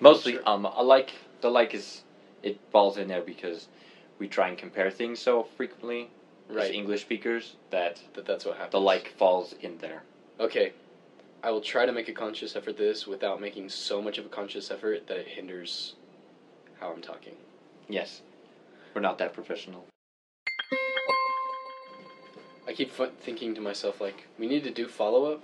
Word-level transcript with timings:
Mostly, 0.00 0.38
um, 0.38 0.66
I 0.66 0.82
like 0.82 1.10
the 1.40 1.50
like 1.50 1.74
is 1.74 2.02
it 2.42 2.58
falls 2.70 2.96
in 2.98 3.08
there 3.08 3.22
because 3.22 3.68
we 4.18 4.28
try 4.28 4.48
and 4.48 4.56
compare 4.58 4.90
things 4.90 5.18
so 5.18 5.44
frequently 5.56 6.10
as 6.56 6.70
English 6.70 7.02
speakers 7.02 7.56
that 7.70 8.00
That 8.14 8.26
that's 8.26 8.44
what 8.44 8.56
happens. 8.56 8.72
the 8.72 8.80
like 8.80 9.14
falls 9.18 9.54
in 9.60 9.78
there. 9.78 10.02
Okay. 10.40 10.72
I 11.42 11.50
will 11.52 11.60
try 11.60 11.86
to 11.86 11.92
make 11.92 12.08
a 12.08 12.12
conscious 12.12 12.56
effort 12.56 12.76
this 12.76 13.06
without 13.06 13.40
making 13.40 13.68
so 13.68 14.02
much 14.02 14.18
of 14.18 14.26
a 14.26 14.28
conscious 14.28 14.70
effort 14.72 15.06
that 15.06 15.18
it 15.18 15.28
hinders 15.28 15.94
how 16.80 16.90
I'm 16.90 17.00
talking. 17.00 17.34
Yes, 17.88 18.22
we're 18.94 19.00
not 19.00 19.18
that 19.18 19.32
professional. 19.34 19.86
I 22.66 22.72
keep 22.74 22.92
thinking 23.20 23.54
to 23.54 23.60
myself 23.60 24.00
like 24.00 24.26
we 24.38 24.46
need 24.46 24.64
to 24.64 24.70
do 24.70 24.86
follow 24.88 25.32
up 25.32 25.42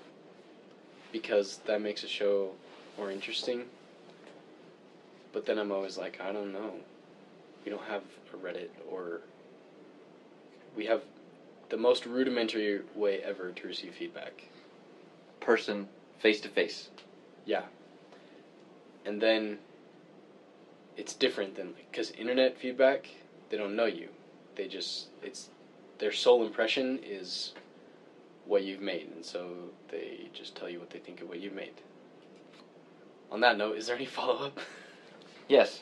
because 1.13 1.59
that 1.67 1.81
makes 1.81 2.03
a 2.05 2.09
show 2.09 2.51
more 2.99 3.11
interesting. 3.11 3.65
But 5.35 5.45
then 5.45 5.59
I'm 5.59 5.73
always 5.73 5.99
like, 5.99 6.21
I 6.21 6.33
don't 6.33 6.53
know. 6.53 6.75
We 7.65 7.71
don't 7.71 7.83
have 7.83 8.03
a 8.33 8.37
Reddit 8.37 8.69
or 8.89 9.21
we 10.77 10.87
have 10.87 11.03
the 11.69 11.77
most 11.77 12.07
rudimentary 12.07 12.83
way 12.95 13.21
ever 13.21 13.51
to 13.51 13.67
receive 13.67 13.95
feedback. 13.95 14.45
Person, 15.41 15.89
face 16.21 16.41
to 16.43 16.49
face. 16.49 16.89
Yeah. 17.45 17.63
And 19.05 19.21
then 19.21 19.59
it's 20.97 21.15
different 21.15 21.57
than 21.57 21.75
because 21.91 22.13
internet 22.13 22.57
feedback, 22.57 23.09
they 23.51 23.57
don't 23.57 23.75
know 23.75 23.87
you. 23.87 24.09
They 24.55 24.69
just 24.69 25.09
it's 25.21 25.49
their 25.99 26.13
sole 26.13 26.47
impression 26.47 27.01
is 27.05 27.55
what 28.47 28.63
you've 28.63 28.81
made, 28.81 29.11
and 29.15 29.25
so 29.25 29.51
they 29.91 30.29
just 30.33 30.55
tell 30.55 30.69
you 30.69 30.79
what 30.79 30.91
they 30.91 31.01
think 31.01 31.21
of 31.21 31.29
what 31.29 31.41
you've 31.41 31.55
made. 31.55 31.73
On 33.33 33.41
that 33.41 33.59
note, 33.59 33.77
is 33.77 33.89
there 33.89 33.97
any 33.97 34.07
follow 34.07 34.47
up? 34.47 34.61
Yes, 35.49 35.81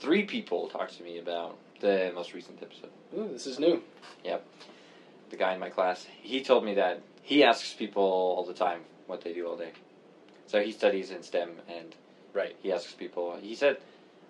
three 0.00 0.24
people 0.24 0.68
talked 0.68 0.96
to 0.98 1.02
me 1.02 1.18
about 1.18 1.56
the 1.80 2.12
most 2.14 2.32
recent 2.34 2.62
episode. 2.62 2.90
Ooh, 3.16 3.28
this 3.32 3.46
is 3.46 3.58
new. 3.58 3.82
Yep. 4.24 4.44
The 5.30 5.36
guy 5.36 5.54
in 5.54 5.60
my 5.60 5.70
class, 5.70 6.06
he 6.22 6.42
told 6.42 6.64
me 6.64 6.74
that 6.74 7.00
he 7.22 7.44
asks 7.44 7.72
people 7.74 8.02
all 8.02 8.44
the 8.44 8.54
time 8.54 8.80
what 9.06 9.20
they 9.22 9.32
do 9.32 9.46
all 9.46 9.56
day. 9.56 9.72
So 10.46 10.60
he 10.60 10.72
studies 10.72 11.10
in 11.10 11.22
STEM, 11.22 11.50
and 11.68 11.94
Right. 12.32 12.56
he 12.62 12.72
asks 12.72 12.92
people. 12.92 13.36
He 13.36 13.54
said, 13.54 13.78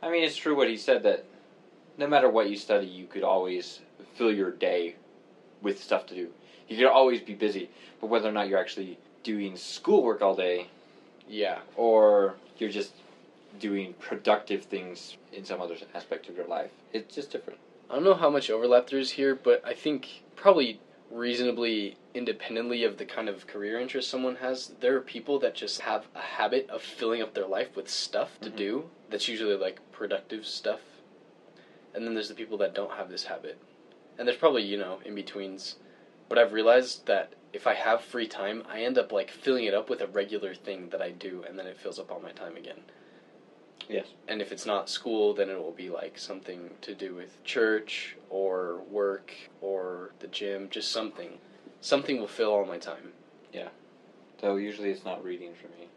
I 0.03 0.11
mean, 0.11 0.25
it's 0.25 0.37
true 0.37 0.57
what 0.57 0.69
he 0.69 0.77
said 0.77 1.03
that 1.05 1.25
no 1.97 2.07
matter 2.07 2.29
what 2.29 2.51
you 2.51 2.57
study, 2.57 2.87
you 2.87 3.07
could 3.07 3.23
always 3.23 3.81
fill 4.15 4.33
your 4.33 4.51
day 4.51 4.97
with 5.61 5.81
stuff 5.83 6.07
to 6.07 6.15
do. 6.15 6.33
You 6.69 6.77
could 6.77 6.87
always 6.87 7.21
be 7.21 7.35
busy, 7.35 7.71
but 8.01 8.09
whether 8.09 8.29
or 8.29 8.33
not 8.33 8.49
you're 8.49 8.59
actually 8.59 8.99
doing 9.23 9.57
schoolwork 9.57 10.23
all 10.23 10.35
day 10.35 10.67
Yeah. 11.29 11.61
or 11.77 12.35
you're 12.59 12.71
just 12.71 12.93
doing 13.59 13.95
productive 13.95 14.65
things 14.65 15.17
in 15.33 15.45
some 15.45 15.61
other 15.61 15.77
aspect 15.95 16.29
of 16.29 16.37
your 16.37 16.47
life, 16.47 16.71
it's 16.93 17.15
just 17.15 17.31
different. 17.31 17.59
I 17.91 17.95
don't 17.95 18.05
know 18.05 18.15
how 18.15 18.31
much 18.31 18.51
overlap 18.51 18.89
there 18.89 18.99
is 18.99 19.11
here, 19.11 19.35
but 19.35 19.63
I 19.65 19.75
think 19.75 20.23
probably 20.37 20.81
reasonably 21.11 21.97
independently 22.15 22.85
of 22.85 22.97
the 22.97 23.05
kind 23.05 23.29
of 23.29 23.47
career 23.47 23.79
interest 23.79 24.09
someone 24.09 24.37
has, 24.37 24.73
there 24.81 24.97
are 24.97 25.01
people 25.01 25.39
that 25.41 25.55
just 25.55 25.81
have 25.83 26.07
a 26.15 26.21
habit 26.21 26.69
of 26.71 26.83
filling 26.83 27.21
up 27.21 27.35
their 27.35 27.47
life 27.47 27.77
with 27.77 27.89
stuff 27.89 28.41
to 28.41 28.51
Mhm. 28.51 28.57
do 28.57 28.91
that's 29.11 29.29
usually 29.29 29.57
like 29.57 29.79
productive 29.93 30.47
stuff. 30.47 30.81
And 31.95 32.07
then 32.07 32.15
there's 32.15 32.29
the 32.29 32.35
people 32.35 32.57
that 32.59 32.73
don't 32.75 32.93
have 32.93 33.11
this 33.11 33.25
habit. 33.25 33.59
And 34.17 34.27
there's 34.27 34.39
probably, 34.39 34.63
you 34.63 34.79
know, 34.79 35.01
in 35.05 35.15
betweens. 35.15 35.77
But 36.31 36.39
I've 36.39 36.55
realized 36.55 37.05
that 37.07 37.35
if 37.53 37.67
I 37.67 37.75
have 37.75 38.01
free 38.01 38.27
time, 38.27 38.63
I 38.67 38.81
end 38.81 38.97
up 38.97 39.13
like 39.13 39.31
filling 39.31 39.65
it 39.65 39.75
up 39.75 39.91
with 39.91 40.01
a 40.01 40.07
regular 40.07 40.55
thing 40.55 40.89
that 40.89 41.03
I 41.03 41.11
do 41.11 41.45
and 41.47 41.59
then 41.59 41.67
it 41.67 41.79
fills 41.79 41.99
up 41.99 42.11
all 42.11 42.21
my 42.21 42.33
time 42.33 42.57
again. 42.57 42.81
Yes. 43.89 44.07
And 44.29 44.41
if 44.41 44.53
it's 44.53 44.67
not 44.67 44.89
school, 44.89 45.35
then 45.35 45.51
it 45.51 45.59
will 45.59 45.73
be 45.73 45.91
like 45.91 46.19
something 46.19 46.71
to 46.83 46.95
do 46.95 47.15
with 47.15 47.43
church 47.45 48.17
or 48.31 48.81
work 48.91 49.33
or 49.61 50.13
the 50.21 50.29
gym, 50.29 50.69
just 50.71 50.91
something. 50.93 51.39
Something 51.81 52.19
will 52.19 52.29
fill 52.29 52.53
all 52.53 52.65
my 52.65 52.79
time. 52.79 53.13
Yeah. 53.53 53.69
So 54.41 54.57
usually 54.57 54.91
it's 54.91 55.05
not 55.05 55.25
reading 55.25 55.53
for 55.55 55.69
me. 55.69 55.89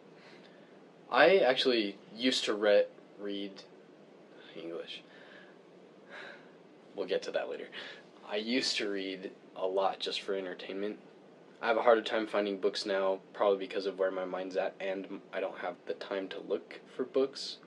I 1.11 1.37
actually 1.37 1.97
used 2.15 2.45
to 2.45 2.53
re- 2.53 2.85
read 3.19 3.51
English. 4.55 5.03
We'll 6.95 7.07
get 7.07 7.21
to 7.23 7.31
that 7.31 7.49
later. 7.49 7.67
I 8.27 8.37
used 8.37 8.77
to 8.77 8.89
read 8.89 9.31
a 9.55 9.65
lot 9.65 9.99
just 9.99 10.21
for 10.21 10.33
entertainment. 10.33 10.97
I 11.61 11.67
have 11.67 11.77
a 11.77 11.81
harder 11.81 12.01
time 12.01 12.27
finding 12.27 12.59
books 12.59 12.85
now, 12.85 13.19
probably 13.33 13.57
because 13.57 13.85
of 13.85 13.97
where 13.97 14.11
my 14.11 14.25
mind's 14.25 14.57
at, 14.57 14.73
and 14.79 15.21
I 15.33 15.39
don't 15.39 15.57
have 15.59 15.75
the 15.85 15.93
time 15.93 16.27
to 16.29 16.39
look 16.39 16.79
for 16.95 17.03
books. 17.05 17.57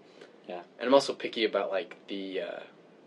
Yeah. 0.49 0.63
And 0.79 0.89
I'm 0.89 0.95
also 0.95 1.13
picky 1.13 1.45
about 1.45 1.71
like 1.71 1.97
the 2.09 2.41
uh, 2.41 2.61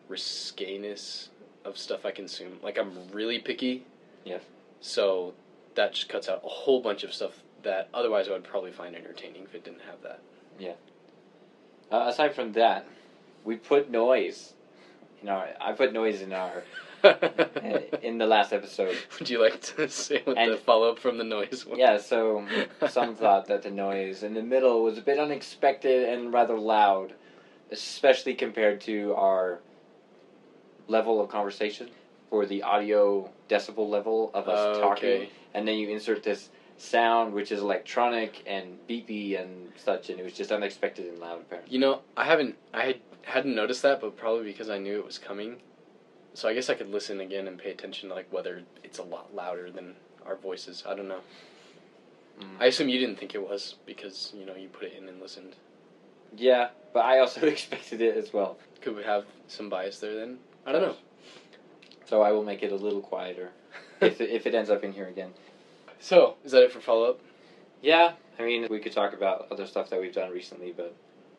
risqueness 0.09 1.27
of 1.65 1.77
stuff 1.77 2.05
I 2.05 2.11
consume. 2.11 2.59
Like 2.61 2.77
I'm 2.77 2.91
really 3.11 3.39
picky. 3.39 3.85
Yes. 4.23 4.41
So 4.79 5.33
that 5.75 5.93
just 5.93 6.09
cuts 6.09 6.29
out 6.29 6.41
a 6.45 6.47
whole 6.49 6.81
bunch 6.81 7.03
of 7.03 7.13
stuff 7.13 7.31
that 7.63 7.89
otherwise 7.93 8.27
I 8.27 8.31
would 8.31 8.43
probably 8.43 8.71
find 8.71 8.95
entertaining 8.95 9.43
if 9.43 9.55
it 9.55 9.63
didn't 9.63 9.81
have 9.81 10.01
that. 10.03 10.19
Uh, 11.91 12.05
aside 12.07 12.33
from 12.33 12.53
that, 12.53 12.85
we 13.43 13.57
put 13.57 13.91
noise. 13.91 14.53
In 15.21 15.27
our, 15.29 15.49
I 15.59 15.73
put 15.73 15.91
noise 15.91 16.21
in 16.21 16.31
our 16.33 16.63
in 18.01 18.17
the 18.17 18.25
last 18.25 18.53
episode. 18.53 18.95
Would 19.19 19.29
you 19.29 19.41
like 19.41 19.61
to 19.75 19.89
say 19.89 20.21
what 20.23 20.37
And- 20.37 20.53
the 20.53 20.57
follow 20.57 20.89
up 20.91 20.99
from 20.99 21.17
the 21.17 21.23
noise 21.25 21.65
was? 21.65 21.77
Yeah, 21.77 21.97
so 21.97 22.45
some 22.89 23.15
thought 23.15 23.47
that 23.47 23.63
the 23.63 23.71
noise 23.71 24.23
in 24.23 24.33
the 24.33 24.41
middle 24.41 24.83
was 24.83 24.97
a 24.97 25.01
bit 25.01 25.19
unexpected 25.19 26.07
and 26.09 26.31
rather 26.33 26.57
loud, 26.57 27.13
especially 27.71 28.33
compared 28.33 28.81
to 28.81 29.13
our 29.15 29.59
level 30.87 31.21
of 31.21 31.29
conversation 31.29 31.89
for 32.29 32.45
the 32.45 32.63
audio 32.63 33.29
decibel 33.49 33.89
level 33.89 34.31
of 34.33 34.47
us 34.47 34.77
Oh, 34.77 34.81
talking. 34.81 35.09
okay. 35.09 35.29
And 35.53 35.67
then 35.67 35.75
you 35.77 35.89
insert 35.89 36.23
this 36.23 36.49
sound 36.77 37.33
which 37.33 37.51
is 37.51 37.59
electronic 37.61 38.43
and 38.47 38.77
beepy 38.89 39.39
and 39.39 39.71
such, 39.77 40.09
and 40.09 40.19
it 40.19 40.23
was 40.23 40.33
just 40.33 40.51
unexpected 40.51 41.07
and 41.07 41.19
loud 41.19 41.41
apparently. 41.41 41.73
You 41.73 41.79
know, 41.79 42.01
I 42.17 42.25
haven't, 42.25 42.55
I 42.73 42.85
had, 42.85 42.99
hadn't 43.23 43.53
noticed 43.55 43.81
that, 43.83 44.01
but 44.01 44.17
probably 44.17 44.43
because 44.45 44.69
I 44.69 44.77
knew 44.77 44.97
it 44.97 45.05
was 45.05 45.17
coming. 45.17 45.57
So 46.33 46.47
I 46.47 46.53
guess 46.53 46.69
I 46.69 46.75
could 46.75 46.89
listen 46.89 47.19
again 47.19 47.47
and 47.47 47.57
pay 47.57 47.71
attention 47.71 48.09
to 48.09 48.15
like 48.15 48.31
whether 48.31 48.63
it's 48.83 48.99
a 48.99 49.03
lot 49.03 49.35
louder 49.35 49.69
than 49.69 49.95
our 50.25 50.37
voices. 50.37 50.83
I 50.87 50.95
don't 50.95 51.07
know. 51.09 51.19
Mm. 52.39 52.45
I 52.59 52.65
assume 52.67 52.89
you 52.89 52.99
didn't 52.99 53.19
think 53.19 53.35
it 53.35 53.47
was 53.47 53.75
because 53.85 54.31
you 54.35 54.45
know 54.45 54.55
you 54.55 54.69
put 54.69 54.83
it 54.83 54.93
in 54.97 55.07
and 55.09 55.21
listened. 55.21 55.55
Yeah, 56.35 56.69
but 56.93 57.05
I 57.05 57.19
also 57.19 57.41
expected 57.47 58.01
it 58.01 58.15
as 58.17 58.33
well. 58.33 58.57
Could 58.81 58.95
we 58.95 59.03
have 59.03 59.25
some 59.47 59.69
bias 59.69 59.99
there 59.99 60.15
then? 60.15 60.37
I 60.65 60.71
don't 60.71 60.81
know. 60.81 60.95
So 62.05 62.21
I 62.21 62.31
will 62.31 62.43
make 62.43 62.63
it 62.63 62.71
a 62.71 62.75
little 62.75 63.01
quieter 63.01 63.49
if 64.01 64.19
it, 64.19 64.29
if 64.29 64.45
it 64.45 64.53
ends 64.55 64.69
up 64.69 64.83
in 64.83 64.91
here 64.91 65.07
again. 65.07 65.31
So 65.99 66.35
is 66.43 66.51
that 66.51 66.63
it 66.63 66.71
for 66.71 66.81
follow 66.81 67.09
up? 67.11 67.19
Yeah, 67.81 68.13
I 68.39 68.43
mean, 68.43 68.67
we 68.69 68.79
could 68.79 68.91
talk 68.91 69.13
about 69.13 69.47
other 69.51 69.65
stuff 69.65 69.89
that 69.89 69.99
we've 69.99 70.13
done 70.13 70.31
recently, 70.31 70.71
but 70.75 70.95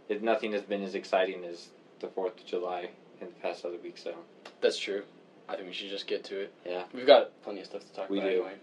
it, 0.09 0.23
nothing 0.23 0.53
has 0.53 0.63
been 0.63 0.83
as 0.83 0.95
exciting 0.95 1.45
as 1.45 1.69
the 2.01 2.09
4th 2.09 2.39
of 2.41 2.47
July 2.47 2.91
in 3.21 3.29
the 3.29 3.33
past 3.41 3.65
other 3.65 3.77
week, 3.83 3.97
so. 3.99 4.15
That's 4.61 4.79
true. 4.79 5.03
I 5.49 5.55
think 5.57 5.69
we 5.69 5.73
should 5.73 5.91
just 5.91 6.07
get 6.07 6.25
to 6.25 6.41
it. 6.41 6.53
Yeah. 6.67 6.85
We've 6.93 7.07
got 7.07 7.31
plenty 7.43 7.61
of 7.61 7.67
stuff 7.67 7.83
to 7.87 7.93
talk 7.93 8.11
We 8.11 8.19
about 8.19 8.29
do. 8.31 8.35
anyway. 8.37 8.55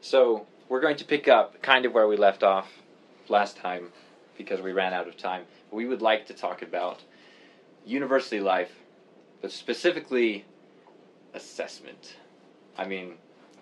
So, 0.00 0.46
we're 0.68 0.80
going 0.80 0.96
to 0.96 1.04
pick 1.04 1.26
up 1.28 1.60
kind 1.62 1.84
of 1.84 1.92
where 1.92 2.06
we 2.06 2.16
left 2.16 2.42
off 2.42 2.68
last 3.28 3.56
time 3.56 3.88
because 4.36 4.60
we 4.60 4.72
ran 4.72 4.92
out 4.92 5.08
of 5.08 5.16
time. 5.16 5.44
We 5.70 5.86
would 5.86 6.02
like 6.02 6.26
to 6.26 6.34
talk 6.34 6.62
about 6.62 7.02
university 7.84 8.40
life, 8.40 8.72
but 9.40 9.52
specifically 9.52 10.44
assessment. 11.32 12.16
I 12.76 12.86
mean, 12.86 13.14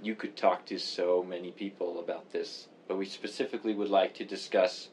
you 0.02 0.14
could 0.14 0.36
talk 0.36 0.66
to 0.66 0.78
so 0.78 1.22
many 1.22 1.50
people 1.50 2.00
about 2.00 2.32
this, 2.32 2.68
but 2.88 2.96
we 2.96 3.06
specifically 3.06 3.74
would 3.74 3.90
like 3.90 4.14
to 4.14 4.24
discuss 4.24 4.88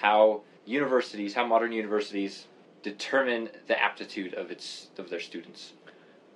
how 0.00 0.42
universities, 0.64 1.34
how 1.34 1.46
modern 1.46 1.72
universities 1.72 2.46
determine 2.82 3.50
the 3.66 3.80
aptitude 3.80 4.34
of 4.34 4.50
its 4.50 4.88
of 4.98 5.10
their 5.10 5.20
students. 5.20 5.72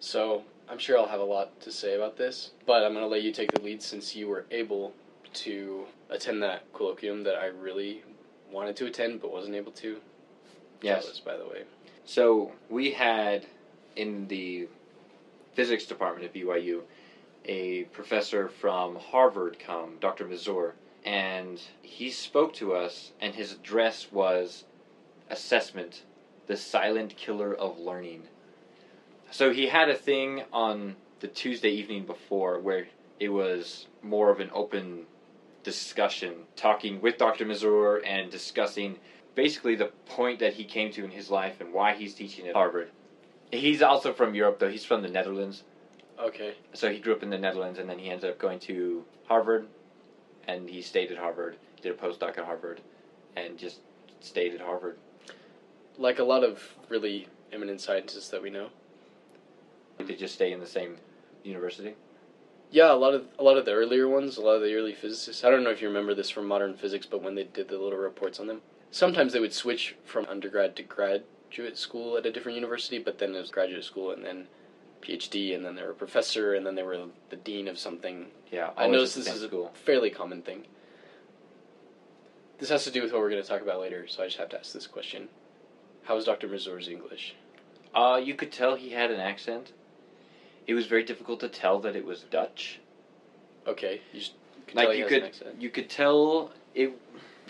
So 0.00 0.42
I'm 0.68 0.78
sure 0.78 0.98
I'll 0.98 1.06
have 1.06 1.20
a 1.20 1.24
lot 1.24 1.60
to 1.60 1.70
say 1.70 1.94
about 1.94 2.16
this, 2.16 2.50
but 2.66 2.82
I'm 2.82 2.92
going 2.92 3.04
to 3.04 3.08
let 3.08 3.22
you 3.22 3.32
take 3.32 3.52
the 3.52 3.60
lead 3.60 3.82
since 3.82 4.16
you 4.16 4.26
were 4.26 4.46
able 4.50 4.94
to 5.34 5.86
attend 6.10 6.42
that 6.42 6.72
colloquium 6.72 7.24
that 7.24 7.36
I 7.36 7.46
really 7.46 8.02
wanted 8.52 8.76
to 8.76 8.86
attend 8.86 9.20
but 9.20 9.32
wasn't 9.32 9.54
able 9.54 9.72
to. 9.72 10.00
Yes. 10.80 11.04
Jealous, 11.04 11.20
by 11.20 11.36
the 11.36 11.44
way. 11.44 11.62
So 12.04 12.52
we 12.68 12.92
had 12.92 13.46
in 13.96 14.26
the 14.28 14.68
physics 15.54 15.86
department 15.86 16.24
at 16.24 16.34
BYU 16.34 16.82
a 17.44 17.84
professor 17.84 18.48
from 18.48 18.96
Harvard 18.96 19.58
come, 19.58 19.96
Dr. 20.00 20.26
Mazur, 20.26 20.74
and 21.04 21.60
he 21.82 22.10
spoke 22.10 22.54
to 22.54 22.74
us, 22.74 23.12
and 23.20 23.34
his 23.34 23.52
address 23.52 24.08
was 24.12 24.64
assessment, 25.28 26.02
the 26.46 26.56
silent 26.56 27.16
killer 27.16 27.54
of 27.54 27.78
learning. 27.80 28.22
So 29.30 29.52
he 29.52 29.66
had 29.66 29.88
a 29.88 29.94
thing 29.94 30.44
on 30.52 30.96
the 31.20 31.28
Tuesday 31.28 31.70
evening 31.70 32.04
before 32.04 32.60
where 32.60 32.86
it 33.18 33.30
was 33.30 33.86
more 34.02 34.30
of 34.30 34.40
an 34.40 34.50
open 34.52 35.06
discussion, 35.62 36.34
talking 36.56 37.00
with 37.00 37.18
Dr. 37.18 37.44
Mazur 37.44 37.98
and 37.98 38.30
discussing 38.30 38.98
basically 39.34 39.74
the 39.74 39.86
point 40.06 40.38
that 40.40 40.54
he 40.54 40.64
came 40.64 40.90
to 40.92 41.04
in 41.04 41.10
his 41.10 41.30
life 41.30 41.60
and 41.60 41.72
why 41.72 41.94
he's 41.94 42.14
teaching 42.14 42.46
at 42.46 42.54
Harvard. 42.54 42.90
He's 43.50 43.82
also 43.82 44.12
from 44.12 44.34
Europe, 44.34 44.58
though. 44.58 44.70
He's 44.70 44.84
from 44.84 45.02
the 45.02 45.08
Netherlands. 45.08 45.62
Okay. 46.18 46.54
So 46.72 46.90
he 46.90 46.98
grew 46.98 47.12
up 47.12 47.22
in 47.22 47.30
the 47.30 47.38
Netherlands, 47.38 47.78
and 47.78 47.88
then 47.88 47.98
he 47.98 48.10
ended 48.10 48.30
up 48.30 48.38
going 48.38 48.58
to 48.60 49.04
Harvard, 49.26 49.66
and 50.46 50.68
he 50.68 50.82
stayed 50.82 51.10
at 51.10 51.18
Harvard, 51.18 51.56
did 51.80 51.92
a 51.92 51.94
postdoc 51.94 52.38
at 52.38 52.44
Harvard, 52.44 52.80
and 53.36 53.58
just 53.58 53.80
stayed 54.20 54.54
at 54.54 54.60
Harvard. 54.60 54.96
Like 55.98 56.18
a 56.18 56.24
lot 56.24 56.44
of 56.44 56.62
really 56.88 57.28
eminent 57.52 57.80
scientists 57.80 58.28
that 58.28 58.42
we 58.42 58.50
know. 58.50 58.68
They 59.98 60.14
just 60.14 60.34
stay 60.34 60.52
in 60.52 60.60
the 60.60 60.66
same 60.66 60.96
university. 61.44 61.94
Yeah, 62.72 62.90
a 62.90 62.96
lot 62.96 63.12
of 63.12 63.26
a 63.38 63.42
lot 63.42 63.58
of 63.58 63.66
the 63.66 63.72
earlier 63.72 64.08
ones, 64.08 64.38
a 64.38 64.40
lot 64.40 64.56
of 64.56 64.62
the 64.62 64.74
early 64.74 64.94
physicists. 64.94 65.44
I 65.44 65.50
don't 65.50 65.62
know 65.62 65.70
if 65.70 65.82
you 65.82 65.88
remember 65.88 66.14
this 66.14 66.30
from 66.30 66.48
modern 66.48 66.74
physics, 66.74 67.06
but 67.06 67.22
when 67.22 67.34
they 67.34 67.44
did 67.44 67.68
the 67.68 67.78
little 67.78 67.98
reports 67.98 68.40
on 68.40 68.46
them, 68.46 68.62
sometimes 68.90 69.34
they 69.34 69.40
would 69.40 69.52
switch 69.52 69.94
from 70.04 70.24
undergrad 70.24 70.74
to 70.76 70.82
graduate 70.82 71.76
school 71.76 72.16
at 72.16 72.24
a 72.24 72.32
different 72.32 72.56
university, 72.56 72.98
but 72.98 73.18
then 73.18 73.34
it 73.34 73.38
was 73.38 73.50
graduate 73.50 73.84
school 73.84 74.10
and 74.10 74.24
then 74.24 74.46
PhD, 75.02 75.54
and 75.54 75.64
then 75.64 75.74
they 75.74 75.82
were 75.82 75.90
a 75.90 75.94
professor, 75.94 76.54
and 76.54 76.64
then 76.64 76.74
they 76.74 76.82
were 76.82 76.98
the 77.28 77.36
dean 77.36 77.68
of 77.68 77.78
something. 77.78 78.28
Yeah, 78.50 78.70
I 78.74 78.86
noticed 78.86 79.16
this 79.16 79.28
is 79.28 79.42
a 79.42 79.48
school. 79.48 79.70
fairly 79.74 80.08
common 80.08 80.40
thing. 80.40 80.66
This 82.58 82.70
has 82.70 82.84
to 82.84 82.90
do 82.90 83.02
with 83.02 83.12
what 83.12 83.20
we're 83.20 83.30
going 83.30 83.42
to 83.42 83.48
talk 83.48 83.60
about 83.60 83.80
later, 83.80 84.06
so 84.06 84.22
I 84.22 84.26
just 84.26 84.38
have 84.38 84.48
to 84.50 84.58
ask 84.58 84.72
this 84.72 84.86
question: 84.86 85.28
How 86.04 86.14
was 86.14 86.24
Dr. 86.24 86.48
Mazur's 86.48 86.88
English? 86.88 87.34
Uh, 87.94 88.18
you 88.22 88.34
could 88.34 88.50
tell 88.50 88.76
he 88.76 88.90
had 88.90 89.10
an 89.10 89.20
accent. 89.20 89.72
It 90.66 90.74
was 90.74 90.86
very 90.86 91.04
difficult 91.04 91.40
to 91.40 91.48
tell 91.48 91.80
that 91.80 91.96
it 91.96 92.04
was 92.04 92.22
Dutch. 92.22 92.80
Okay, 93.66 94.00
you 94.12 94.20
just 94.20 94.34
can 94.66 94.76
like 94.76 94.88
tell 94.88 94.96
you 94.96 95.06
could 95.06 95.32
you 95.58 95.70
could 95.70 95.90
tell 95.90 96.52
it 96.74 96.92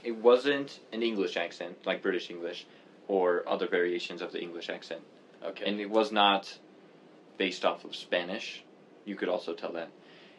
it 0.05 0.17
wasn't 0.17 0.81
an 0.93 1.03
English 1.03 1.37
accent 1.37 1.77
like 1.87 2.03
British 2.03 2.31
English 2.31 2.67
or 3.09 3.45
other 3.47 3.67
variations 3.67 4.23
of 4.23 4.33
the 4.33 4.41
English 4.41 4.69
accent. 4.69 5.01
Okay, 5.45 5.65
And 5.65 5.81
it 5.81 5.91
was 5.91 6.13
not 6.13 6.59
based 7.37 7.65
off 7.65 7.85
of 7.85 7.97
Spanish. 7.97 8.63
You 9.05 9.17
could 9.17 9.29
also 9.29 9.55
tell 9.55 9.73
that. 9.73 9.89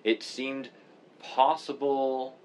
It 0.04 0.24
seemed 0.24 0.70
possible 1.20 2.36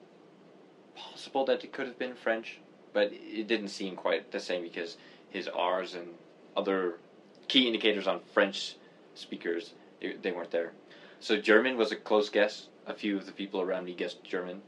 possible 0.97 1.45
that 1.45 1.63
it 1.63 1.73
could 1.73 1.87
have 1.87 1.99
been 1.99 2.15
French, 2.15 2.59
but 2.93 3.13
it 3.13 3.47
didn't 3.47 3.69
seem 3.69 3.95
quite 3.95 4.33
the 4.33 4.41
same 4.41 4.63
because 4.63 4.97
his 5.31 5.49
R's 5.49 5.95
and 5.95 6.09
other 6.57 6.99
key 7.47 7.67
indicators 7.67 8.07
on 8.07 8.21
French 8.35 8.77
speakers 9.15 9.73
they, 10.01 10.15
they 10.23 10.33
weren't 10.33 10.51
there. 10.51 10.73
So 11.21 11.37
German 11.37 11.77
was 11.77 11.93
a 11.93 11.97
close 11.97 12.29
guess. 12.29 12.69
A 12.87 12.95
few 12.95 13.17
of 13.19 13.27
the 13.27 13.33
people 13.33 13.61
around 13.61 13.85
me 13.85 13.95
guessed 13.95 14.25
German, 14.25 14.63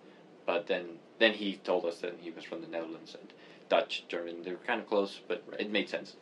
but 0.44 0.66
then 0.66 0.84
then 1.18 1.32
he 1.32 1.56
told 1.56 1.86
us 1.86 1.98
that 2.00 2.14
he 2.20 2.30
was 2.30 2.44
from 2.44 2.60
the 2.60 2.66
Netherlands 2.66 3.16
and 3.18 3.32
Dutch, 3.68 4.04
German. 4.08 4.42
They 4.42 4.50
were 4.50 4.58
kind 4.58 4.80
of 4.80 4.88
close, 4.88 5.20
but 5.26 5.42
it 5.58 5.70
made 5.70 5.88
sense. 5.88 6.16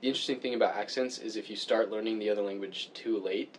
The 0.00 0.08
interesting 0.08 0.40
thing 0.40 0.54
about 0.54 0.76
accents 0.76 1.18
is 1.18 1.36
if 1.36 1.48
you 1.48 1.56
start 1.56 1.90
learning 1.90 2.18
the 2.18 2.30
other 2.30 2.42
language 2.42 2.90
too 2.94 3.18
late, 3.18 3.56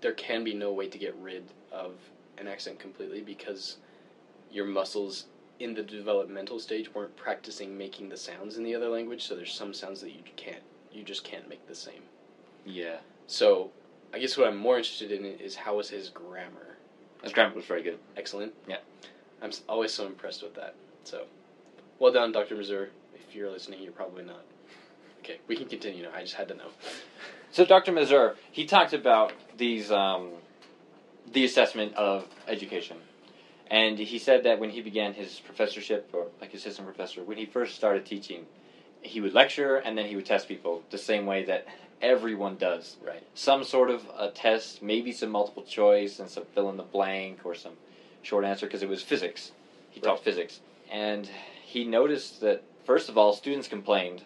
there 0.00 0.12
can 0.12 0.44
be 0.44 0.54
no 0.54 0.72
way 0.72 0.88
to 0.88 0.98
get 0.98 1.14
rid 1.16 1.44
of 1.72 1.94
an 2.38 2.48
accent 2.48 2.78
completely 2.78 3.20
because 3.20 3.76
your 4.50 4.66
muscles 4.66 5.26
in 5.58 5.74
the 5.74 5.82
developmental 5.82 6.58
stage 6.58 6.92
weren't 6.94 7.14
practicing 7.16 7.76
making 7.76 8.08
the 8.08 8.16
sounds 8.16 8.56
in 8.56 8.64
the 8.64 8.74
other 8.74 8.88
language, 8.88 9.26
so 9.26 9.36
there's 9.36 9.52
some 9.52 9.74
sounds 9.74 10.00
that 10.00 10.10
you 10.10 10.22
can't 10.36 10.62
you 10.92 11.04
just 11.04 11.22
can't 11.22 11.48
make 11.48 11.66
the 11.68 11.74
same. 11.74 12.02
Yeah, 12.64 12.96
So, 13.30 13.70
I 14.12 14.18
guess 14.18 14.36
what 14.36 14.48
I'm 14.48 14.56
more 14.56 14.76
interested 14.76 15.12
in 15.12 15.24
is 15.24 15.54
how 15.54 15.76
was 15.76 15.88
his 15.88 16.08
grammar? 16.08 16.78
his 17.22 17.32
grammar 17.32 17.54
was 17.54 17.64
very 17.64 17.80
good. 17.80 18.00
Excellent. 18.16 18.52
Yeah. 18.66 18.78
I'm 19.40 19.52
always 19.68 19.92
so 19.94 20.04
impressed 20.04 20.42
with 20.42 20.56
that. 20.56 20.74
So, 21.04 21.26
well 22.00 22.12
done, 22.12 22.32
Dr. 22.32 22.56
Mazur. 22.56 22.90
If 23.14 23.36
you're 23.36 23.48
listening, 23.48 23.82
you're 23.82 23.92
probably 23.92 24.24
not. 24.24 24.42
Okay, 25.20 25.38
we 25.46 25.54
can 25.54 25.66
continue 25.66 26.02
now. 26.02 26.10
I 26.12 26.22
just 26.22 26.34
had 26.34 26.48
to 26.48 26.54
know. 26.54 26.68
So 27.52 27.64
Dr. 27.64 27.90
Mazur, 27.90 28.36
he 28.52 28.64
talked 28.64 28.92
about 28.92 29.32
these 29.56 29.90
um, 29.90 30.30
the 31.32 31.44
assessment 31.44 31.92
of 31.94 32.28
education, 32.46 32.96
and 33.68 33.98
he 33.98 34.20
said 34.20 34.44
that 34.44 34.60
when 34.60 34.70
he 34.70 34.80
began 34.80 35.14
his 35.14 35.40
professorship 35.40 36.10
or 36.12 36.28
like 36.40 36.54
assistant 36.54 36.86
professor, 36.86 37.24
when 37.24 37.36
he 37.36 37.46
first 37.46 37.74
started 37.74 38.06
teaching, 38.06 38.46
he 39.02 39.20
would 39.20 39.34
lecture 39.34 39.78
and 39.78 39.98
then 39.98 40.06
he 40.06 40.14
would 40.14 40.26
test 40.26 40.46
people 40.46 40.84
the 40.90 40.98
same 40.98 41.26
way 41.26 41.44
that 41.46 41.66
everyone 42.02 42.56
does. 42.56 42.96
Right. 43.04 43.22
Some 43.34 43.64
sort 43.64 43.90
of 43.90 44.04
a 44.18 44.30
test, 44.30 44.82
maybe 44.82 45.12
some 45.12 45.30
multiple 45.30 45.62
choice 45.62 46.18
and 46.18 46.28
some 46.28 46.44
fill 46.54 46.70
in 46.70 46.76
the 46.76 46.82
blank 46.82 47.40
or 47.44 47.54
some 47.54 47.74
short 48.22 48.44
answer 48.44 48.66
because 48.66 48.82
it 48.82 48.88
was 48.88 49.02
physics. 49.02 49.52
He 49.90 50.00
taught 50.00 50.22
physics, 50.22 50.60
and 50.90 51.28
he 51.64 51.84
noticed 51.84 52.40
that 52.42 52.62
first 52.84 53.08
of 53.08 53.18
all, 53.18 53.32
students 53.32 53.68
complained. 53.68 54.22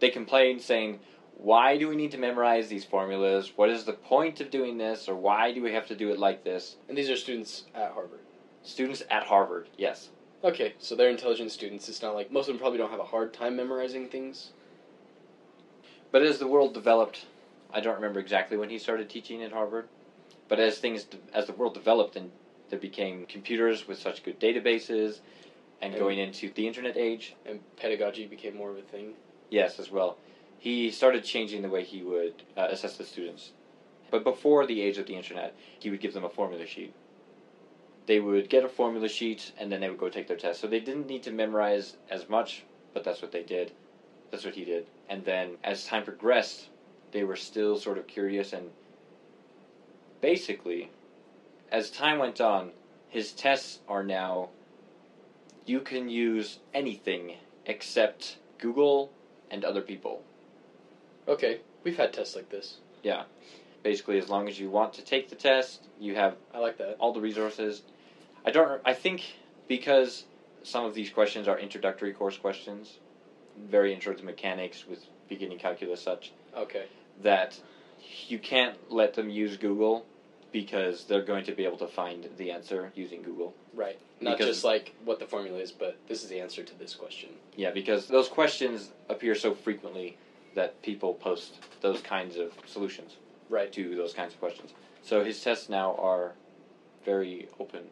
They 0.00 0.10
complained 0.10 0.62
saying, 0.62 1.00
why 1.36 1.78
do 1.78 1.88
we 1.88 1.96
need 1.96 2.10
to 2.10 2.18
memorize 2.18 2.68
these 2.68 2.84
formulas? 2.84 3.52
What 3.56 3.70
is 3.70 3.84
the 3.84 3.92
point 3.92 4.40
of 4.40 4.50
doing 4.50 4.76
this? 4.76 5.08
Or 5.08 5.14
why 5.14 5.52
do 5.52 5.62
we 5.62 5.72
have 5.72 5.86
to 5.86 5.96
do 5.96 6.10
it 6.10 6.18
like 6.18 6.44
this? 6.44 6.76
And 6.88 6.98
these 6.98 7.08
are 7.08 7.16
students 7.16 7.64
at 7.74 7.92
Harvard. 7.92 8.20
Students 8.62 9.02
at 9.10 9.24
Harvard, 9.24 9.68
yes. 9.78 10.10
Okay, 10.44 10.74
so 10.78 10.94
they're 10.94 11.10
intelligent 11.10 11.50
students. 11.50 11.88
It's 11.88 12.02
not 12.02 12.14
like 12.14 12.30
most 12.30 12.48
of 12.48 12.54
them 12.54 12.60
probably 12.60 12.78
don't 12.78 12.90
have 12.90 13.00
a 13.00 13.04
hard 13.04 13.32
time 13.32 13.56
memorizing 13.56 14.08
things. 14.08 14.50
But 16.10 16.22
as 16.22 16.38
the 16.38 16.48
world 16.48 16.74
developed, 16.74 17.26
I 17.72 17.80
don't 17.80 17.94
remember 17.94 18.20
exactly 18.20 18.56
when 18.56 18.70
he 18.70 18.78
started 18.78 19.08
teaching 19.08 19.42
at 19.42 19.52
Harvard, 19.52 19.88
but 20.48 20.58
as 20.58 20.78
things, 20.78 21.06
as 21.32 21.46
the 21.46 21.52
world 21.52 21.74
developed 21.74 22.16
and 22.16 22.32
there 22.68 22.78
became 22.78 23.26
computers 23.26 23.86
with 23.86 23.98
such 24.00 24.22
good 24.22 24.40
databases 24.40 25.20
and 25.80 25.92
And- 25.94 26.00
going 26.00 26.18
into 26.18 26.50
the 26.50 26.66
internet 26.66 26.96
age, 26.96 27.34
And 27.46 27.60
pedagogy 27.76 28.26
became 28.26 28.56
more 28.56 28.70
of 28.70 28.78
a 28.78 28.82
thing. 28.82 29.14
yes, 29.50 29.78
as 29.78 29.90
well, 29.90 30.16
he 30.58 30.90
started 30.90 31.24
changing 31.24 31.62
the 31.62 31.68
way 31.68 31.82
he 31.84 32.02
would 32.02 32.42
uh, 32.56 32.66
assess 32.70 32.96
the 32.96 33.04
students. 33.04 33.52
But 34.10 34.24
before 34.24 34.66
the 34.66 34.80
age 34.82 34.98
of 34.98 35.06
the 35.06 35.14
internet, 35.16 35.54
he 35.78 35.90
would 35.90 36.00
give 36.00 36.12
them 36.12 36.24
a 36.24 36.28
formula 36.28 36.66
sheet. 36.66 36.92
They 38.06 38.18
would 38.18 38.48
get 38.48 38.64
a 38.64 38.68
formula 38.68 39.08
sheet 39.08 39.52
and 39.56 39.70
then 39.70 39.80
they 39.80 39.88
would 39.88 39.98
go 39.98 40.08
take 40.08 40.26
their 40.26 40.36
test. 40.36 40.60
So 40.60 40.66
they 40.66 40.80
didn't 40.80 41.06
need 41.06 41.22
to 41.22 41.30
memorize 41.30 41.96
as 42.08 42.28
much, 42.28 42.64
but 42.92 43.04
that's 43.04 43.22
what 43.22 43.30
they 43.30 43.42
did. 43.42 43.70
That's 44.30 44.44
what 44.44 44.54
he 44.54 44.64
did. 44.64 44.86
And 45.08 45.24
then 45.24 45.56
as 45.64 45.84
time 45.84 46.04
progressed, 46.04 46.68
they 47.12 47.24
were 47.24 47.36
still 47.36 47.76
sort 47.78 47.98
of 47.98 48.06
curious 48.06 48.52
and 48.52 48.70
basically, 50.20 50.90
as 51.72 51.90
time 51.90 52.18
went 52.18 52.40
on, 52.40 52.70
his 53.08 53.32
tests 53.32 53.80
are 53.88 54.04
now 54.04 54.50
you 55.66 55.80
can 55.80 56.08
use 56.08 56.58
anything 56.74 57.36
except 57.66 58.36
Google 58.58 59.12
and 59.50 59.64
other 59.64 59.82
people. 59.82 60.22
Okay, 61.28 61.60
we've 61.84 61.96
had 61.96 62.12
tests 62.12 62.34
like 62.34 62.50
this. 62.50 62.78
Yeah. 63.02 63.24
Basically, 63.82 64.18
as 64.18 64.28
long 64.28 64.48
as 64.48 64.58
you 64.58 64.68
want 64.68 64.94
to 64.94 65.02
take 65.02 65.30
the 65.30 65.36
test, 65.36 65.86
you 65.98 66.14
have 66.14 66.36
I 66.52 66.58
like 66.58 66.78
that. 66.78 66.96
all 66.98 67.12
the 67.12 67.20
resources. 67.20 67.82
I 68.44 68.50
don't. 68.50 68.80
I 68.84 68.94
think 68.94 69.22
because 69.68 70.24
some 70.62 70.84
of 70.84 70.94
these 70.94 71.10
questions 71.10 71.48
are 71.48 71.58
introductory 71.58 72.12
course 72.12 72.36
questions, 72.36 72.98
very 73.58 73.92
intro 73.94 74.14
to 74.14 74.24
mechanics 74.24 74.86
with 74.88 75.04
beginning 75.28 75.58
calculus, 75.58 76.00
such 76.02 76.32
Okay. 76.56 76.84
that 77.22 77.60
you 78.28 78.38
can't 78.38 78.76
let 78.90 79.14
them 79.14 79.30
use 79.30 79.56
Google 79.56 80.06
because 80.52 81.04
they're 81.04 81.22
going 81.22 81.44
to 81.44 81.52
be 81.52 81.64
able 81.64 81.76
to 81.78 81.86
find 81.86 82.28
the 82.36 82.50
answer 82.50 82.90
using 82.96 83.22
Google. 83.22 83.54
Right. 83.72 83.98
Not 84.20 84.36
Because- 84.38 84.56
just 84.56 84.64
like 84.64 84.94
what 85.04 85.18
the 85.20 85.26
formula 85.26 85.58
is, 85.58 85.70
but 85.70 85.96
this 86.08 86.22
is 86.24 86.28
the 86.28 86.40
answer 86.40 86.62
to 86.64 86.78
this 86.78 86.94
question. 86.94 87.30
Yeah, 87.56 87.70
because 87.70 88.08
those 88.08 88.28
questions 88.28 88.90
appear 89.08 89.34
so 89.36 89.54
frequently 89.54 90.16
that 90.54 90.82
people 90.82 91.14
post 91.14 91.54
those 91.80 92.00
kinds 92.00 92.36
of 92.36 92.52
solutions. 92.66 93.16
Right. 93.48 93.72
to 93.72 93.96
those 93.96 94.12
kinds 94.14 94.32
of 94.34 94.38
questions. 94.40 94.72
So 95.02 95.24
his 95.24 95.42
tests 95.42 95.68
now 95.68 95.96
are 95.96 96.34
very 97.04 97.48
open. 97.58 97.88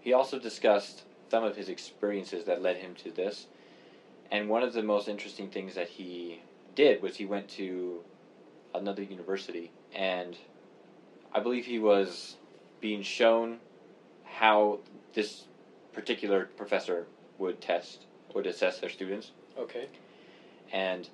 He 0.00 0.12
also 0.12 0.38
discussed 0.38 1.02
some 1.30 1.42
of 1.42 1.56
his 1.56 1.68
experiences 1.68 2.44
that 2.44 2.62
led 2.62 2.76
him 2.76 2.94
to 2.96 3.10
this. 3.10 3.46
And 4.30 4.48
one 4.48 4.62
of 4.62 4.72
the 4.72 4.82
most 4.82 5.08
interesting 5.08 5.48
things 5.50 5.74
that 5.74 5.88
he 5.88 6.40
did 6.74 7.02
was 7.02 7.16
he 7.16 7.24
went 7.26 7.48
to 7.48 8.02
another 8.74 9.02
university 9.02 9.70
and 9.94 10.36
I 11.32 11.40
believe 11.40 11.64
he 11.64 11.78
was 11.78 12.36
being 12.80 13.02
shown 13.02 13.58
how 14.24 14.80
this 15.14 15.44
particular 15.94 16.44
professor 16.56 17.06
would 17.38 17.60
test, 17.62 18.04
would 18.34 18.46
assess 18.46 18.78
their 18.80 18.90
students 18.90 19.30
Okay. 19.58 19.86
and 20.72 21.08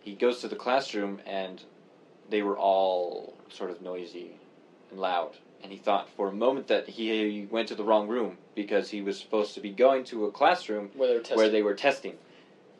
he 0.00 0.12
goes 0.14 0.40
to 0.40 0.48
the 0.48 0.56
classroom 0.56 1.20
and 1.26 1.62
they 2.28 2.42
were 2.42 2.58
all 2.58 3.32
sort 3.48 3.70
of 3.70 3.80
noisy 3.80 4.32
and 4.90 5.00
loud 5.00 5.32
and 5.62 5.72
he 5.72 5.78
thought 5.78 6.10
for 6.10 6.28
a 6.28 6.32
moment 6.32 6.66
that 6.66 6.86
he 6.86 7.46
went 7.50 7.68
to 7.68 7.74
the 7.74 7.84
wrong 7.84 8.06
room 8.08 8.36
because 8.54 8.90
he 8.90 9.00
was 9.00 9.18
supposed 9.18 9.54
to 9.54 9.60
be 9.60 9.70
going 9.70 10.04
to 10.04 10.26
a 10.26 10.30
classroom 10.30 10.90
Where 10.94 11.08
they're 11.08 11.20
testing. 11.20 11.36
where 11.38 11.48
they 11.48 11.62
were 11.62 11.74
testing 11.74 12.16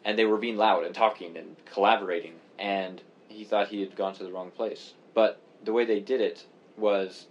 and 0.06 0.18
they 0.18 0.24
were 0.24 0.38
being 0.38 0.56
loud 0.56 0.84
and 0.84 0.94
talking 0.94 1.36
and 1.36 1.56
collaborating 1.66 2.34
and 2.58 3.02
he 3.28 3.44
thought 3.44 3.68
he 3.68 3.80
had 3.80 3.94
gone 3.94 4.14
to 4.14 4.24
the 4.24 4.32
wrong 4.32 4.50
place 4.50 4.94
but 5.12 5.36
the 5.64 5.72
way 5.72 5.84
they 5.84 6.00
did 6.00 6.20
it 6.22 6.44
was 6.78 7.26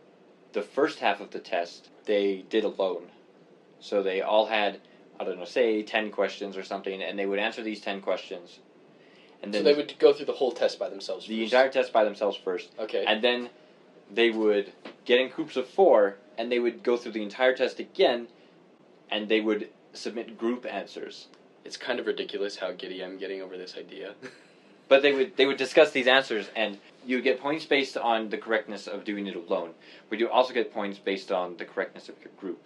the 0.53 0.61
first 0.61 0.99
half 0.99 1.19
of 1.19 1.31
the 1.31 1.39
test 1.39 1.89
they 2.05 2.43
did 2.49 2.63
alone 2.63 3.07
so 3.79 4.03
they 4.03 4.21
all 4.21 4.45
had 4.45 4.79
I 5.19 5.23
don't 5.23 5.39
know, 5.39 5.45
say 5.45 5.81
ten 5.81 6.11
questions 6.11 6.57
or 6.57 6.63
something, 6.63 7.01
and 7.01 7.17
they 7.17 7.25
would 7.25 7.39
answer 7.39 7.63
these 7.63 7.79
ten 7.79 8.01
questions, 8.01 8.59
and 9.41 9.53
then 9.53 9.61
So 9.61 9.63
they 9.69 9.73
would 9.73 9.97
go 9.97 10.11
through 10.11 10.25
the 10.25 10.33
whole 10.33 10.51
test 10.51 10.77
by 10.77 10.89
themselves. 10.89 11.25
the 11.25 11.39
first. 11.41 11.53
entire 11.53 11.69
test 11.69 11.93
by 11.93 12.03
themselves 12.03 12.35
first, 12.35 12.71
Okay. 12.77 13.05
and 13.05 13.21
then 13.21 13.49
they 14.13 14.29
would 14.29 14.73
get 15.05 15.19
in 15.19 15.29
groups 15.29 15.55
of 15.55 15.69
four, 15.69 16.17
and 16.37 16.51
they 16.51 16.59
would 16.59 16.83
go 16.83 16.97
through 16.97 17.13
the 17.13 17.23
entire 17.23 17.53
test 17.53 17.79
again, 17.79 18.27
and 19.09 19.29
they 19.29 19.39
would 19.39 19.69
submit 19.93 20.37
group 20.37 20.65
answers. 20.65 21.27
It's 21.65 21.77
kind 21.77 21.99
of 21.99 22.05
ridiculous 22.05 22.57
how 22.57 22.71
giddy 22.71 23.03
I'm 23.03 23.17
getting 23.17 23.41
over 23.41 23.57
this 23.57 23.75
idea. 23.77 24.13
But 24.87 25.01
they 25.01 25.13
would 25.13 25.35
they 25.35 25.47
would 25.47 25.57
discuss 25.57 25.91
these 25.91 26.05
answers, 26.05 26.47
and 26.55 26.77
you 27.03 27.19
get 27.21 27.41
points 27.41 27.65
based 27.65 27.97
on 27.97 28.29
the 28.29 28.37
correctness 28.37 28.87
of 28.87 29.03
doing 29.03 29.25
it 29.25 29.35
alone. 29.35 29.71
But 30.09 30.19
you 30.19 30.29
also 30.29 30.53
get 30.53 30.71
points 30.71 30.99
based 30.99 31.31
on 31.31 31.57
the 31.57 31.65
correctness 31.65 32.07
of 32.07 32.19
your 32.19 32.31
group. 32.39 32.61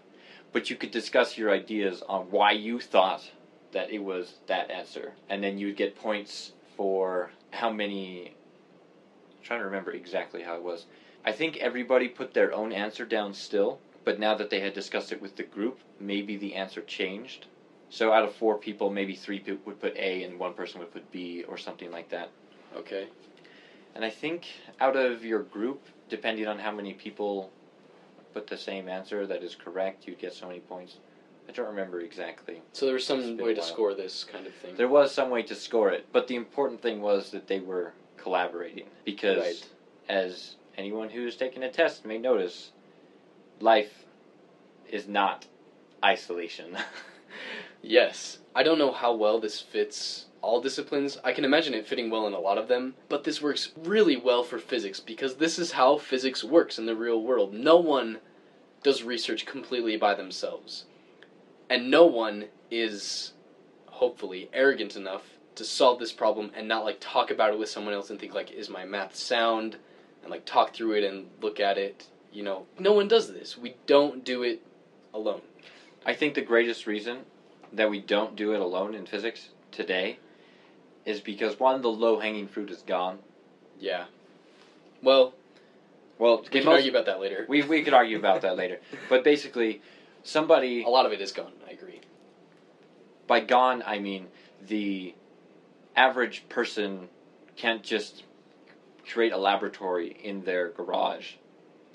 But 0.52 0.70
you 0.70 0.76
could 0.76 0.92
discuss 0.92 1.38
your 1.38 1.50
ideas 1.50 2.04
on 2.10 2.30
why 2.30 2.52
you 2.52 2.82
thought 2.82 3.32
that 3.72 3.92
it 3.92 4.04
was 4.04 4.34
that 4.48 4.70
answer, 4.70 5.14
and 5.30 5.42
then 5.42 5.58
you'd 5.58 5.78
get 5.78 5.96
points 5.96 6.52
for 6.76 7.32
how 7.52 7.70
many. 7.70 8.28
I'm 8.28 9.44
trying 9.44 9.60
to 9.62 9.66
remember 9.66 9.92
exactly 9.92 10.44
how 10.44 10.56
it 10.56 10.64
was. 10.64 10.88
I 11.24 11.32
think 11.32 11.58
everybody 11.58 12.10
put 12.10 12.34
their 12.34 12.54
own 12.54 12.74
answer 12.74 13.06
down 13.06 13.34
still, 13.34 13.80
but 14.04 14.20
now 14.20 14.36
that 14.36 14.50
they 14.50 14.60
had 14.60 14.74
discussed 14.74 15.12
it 15.12 15.22
with 15.22 15.38
the 15.38 15.44
group, 15.44 15.80
maybe 16.00 16.36
the 16.36 16.56
answer 16.56 16.82
changed. 16.82 17.48
So 17.90 18.14
out 18.14 18.24
of 18.24 18.34
four 18.36 18.58
people, 18.58 18.90
maybe 18.90 19.16
three 19.16 19.40
people 19.40 19.62
would 19.66 19.80
put 19.80 19.96
A 19.98 20.24
and 20.24 20.40
one 20.40 20.54
person 20.54 20.80
would 20.80 20.92
put 20.92 21.12
B 21.12 21.44
or 21.48 21.58
something 21.58 21.92
like 21.92 22.10
that. 22.10 22.30
okay. 22.76 23.08
And 23.96 24.06
I 24.06 24.10
think 24.12 24.48
out 24.80 24.96
of 24.96 25.26
your 25.26 25.42
group, 25.42 25.82
depending 26.10 26.48
on 26.48 26.60
how 26.60 26.72
many 26.72 26.94
people 26.94 27.52
put 28.34 28.48
the 28.48 28.56
same 28.56 28.88
answer 28.88 29.26
that 29.26 29.44
is 29.44 29.56
correct, 29.56 30.08
you'd 30.08 30.20
get 30.20 30.34
so 30.34 30.48
many 30.48 30.60
points. 30.60 30.98
I 31.48 31.52
don't 31.52 31.66
remember 31.68 32.00
exactly. 32.02 32.62
So 32.74 32.86
there 32.86 32.94
was 32.94 33.06
some 33.06 33.36
way 33.38 33.56
to 33.56 33.64
score 33.64 33.96
this 33.96 34.24
kind 34.24 34.46
of 34.46 34.54
thing. 34.54 34.76
There 34.76 34.88
was 34.88 35.12
some 35.12 35.32
way 35.32 35.42
to 35.44 35.56
score 35.56 35.92
it, 35.92 36.06
but 36.12 36.28
the 36.28 36.36
important 36.36 36.82
thing 36.82 37.02
was 37.02 37.32
that 37.32 37.48
they 37.48 37.60
were 37.60 37.94
collaborating. 38.18 38.86
Because, 39.04 39.40
Right. 39.40 39.68
as 40.08 40.56
anyone 40.78 41.10
who's 41.10 41.36
taken 41.36 41.64
a 41.64 41.70
test 41.70 42.06
may 42.06 42.20
notice, 42.20 42.70
life 43.60 44.06
is 44.88 45.08
not 45.08 45.48
isolation. 46.06 46.78
Yes. 47.82 48.40
I 48.56 48.64
don't 48.64 48.78
know 48.78 48.92
how 48.92 49.14
well 49.14 49.40
this 49.40 49.62
fits 49.62 50.26
all 50.42 50.62
disciplines. 50.62 51.18
I 51.24 51.32
can 51.34 51.46
imagine 51.46 51.74
it 51.74 51.88
fitting 51.88 52.10
well 52.10 52.28
in 52.28 52.34
a 52.34 52.40
lot 52.40 52.58
of 52.58 52.68
them, 52.68 52.96
but 53.08 53.24
this 53.24 53.42
works 53.42 53.72
really 53.78 54.18
well 54.18 54.44
for 54.44 54.58
physics 54.58 55.00
because 55.00 55.36
this 55.36 55.60
is 55.60 55.72
how 55.72 55.98
physics 55.98 56.44
works 56.44 56.78
in 56.80 56.86
the 56.86 56.96
real 56.96 57.22
world. 57.22 57.54
No 57.54 57.78
one 57.78 58.20
does 58.84 59.04
research 59.04 59.46
completely 59.46 59.98
by 59.98 60.14
themselves. 60.14 60.86
And 61.70 61.92
no 61.92 62.06
one 62.06 62.46
is 62.72 63.34
hopefully 63.88 64.50
arrogant 64.54 64.96
enough 64.96 65.24
to 65.56 65.64
solve 65.66 66.00
this 66.00 66.14
problem 66.14 66.52
and 66.56 66.68
not 66.68 66.86
like 66.86 66.98
talk 67.00 67.32
about 67.32 67.54
it 67.54 67.60
with 67.60 67.70
someone 67.70 67.94
else 67.94 68.10
and 68.10 68.20
think 68.20 68.34
like 68.34 68.52
is 68.52 68.70
my 68.70 68.86
math 68.86 69.16
sound 69.16 69.76
and 70.22 70.32
like 70.32 70.46
talk 70.46 70.74
through 70.74 70.94
it 70.94 71.04
and 71.04 71.28
look 71.42 71.60
at 71.60 71.78
it. 71.78 72.08
You 72.32 72.44
know, 72.44 72.66
no 72.80 72.94
one 72.94 73.08
does 73.08 73.32
this. 73.34 73.58
We 73.58 73.76
don't 73.86 74.24
do 74.24 74.44
it 74.44 74.62
alone. 75.14 75.42
I 76.06 76.14
think 76.14 76.34
the 76.34 76.42
greatest 76.42 76.88
reason 76.88 77.20
that 77.74 77.90
we 77.90 78.00
don't 78.00 78.36
do 78.36 78.54
it 78.54 78.60
alone 78.60 78.96
in 78.96 79.06
physics 79.06 79.50
today 79.72 80.18
is 81.06 81.20
because 81.22 81.60
one, 81.60 81.82
the 81.82 81.90
low 81.90 82.20
hanging 82.20 82.48
fruit 82.48 82.70
is 82.70 82.82
gone. 82.82 83.20
Yeah. 83.80 84.06
Well, 85.02 85.34
Well, 86.18 86.42
we 86.42 86.48
can 86.50 86.66
most- 86.66 86.76
argue 86.78 86.92
about 86.92 87.06
that 87.06 87.20
later. 87.20 87.46
we 87.48 87.64
we 87.64 87.82
could 87.84 87.94
argue 87.94 88.18
about 88.18 88.42
that 88.42 88.58
later, 88.58 88.80
but 89.10 89.24
basically, 89.24 89.82
somebody 90.24 90.84
A 90.84 90.90
lot 90.90 91.06
of 91.06 91.12
it 91.14 91.22
is 91.22 91.32
gone. 91.32 91.54
I 91.68 91.72
agree. 91.72 92.02
by 93.28 93.40
gone 93.40 93.84
I 93.86 94.00
mean 94.00 94.28
the 94.68 95.14
average 95.96 96.48
person 96.50 97.08
can't 97.56 97.84
just 97.84 98.24
create 99.08 99.32
a 99.32 99.38
laboratory 99.38 100.18
in 100.24 100.44
their 100.44 100.70
garage 100.70 101.34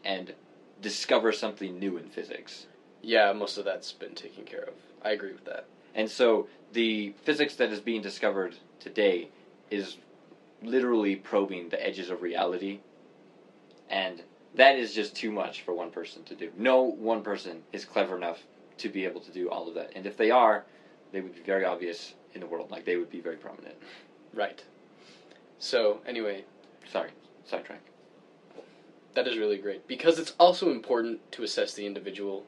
and 0.05 0.33
discover 0.81 1.33
something 1.33 1.79
new 1.79 1.97
in 1.97 2.09
physics. 2.09 2.67
Yeah, 3.03 3.33
most 3.33 3.59
of 3.59 3.65
that's 3.65 3.93
been 3.93 4.15
taken 4.15 4.45
care 4.45 4.63
of. 4.63 4.75
I 5.05 5.11
agree 5.11 5.33
with 5.33 5.45
that. 5.45 5.67
And 5.95 6.11
so 6.11 6.49
the 6.73 7.15
physics 7.23 7.57
that 7.57 7.71
is 7.71 7.81
being 7.81 8.03
discovered 8.03 8.57
today 8.81 9.29
is 9.71 9.97
literally 10.63 11.17
probing 11.17 11.69
the 11.69 11.85
edges 11.85 12.11
of 12.11 12.23
reality. 12.23 12.81
And 13.91 14.23
that 14.55 14.77
is 14.77 14.95
just 14.95 15.15
too 15.15 15.31
much 15.31 15.63
for 15.63 15.75
one 15.75 15.91
person 15.91 16.25
to 16.25 16.35
do. 16.35 16.51
No 16.57 16.83
one 16.83 17.23
person 17.23 17.63
is 17.73 17.85
clever 17.85 18.17
enough 18.17 18.43
to 18.79 18.89
be 18.89 19.05
able 19.05 19.21
to 19.21 19.31
do 19.31 19.51
all 19.51 19.69
of 19.69 19.75
that. 19.75 19.93
And 19.95 20.07
if 20.07 20.17
they 20.17 20.31
are, 20.31 20.65
they 21.13 21.21
would 21.21 21.35
be 21.35 21.43
very 21.43 21.65
obvious 21.65 22.15
in 22.35 22.41
the 22.41 22.47
world. 22.47 22.71
Like 22.71 22.85
they 22.85 22.97
would 22.97 23.11
be 23.11 23.21
very 23.21 23.37
prominent. 23.37 23.77
Right. 24.33 24.65
So, 25.59 26.01
anyway, 26.07 26.45
Sorry, 26.91 27.11
sidetrack. 27.45 27.81
that 29.15 29.27
is 29.27 29.39
really 29.39 29.59
great 29.59 29.87
because 29.89 30.19
it's 30.19 30.35
also 30.39 30.71
important 30.71 31.21
to 31.33 31.43
assess 31.43 31.75
the 31.75 31.87
individual. 31.87 32.45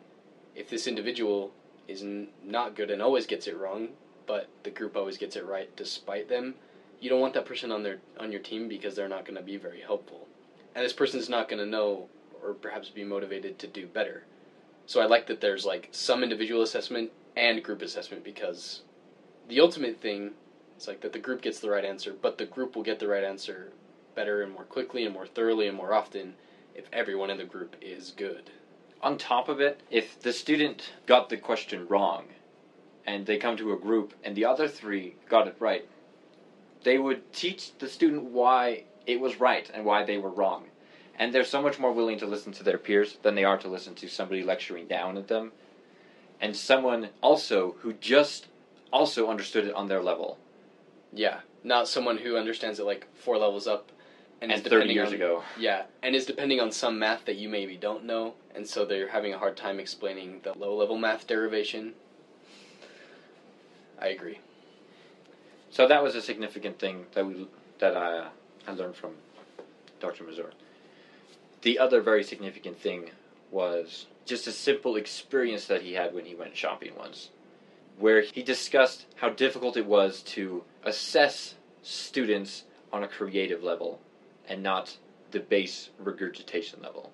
If 0.55 0.69
this 0.69 0.87
individual 0.87 1.53
is 1.89 2.03
n- 2.03 2.29
not 2.45 2.75
good 2.75 2.91
and 2.91 3.03
always 3.03 3.27
gets 3.27 3.47
it 3.47 3.57
wrong, 3.57 3.91
but 4.27 4.49
the 4.63 4.71
group 4.71 4.97
always 4.97 5.19
gets 5.19 5.37
it 5.37 5.45
right 5.45 5.75
despite 5.77 6.29
them, 6.29 6.55
you 7.01 7.11
don't 7.11 7.21
want 7.21 7.35
that 7.35 7.45
person 7.45 7.71
on 7.71 7.83
their 7.83 7.99
on 8.19 8.33
your 8.33 8.41
team 8.41 8.69
because 8.69 8.95
they're 8.95 9.09
not 9.09 9.25
going 9.25 9.37
to 9.37 9.43
be 9.43 9.57
very 9.57 9.81
helpful. 9.81 10.27
And 10.75 10.85
this 10.85 10.93
person's 10.93 11.29
not 11.29 11.49
going 11.49 11.59
to 11.59 11.67
know 11.67 12.09
or 12.43 12.55
perhaps 12.55 12.89
be 12.89 13.05
motivated 13.05 13.59
to 13.59 13.67
do 13.67 13.87
better. 13.87 14.25
So 14.87 15.01
I 15.01 15.05
like 15.07 15.27
that 15.27 15.41
there's 15.41 15.65
like 15.65 15.89
some 15.91 16.23
individual 16.23 16.63
assessment 16.63 17.11
and 17.37 17.63
group 17.63 17.83
assessment 17.83 18.25
because 18.25 18.83
the 19.49 19.61
ultimate 19.61 20.01
thing 20.01 20.33
is 20.79 20.87
like 20.87 21.01
that 21.01 21.13
the 21.13 21.19
group 21.19 21.43
gets 21.43 21.61
the 21.61 21.71
right 21.71 21.85
answer, 21.85 22.15
but 22.21 22.39
the 22.39 22.45
group 22.45 22.77
will 22.77 22.83
get 22.83 22.99
the 22.99 23.09
right 23.09 23.25
answer 23.25 23.73
better 24.15 24.43
and 24.43 24.53
more 24.53 24.65
quickly 24.65 25.05
and 25.05 25.13
more 25.13 25.27
thoroughly 25.27 25.67
and 25.67 25.77
more 25.77 25.93
often 25.93 26.35
if 26.75 26.85
everyone 26.93 27.31
in 27.31 27.39
the 27.39 27.45
group 27.45 27.77
is 27.81 28.13
good. 28.17 28.51
On 29.03 29.19
top 29.19 29.49
of 29.49 29.61
it, 29.61 29.81
if 29.91 30.21
the 30.21 30.33
student 30.33 30.93
got 31.07 31.29
the 31.29 31.37
question 31.37 31.87
wrong 31.89 32.25
and 33.07 33.27
they 33.27 33.37
come 33.39 33.57
to 33.57 33.73
a 33.73 33.79
group 33.79 34.15
and 34.25 34.35
the 34.35 34.45
other 34.45 34.69
three 34.69 35.17
got 35.29 35.47
it 35.47 35.57
right, 35.59 35.87
they 36.83 36.99
would 36.99 37.33
teach 37.33 37.77
the 37.79 37.89
student 37.89 38.25
why 38.25 38.85
it 39.07 39.21
was 39.21 39.41
right 39.41 39.71
and 39.73 39.85
why 39.85 40.05
they 40.05 40.19
were 40.19 40.31
wrong. 40.31 40.65
And 41.19 41.33
they're 41.33 41.45
so 41.45 41.63
much 41.63 41.79
more 41.79 41.93
willing 41.93 42.19
to 42.19 42.27
listen 42.27 42.53
to 42.53 42.63
their 42.63 42.79
peers 42.79 43.19
than 43.23 43.35
they 43.35 43.45
are 43.45 43.59
to 43.59 43.69
listen 43.69 43.95
to 43.97 44.09
somebody 44.09 44.43
lecturing 44.43 44.87
down 44.87 45.17
at 45.17 45.29
them. 45.29 45.53
And 46.41 46.55
someone 46.55 47.09
also 47.23 47.77
who 47.81 47.95
just 47.95 48.49
also 48.93 49.29
understood 49.29 49.67
it 49.67 49.75
on 49.75 49.89
their 49.89 50.03
level. 50.03 50.39
Yeah, 51.13 51.41
not 51.65 51.89
someone 51.89 52.19
who 52.19 52.37
understands 52.37 52.79
it 52.79 52.85
like 52.85 53.07
four 53.15 53.39
levels 53.39 53.67
up 53.67 53.91
and, 54.41 54.53
And, 54.53 54.63
30 54.63 54.71
depending 54.71 54.97
years 54.97 55.09
on, 55.09 55.15
ago. 55.15 55.43
Yeah, 55.59 55.85
and 56.03 56.15
is 56.15 56.27
depending 56.27 56.61
on 56.61 56.71
some 56.71 56.99
math 56.99 57.25
that 57.25 57.37
you 57.37 57.49
maybe 57.49 57.77
don't 57.77 58.05
know, 58.05 58.35
and 58.55 58.67
so 58.67 58.85
they're 58.85 59.09
having 59.09 59.33
a 59.33 59.39
hard 59.39 59.57
time 59.57 59.81
explaining 59.81 60.41
the 60.43 60.57
low 60.59 60.77
level 60.77 60.99
math 60.99 61.27
derivation. 61.27 61.95
I 64.01 64.09
agree. 64.09 64.41
So 65.71 65.89
that 65.89 66.03
was 66.03 66.15
a 66.15 66.23
significant 66.23 66.79
thing 66.79 67.07
that 67.15 67.27
we 67.27 67.49
that 67.79 67.97
I 67.97 68.29
I 68.67 68.73
learned 68.73 68.97
from 68.97 69.15
Dr. 70.01 70.25
Mazur. 70.25 70.53
The 71.63 71.79
other 71.79 72.01
very 72.01 72.23
significant 72.23 72.79
thing 72.79 73.11
was 73.51 74.07
just 74.27 74.47
a 74.47 74.53
simple 74.53 74.97
experience 74.97 75.67
that 75.67 75.83
he 75.83 75.95
had 75.95 76.15
when 76.15 76.27
he 76.27 76.35
went 76.35 76.57
shopping 76.57 76.93
once, 76.97 77.31
where 77.99 78.21
he 78.21 78.43
discussed 78.43 79.07
how 79.17 79.31
difficult 79.31 79.77
it 79.77 79.87
was 79.87 80.21
to 80.23 80.65
assess 80.85 81.55
students 81.83 82.65
on 82.93 83.03
a 83.03 83.09
creative 83.09 83.63
level 83.63 84.01
and 84.49 84.63
not 84.63 84.97
the 85.31 85.41
base 85.41 85.91
regurgitation 85.99 86.83
level. 86.83 87.13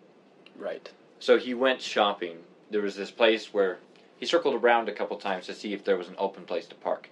Right. 0.56 0.90
So 1.18 1.38
he 1.38 1.54
went 1.54 1.80
shopping. 1.80 2.38
There 2.70 2.82
was 2.82 2.96
this 2.96 3.10
place 3.10 3.52
where 3.52 3.78
he 4.18 4.26
circled 4.26 4.54
around 4.54 4.88
a 4.88 4.92
couple 4.92 5.16
times 5.16 5.46
to 5.46 5.54
see 5.54 5.72
if 5.72 5.84
there 5.84 5.96
was 5.96 6.08
an 6.08 6.14
open 6.18 6.44
place 6.44 6.66
to 6.66 6.74
park. 6.76 7.08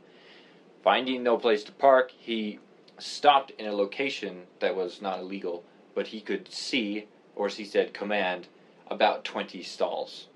Finding 0.82 1.22
no 1.22 1.36
place 1.36 1.62
to 1.64 1.72
park, 1.72 2.12
he 2.16 2.58
stopped 2.98 3.50
in 3.52 3.66
a 3.66 3.72
location 3.72 4.42
that 4.60 4.76
was 4.76 5.02
not 5.02 5.20
illegal, 5.20 5.64
but 5.94 6.06
he 6.06 6.20
could 6.20 6.52
see, 6.52 7.06
or 7.34 7.46
as 7.46 7.56
he 7.56 7.64
said, 7.64 7.92
command, 7.92 8.46
about 8.88 9.24
20 9.24 9.62
stalls. 9.62 10.28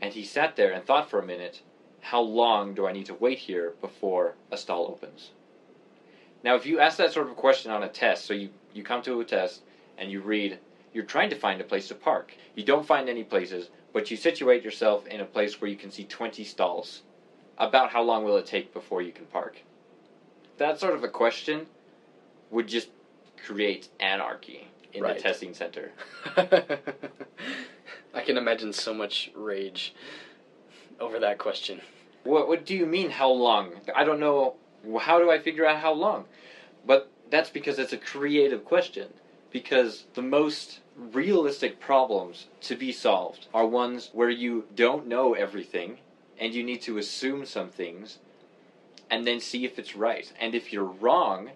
And 0.00 0.12
he 0.14 0.24
sat 0.24 0.56
there 0.56 0.72
and 0.72 0.84
thought 0.84 1.10
for 1.10 1.18
a 1.18 1.26
minute, 1.26 1.62
how 2.00 2.20
long 2.20 2.74
do 2.74 2.86
I 2.86 2.92
need 2.92 3.06
to 3.06 3.14
wait 3.14 3.38
here 3.38 3.74
before 3.80 4.34
a 4.50 4.56
stall 4.56 4.86
opens? 4.86 5.30
Now, 6.44 6.54
if 6.54 6.66
you 6.66 6.78
ask 6.78 6.96
that 6.98 7.12
sort 7.12 7.28
of 7.28 7.36
question 7.36 7.72
on 7.72 7.82
a 7.82 7.88
test, 7.88 8.24
so 8.24 8.34
you, 8.34 8.50
you 8.74 8.82
come 8.82 9.02
to 9.02 9.20
a 9.20 9.24
test 9.24 9.62
and 9.96 10.10
you 10.10 10.20
read, 10.20 10.58
you're 10.92 11.04
trying 11.04 11.30
to 11.30 11.36
find 11.36 11.60
a 11.60 11.64
place 11.64 11.88
to 11.88 11.94
park. 11.94 12.34
You 12.54 12.64
don't 12.64 12.86
find 12.86 13.08
any 13.08 13.24
places, 13.24 13.68
but 13.92 14.10
you 14.10 14.16
situate 14.16 14.62
yourself 14.62 15.06
in 15.06 15.20
a 15.20 15.24
place 15.24 15.60
where 15.60 15.70
you 15.70 15.76
can 15.76 15.90
see 15.90 16.04
20 16.04 16.44
stalls. 16.44 17.02
About 17.58 17.90
how 17.90 18.02
long 18.02 18.24
will 18.24 18.36
it 18.36 18.46
take 18.46 18.72
before 18.72 19.02
you 19.02 19.10
can 19.10 19.26
park? 19.26 19.62
That 20.58 20.78
sort 20.78 20.94
of 20.94 21.02
a 21.02 21.08
question 21.08 21.66
would 22.50 22.68
just 22.68 22.88
create 23.44 23.88
anarchy 24.00 24.68
in 24.92 25.02
Right. 25.02 25.16
the 25.16 25.22
testing 25.22 25.54
center. 25.54 25.92
I 28.14 28.20
can 28.22 28.36
imagine 28.36 28.72
so 28.72 28.94
much 28.94 29.30
rage 29.34 29.92
over 31.00 31.18
that 31.18 31.38
question. 31.38 31.80
What 32.24 32.48
what 32.48 32.64
do 32.64 32.74
you 32.74 32.86
mean 32.86 33.10
how 33.10 33.30
long? 33.30 33.72
I 33.94 34.04
don't 34.04 34.20
know. 34.20 34.54
How 35.00 35.18
do 35.18 35.30
I 35.30 35.38
figure 35.38 35.66
out 35.66 35.78
how 35.78 35.92
long? 35.92 36.24
But 36.86 37.10
that's 37.30 37.50
because 37.50 37.78
it's 37.78 37.92
a 37.92 37.98
creative 37.98 38.64
question. 38.64 39.08
Because 39.50 40.04
the 40.14 40.22
most 40.22 40.80
realistic 40.96 41.80
problems 41.80 42.46
to 42.62 42.76
be 42.76 42.92
solved 42.92 43.46
are 43.54 43.66
ones 43.66 44.10
where 44.12 44.30
you 44.30 44.66
don't 44.74 45.06
know 45.06 45.34
everything 45.34 45.98
and 46.38 46.54
you 46.54 46.62
need 46.62 46.82
to 46.82 46.98
assume 46.98 47.46
some 47.46 47.68
things 47.68 48.18
and 49.10 49.26
then 49.26 49.40
see 49.40 49.64
if 49.64 49.78
it's 49.78 49.96
right. 49.96 50.30
And 50.38 50.54
if 50.54 50.72
you're 50.72 50.84
wrong, 50.84 51.50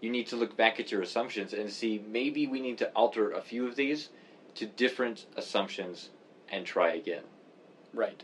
you 0.00 0.10
need 0.10 0.26
to 0.28 0.36
look 0.36 0.56
back 0.56 0.80
at 0.80 0.90
your 0.90 1.02
assumptions 1.02 1.52
and 1.52 1.70
see 1.70 2.02
maybe 2.10 2.46
we 2.46 2.60
need 2.60 2.78
to 2.78 2.90
alter 2.90 3.30
a 3.30 3.42
few 3.42 3.66
of 3.66 3.76
these 3.76 4.08
to 4.54 4.66
different 4.66 5.26
assumptions 5.36 6.10
and 6.48 6.64
try 6.64 6.92
again. 6.92 7.24
Right. 7.92 8.22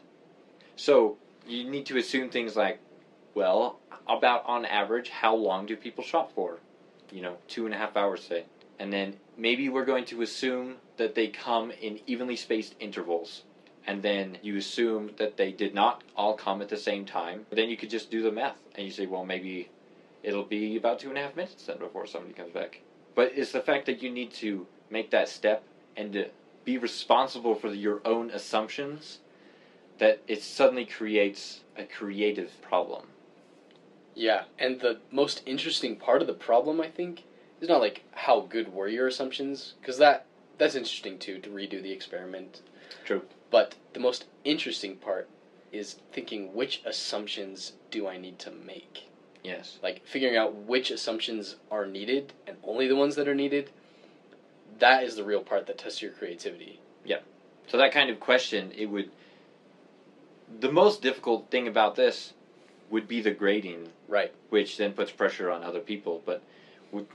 So 0.77 1.17
you 1.47 1.69
need 1.69 1.87
to 1.87 1.99
assume 1.99 2.31
things 2.31 2.57
like, 2.57 2.81
well, 3.35 3.81
about 4.09 4.45
on 4.47 4.65
average, 4.65 5.11
how 5.11 5.35
long 5.35 5.67
do 5.67 5.77
people 5.77 6.05
shop 6.05 6.33
for? 6.35 6.59
You 7.13 7.23
know, 7.23 7.37
two 7.49 7.67
and 7.67 7.75
a 7.75 7.79
half 7.79 7.97
hours, 7.97 8.23
say. 8.23 8.45
And 8.79 8.93
then 8.93 9.15
maybe 9.37 9.69
we're 9.69 9.85
going 9.85 10.05
to 10.07 10.23
assume 10.23 10.77
that 10.97 11.15
they 11.15 11.29
come 11.29 11.71
in 11.71 12.01
evenly 12.07 12.37
spaced 12.37 12.75
intervals. 12.81 13.43
And 13.87 14.03
then 14.03 14.39
you 14.43 14.57
assume 14.57 15.11
that 15.19 15.37
they 15.37 15.53
did 15.53 15.75
not 15.75 16.05
all 16.17 16.35
come 16.35 16.63
at 16.63 16.69
the 16.69 16.77
same 16.77 17.05
time. 17.05 17.47
Then 17.51 17.69
you 17.69 17.77
could 17.77 17.91
just 17.91 18.11
do 18.11 18.23
the 18.23 18.31
math 18.31 18.57
and 18.75 18.87
you 18.87 18.93
say, 18.93 19.07
well, 19.07 19.25
maybe 19.25 19.69
it'll 20.23 20.45
be 20.45 20.77
about 20.77 21.01
two 21.01 21.09
and 21.09 21.19
a 21.19 21.23
half 21.23 21.35
minutes 21.35 21.65
then 21.65 21.79
before 21.79 22.07
somebody 22.07 22.35
comes 22.35 22.53
back. 22.53 22.81
But 23.15 23.33
it's 23.35 23.53
the 23.53 23.61
fact 23.61 23.87
that 23.87 24.03
you 24.03 24.11
need 24.11 24.33
to 24.35 24.67
make 24.91 25.11
that 25.11 25.29
step 25.29 25.65
and 25.97 26.31
be 26.65 26.79
responsible 26.79 27.55
for 27.55 27.69
your 27.69 28.01
own 28.05 28.31
assumptions 28.31 29.19
that 29.99 30.21
it 30.29 30.43
suddenly 30.43 30.85
creates 30.85 31.61
a 31.77 31.85
creative 31.85 32.51
problem. 32.63 33.07
Yeah, 34.15 34.45
and 34.59 34.81
the 34.81 34.99
most 35.11 35.43
interesting 35.47 35.97
part 35.97 36.21
of 36.21 36.27
the 36.27 36.35
problem, 36.35 36.81
I 36.81 36.89
think, 36.89 37.25
is 37.61 37.69
not 37.69 37.81
like 37.81 38.05
how 38.13 38.41
good 38.41 38.73
were 38.73 38.89
your 38.89 39.07
assumptions, 39.07 39.75
because 39.81 39.99
that 39.99 40.27
that's 40.59 40.75
interesting 40.75 41.19
too 41.19 41.39
to 41.39 41.51
redo 41.51 41.83
the 41.83 41.93
experiment. 41.93 42.61
True. 43.05 43.23
But 43.51 43.77
the 43.93 44.01
most 44.01 44.27
interesting 44.45 44.97
part 44.97 45.29
is 45.73 45.97
thinking 46.13 46.55
which 46.55 46.83
assumptions 46.85 47.73
do 47.91 48.07
I 48.07 48.19
need 48.19 48.39
to 48.41 48.51
make? 48.51 49.09
Yes. 49.43 49.79
Like 49.83 50.05
figuring 50.07 50.37
out 50.37 50.55
which 50.55 50.91
assumptions 50.91 51.57
are 51.71 51.87
needed 51.87 52.33
and 52.47 52.57
only 52.63 52.89
the 52.89 52.97
ones 52.97 53.17
that 53.17 53.29
are 53.29 53.35
needed. 53.35 53.71
That 54.79 55.05
is 55.05 55.17
the 55.17 55.25
real 55.25 55.43
part 55.43 55.67
that 55.67 55.79
tests 55.79 56.03
your 56.03 56.13
creativity. 56.13 56.81
Yeah. 57.05 57.21
So 57.69 57.79
that 57.79 57.93
kind 57.93 58.11
of 58.11 58.21
question, 58.21 58.73
it 58.77 58.87
would. 58.87 59.11
The 60.59 60.73
most 60.73 61.01
difficult 61.01 61.51
thing 61.51 61.69
about 61.69 61.95
this 61.95 62.35
would 62.91 63.07
be 63.07 63.21
the 63.21 63.31
grading, 63.31 63.89
Right. 64.11 64.33
which 64.51 64.77
then 64.77 64.93
puts 64.93 65.13
pressure 65.13 65.51
on 65.51 65.63
other 65.63 65.81
people. 65.81 66.23
But 66.27 66.43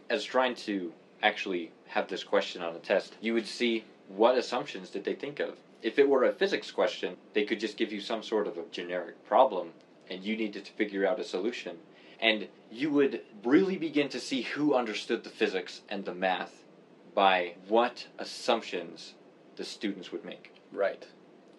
as 0.10 0.24
trying 0.24 0.56
to 0.56 0.94
actually 1.22 1.72
have 1.88 2.08
this 2.08 2.24
question 2.24 2.62
on 2.62 2.76
a 2.76 2.80
test, 2.80 3.16
you 3.22 3.34
would 3.34 3.48
see 3.48 3.84
what 4.08 4.38
assumptions 4.38 4.90
did 4.90 5.04
they 5.04 5.14
think 5.14 5.40
of. 5.40 5.58
If 5.82 6.00
it 6.00 6.08
were 6.08 6.24
a 6.24 6.32
physics 6.32 6.72
question, 6.72 7.18
they 7.34 7.44
could 7.44 7.60
just 7.60 7.78
give 7.78 7.92
you 7.92 8.00
some 8.00 8.24
sort 8.24 8.48
of 8.48 8.58
a 8.58 8.64
generic 8.72 9.24
problem, 9.28 9.74
and 10.10 10.24
you 10.24 10.38
needed 10.38 10.66
to 10.66 10.72
figure 10.72 11.06
out 11.06 11.20
a 11.20 11.24
solution. 11.24 11.78
And 12.20 12.48
you 12.72 12.90
would 12.92 13.22
really 13.44 13.78
begin 13.78 14.08
to 14.10 14.20
see 14.20 14.42
who 14.44 14.74
understood 14.74 15.24
the 15.24 15.30
physics 15.30 15.82
and 15.90 16.06
the 16.06 16.14
math 16.14 16.64
by 17.14 17.56
what 17.68 18.08
assumptions 18.18 19.14
the 19.58 19.64
students 19.66 20.12
would 20.12 20.26
make 20.26 20.52
Right. 20.72 21.06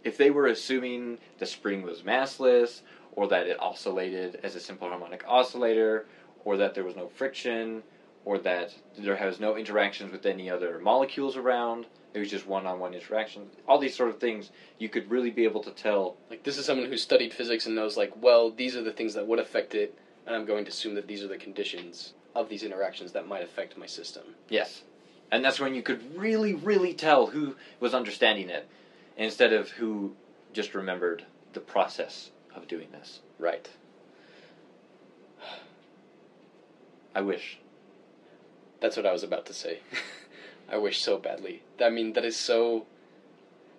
if 0.05 0.17
they 0.17 0.31
were 0.31 0.47
assuming 0.47 1.19
the 1.39 1.47
spring 1.47 1.83
was 1.83 2.03
massless, 2.03 2.81
or 3.17 3.27
that 3.29 3.47
it 3.47 3.61
oscillated 3.61 4.39
as 4.43 4.55
a 4.55 4.61
simple 4.61 4.89
harmonic 4.89 5.25
oscillator, 5.27 6.07
or 6.45 6.57
that 6.59 6.75
there 6.75 6.85
was 6.85 6.95
no 6.95 7.09
friction, 7.09 7.83
or 8.25 8.39
that 8.39 8.73
there 8.99 9.17
has 9.17 9.41
no 9.41 9.57
interactions 9.57 10.13
with 10.13 10.27
any 10.27 10.51
other 10.51 10.79
molecules 10.79 11.37
around, 11.37 11.87
it 12.13 12.19
was 12.19 12.31
just 12.31 12.47
one 12.47 12.67
on 12.67 12.79
one 12.79 12.95
interaction, 12.95 13.47
all 13.69 13.79
these 13.79 13.97
sort 13.97 14.09
of 14.09 14.19
things, 14.19 14.51
you 14.79 14.89
could 14.89 15.11
really 15.11 15.31
be 15.31 15.45
able 15.45 15.63
to 15.63 15.71
tell. 15.71 16.17
Like 16.31 16.43
this 16.45 16.57
is 16.57 16.65
someone 16.65 16.89
who 16.89 16.97
studied 16.97 17.35
physics 17.35 17.67
and 17.67 17.75
knows 17.75 17.97
like, 17.97 18.13
well, 18.23 18.51
these 18.51 18.75
are 18.77 18.83
the 18.83 18.93
things 18.93 19.15
that 19.15 19.27
would 19.27 19.39
affect 19.39 19.75
it, 19.75 19.97
and 20.27 20.35
I'm 20.35 20.45
going 20.45 20.65
to 20.65 20.71
assume 20.71 20.95
that 20.95 21.07
these 21.07 21.23
are 21.23 21.29
the 21.29 21.37
conditions 21.37 22.15
of 22.35 22.49
these 22.49 22.63
interactions 22.63 23.13
that 23.13 23.27
might 23.27 23.43
affect 23.43 23.77
my 23.77 23.87
system. 23.87 24.23
Yes. 24.49 24.83
And 25.31 25.45
that's 25.45 25.61
when 25.61 25.75
you 25.75 25.83
could 25.83 26.17
really, 26.17 26.55
really 26.55 26.95
tell 26.95 27.27
who 27.27 27.57
was 27.81 27.95
understanding 27.95 28.49
it, 28.51 28.69
instead 29.17 29.53
of 29.53 29.71
who 29.71 30.15
just 30.53 30.75
remembered 30.75 31.25
the 31.53 31.61
process 31.61 32.31
of 32.57 32.69
doing 32.69 32.89
this. 32.93 33.21
Right. 33.39 33.69
I 37.15 37.21
wish. 37.21 37.59
That's 38.81 38.97
what 38.97 39.07
I 39.07 39.13
was 39.13 39.23
about 39.23 39.47
to 39.47 39.55
say. 39.55 39.81
I 40.69 40.77
wish 40.77 41.01
so 41.01 41.17
badly. 41.17 41.63
I 41.81 41.91
mean, 41.91 42.13
that 42.15 42.25
is 42.25 42.37
so. 42.37 42.87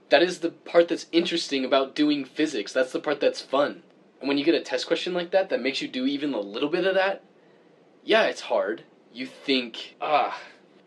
That 0.09 0.23
is 0.23 0.39
the 0.39 0.51
part 0.51 0.87
that's 0.87 1.07
interesting 1.11 1.65
about 1.65 1.93
doing 1.93 2.23
physics. 2.23 2.71
That's 2.71 2.93
the 2.93 2.99
part 2.99 3.19
that's 3.19 3.41
fun. 3.41 3.83
And 4.19 4.27
when 4.27 4.37
you 4.37 4.45
get 4.45 4.55
a 4.55 4.61
test 4.61 4.87
question 4.87 5.13
like 5.13 5.31
that 5.31 5.49
that 5.49 5.61
makes 5.61 5.81
you 5.81 5.87
do 5.87 6.05
even 6.05 6.33
a 6.33 6.39
little 6.39 6.69
bit 6.69 6.85
of 6.85 6.95
that, 6.95 7.23
yeah, 8.03 8.23
it's 8.23 8.41
hard. 8.41 8.83
You 9.13 9.25
think, 9.27 9.95
ah, 9.99 10.39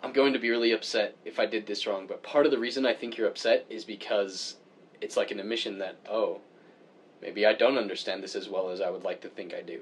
I'm 0.03 0.13
going 0.13 0.33
to 0.33 0.39
be 0.39 0.51
really 0.51 0.73
upset 0.73 1.17
if 1.25 1.39
I 1.39 1.47
did 1.47 1.67
this 1.67 1.87
wrong. 1.87 2.07
But 2.07 2.23
part 2.23 2.47
of 2.47 2.53
the 2.53 2.59
reason 2.59 2.87
I 2.87 2.95
think 2.95 3.17
you're 3.17 3.29
upset 3.29 3.67
is 3.69 3.85
because 3.85 4.57
it's 5.01 5.17
like 5.17 5.31
an 5.31 5.39
admission 5.39 5.79
that, 5.79 5.97
oh, 6.09 6.41
maybe 7.23 7.47
I 7.47 7.53
don't 7.53 7.79
understand 7.79 8.23
this 8.23 8.37
as 8.37 8.49
well 8.49 8.71
as 8.71 8.81
I 8.81 8.91
would 8.91 9.05
like 9.05 9.21
to 9.23 9.29
think 9.29 9.55
I 9.55 9.63
do. 9.63 9.81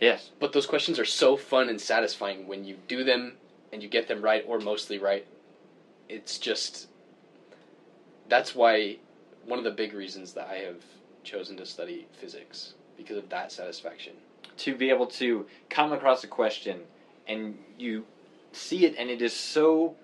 Yes. 0.00 0.30
But 0.40 0.52
those 0.52 0.66
questions 0.66 0.98
are 0.98 1.04
so 1.04 1.36
fun 1.36 1.68
and 1.68 1.80
satisfying 1.80 2.46
when 2.48 2.64
you 2.64 2.76
do 2.88 3.04
them 3.04 3.34
and 3.72 3.82
you 3.82 3.88
get 3.88 4.08
them 4.08 4.22
right 4.22 4.44
or 4.46 4.58
mostly 4.58 4.98
right. 4.98 5.26
It's 6.08 6.38
just 6.38 6.88
that's 8.28 8.54
why 8.54 8.96
one 9.46 9.58
of 9.58 9.64
the 9.64 9.70
big 9.70 9.92
reasons 9.92 10.32
that 10.34 10.48
I 10.48 10.56
have 10.58 10.82
chosen 11.24 11.56
to 11.58 11.66
study 11.66 12.06
physics 12.12 12.74
because 12.96 13.16
of 13.16 13.28
that 13.30 13.52
satisfaction. 13.52 14.14
to 14.58 14.74
be 14.74 14.90
able 14.90 15.06
to 15.06 15.46
come 15.70 15.92
across 15.92 16.22
a 16.24 16.26
question 16.26 16.80
and 17.26 17.58
you 17.78 18.04
see 18.52 18.84
it 18.84 18.94
and 18.98 19.08
it 19.08 19.22
is 19.22 19.32
so 19.32 19.94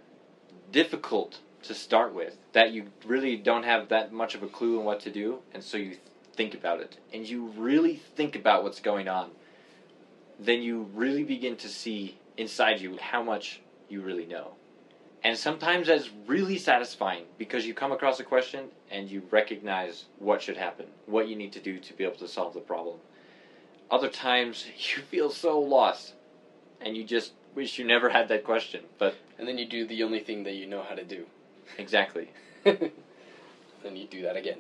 difficult 0.73 1.39
to 1.63 1.75
start 1.75 2.15
with 2.15 2.37
that 2.53 2.73
you 2.73 2.87
really 3.05 3.37
don't 3.37 3.65
have 3.65 3.89
that 3.89 4.13
much 4.13 4.35
of 4.35 4.43
a 4.43 4.49
clue 4.49 4.79
on 4.79 4.85
what 4.85 5.01
to 5.01 5.11
do 5.11 5.39
and 5.53 5.63
so 5.63 5.77
you 5.77 5.97
think 6.39 6.55
about 6.55 6.79
it 6.81 6.97
and 7.13 7.29
you 7.29 7.47
really 7.57 7.97
think 8.15 8.37
about 8.37 8.63
what's 8.63 8.79
going 8.79 9.09
on 9.09 9.29
then 10.39 10.63
you 10.63 10.89
really 10.95 11.25
begin 11.25 11.57
to 11.57 11.69
see 11.69 12.17
inside 12.37 12.81
you 12.81 12.97
how 13.01 13.21
much 13.21 13.61
you 13.89 14.01
really 14.01 14.25
know 14.25 14.53
and 15.25 15.37
sometimes 15.37 15.89
that's 15.89 16.11
really 16.29 16.57
satisfying 16.57 17.25
because 17.39 17.67
you 17.67 17.75
come 17.75 17.91
across 17.91 18.21
a 18.21 18.25
question 18.25 18.67
and 18.89 19.11
you 19.11 19.21
recognize 19.33 20.05
what 20.21 20.41
should 20.41 20.57
happen 20.57 20.87
what 21.07 21.27
you 21.27 21.35
need 21.35 21.53
to 21.53 21.59
do 21.59 21.81
to 21.81 21.93
be 21.95 22.05
able 22.05 22.15
to 22.15 22.29
solve 22.29 22.55
the 22.55 22.61
problem 22.61 22.99
other 23.91 24.09
times 24.09 24.65
you 24.79 25.03
feel 25.03 25.31
so 25.31 25.59
lost 25.59 26.15
and 26.81 26.97
you 26.97 27.03
just 27.03 27.33
wish 27.57 27.81
you 27.81 27.85
never 27.85 28.09
had 28.11 28.29
that 28.29 28.45
question 28.45 28.85
but 28.97 29.17
And 29.41 29.49
then 29.49 29.59
you 29.59 29.67
do 29.67 29.85
the 29.85 30.05
only 30.05 30.21
thing 30.21 30.45
that 30.45 30.55
you 30.55 30.67
know 30.67 30.85
how 30.89 30.95
to 30.95 31.05
do. 31.05 31.27
exactly 31.77 32.31
then 32.65 33.97
you 33.97 34.07
do 34.07 34.23
that 34.23 34.37
again. 34.37 34.59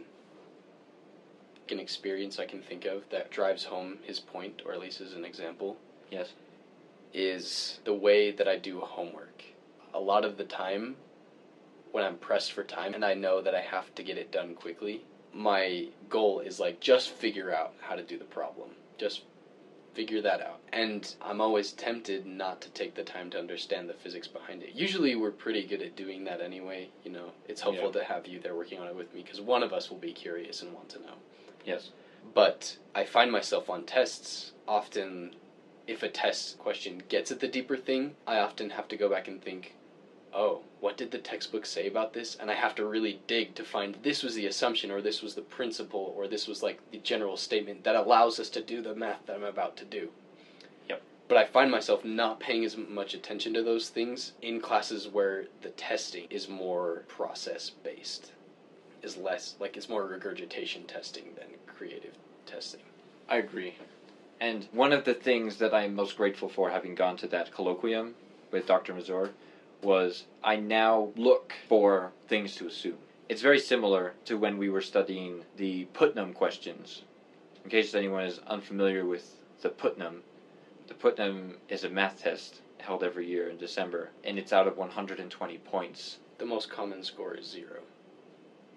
An 1.71 1.81
experience 1.81 2.39
I 2.39 2.47
can 2.47 2.63
think 2.63 2.87
of 2.87 3.03
that 3.11 3.31
drives 3.31 3.65
home 3.65 3.99
his 4.03 4.21
point, 4.21 4.63
or 4.65 4.73
at 4.73 4.81
least 4.81 5.01
as 5.01 5.13
an 5.13 5.25
example, 5.25 5.77
yes 6.11 6.33
is 7.13 7.81
the 7.85 7.95
way 7.95 8.31
that 8.31 8.49
I 8.49 8.57
do 8.57 8.81
homework. 8.81 9.45
A 9.95 10.01
lot 10.01 10.25
of 10.25 10.37
the 10.37 10.45
time, 10.45 10.97
when 11.93 12.05
I'm 12.05 12.17
pressed 12.17 12.53
for 12.53 12.63
time 12.63 12.95
and 12.95 13.05
I 13.05 13.15
know 13.15 13.41
that 13.41 13.55
I 13.55 13.61
have 13.61 13.95
to 13.95 14.03
get 14.03 14.19
it 14.19 14.31
done 14.31 14.55
quickly, 14.55 15.03
my 15.33 15.87
goal 16.09 16.41
is 16.41 16.61
like 16.61 16.81
just 16.81 17.11
figure 17.11 17.55
out 17.55 17.75
how 17.81 17.95
to 17.95 18.03
do 18.03 18.19
the 18.19 18.25
problem. 18.25 18.71
Just 18.99 19.23
figure 19.95 20.21
that 20.21 20.41
out. 20.41 20.61
And 20.73 21.13
I'm 21.23 21.41
always 21.41 21.73
tempted 21.73 22.27
not 22.27 22.61
to 22.61 22.69
take 22.71 22.95
the 22.95 23.03
time 23.03 23.31
to 23.31 23.39
understand 23.39 23.89
the 23.89 23.95
physics 23.95 24.29
behind 24.29 24.63
it. 24.63 24.75
Usually 24.75 25.17
we're 25.17 25.31
pretty 25.31 25.67
good 25.67 25.83
at 25.83 25.97
doing 25.97 26.25
that 26.25 26.41
anyway, 26.41 26.89
you 27.05 27.11
know. 27.11 27.33
It's 27.49 27.61
helpful 27.61 27.91
to 27.93 28.05
have 28.05 28.27
you 28.27 28.39
there 28.39 28.55
working 28.55 28.79
on 28.79 28.87
it 28.87 28.95
with 28.95 29.13
me 29.15 29.23
because 29.23 29.41
one 29.41 29.63
of 29.63 29.73
us 29.73 29.91
will 29.91 29.99
be 29.99 30.13
curious 30.13 30.63
and 30.63 30.73
want 30.73 30.89
to 30.91 31.01
know. 31.01 31.15
Yes 31.65 31.91
But 32.35 32.77
I 32.95 33.05
find 33.05 33.33
myself 33.33 33.71
on 33.71 33.85
tests 33.85 34.53
often 34.67 35.35
if 35.89 36.03
a 36.03 36.09
test 36.09 36.59
question 36.59 37.03
gets 37.09 37.33
at 37.33 37.41
the 37.41 37.49
deeper 37.49 37.77
thing, 37.77 38.15
I 38.27 38.39
often 38.39 38.71
have 38.71 38.89
to 38.89 38.97
go 38.97 39.09
back 39.09 39.27
and 39.27 39.43
think, 39.43 39.75
oh, 40.35 40.61
what 40.81 40.99
did 40.99 41.11
the 41.11 41.19
textbook 41.19 41.65
say 41.65 41.89
about 41.89 42.13
this? 42.13 42.37
And 42.37 42.51
I 42.51 42.55
have 42.55 42.75
to 42.77 42.85
really 42.85 43.21
dig 43.27 43.55
to 43.55 43.65
find 43.65 43.97
this 44.03 44.23
was 44.23 44.35
the 44.35 44.47
assumption 44.47 44.91
or 44.91 45.01
this 45.01 45.23
was 45.23 45.35
the 45.35 45.41
principle 45.43 46.15
or 46.17 46.29
this 46.29 46.47
was 46.47 46.63
like 46.63 46.79
the 46.91 46.99
general 46.99 47.39
statement 47.39 47.85
that 47.85 47.97
allows 47.97 48.39
us 48.39 48.51
to 48.51 48.63
do 48.63 48.83
the 48.83 48.95
math 48.95 49.27
that 49.27 49.37
I'm 49.37 49.45
about 49.45 49.77
to 49.79 49.87
do. 49.87 50.11
Yep. 50.91 51.03
But 51.27 51.39
I 51.39 51.47
find 51.47 51.71
myself 51.71 52.05
not 52.05 52.39
paying 52.39 52.65
as 52.65 52.77
much 52.77 53.15
attention 53.15 53.55
to 53.55 53.63
those 53.63 53.89
things 53.89 54.33
in 54.43 54.61
classes 54.61 55.09
where 55.09 55.47
the 55.63 55.71
testing 55.71 56.27
is 56.29 56.49
more 56.49 57.05
process 57.09 57.71
based. 57.71 58.33
Is 59.03 59.17
less 59.17 59.55
like 59.61 59.77
it's 59.77 59.89
more 59.89 60.07
regurgitation 60.07 60.85
testing 60.85 61.35
than 61.37 61.47
creative 61.67 62.15
testing. 62.47 62.81
I 63.29 63.37
agree. 63.37 63.75
And 64.41 64.67
one 64.73 64.93
of 64.93 65.05
the 65.05 65.15
things 65.15 65.57
that 65.57 65.75
I'm 65.75 65.95
most 65.95 66.17
grateful 66.17 66.49
for 66.49 66.71
having 66.71 66.95
gone 66.95 67.17
to 67.19 67.27
that 67.29 67.53
colloquium 67.53 68.15
with 68.51 68.67
Dr. 68.67 68.95
Mazur 68.95 69.31
was 69.83 70.25
I 70.43 70.57
now 70.57 71.13
look 71.17 71.55
for 71.69 72.13
things 72.29 72.55
to 72.57 72.67
assume. 72.67 72.99
It's 73.29 73.43
very 73.43 73.59
similar 73.59 74.15
to 74.25 74.39
when 74.39 74.57
we 74.59 74.69
were 74.69 74.81
studying 74.81 75.45
the 75.57 75.85
Putnam 75.93 76.33
questions. 76.33 77.03
In 77.65 77.71
case 77.71 77.95
anyone 77.95 78.25
is 78.25 78.41
unfamiliar 78.47 79.05
with 79.05 79.37
the 79.61 79.69
Putnam, 79.69 80.23
the 80.87 80.95
Putnam 80.95 81.59
is 81.69 81.85
a 81.85 81.91
math 81.91 82.23
test 82.23 82.63
held 82.79 83.03
every 83.03 83.27
year 83.27 83.49
in 83.51 83.59
December, 83.59 84.11
and 84.25 84.39
it's 84.39 84.53
out 84.53 84.67
of 84.67 84.79
120 84.79 85.59
points. 85.59 86.19
The 86.39 86.47
most 86.47 86.71
common 86.71 87.05
score 87.05 87.35
is 87.35 87.47
zero. 87.47 87.83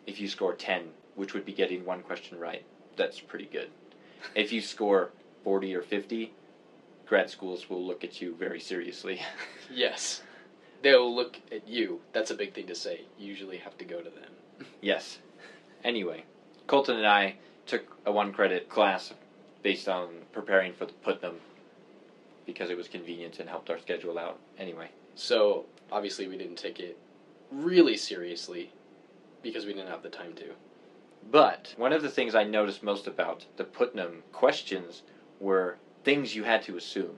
If 0.08 0.20
you 0.20 0.28
score 0.28 0.54
10, 0.54 0.84
which 1.16 1.34
would 1.34 1.46
be 1.46 1.54
getting 1.54 1.86
one 1.86 2.02
question 2.02 2.40
right, 2.40 2.64
that's 2.96 3.20
pretty 3.20 3.46
good. 3.46 3.70
If 4.36 4.52
you 4.52 4.62
score 4.62 5.12
40 5.44 5.76
or 5.76 5.82
50, 5.82 6.34
grad 7.06 7.30
schools 7.30 7.70
will 7.70 7.86
look 7.86 8.04
at 8.04 8.22
you 8.22 8.36
very 8.36 8.60
seriously. 8.60 9.22
Yes. 9.74 10.22
They'll 10.82 11.16
look 11.16 11.38
at 11.50 11.66
you. 11.66 12.02
That's 12.12 12.30
a 12.32 12.36
big 12.36 12.54
thing 12.54 12.68
to 12.68 12.76
say. 12.76 13.02
You 13.18 13.28
usually 13.28 13.58
have 13.58 13.78
to 13.78 13.86
go 13.86 14.02
to 14.02 14.10
them. 14.10 14.66
yes. 14.82 15.20
Anyway, 15.86 16.26
Colton 16.68 16.98
and 16.98 17.08
I 17.08 17.36
took 17.68 17.96
a 18.06 18.12
one 18.12 18.34
credit 18.34 18.68
class 18.68 19.14
based 19.64 19.88
on 19.88 20.10
preparing 20.34 20.74
for 20.74 20.86
the 20.86 20.92
Putnam 20.94 21.36
because 22.46 22.70
it 22.70 22.76
was 22.76 22.88
convenient 22.90 23.40
and 23.40 23.48
helped 23.48 23.70
our 23.70 23.80
schedule 23.80 24.18
out. 24.20 24.40
Anyway, 24.58 24.90
So, 25.16 25.66
obviously, 25.92 26.28
we 26.28 26.38
didn't 26.38 26.58
take 26.58 26.80
it 26.82 26.98
really 27.52 27.96
seriously 27.96 28.72
because 29.41 29.65
we 29.65 29.73
didn't 29.73 29.89
have 29.89 30.04
the 30.04 30.10
time 30.10 30.34
to. 30.34 30.45
but 31.32 31.73
one 31.77 31.93
of 31.93 32.01
the 32.01 32.10
things 32.10 32.36
I 32.36 32.43
noticed 32.43 32.84
most 32.84 33.08
about 33.08 33.45
the 33.58 33.63
Putnam 33.63 34.23
questions 34.32 35.04
were 35.39 35.77
things 36.04 36.36
you 36.36 36.43
had 36.43 36.63
to 36.63 36.77
assume. 36.77 37.15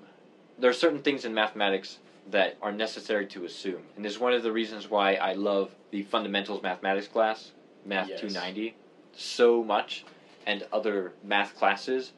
There 0.59 0.69
are 0.69 0.73
certain 0.73 1.01
things 1.01 1.25
in 1.25 1.33
mathematics 1.33 1.97
that 2.29 2.57
are 2.62 2.71
necessary 2.71 3.25
to 3.27 3.45
assume. 3.45 3.83
And 3.95 4.05
this 4.05 4.13
is 4.13 4.19
one 4.19 4.33
of 4.33 4.43
the 4.43 4.51
reasons 4.51 4.89
why 4.89 5.15
I 5.15 5.33
love 5.33 5.71
the 5.91 6.03
fundamentals 6.03 6.62
mathematics 6.62 7.07
class, 7.07 7.51
Math 7.86 8.09
Yes. 8.09 8.19
290, 8.21 8.75
so 9.15 9.63
much, 9.63 10.05
and 10.45 10.65
other 10.71 11.13
math 11.23 11.55
classes, 11.55 12.12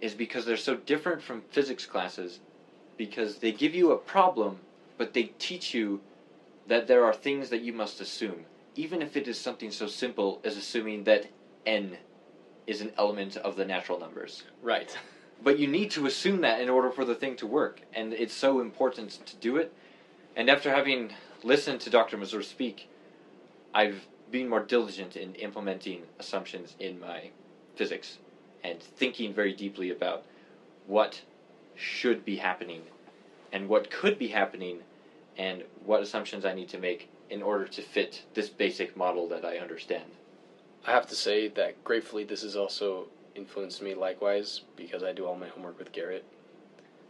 is 0.00 0.14
because 0.14 0.44
they're 0.46 0.56
so 0.56 0.74
different 0.76 1.22
from 1.22 1.42
physics 1.50 1.84
classes 1.86 2.40
because 2.96 3.36
they 3.38 3.52
give 3.52 3.74
you 3.74 3.92
a 3.92 3.96
problem, 3.98 4.58
but 4.96 5.12
they 5.12 5.24
teach 5.38 5.74
you 5.74 6.00
that 6.66 6.86
there 6.86 7.04
are 7.04 7.14
things 7.14 7.50
that 7.50 7.60
you 7.62 7.72
must 7.72 8.00
assume, 8.00 8.44
even 8.78 9.02
if 9.02 9.16
it 9.16 9.26
is 9.26 9.36
something 9.36 9.72
so 9.72 9.88
simple 9.88 10.40
as 10.44 10.56
assuming 10.56 11.02
that 11.02 11.26
n 11.66 11.98
is 12.68 12.80
an 12.80 12.92
element 12.96 13.36
of 13.36 13.56
the 13.56 13.64
natural 13.64 13.98
numbers. 13.98 14.44
Right. 14.62 14.96
But 15.40 15.60
you 15.60 15.68
need 15.68 15.92
to 15.92 16.06
assume 16.06 16.40
that 16.40 16.60
in 16.60 16.68
order 16.68 16.90
for 16.90 17.04
the 17.04 17.14
thing 17.14 17.36
to 17.36 17.46
work, 17.46 17.80
and 17.94 18.12
it's 18.12 18.34
so 18.34 18.58
important 18.58 19.24
to 19.24 19.36
do 19.36 19.56
it. 19.56 19.72
And 20.34 20.50
after 20.50 20.74
having 20.74 21.12
listened 21.44 21.80
to 21.82 21.90
Dr. 21.90 22.16
Mazur 22.16 22.42
speak, 22.42 22.88
I've 23.72 24.04
been 24.32 24.48
more 24.48 24.64
diligent 24.64 25.14
in 25.14 25.36
implementing 25.36 26.02
assumptions 26.18 26.74
in 26.80 26.98
my 26.98 27.30
physics 27.76 28.18
and 28.64 28.82
thinking 28.82 29.32
very 29.32 29.52
deeply 29.52 29.90
about 29.90 30.24
what 30.88 31.22
should 31.76 32.24
be 32.24 32.34
happening 32.34 32.82
and 33.52 33.68
what 33.68 33.92
could 33.92 34.18
be 34.18 34.26
happening 34.26 34.80
and 35.36 35.62
what 35.84 36.02
assumptions 36.02 36.44
I 36.44 36.52
need 36.52 36.68
to 36.70 36.78
make 36.78 37.08
in 37.30 37.42
order 37.42 37.66
to 37.66 37.82
fit 37.82 38.22
this 38.34 38.48
basic 38.48 38.96
model 38.96 39.28
that 39.28 39.44
I 39.44 39.58
understand. 39.58 40.10
I 40.86 40.92
have 40.92 41.06
to 41.08 41.14
say 41.14 41.48
that 41.48 41.82
gratefully 41.84 42.24
this 42.24 42.42
has 42.42 42.56
also 42.56 43.08
influenced 43.34 43.82
me 43.82 43.94
likewise 43.94 44.62
because 44.76 45.02
I 45.02 45.12
do 45.12 45.26
all 45.26 45.36
my 45.36 45.48
homework 45.48 45.78
with 45.78 45.92
Garrett. 45.92 46.24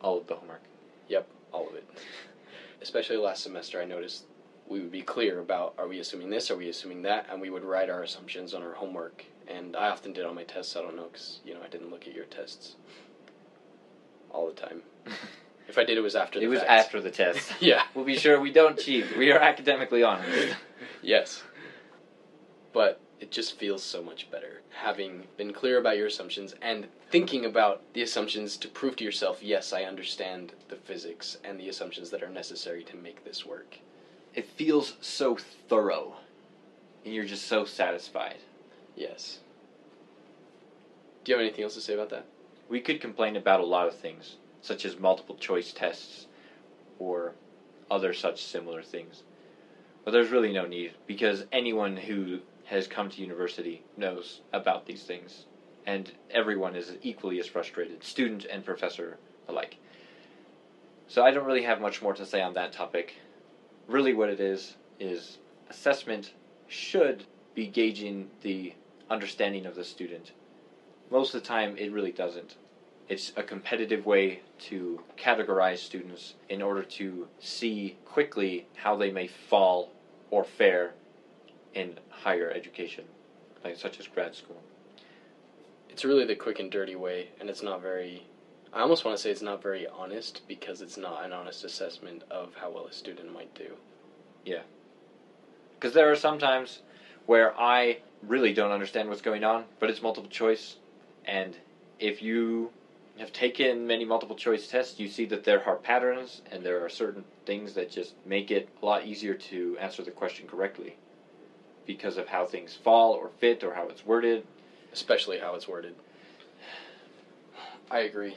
All 0.00 0.18
of 0.18 0.26
the 0.26 0.37
homework. 0.37 0.62
Yep, 1.09 1.28
all 1.52 1.68
of 1.68 1.74
it. 1.74 1.88
Especially 2.83 3.16
last 3.16 3.42
semester, 3.42 3.81
I 3.81 3.85
noticed 3.85 4.24
we 4.68 4.81
would 4.81 4.92
be 4.92 5.02
clear 5.02 5.40
about 5.40 5.74
are 5.78 5.88
we 5.88 5.98
assuming 5.98 6.31
this, 6.31 6.50
are 6.50 6.57
we 6.57 6.68
assuming 6.68 7.02
that, 7.02 7.26
and 7.31 7.40
we 7.40 7.50
would 7.50 7.64
write 7.64 7.90
our 7.90 8.02
assumptions 8.02 8.54
on 8.54 8.62
our 8.62 8.74
homework. 8.74 9.24
And 9.48 9.74
I 9.74 9.88
often 9.88 10.12
did 10.12 10.26
on 10.26 10.35
my 10.35 10.44
tests. 10.44 10.76
I 10.76 10.83
don't 10.83 10.96
know 10.96 11.09
because 11.11 11.40
you 11.44 11.54
know 11.54 11.61
I 11.64 11.68
didn't 11.68 11.90
look 11.90 12.07
at 12.07 12.14
your 12.14 12.26
tests 12.26 12.76
all 14.31 14.46
the 14.46 14.52
time. 14.52 14.83
If 15.68 15.76
I 15.78 15.85
did, 15.85 15.98
it 15.98 16.00
was 16.00 16.16
after. 16.16 16.38
it 16.38 16.42
the 16.42 16.48
was 16.48 16.61
facts. 16.61 16.87
after 16.87 17.00
the 17.00 17.11
test. 17.11 17.52
Yeah. 17.61 17.83
We'll 17.94 18.04
be 18.04 18.16
sure 18.16 18.40
we 18.40 18.50
don't 18.52 18.78
cheat. 18.78 19.16
We 19.16 19.31
are 19.33 19.38
academically 19.38 20.02
honest. 20.02 20.57
Yes. 21.02 21.44
But 22.72 23.00
it 23.20 23.31
just 23.31 23.57
feels 23.57 23.83
so 23.85 24.02
much 24.02 24.28
better 24.33 24.62
having 24.70 25.24
been 25.37 25.52
clear 25.52 25.78
about 25.78 25.96
your 25.96 26.07
assumptions 26.07 26.54
and 26.62 26.87
thinking 27.11 27.44
about 27.44 27.83
the 27.92 28.02
assumptions 28.02 28.57
to 28.57 28.68
prove 28.68 28.94
to 28.96 29.04
yourself, 29.04 29.42
yes, 29.42 29.72
I 29.72 29.83
understand 29.83 30.52
the 30.68 30.76
physics 30.76 31.37
and 31.42 31.59
the 31.59 31.68
assumptions 31.68 32.11
that 32.11 32.22
are 32.22 32.28
necessary 32.28 32.85
to 32.85 32.96
make 32.96 33.24
this 33.24 33.44
work. 33.44 33.78
It 34.35 34.46
feels 34.46 34.94
so 35.00 35.37
thorough, 35.68 36.14
and 37.04 37.12
you're 37.12 37.24
just 37.24 37.46
so 37.48 37.64
satisfied. 37.64 38.37
Yes. 38.94 39.38
Do 41.24 41.33
you 41.33 41.38
have 41.38 41.44
anything 41.44 41.64
else 41.64 41.74
to 41.74 41.81
say 41.81 41.94
about 41.94 42.11
that? 42.11 42.26
We 42.68 42.81
could 42.81 43.00
complain 43.00 43.35
about 43.37 43.61
a 43.61 43.66
lot 43.66 43.88
of 43.88 43.96
things, 43.96 44.37
such 44.68 44.85
as 44.85 44.98
multiple 44.98 45.35
choice 45.37 45.72
tests 45.72 46.26
or 46.98 47.33
other 47.90 48.12
such 48.12 48.44
similar 48.44 48.83
things. 48.83 49.22
But 50.04 50.11
there's 50.11 50.31
really 50.31 50.52
no 50.52 50.66
need 50.66 50.92
because 51.07 51.46
anyone 51.50 51.96
who 51.96 52.40
has 52.66 52.87
come 52.87 53.09
to 53.09 53.22
university 53.22 53.83
knows 53.96 54.42
about 54.52 54.85
these 54.85 55.02
things, 55.02 55.46
and 55.87 56.12
everyone 56.31 56.76
is 56.76 56.92
equally 57.02 57.40
as 57.40 57.46
frustrated, 57.46 58.04
student 58.04 58.44
and 58.44 58.62
professor 58.62 59.16
alike. 59.48 59.78
So 61.07 61.24
I 61.24 61.31
don't 61.31 61.46
really 61.46 61.62
have 61.62 61.81
much 61.81 62.02
more 62.02 62.12
to 62.12 62.26
say 62.26 62.42
on 62.42 62.52
that 62.54 62.72
topic. 62.72 63.14
Really, 63.87 64.12
what 64.12 64.28
it 64.28 64.38
is 64.38 64.76
is 65.00 65.38
assessment 65.70 66.35
should 66.68 67.24
be 67.54 67.66
gauging 67.66 68.28
the 68.42 68.74
understanding 69.09 69.64
of 69.64 69.74
the 69.74 69.85
student. 69.85 70.33
Most 71.11 71.35
of 71.35 71.40
the 71.40 71.48
time, 71.48 71.78
it 71.78 71.90
really 71.90 72.12
doesn't. 72.12 72.57
It's 73.09 73.33
a 73.37 73.42
competitive 73.42 74.05
way 74.05 74.40
to 74.68 75.03
categorize 75.16 75.79
students 75.79 76.35
in 76.51 76.61
order 76.61 76.83
to 76.83 77.29
see 77.40 77.97
quickly 78.05 78.66
how 78.75 78.97
they 78.97 79.11
may 79.11 79.27
fall 79.27 79.92
or 80.31 80.44
fare 80.44 80.92
in 81.75 81.99
higher 82.11 82.51
education, 82.51 83.05
like 83.64 83.77
such 83.77 83.99
as 83.99 84.07
grad 84.07 84.35
school. 84.35 84.61
It's 85.88 86.05
really 86.05 86.27
the 86.27 86.35
quick 86.35 86.59
and 86.59 86.71
dirty 86.71 86.97
way, 86.97 87.29
and 87.40 87.49
it's 87.49 87.62
not 87.62 87.81
very. 87.81 88.27
I 88.75 88.81
almost 88.81 89.07
want 89.07 89.16
to 89.16 89.23
say 89.23 89.31
it's 89.31 89.40
not 89.40 89.62
very 89.62 89.87
honest 89.87 90.42
because 90.47 90.83
it's 90.83 90.99
not 90.99 91.25
an 91.25 91.33
honest 91.33 91.64
assessment 91.64 92.23
of 92.31 92.55
how 92.55 92.71
well 92.71 92.87
a 92.87 92.92
student 92.92 93.33
might 93.33 93.55
do. 93.55 93.73
Yeah. 94.44 94.62
Because 95.75 95.94
there 95.94 96.12
are 96.12 96.16
some 96.16 96.38
times 96.38 96.81
where 97.25 97.59
I 97.59 97.99
really 98.23 98.53
don't 98.53 98.71
understand 98.71 99.09
what's 99.09 99.23
going 99.23 99.44
on, 99.44 99.64
but 99.81 99.88
it's 99.88 100.03
multiple 100.03 100.29
choice, 100.29 100.77
and 101.25 101.57
if 101.99 102.21
you 102.21 102.71
have 103.18 103.33
taken 103.33 103.87
many 103.87 104.04
multiple 104.04 104.37
choice 104.37 104.66
tests, 104.66 104.98
you 104.98 105.09
see 105.09 105.24
that 105.26 105.44
there 105.44 105.62
are 105.66 105.76
patterns 105.76 106.42
and 106.50 106.64
there 106.64 106.85
are 106.85 106.88
certain 106.88 107.24
things 107.46 107.74
that 107.74 107.90
just 107.90 108.14
make 108.24 108.50
it 108.50 108.66
a 108.81 108.85
lot 108.85 109.02
easier 109.04 109.35
to 109.35 109.76
answer 109.78 110.02
the 110.02 110.11
question 110.11 110.46
correctly 110.46 110.96
because 111.87 112.16
of 112.16 112.28
how 112.28 112.44
things 112.44 112.74
fall 112.74 113.12
or 113.12 113.31
fit 113.40 113.64
or 113.64 113.72
how 113.72 113.88
it's 113.88 114.04
worded. 114.04 114.42
Especially 114.92 115.38
how 115.38 115.54
it's 115.54 115.66
worded. 115.68 115.94
I 117.90 118.00
agree. 118.00 118.37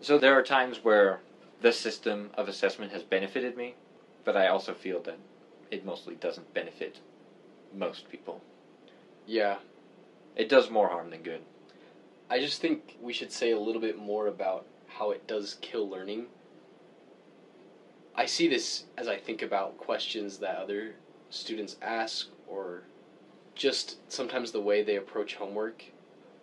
So 0.00 0.18
there 0.18 0.36
are 0.36 0.42
times 0.42 0.82
where 0.82 1.20
the 1.60 1.72
system 1.72 2.30
of 2.34 2.48
assessment 2.48 2.92
has 2.92 3.02
benefited 3.02 3.56
me, 3.56 3.74
but 4.24 4.36
I 4.36 4.48
also 4.48 4.74
feel 4.74 5.00
that 5.00 5.16
it 5.70 5.84
mostly 5.84 6.14
doesn't 6.14 6.52
benefit 6.52 6.98
most 7.72 8.08
people. 8.10 8.40
Yeah, 9.26 9.56
It 10.36 10.48
does 10.48 10.68
more 10.68 10.88
harm 10.88 11.10
than 11.10 11.22
good. 11.22 11.42
I 12.32 12.40
just 12.40 12.62
think 12.62 12.96
we 13.02 13.12
should 13.12 13.30
say 13.30 13.50
a 13.50 13.60
little 13.60 13.82
bit 13.82 13.98
more 13.98 14.26
about 14.26 14.64
how 14.86 15.10
it 15.10 15.26
does 15.26 15.58
kill 15.60 15.86
learning. 15.86 16.28
I 18.14 18.24
see 18.24 18.48
this 18.48 18.84
as 18.96 19.06
I 19.06 19.18
think 19.18 19.42
about 19.42 19.76
questions 19.76 20.38
that 20.38 20.56
other 20.56 20.94
students 21.28 21.76
ask, 21.82 22.28
or 22.48 22.84
just 23.54 23.98
sometimes 24.10 24.50
the 24.50 24.62
way 24.62 24.82
they 24.82 24.96
approach 24.96 25.34
homework, 25.34 25.84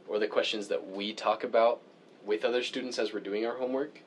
or 0.07 0.19
the 0.19 0.27
questions 0.27 0.67
that 0.67 0.91
we 0.91 1.11
talk 1.11 1.43
about 1.43 1.81
with 2.23 2.45
other 2.45 2.61
students 2.61 2.99
as 2.99 3.11
we're 3.11 3.19
doing 3.19 3.47
our 3.47 3.57
homework. 3.57 4.01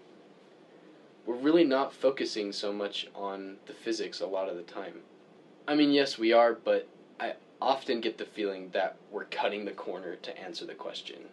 We're 1.27 1.35
really 1.35 1.65
not 1.65 1.93
focusing 1.93 2.53
so 2.53 2.73
much 2.73 3.09
on 3.13 3.57
the 3.67 3.75
physics 3.75 4.21
a 4.21 4.27
lot 4.29 4.49
of 4.49 4.55
the 4.55 4.63
time. 4.63 5.01
I 5.67 5.75
mean, 5.75 5.91
yes, 5.91 6.17
we 6.17 6.33
are, 6.33 6.55
but 6.55 6.87
I 7.19 7.35
often 7.61 8.01
get 8.01 8.19
the 8.19 8.25
feeling 8.25 8.71
that 8.71 8.95
we're 9.11 9.25
cutting 9.25 9.65
the 9.65 9.73
corner 9.73 10.15
to 10.15 10.39
answer 10.39 10.65
the 10.65 10.75
question 10.75 11.25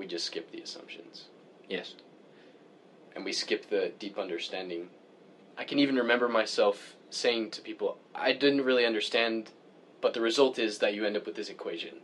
we 0.00 0.06
just 0.06 0.24
skip 0.24 0.50
the 0.50 0.62
assumptions 0.62 1.26
Yes. 1.68 1.94
and 3.14 3.22
we 3.22 3.32
skip 3.34 3.68
the 3.68 3.92
deep 3.98 4.18
understanding. 4.18 4.88
I 5.58 5.64
can 5.64 5.78
even 5.78 5.94
remember 5.94 6.26
myself 6.26 6.96
saying 7.10 7.50
to 7.50 7.60
people, 7.60 7.98
I 8.14 8.32
didn't 8.32 8.64
really 8.64 8.86
understand, 8.86 9.50
but 10.00 10.14
the 10.14 10.22
result 10.22 10.58
is 10.58 10.78
that 10.78 10.94
you 10.94 11.04
end 11.04 11.18
up 11.18 11.26
with 11.26 11.34
this 11.34 11.50
equation, 11.50 11.96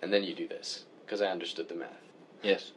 and 0.00 0.10
then 0.12 0.24
you 0.24 0.34
do 0.34 0.48
this, 0.48 0.84
because 1.04 1.20
I 1.20 1.26
understood 1.26 1.68
the 1.68 1.74
math. 1.74 2.02
Yes. 2.42 2.72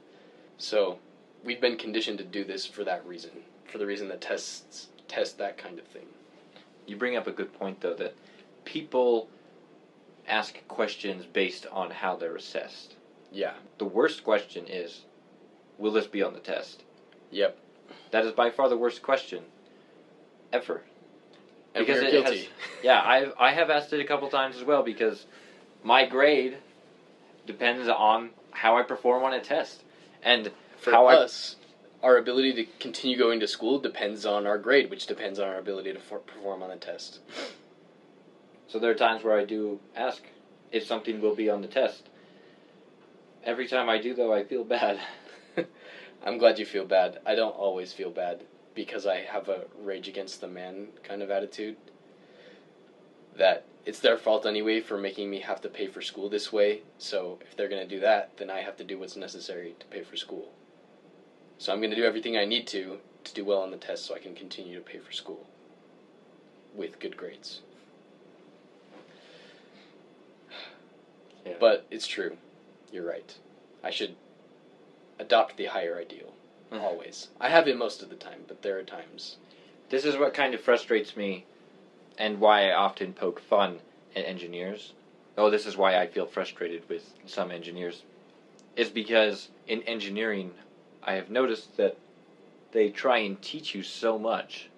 So 0.57 0.99
we've 1.43 1.61
been 1.61 1.77
conditioned 1.77 2.17
to 2.17 2.25
do 2.25 2.43
this 2.43 2.65
for 2.65 2.83
that 2.83 3.05
reason, 3.05 3.31
for 3.71 3.77
the 3.77 3.85
reason 3.85 4.09
that 4.09 4.19
tests 4.19 4.87
test 5.07 5.37
that 5.37 5.57
kind 5.57 5.79
of 5.79 5.85
thing. 5.85 6.07
You 6.85 6.97
bring 6.97 7.15
up 7.15 7.27
a 7.27 7.31
good 7.31 7.53
point, 7.53 7.79
though, 7.79 7.93
that 7.93 8.15
people 8.65 9.29
ask 10.27 10.67
questions 10.67 11.25
based 11.25 11.65
on 11.71 11.91
how 11.91 12.15
they're 12.17 12.35
assessed. 12.35 12.95
Yeah. 13.35 13.53
The 13.77 13.85
worst 13.85 14.23
question 14.23 14.65
is, 14.67 15.01
will 15.77 15.91
this 15.91 16.07
be 16.07 16.23
on 16.23 16.33
the 16.33 16.39
test? 16.39 16.83
Yep. 17.31 17.57
That 18.11 18.23
is 18.25 18.31
by 18.31 18.49
far 18.49 18.69
the 18.69 18.77
worst 18.77 19.01
question 19.01 19.43
ever. 20.53 20.83
And 21.73 21.85
Because 21.85 22.01
it 22.01 22.11
guilty. 22.11 22.37
has- 22.37 22.47
Yeah, 22.81 23.01
I 23.01 23.31
I 23.37 23.51
have 23.51 23.69
asked 23.69 23.91
it 23.91 23.99
a 23.99 24.05
couple 24.05 24.29
times 24.29 24.55
as 24.55 24.63
well 24.63 24.83
because 24.83 25.25
my 25.83 26.05
grade 26.05 26.57
depends 27.45 27.89
on 27.89 28.29
how 28.51 28.77
I 28.77 28.83
perform 28.83 29.23
on 29.23 29.33
a 29.33 29.41
test. 29.41 29.83
And 30.23 30.51
For 30.77 30.91
how 30.91 31.07
I- 31.07 31.15
us, 31.17 31.57
our 32.01 32.15
ability 32.17 32.53
to 32.53 32.65
continue 32.79 33.17
going 33.17 33.41
to 33.41 33.47
school 33.47 33.79
depends 33.79 34.25
on 34.25 34.47
our 34.47 34.57
grade, 34.57 34.89
which 34.89 35.07
depends 35.07 35.39
on 35.39 35.49
our 35.49 35.57
ability 35.57 35.91
to 35.91 35.99
for- 35.99 36.19
perform 36.19 36.63
on 36.63 36.69
the 36.69 36.77
test. 36.77 37.19
so 38.67 38.79
there 38.79 38.91
are 38.91 38.95
times 38.95 39.23
where 39.23 39.37
I 39.37 39.43
do 39.43 39.79
ask 39.95 40.23
if 40.71 40.85
something 40.85 41.19
will 41.21 41.35
be 41.35 41.49
on 41.49 41.61
the 41.61 41.67
test. 41.67 42.07
Every 43.45 43.67
time 43.67 43.89
I 43.89 43.99
do 43.99 44.15
though, 44.15 44.33
I 44.33 44.43
feel 44.43 44.63
bad. 44.63 44.99
I'm 46.25 46.39
glad 46.39 46.57
you 46.57 46.65
feel 46.65 46.85
bad. 46.85 47.19
I 47.25 47.35
don't 47.35 47.55
always 47.55 47.93
feel 47.93 48.09
bad 48.09 48.43
because 48.73 49.05
I 49.05 49.17
have 49.21 49.47
a 49.49 49.65
rage 49.79 50.07
against 50.07 50.41
the 50.41 50.47
man 50.47 50.87
kind 51.03 51.21
of 51.21 51.29
attitude. 51.29 51.77
That 53.37 53.65
it's 53.85 53.99
their 53.99 54.17
fault 54.17 54.47
anyway 54.47 54.81
for 54.81 54.97
making 54.97 55.29
me 55.29 55.41
have 55.41 55.61
to 55.61 55.69
pay 55.69 55.85
for 55.85 56.01
school 56.01 56.27
this 56.27 56.51
way. 56.51 56.81
So 56.97 57.37
if 57.41 57.55
they're 57.55 57.69
going 57.69 57.87
to 57.87 57.95
do 57.95 58.01
that, 58.01 58.35
then 58.37 58.49
I 58.49 58.61
have 58.61 58.77
to 58.77 58.83
do 58.83 58.97
what's 58.97 59.15
necessary 59.15 59.75
to 59.79 59.85
pay 59.85 60.01
for 60.01 60.17
school. 60.17 60.51
So 61.59 61.71
I'm 61.71 61.79
going 61.79 61.91
to 61.91 61.95
do 61.95 62.03
everything 62.03 62.37
I 62.37 62.45
need 62.45 62.65
to 62.67 62.97
to 63.25 63.33
do 63.33 63.45
well 63.45 63.61
on 63.61 63.71
the 63.71 63.77
test 63.77 64.05
so 64.05 64.15
I 64.15 64.19
can 64.19 64.35
continue 64.35 64.75
to 64.75 64.81
pay 64.81 64.99
for 64.99 65.11
school 65.11 65.47
with 66.75 66.99
good 66.99 67.15
grades. 67.15 67.61
Yeah. 71.45 71.53
But 71.59 71.85
it's 71.91 72.07
true. 72.07 72.37
You're 72.91 73.07
right. 73.07 73.37
I 73.83 73.89
should 73.91 74.15
adopt 75.19 75.57
the 75.57 75.65
higher 75.65 75.97
ideal. 75.97 76.33
Mhm. 76.71 76.81
Always. 76.81 77.29
I 77.39 77.49
have 77.49 77.67
it 77.67 77.77
most 77.77 78.01
of 78.01 78.09
the 78.09 78.15
time, 78.15 78.45
but 78.47 78.61
there 78.61 78.77
are 78.77 78.83
times. 78.83 79.37
This 79.89 80.05
is 80.05 80.17
what 80.17 80.33
kind 80.33 80.53
of 80.53 80.61
frustrates 80.61 81.15
me 81.15 81.45
and 82.17 82.39
why 82.39 82.69
I 82.69 82.73
often 82.73 83.13
poke 83.13 83.39
fun 83.39 83.81
at 84.15 84.25
engineers. 84.25 84.93
Oh, 85.37 85.49
this 85.49 85.65
is 85.65 85.77
why 85.77 85.97
I 85.97 86.07
feel 86.07 86.25
frustrated 86.25 86.87
with 86.89 87.13
some 87.25 87.51
engineers. 87.51 88.03
Is 88.75 88.89
because 88.89 89.49
in 89.67 89.83
engineering, 89.83 90.53
I 91.03 91.13
have 91.13 91.29
noticed 91.29 91.77
that 91.77 91.97
they 92.71 92.89
try 92.89 93.19
and 93.19 93.41
teach 93.41 93.75
you 93.75 93.83
so 93.83 94.17
much 94.17 94.69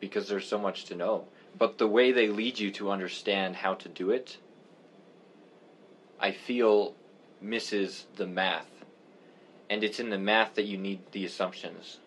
because 0.00 0.28
there's 0.28 0.46
so 0.46 0.58
much 0.58 0.84
to 0.86 0.94
know. 0.94 1.26
But 1.56 1.78
the 1.78 1.86
way 1.86 2.12
they 2.12 2.28
lead 2.28 2.58
you 2.58 2.70
to 2.72 2.90
understand 2.90 3.56
how 3.56 3.74
to 3.74 3.88
do 3.88 4.10
it, 4.10 4.38
I 6.18 6.32
feel 6.32 6.94
misses 7.44 8.06
the 8.16 8.26
math. 8.26 8.84
And 9.70 9.84
it's 9.84 10.00
in 10.00 10.10
the 10.10 10.18
math 10.18 10.54
that 10.54 10.64
you 10.64 10.76
need 10.76 11.00
the 11.12 11.24
assumptions 11.24 11.98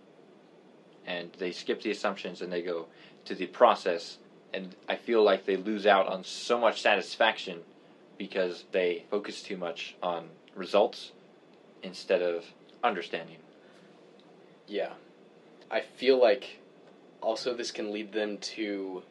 and 1.07 1.31
they 1.39 1.51
skip 1.51 1.81
the 1.81 1.91
assumptions 1.91 2.41
and 2.41 2.51
they 2.51 2.61
go 2.61 2.85
to 3.25 3.33
the 3.33 3.47
process 3.47 4.17
and 4.53 4.75
i 4.87 4.95
feel 4.95 5.23
like 5.23 5.45
they 5.45 5.55
lose 5.55 5.87
out 5.87 6.07
on 6.07 6.23
so 6.23 6.59
much 6.59 6.81
satisfaction 6.81 7.59
because 8.17 8.65
they 8.71 9.05
focus 9.09 9.41
too 9.41 9.57
much 9.57 9.95
on 10.03 10.27
results 10.55 11.13
instead 11.81 12.21
of 12.21 12.43
understanding 12.83 13.37
Yeah. 14.67 14.93
I 15.71 15.81
feel 15.81 16.19
like 16.21 16.59
also 17.21 17.53
this 17.53 17.71
can 17.71 17.91
lead 17.91 18.11
them 18.11 18.37
to 18.55 19.03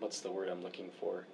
what's 0.00 0.20
the 0.20 0.30
word 0.30 0.48
I'm 0.48 0.62
looking 0.62 0.90
for? 1.00 1.26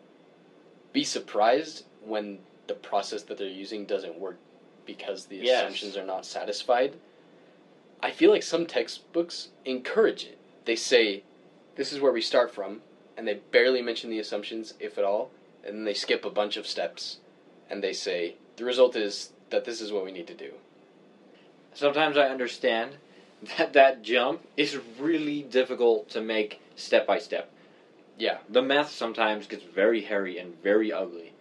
Be 0.92 1.04
surprised 1.04 1.84
when 2.04 2.38
the 2.70 2.74
process 2.88 3.22
that 3.24 3.36
they're 3.36 3.48
using 3.48 3.84
doesn't 3.84 4.16
work 4.20 4.38
because 4.86 5.26
the 5.26 5.38
Yes. 5.38 5.60
assumptions 5.64 5.96
are 5.96 6.04
not 6.04 6.24
satisfied. 6.24 6.94
I 8.00 8.12
feel 8.12 8.30
like 8.30 8.44
some 8.44 8.64
textbooks 8.64 9.48
encourage 9.64 10.24
it. 10.24 10.38
They 10.66 10.76
say, 10.76 11.24
this 11.74 11.92
is 11.92 12.00
where 12.00 12.12
we 12.12 12.20
start 12.20 12.52
from, 12.54 12.82
and 13.16 13.26
they 13.26 13.34
barely 13.50 13.82
mention 13.82 14.08
the 14.08 14.20
assumptions, 14.20 14.74
if 14.78 14.98
at 14.98 15.04
all, 15.04 15.32
and 15.64 15.74
then 15.74 15.84
they 15.84 15.94
skip 15.94 16.24
a 16.24 16.30
bunch 16.30 16.56
of 16.56 16.66
steps, 16.66 17.18
and 17.68 17.82
they 17.82 17.92
say, 17.92 18.36
the 18.56 18.64
result 18.64 18.94
is 18.94 19.32
that 19.50 19.64
this 19.64 19.80
is 19.80 19.90
what 19.90 20.04
we 20.04 20.12
need 20.12 20.28
to 20.28 20.34
do. 20.34 20.52
sometimes 21.74 22.16
i 22.16 22.26
understand 22.28 22.96
that 23.56 23.72
that 23.72 24.02
jump 24.02 24.40
is 24.56 24.78
really 24.98 25.42
difficult 25.42 26.08
to 26.08 26.20
make 26.20 26.60
step 26.76 27.04
by 27.06 27.18
step 27.18 27.48
Yeah. 28.18 28.38
the 28.48 28.62
math 28.62 28.90
sometimes 28.92 29.46
gets 29.48 29.64
very 29.64 30.02
hairy 30.02 30.38
and 30.38 30.60
very 30.62 30.92
ugly. 30.92 31.32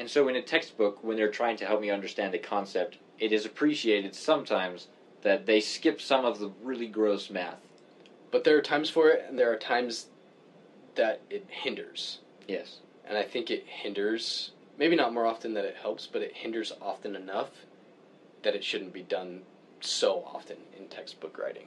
And 0.00 0.10
so, 0.10 0.28
in 0.28 0.36
a 0.36 0.40
textbook, 0.40 1.04
when 1.04 1.18
they're 1.18 1.30
trying 1.30 1.58
to 1.58 1.66
help 1.66 1.82
me 1.82 1.90
understand 1.90 2.34
a 2.34 2.38
concept, 2.38 2.96
it 3.18 3.32
is 3.32 3.44
appreciated 3.44 4.14
sometimes 4.14 4.88
that 5.20 5.44
they 5.44 5.60
skip 5.60 6.00
some 6.00 6.24
of 6.24 6.38
the 6.38 6.50
really 6.62 6.86
gross 6.86 7.28
math. 7.28 7.60
But 8.30 8.42
there 8.42 8.56
are 8.56 8.62
times 8.62 8.88
for 8.88 9.10
it, 9.10 9.26
and 9.28 9.38
there 9.38 9.52
are 9.52 9.58
times 9.58 10.06
that 10.94 11.20
it 11.28 11.44
hinders. 11.50 12.20
Yes. 12.48 12.78
And 13.04 13.18
I 13.18 13.24
think 13.24 13.50
it 13.50 13.66
hinders, 13.66 14.52
maybe 14.78 14.96
not 14.96 15.12
more 15.12 15.26
often 15.26 15.52
than 15.52 15.66
it 15.66 15.76
helps, 15.76 16.06
but 16.06 16.22
it 16.22 16.32
hinders 16.32 16.72
often 16.80 17.14
enough 17.14 17.50
that 18.42 18.54
it 18.54 18.64
shouldn't 18.64 18.94
be 18.94 19.02
done 19.02 19.42
so 19.82 20.24
often 20.24 20.56
in 20.78 20.88
textbook 20.88 21.36
writing. 21.36 21.66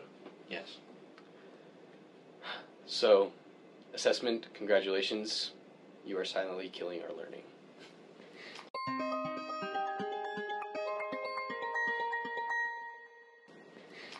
Yes. 0.49 0.77
So, 2.87 3.31
assessment, 3.93 4.47
congratulations. 4.55 5.51
You 6.03 6.17
are 6.17 6.25
silently 6.25 6.69
killing 6.69 7.03
our 7.03 7.15
learning. 7.15 7.43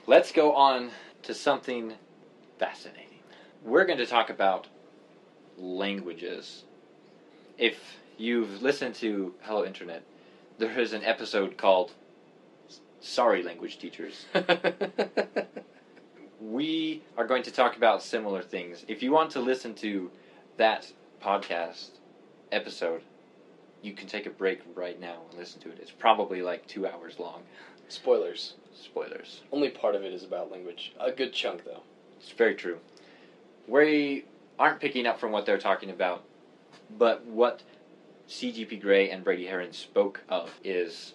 Let's 0.06 0.34
go 0.34 0.54
on 0.54 0.92
to 1.22 1.34
something 1.34 1.94
fascinating. 2.60 3.20
We're 3.64 3.86
going 3.86 4.00
to 4.00 4.06
talk 4.06 4.30
about 4.30 4.68
languages. 5.58 6.66
If 7.58 7.78
you've 8.18 8.62
listened 8.62 8.96
to 8.96 9.34
Hello 9.44 9.64
Internet, 9.64 10.04
there 10.58 10.78
is 10.78 10.92
an 10.92 11.06
episode 11.06 11.58
called 11.58 11.94
Sorry 13.00 13.44
Language 13.44 13.80
Teachers. 13.80 14.26
we 16.42 17.02
are 17.18 17.26
going 17.26 17.44
to 17.44 17.52
talk 17.52 17.78
about 17.78 18.04
similar 18.04 18.42
things. 18.42 18.84
If 18.90 19.04
you 19.04 19.14
want 19.14 19.32
to 19.32 19.40
listen 19.40 19.74
to 19.76 20.12
that 20.58 20.92
podcast 21.24 21.92
episode, 22.52 23.04
you 23.82 23.94
can 23.94 24.08
take 24.08 24.26
a 24.26 24.32
break 24.32 24.60
right 24.76 25.00
now 25.00 25.22
and 25.30 25.40
listen 25.40 25.62
to 25.62 25.70
it. 25.70 25.78
It's 25.82 25.92
probably 25.92 26.42
like 26.42 26.68
two 26.68 26.86
hours 26.86 27.20
long. 27.20 27.44
Spoilers. 27.88 28.54
Spoilers. 28.74 29.42
Only 29.52 29.70
part 29.70 29.96
of 29.96 30.04
it 30.04 30.14
is 30.14 30.24
about 30.24 30.52
language. 30.52 30.94
A 31.00 31.12
good 31.12 31.34
chunk, 31.34 31.64
though. 31.66 31.84
It's 32.20 32.32
very 32.32 32.56
true. 32.56 32.80
We 33.68 34.26
aren't 34.60 34.80
picking 34.80 35.06
up 35.06 35.20
from 35.20 35.32
what 35.32 35.46
they're 35.46 35.58
talking 35.58 35.90
about, 35.90 36.24
but 36.98 37.26
what 37.26 37.62
CGP 38.28 38.82
Grey 38.82 39.10
and 39.10 39.24
Brady 39.24 39.46
Haran 39.46 39.74
spoke 39.74 40.22
of 40.30 40.50
is 40.64 41.14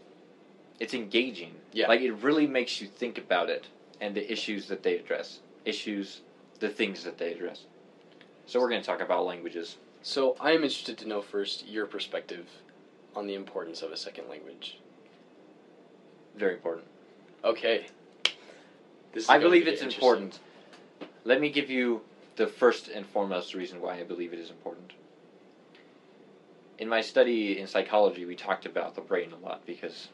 it's 0.80 0.94
engaging. 0.94 1.54
Yeah. 1.72 1.88
Like 1.88 2.00
it 2.00 2.12
really 2.12 2.46
makes 2.46 2.80
you 2.80 2.86
think 2.86 3.18
about 3.18 3.50
it 3.50 3.66
and 4.00 4.14
the 4.14 4.30
issues 4.30 4.68
that 4.68 4.82
they 4.82 4.96
address. 4.96 5.40
Issues, 5.64 6.20
the 6.60 6.68
things 6.68 7.04
that 7.04 7.18
they 7.18 7.32
address. 7.32 7.64
So 8.46 8.60
we're 8.60 8.70
going 8.70 8.80
to 8.80 8.86
talk 8.86 9.00
about 9.00 9.26
languages. 9.26 9.76
So, 10.00 10.36
I 10.40 10.52
am 10.52 10.62
interested 10.62 10.96
to 10.98 11.08
know 11.08 11.20
first 11.20 11.66
your 11.66 11.84
perspective 11.84 12.46
on 13.16 13.26
the 13.26 13.34
importance 13.34 13.82
of 13.82 13.90
a 13.90 13.96
second 13.96 14.28
language. 14.28 14.78
Very 16.38 16.54
important. 16.54 16.86
Okay. 17.44 17.86
This 19.12 19.24
is 19.24 19.28
I 19.28 19.38
believe 19.38 19.64
get 19.64 19.74
it's 19.74 19.82
important. 19.82 20.38
Let 21.24 21.40
me 21.40 21.50
give 21.50 21.68
you 21.68 22.02
the 22.36 22.46
first 22.46 22.88
and 22.88 23.04
foremost 23.04 23.54
reason 23.54 23.80
why 23.80 23.98
I 23.98 24.04
believe 24.04 24.32
it 24.32 24.38
is 24.38 24.50
important. 24.50 24.92
In 26.78 26.88
my 26.88 27.00
study 27.00 27.58
in 27.58 27.66
psychology, 27.66 28.24
we 28.24 28.36
talked 28.36 28.66
about 28.66 28.94
the 28.94 29.00
brain 29.00 29.32
a 29.32 29.44
lot 29.44 29.66
because 29.66 30.08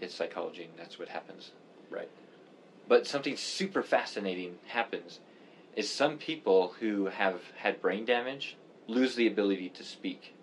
it's 0.00 0.14
psychology 0.14 0.62
and 0.62 0.72
that's 0.78 0.98
what 0.98 1.08
happens. 1.08 1.50
Right. 1.90 2.08
But 2.86 3.08
something 3.08 3.36
super 3.36 3.82
fascinating 3.82 4.58
happens 4.66 5.18
is 5.74 5.90
some 5.90 6.16
people 6.16 6.74
who 6.78 7.06
have 7.06 7.40
had 7.56 7.82
brain 7.82 8.04
damage 8.04 8.56
lose 8.86 9.16
the 9.16 9.26
ability 9.26 9.70
to 9.70 9.82
speak. 9.82 10.34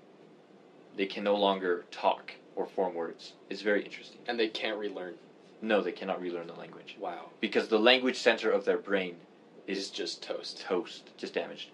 They 0.98 1.06
can 1.06 1.24
no 1.24 1.36
longer 1.36 1.86
talk 1.91 2.34
or 2.58 2.65
form 2.65 2.96
words. 2.96 3.34
It's 3.50 3.62
very 3.62 3.84
interesting. 3.86 4.17
And 4.28 4.38
they 4.39 4.48
can't 4.48 4.78
relearn. 4.78 5.13
No, 5.62 5.82
they 5.82 5.91
cannot 5.91 6.20
relearn 6.22 6.48
the 6.48 6.54
language 6.54 6.96
Wow. 7.00 7.30
because 7.39 7.67
the 7.67 7.80
language 7.80 8.17
center 8.17 8.52
of 8.52 8.65
their 8.65 8.78
brain 8.78 9.15
Is 9.67 9.78
is 9.78 9.89
just 9.89 10.22
toast. 10.22 10.60
toast, 10.62 11.10
just 11.17 11.34
damaged. 11.34 11.70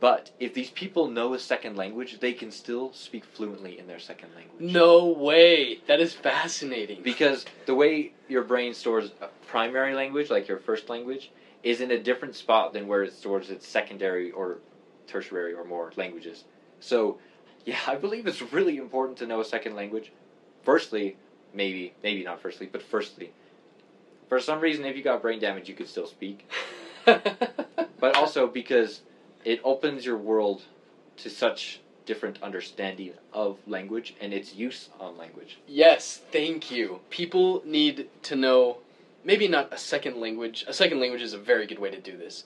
But 0.00 0.30
if 0.38 0.52
these 0.52 0.70
people 0.70 1.08
know 1.08 1.32
a 1.32 1.38
second 1.38 1.76
language, 1.76 2.18
they 2.20 2.32
can 2.34 2.50
still 2.50 2.92
speak 2.92 3.24
fluently 3.24 3.78
in 3.78 3.86
their 3.86 3.98
second 3.98 4.30
language. 4.34 4.60
No 4.72 5.06
way. 5.06 5.78
That 5.86 6.00
is 6.00 6.12
fascinating. 6.12 7.02
Because 7.02 7.46
the 7.64 7.74
way 7.74 8.12
your 8.28 8.42
brain 8.42 8.74
stores 8.74 9.12
a 9.22 9.28
primary 9.46 9.94
language, 9.94 10.28
like 10.30 10.48
your 10.48 10.58
first 10.58 10.88
language, 10.90 11.30
is 11.62 11.80
in 11.80 11.90
a 11.90 11.98
different 11.98 12.34
spot 12.34 12.72
than 12.74 12.86
where 12.86 13.02
it 13.04 13.14
stores 13.14 13.48
its 13.48 13.66
secondary 13.66 14.30
or 14.32 14.58
tertiary 15.06 15.54
or 15.54 15.64
more 15.64 15.92
languages. 15.96 16.44
So, 16.80 17.18
yeah, 17.64 17.78
I 17.86 17.96
believe 17.96 18.26
it's 18.26 18.42
really 18.42 18.76
important 18.76 19.18
to 19.18 19.26
know 19.26 19.40
a 19.40 19.44
second 19.44 19.74
language. 19.74 20.12
Firstly, 20.62 21.16
maybe, 21.52 21.94
maybe 22.02 22.22
not 22.24 22.40
firstly, 22.40 22.68
but 22.70 22.82
firstly, 22.82 23.32
for 24.28 24.40
some 24.40 24.60
reason, 24.60 24.84
if 24.84 24.96
you 24.96 25.02
got 25.02 25.22
brain 25.22 25.40
damage, 25.40 25.68
you 25.68 25.74
could 25.74 25.88
still 25.88 26.06
speak. 26.06 26.48
But 28.04 28.16
also 28.16 28.46
because 28.46 29.00
it 29.46 29.62
opens 29.64 30.04
your 30.04 30.18
world 30.18 30.60
to 31.16 31.30
such 31.30 31.80
different 32.04 32.42
understanding 32.42 33.14
of 33.32 33.56
language 33.66 34.14
and 34.20 34.34
its 34.34 34.54
use 34.54 34.90
on 35.00 35.16
language. 35.16 35.56
Yes, 35.66 36.20
thank 36.30 36.70
you. 36.70 37.00
People 37.08 37.62
need 37.64 38.10
to 38.24 38.36
know 38.36 38.76
maybe 39.24 39.48
not 39.48 39.72
a 39.72 39.78
second 39.78 40.20
language. 40.20 40.66
A 40.68 40.74
second 40.74 41.00
language 41.00 41.22
is 41.22 41.32
a 41.32 41.38
very 41.38 41.66
good 41.66 41.78
way 41.78 41.90
to 41.90 41.98
do 41.98 42.14
this, 42.14 42.44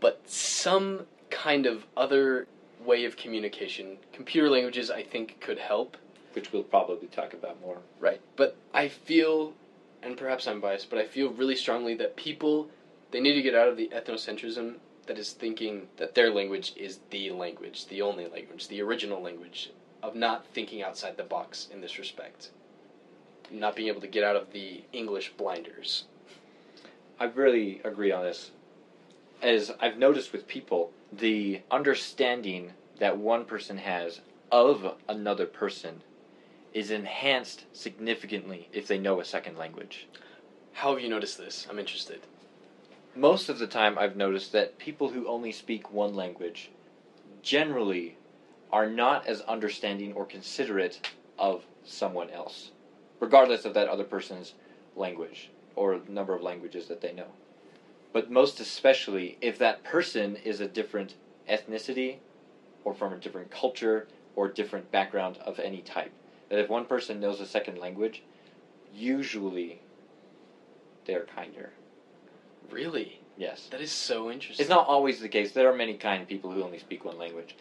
but 0.00 0.20
some 0.28 1.06
kind 1.30 1.66
of 1.66 1.86
other 1.96 2.48
way 2.86 3.04
of 3.04 3.16
communication. 3.16 3.98
Computer 4.12 4.48
languages, 4.48 4.90
I 4.90 5.02
think, 5.02 5.40
could 5.40 5.58
help. 5.58 5.96
Which 6.32 6.52
we'll 6.52 6.62
probably 6.62 7.08
talk 7.08 7.32
about 7.32 7.60
more. 7.60 7.78
Right. 7.98 8.20
But 8.36 8.56
I 8.72 8.88
feel, 8.88 9.54
and 10.02 10.16
perhaps 10.16 10.46
I'm 10.46 10.60
biased, 10.60 10.90
but 10.90 10.98
I 10.98 11.06
feel 11.06 11.30
really 11.30 11.56
strongly 11.56 11.94
that 11.94 12.16
people, 12.16 12.68
they 13.10 13.20
need 13.20 13.34
to 13.34 13.42
get 13.42 13.54
out 13.54 13.68
of 13.68 13.76
the 13.76 13.90
ethnocentrism 13.94 14.74
that 15.06 15.18
is 15.18 15.32
thinking 15.32 15.88
that 15.96 16.14
their 16.14 16.30
language 16.30 16.72
is 16.76 16.98
the 17.10 17.30
language, 17.30 17.86
the 17.86 18.02
only 18.02 18.26
language, 18.26 18.68
the 18.68 18.82
original 18.82 19.22
language, 19.22 19.70
of 20.02 20.14
not 20.14 20.46
thinking 20.46 20.82
outside 20.82 21.16
the 21.16 21.22
box 21.22 21.68
in 21.72 21.80
this 21.80 21.98
respect. 21.98 22.50
Not 23.50 23.76
being 23.76 23.88
able 23.88 24.00
to 24.00 24.08
get 24.08 24.24
out 24.24 24.36
of 24.36 24.52
the 24.52 24.82
English 24.92 25.32
blinders. 25.36 26.04
I 27.18 27.24
really 27.26 27.80
agree 27.84 28.12
on 28.12 28.24
this. 28.24 28.50
As 29.40 29.72
I've 29.80 29.98
noticed 29.98 30.32
with 30.32 30.48
people, 30.48 30.92
the 31.12 31.62
understanding 31.70 32.72
that 32.98 33.18
one 33.18 33.44
person 33.44 33.78
has 33.78 34.20
of 34.50 34.94
another 35.08 35.46
person 35.46 36.02
is 36.72 36.90
enhanced 36.90 37.64
significantly 37.72 38.68
if 38.72 38.86
they 38.86 38.98
know 38.98 39.20
a 39.20 39.24
second 39.24 39.56
language. 39.56 40.06
How 40.72 40.92
have 40.92 41.02
you 41.02 41.08
noticed 41.08 41.38
this? 41.38 41.66
I'm 41.70 41.78
interested. 41.78 42.20
Most 43.14 43.48
of 43.48 43.58
the 43.58 43.66
time, 43.66 43.98
I've 43.98 44.16
noticed 44.16 44.52
that 44.52 44.78
people 44.78 45.08
who 45.08 45.26
only 45.26 45.52
speak 45.52 45.90
one 45.90 46.14
language 46.14 46.70
generally 47.42 48.16
are 48.70 48.90
not 48.90 49.26
as 49.26 49.40
understanding 49.42 50.12
or 50.12 50.26
considerate 50.26 51.08
of 51.38 51.64
someone 51.84 52.28
else, 52.30 52.72
regardless 53.20 53.64
of 53.64 53.72
that 53.74 53.88
other 53.88 54.04
person's 54.04 54.52
language 54.96 55.50
or 55.76 56.00
number 56.08 56.34
of 56.34 56.42
languages 56.42 56.88
that 56.88 57.00
they 57.00 57.12
know. 57.12 57.28
But 58.16 58.30
most 58.30 58.60
especially 58.60 59.36
if 59.42 59.58
that 59.58 59.84
person 59.84 60.36
is 60.36 60.60
a 60.60 60.66
different 60.66 61.16
ethnicity 61.50 62.16
or 62.82 62.94
from 62.94 63.12
a 63.12 63.18
different 63.18 63.50
culture 63.50 64.08
or 64.34 64.48
different 64.48 64.90
background 64.90 65.36
of 65.44 65.58
any 65.58 65.82
type. 65.82 66.12
That 66.48 66.58
if 66.58 66.70
one 66.70 66.86
person 66.86 67.20
knows 67.20 67.40
a 67.42 67.46
second 67.46 67.76
language, 67.76 68.22
usually 68.94 69.80
they're 71.04 71.26
kinder. 71.26 71.72
Really? 72.70 73.20
Yes. 73.36 73.68
That 73.70 73.82
is 73.82 73.90
so 73.90 74.30
interesting. 74.30 74.64
It's 74.64 74.70
not 74.70 74.86
always 74.86 75.20
the 75.20 75.28
case. 75.28 75.52
There 75.52 75.70
are 75.70 75.76
many 75.76 75.92
kind 75.92 76.26
people 76.26 76.50
who 76.50 76.62
only 76.62 76.78
speak 76.78 77.04
one 77.04 77.18
language. 77.18 77.54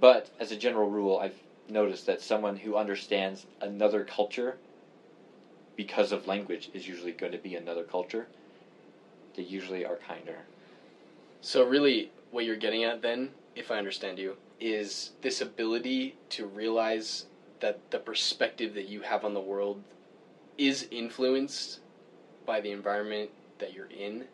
But 0.00 0.30
as 0.40 0.50
a 0.50 0.56
general 0.56 0.90
rule, 0.90 1.18
I've 1.18 1.38
noticed 1.68 2.06
that 2.06 2.20
someone 2.20 2.56
who 2.56 2.76
understands 2.76 3.46
another 3.60 4.02
culture 4.02 4.58
because 5.76 6.10
of 6.10 6.26
language 6.26 6.70
is 6.74 6.88
usually 6.88 7.12
going 7.12 7.30
to 7.30 7.38
be 7.38 7.54
another 7.54 7.84
culture. 7.84 8.26
They 9.34 9.42
usually 9.42 9.84
are 9.84 9.96
kinder. 9.96 10.38
So 11.40 11.64
really, 11.64 12.10
what 12.30 12.44
you're 12.44 12.56
getting 12.56 12.84
at 12.84 13.02
then, 13.02 13.30
if 13.56 13.70
I 13.70 13.78
understand 13.78 14.18
you, 14.18 14.36
is 14.60 15.10
this 15.22 15.40
ability 15.40 16.16
to 16.30 16.46
realize 16.46 17.26
that 17.60 17.78
the 17.90 17.98
perspective 17.98 18.74
that 18.74 18.88
you 18.88 19.00
have 19.00 19.24
on 19.24 19.34
the 19.34 19.40
world 19.40 19.82
is 20.58 20.86
influenced 20.90 21.80
by 22.46 22.60
the 22.60 22.70
environment 22.70 23.30
that 23.58 23.72
you're 23.72 23.90
in 23.90 24.24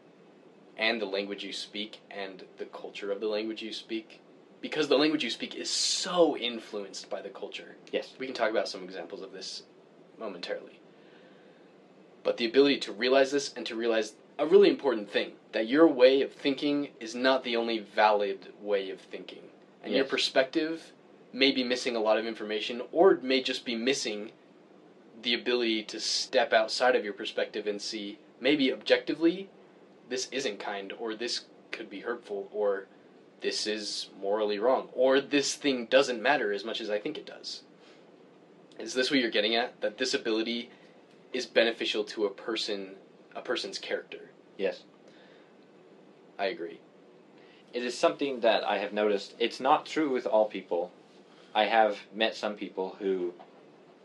and 0.76 1.00
the 1.00 1.06
language 1.06 1.44
you 1.44 1.52
speak 1.52 2.00
and 2.10 2.44
the 2.58 2.64
culture 2.66 3.10
of 3.10 3.20
the 3.20 3.26
language 3.26 3.62
you 3.62 3.72
speak 3.72 4.20
because 4.60 4.88
the 4.88 4.96
language 4.98 5.22
you 5.22 5.30
speak 5.30 5.54
is 5.54 5.70
so 5.70 6.36
influenced 6.36 7.08
by 7.08 7.20
the 7.20 7.28
culture. 7.28 7.76
Yes. 7.92 8.14
We 8.18 8.26
can 8.26 8.34
talk 8.34 8.50
about 8.50 8.68
some 8.68 8.82
examples 8.82 9.22
of 9.22 9.32
this 9.32 9.62
momentarily. 10.18 10.80
But 12.24 12.36
the 12.36 12.46
ability 12.46 12.78
to 12.80 12.92
realize 12.92 13.30
this 13.30 13.52
and 13.54 13.64
to 13.66 13.76
realize 13.76 14.14
a 14.38 14.46
really 14.46 14.68
important 14.68 15.10
thing 15.10 15.32
that 15.52 15.66
your 15.66 15.86
way 15.86 16.22
of 16.22 16.32
thinking 16.32 16.88
is 17.00 17.14
not 17.14 17.42
the 17.42 17.56
only 17.56 17.78
valid 17.78 18.52
way 18.60 18.90
of 18.90 19.00
thinking. 19.00 19.42
And 19.82 19.94
your 19.94 20.04
perspective 20.04 20.92
may 21.32 21.50
be 21.50 21.64
missing 21.64 21.96
a 21.96 22.00
lot 22.00 22.18
of 22.18 22.26
information 22.26 22.82
or 22.92 23.18
may 23.22 23.42
just 23.42 23.64
be 23.64 23.74
missing 23.74 24.32
the 25.22 25.34
ability 25.34 25.82
to 25.82 25.98
step 25.98 26.52
outside 26.52 26.94
of 26.94 27.04
your 27.04 27.12
perspective 27.12 27.66
and 27.66 27.80
see 27.80 28.18
maybe 28.40 28.72
objectively 28.72 29.48
this 30.08 30.28
isn't 30.30 30.60
kind 30.60 30.92
or 30.98 31.14
this 31.14 31.46
could 31.70 31.90
be 31.90 32.00
hurtful 32.00 32.48
or 32.52 32.86
this 33.40 33.66
is 33.66 34.08
morally 34.20 34.58
wrong 34.58 34.88
or 34.92 35.20
this 35.20 35.54
thing 35.54 35.86
doesn't 35.86 36.22
matter 36.22 36.52
as 36.52 36.64
much 36.64 36.80
as 36.80 36.90
I 36.90 36.98
think 36.98 37.18
it 37.18 37.26
does. 37.26 37.62
Is 38.78 38.94
this 38.94 39.10
what 39.10 39.20
you're 39.20 39.30
getting 39.30 39.56
at? 39.56 39.80
That 39.80 39.98
this 39.98 40.14
ability 40.14 40.70
is 41.32 41.46
beneficial 41.46 42.04
to 42.04 42.26
a 42.26 42.30
person 42.30 42.94
a 43.38 43.42
person's 43.42 43.78
character. 43.78 44.30
Yes. 44.56 44.82
I 46.38 46.46
agree. 46.46 46.80
It 47.72 47.82
is 47.82 47.96
something 47.96 48.40
that 48.40 48.64
I 48.64 48.78
have 48.78 48.92
noticed. 48.92 49.34
It's 49.38 49.60
not 49.60 49.86
true 49.86 50.10
with 50.10 50.26
all 50.26 50.46
people. 50.46 50.90
I 51.54 51.64
have 51.64 51.98
met 52.14 52.34
some 52.34 52.54
people 52.54 52.96
who 52.98 53.34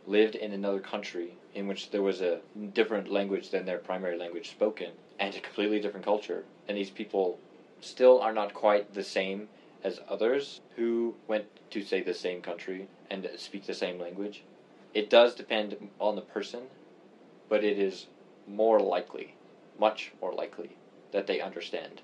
lived 0.06 0.36
in 0.36 0.52
another 0.52 0.80
country 0.80 1.34
in 1.56 1.68
which 1.68 1.90
there 1.92 2.02
was 2.02 2.22
a 2.22 2.40
different 2.74 3.10
language 3.10 3.50
than 3.50 3.66
their 3.66 3.78
primary 3.78 4.18
language 4.18 4.50
spoken 4.50 4.92
and 5.20 5.34
a 5.36 5.40
completely 5.40 5.80
different 5.80 6.06
culture. 6.06 6.44
And 6.68 6.78
these 6.78 6.90
people 6.90 7.40
still 7.82 8.20
are 8.20 8.34
not 8.34 8.54
quite 8.54 8.94
the 8.94 9.04
same 9.04 9.48
as 9.84 10.00
others 10.08 10.62
who 10.76 11.16
went 11.28 11.46
to, 11.72 11.84
say, 11.84 12.02
the 12.02 12.14
same 12.14 12.42
country 12.42 12.88
and 13.10 13.30
speak 13.38 13.66
the 13.66 13.74
same 13.74 14.00
language. 14.00 14.44
It 14.94 15.10
does 15.10 15.36
depend 15.36 15.76
on 16.00 16.16
the 16.16 16.22
person, 16.22 16.62
but 17.50 17.64
it 17.64 17.80
is 17.80 18.08
more 18.48 18.80
likely, 18.80 19.36
much 19.80 20.12
more 20.22 20.34
likely, 20.34 20.78
that 21.12 21.28
they 21.28 21.42
understand. 21.42 22.02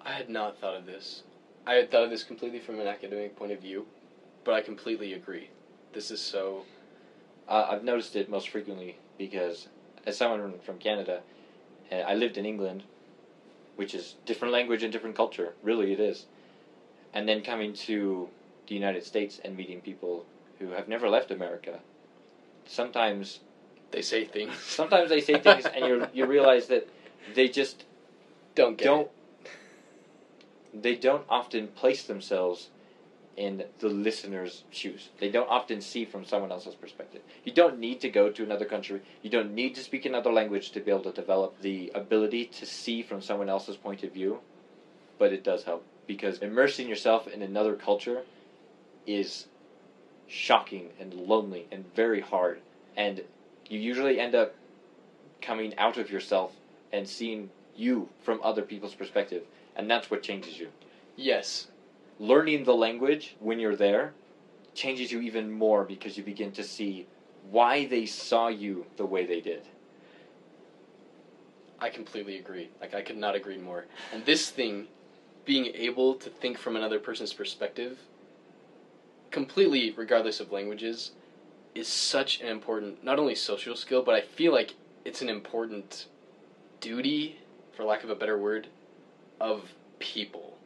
I 0.00 0.12
had 0.12 0.30
not 0.30 0.58
thought 0.58 0.76
of 0.76 0.86
this. 0.86 1.22
I 1.66 1.74
had 1.74 1.90
thought 1.90 2.04
of 2.04 2.10
this 2.10 2.24
completely 2.24 2.60
from 2.60 2.80
an 2.80 2.86
academic 2.86 3.36
point 3.36 3.52
of 3.52 3.60
view, 3.60 3.86
but 4.44 4.54
I 4.54 4.60
completely 4.60 5.12
agree. 5.12 5.50
This 5.92 6.10
is 6.10 6.20
so 6.20 6.64
Uh, 7.48 7.66
I've 7.70 7.82
noticed 7.82 8.14
it 8.14 8.28
most 8.28 8.50
frequently 8.50 8.98
because, 9.16 9.68
as 10.04 10.18
someone 10.18 10.58
from 10.60 10.78
Canada, 10.78 11.22
uh, 11.90 11.94
I 11.94 12.14
lived 12.14 12.36
in 12.36 12.44
England, 12.44 12.82
which 13.76 13.94
is 13.94 14.16
different 14.26 14.52
language 14.52 14.82
and 14.82 14.92
different 14.92 15.16
culture. 15.16 15.54
Really, 15.62 15.92
it 15.92 16.00
is. 16.00 16.26
And 17.14 17.26
then 17.26 17.42
coming 17.42 17.72
to 17.88 18.28
the 18.66 18.74
United 18.74 19.02
States 19.02 19.40
and 19.42 19.56
meeting 19.56 19.80
people 19.80 20.26
who 20.58 20.72
have 20.72 20.88
never 20.88 21.08
left 21.08 21.30
America. 21.30 21.80
Sometimes, 22.66 23.40
they 23.90 24.02
say 24.02 24.24
things. 24.24 24.58
sometimes 24.66 25.08
they 25.08 25.20
say 25.20 25.38
things, 25.38 25.64
and 25.66 25.86
you 25.86 26.06
you 26.12 26.26
realize 26.26 26.66
that 26.68 26.88
they 27.34 27.48
just 27.48 27.84
don't 28.54 28.76
get 28.76 28.84
don't. 28.84 29.00
it. 29.02 29.12
They 30.82 30.94
don't 30.94 31.24
often 31.28 31.68
place 31.68 32.02
themselves 32.04 32.68
in 33.38 33.64
the 33.78 33.88
listener's 33.88 34.64
shoes. 34.70 35.10
They 35.18 35.28
don't 35.28 35.48
often 35.48 35.80
see 35.80 36.04
from 36.04 36.24
someone 36.24 36.50
else's 36.50 36.74
perspective. 36.74 37.22
You 37.44 37.52
don't 37.52 37.78
need 37.78 38.00
to 38.00 38.08
go 38.08 38.28
to 38.30 38.42
another 38.42 38.64
country. 38.64 39.00
You 39.22 39.30
don't 39.30 39.54
need 39.54 39.76
to 39.76 39.80
speak 39.80 40.04
another 40.04 40.32
language 40.32 40.72
to 40.72 40.80
be 40.80 40.90
able 40.90 41.04
to 41.04 41.12
develop 41.12 41.60
the 41.62 41.92
ability 41.94 42.46
to 42.46 42.66
see 42.66 43.00
from 43.00 43.22
someone 43.22 43.48
else's 43.48 43.76
point 43.76 44.02
of 44.02 44.12
view. 44.12 44.40
But 45.18 45.32
it 45.32 45.44
does 45.44 45.62
help 45.62 45.84
because 46.08 46.38
immersing 46.38 46.88
yourself 46.88 47.28
in 47.28 47.42
another 47.42 47.74
culture 47.74 48.22
is 49.06 49.46
shocking 50.26 50.90
and 50.98 51.14
lonely 51.14 51.66
and 51.70 51.84
very 51.94 52.20
hard. 52.20 52.60
And 52.96 53.22
you 53.68 53.78
usually 53.78 54.20
end 54.20 54.34
up 54.34 54.54
coming 55.40 55.76
out 55.78 55.98
of 55.98 56.10
yourself 56.10 56.52
and 56.92 57.08
seeing 57.08 57.50
you 57.76 58.08
from 58.22 58.40
other 58.42 58.62
people's 58.62 58.94
perspective. 58.94 59.44
And 59.76 59.90
that's 59.90 60.10
what 60.10 60.22
changes 60.22 60.58
you 60.58 60.68
Yes. 61.16 61.68
learning 62.18 62.64
the 62.64 62.74
language 62.74 63.36
when 63.38 63.58
you're 63.60 63.76
there 63.76 64.12
changes 64.74 65.10
you 65.10 65.20
even 65.20 65.50
more 65.50 65.84
because 65.84 66.16
you 66.16 66.22
begin 66.22 66.52
to 66.52 66.64
see 66.64 67.06
why 67.50 67.84
they 67.86 68.06
saw 68.06 68.48
you 68.48 68.86
the 68.96 69.06
way 69.06 69.24
they 69.24 69.40
did. 69.40 69.62
I 71.80 71.88
completely 71.90 72.36
agree. 72.36 72.68
Like 72.80 72.94
I 72.94 73.02
could 73.02 73.16
not 73.16 73.34
agree 73.34 73.56
more. 73.56 73.84
And 74.12 74.24
this 74.24 74.50
thing 74.50 74.86
being 75.44 75.70
able 75.74 76.14
to 76.14 76.30
think 76.30 76.58
from 76.58 76.76
another 76.76 76.98
person's 76.98 77.32
perspective, 77.32 77.98
completely 79.30 79.92
regardless 79.96 80.40
of 80.40 80.52
languages, 80.52 81.10
is 81.74 81.88
such 81.88 82.40
an 82.40 82.48
important 82.48 83.02
not 83.04 83.18
only 83.18 83.34
social 83.34 83.76
skill, 83.76 84.02
but 84.02 84.14
I 84.14 84.20
feel 84.20 84.52
like 84.52 84.74
it's 85.04 85.22
an 85.22 85.28
important 85.28 86.06
duty, 86.80 87.38
for 87.76 87.84
lack 87.84 88.04
of 88.04 88.10
a 88.10 88.14
better 88.14 88.38
word, 88.38 88.68
of 89.40 89.72
people, 89.98 90.58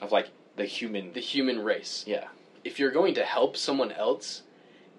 Of 0.00 0.12
like 0.12 0.30
the 0.56 0.64
human. 0.64 1.12
the 1.12 1.20
human 1.20 1.62
race. 1.62 2.04
Yeah. 2.06 2.28
If 2.64 2.78
you're 2.78 2.90
going 2.90 3.14
to 3.14 3.24
help 3.24 3.56
someone 3.56 3.92
else, 3.92 4.42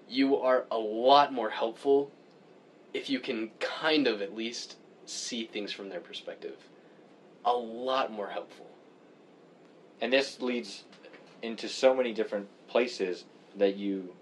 you 0.08 0.36
are 0.36 0.64
a 0.70 0.78
lot 0.78 1.32
more 1.32 1.50
helpful 1.50 2.10
if 2.92 3.08
you 3.08 3.20
can 3.20 3.50
kind 3.60 4.06
of 4.06 4.20
at 4.20 4.34
least 4.34 4.76
see 5.06 5.46
things 5.46 5.72
from 5.72 5.88
their 5.88 6.00
perspective. 6.00 6.56
A 7.44 7.52
lot 7.52 8.12
more 8.12 8.28
helpful. 8.28 8.66
And 10.00 10.12
this 10.12 10.40
leads 10.40 10.84
into 11.42 11.68
so 11.68 11.94
many 11.94 12.12
different 12.12 12.48
places 12.68 13.24
that 13.56 13.76
you 13.76 14.14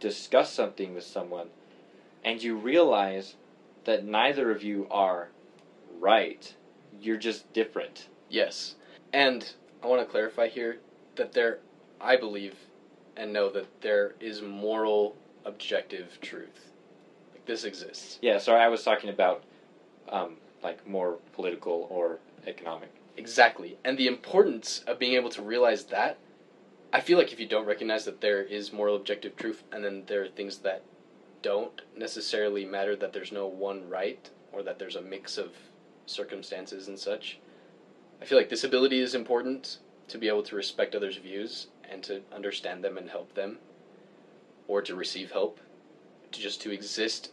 discuss 0.00 0.52
something 0.52 0.94
with 0.94 1.04
someone 1.04 1.48
and 2.24 2.42
you 2.42 2.56
realize 2.56 3.34
that 3.84 4.04
neither 4.04 4.50
of 4.50 4.62
you 4.62 4.86
are 4.90 5.28
right. 5.98 6.54
You're 7.00 7.16
just 7.16 7.52
different. 7.52 8.08
Yes. 8.28 8.74
And 9.12 9.50
I 9.82 9.86
want 9.86 10.00
to 10.02 10.06
clarify 10.06 10.48
here 10.48 10.78
that 11.16 11.32
there, 11.32 11.58
I 12.00 12.16
believe 12.16 12.54
and 13.16 13.32
know 13.32 13.50
that 13.50 13.66
there 13.80 14.14
is 14.20 14.42
moral, 14.42 15.16
objective 15.44 16.18
truth. 16.20 16.70
Like 17.32 17.44
this 17.46 17.64
exists. 17.64 18.18
Yeah, 18.22 18.38
sorry, 18.38 18.62
I 18.62 18.68
was 18.68 18.84
talking 18.84 19.10
about 19.10 19.42
um, 20.08 20.36
like 20.62 20.86
more 20.86 21.18
political 21.32 21.88
or 21.90 22.18
economic. 22.46 22.90
Exactly. 23.16 23.76
And 23.84 23.98
the 23.98 24.06
importance 24.06 24.84
of 24.86 24.98
being 24.98 25.14
able 25.14 25.30
to 25.30 25.42
realize 25.42 25.84
that, 25.86 26.18
I 26.92 27.00
feel 27.00 27.18
like 27.18 27.32
if 27.32 27.40
you 27.40 27.46
don't 27.46 27.66
recognize 27.66 28.04
that 28.06 28.20
there 28.20 28.42
is 28.42 28.72
moral, 28.72 28.96
objective 28.96 29.36
truth, 29.36 29.62
and 29.72 29.84
then 29.84 30.04
there 30.06 30.22
are 30.22 30.28
things 30.28 30.58
that 30.58 30.82
don't 31.42 31.82
necessarily 31.96 32.64
matter, 32.64 32.96
that 32.96 33.12
there's 33.12 33.32
no 33.32 33.46
one 33.46 33.88
right, 33.88 34.30
or 34.52 34.62
that 34.62 34.78
there's 34.78 34.96
a 34.96 35.02
mix 35.02 35.36
of 35.36 35.52
circumstances 36.06 36.88
and 36.88 36.98
such, 36.98 37.38
I 38.20 38.24
feel 38.24 38.38
like 38.38 38.48
this 38.48 38.64
ability 38.64 39.00
is 39.00 39.14
important 39.14 39.78
to 40.08 40.18
be 40.18 40.28
able 40.28 40.42
to 40.44 40.56
respect 40.56 40.94
others' 40.94 41.18
views 41.18 41.68
and 41.88 42.02
to 42.04 42.22
understand 42.32 42.82
them 42.82 42.96
and 42.96 43.10
help 43.10 43.34
them, 43.34 43.58
or 44.66 44.82
to 44.82 44.94
receive 44.94 45.30
help, 45.30 45.60
to 46.32 46.40
just 46.40 46.60
to 46.62 46.72
exist 46.72 47.30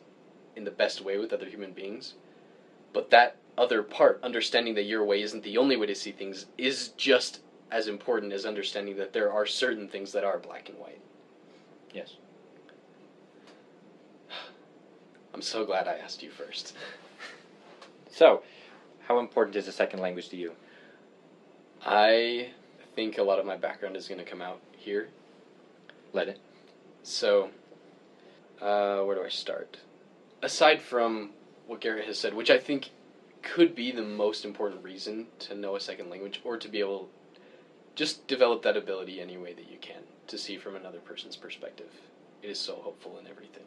in 0.56 0.66
the 0.66 0.72
best 0.72 1.02
way 1.02 1.18
with 1.18 1.34
other 1.34 1.48
human 1.48 1.72
beings. 1.72 2.14
But 2.94 3.10
that 3.10 3.38
other 3.58 3.84
part, 3.84 4.20
understanding 4.22 4.76
that 4.76 4.84
your 4.84 5.04
way 5.04 5.22
isn't 5.22 5.44
the 5.44 5.58
only 5.58 5.76
way 5.78 5.88
to 5.88 5.96
see 5.96 6.12
things, 6.12 6.46
is 6.58 6.90
just 6.90 7.40
as 7.72 7.88
important 7.88 8.34
as 8.34 8.46
understanding 8.46 8.96
that 8.98 9.14
there 9.14 9.32
are 9.32 9.46
certain 9.46 9.88
things 9.88 10.12
that 10.12 10.24
are 10.24 10.38
black 10.38 10.70
and 10.70 10.78
white. 10.78 11.02
Yes. 11.94 12.16
I'm 15.34 15.42
so 15.42 15.66
glad 15.66 15.88
I 15.88 15.96
asked 15.96 16.24
you 16.24 16.32
first. 16.32 16.76
So, 18.08 18.44
how 19.10 19.20
important 19.20 19.58
is 19.58 19.68
a 19.68 19.74
second 19.74 20.00
language 20.00 20.30
to 20.30 20.38
you? 20.38 20.54
I 21.86 22.52
think 22.96 23.18
a 23.18 23.24
lot 23.24 23.40
of 23.40 23.46
my 23.46 23.58
background 23.58 23.98
is 23.98 24.08
going 24.08 24.20
to 24.20 24.24
come 24.24 24.42
out 24.42 24.62
here. 24.78 25.10
Let 26.14 26.30
it. 26.30 26.40
So, 27.04 27.50
uh, 28.62 29.02
where 29.02 29.18
do 29.18 29.24
I 29.24 29.28
start? 29.28 29.80
Aside 30.42 30.82
from 30.82 31.32
what 31.68 31.82
Garrett 31.82 32.06
has 32.06 32.18
said, 32.18 32.34
which 32.34 32.50
I 32.50 32.58
think 32.58 32.92
could 33.42 33.76
be 33.76 33.92
the 33.92 34.02
most 34.02 34.46
important 34.46 34.82
reason 34.82 35.28
to 35.40 35.56
know 35.56 35.76
a 35.76 35.80
second 35.82 36.10
language 36.10 36.40
or 36.46 36.56
to 36.56 36.70
be 36.70 36.80
able 36.80 37.10
just 37.96 38.28
develop 38.28 38.62
that 38.64 38.78
ability 38.78 39.20
any 39.20 39.38
way 39.38 39.54
that 39.54 39.72
you 39.72 39.78
can 39.80 40.04
to 40.28 40.38
see 40.38 40.58
from 40.58 40.76
another 40.76 41.00
person's 41.00 41.36
perspective. 41.36 41.90
It 42.44 42.50
is 42.50 42.60
so 42.60 42.80
helpful 42.82 43.18
in 43.18 43.28
everything. 43.28 43.64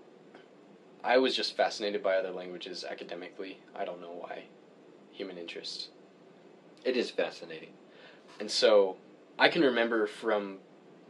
I 1.02 1.16
was 1.18 1.34
just 1.34 1.56
fascinated 1.56 2.02
by 2.02 2.16
other 2.16 2.30
languages 2.30 2.84
academically. 2.88 3.58
I 3.74 3.84
don't 3.84 4.00
know 4.00 4.12
why. 4.12 4.44
Human 5.12 5.38
interest. 5.38 5.88
It 6.84 6.96
is 6.96 7.10
fascinating. 7.10 7.70
And 8.40 8.50
so 8.50 8.96
I 9.38 9.48
can 9.48 9.62
remember 9.62 10.06
from 10.06 10.58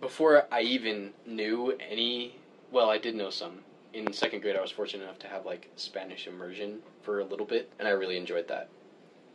before 0.00 0.46
I 0.52 0.62
even 0.62 1.12
knew 1.26 1.76
any, 1.80 2.36
well, 2.70 2.88
I 2.90 2.98
did 2.98 3.14
know 3.14 3.30
some. 3.30 3.60
In 3.94 4.12
second 4.12 4.42
grade, 4.42 4.56
I 4.56 4.60
was 4.60 4.70
fortunate 4.70 5.04
enough 5.04 5.18
to 5.20 5.28
have 5.28 5.44
like 5.44 5.70
Spanish 5.76 6.26
immersion 6.26 6.80
for 7.02 7.20
a 7.20 7.24
little 7.24 7.46
bit, 7.46 7.70
and 7.78 7.88
I 7.88 7.92
really 7.92 8.16
enjoyed 8.16 8.46
that. 8.48 8.68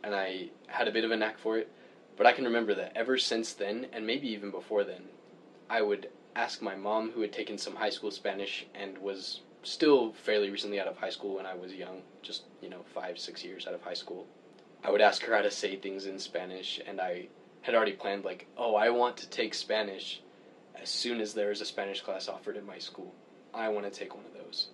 And 0.02 0.14
I 0.14 0.48
had 0.68 0.88
a 0.88 0.92
bit 0.92 1.04
of 1.04 1.10
a 1.10 1.16
knack 1.16 1.38
for 1.38 1.58
it. 1.58 1.70
But 2.16 2.26
I 2.26 2.32
can 2.32 2.44
remember 2.44 2.74
that 2.74 2.92
ever 2.94 3.18
since 3.18 3.52
then, 3.52 3.86
and 3.92 4.06
maybe 4.06 4.28
even 4.28 4.50
before 4.50 4.84
then, 4.84 5.04
I 5.68 5.82
would 5.82 6.08
ask 6.36 6.62
my 6.62 6.74
mom, 6.74 7.10
who 7.12 7.20
had 7.20 7.32
taken 7.32 7.58
some 7.58 7.76
high 7.76 7.90
school 7.90 8.10
Spanish 8.10 8.66
and 8.74 8.98
was 8.98 9.40
still 9.62 10.12
fairly 10.12 10.50
recently 10.50 10.80
out 10.80 10.86
of 10.86 10.96
high 10.96 11.10
school 11.10 11.36
when 11.36 11.46
I 11.46 11.54
was 11.54 11.72
young, 11.72 12.02
just, 12.22 12.42
you 12.60 12.68
know, 12.68 12.84
five, 12.94 13.18
six 13.18 13.44
years 13.44 13.66
out 13.66 13.74
of 13.74 13.82
high 13.82 13.94
school. 13.94 14.26
I 14.82 14.90
would 14.90 15.00
ask 15.00 15.22
her 15.22 15.34
how 15.34 15.42
to 15.42 15.50
say 15.50 15.76
things 15.76 16.06
in 16.06 16.18
Spanish, 16.18 16.80
and 16.86 17.00
I 17.00 17.28
had 17.62 17.74
already 17.74 17.92
planned, 17.92 18.24
like, 18.24 18.46
oh, 18.58 18.74
I 18.74 18.90
want 18.90 19.16
to 19.18 19.28
take 19.28 19.54
Spanish 19.54 20.20
as 20.80 20.90
soon 20.90 21.20
as 21.20 21.32
there 21.32 21.50
is 21.50 21.60
a 21.60 21.66
Spanish 21.66 22.02
class 22.02 22.28
offered 22.28 22.56
at 22.56 22.66
my 22.66 22.78
school. 22.78 23.14
I 23.54 23.68
want 23.68 23.90
to 23.90 23.98
take 23.98 24.14
one 24.14 24.24
of 24.26 24.34
those. 24.34 24.68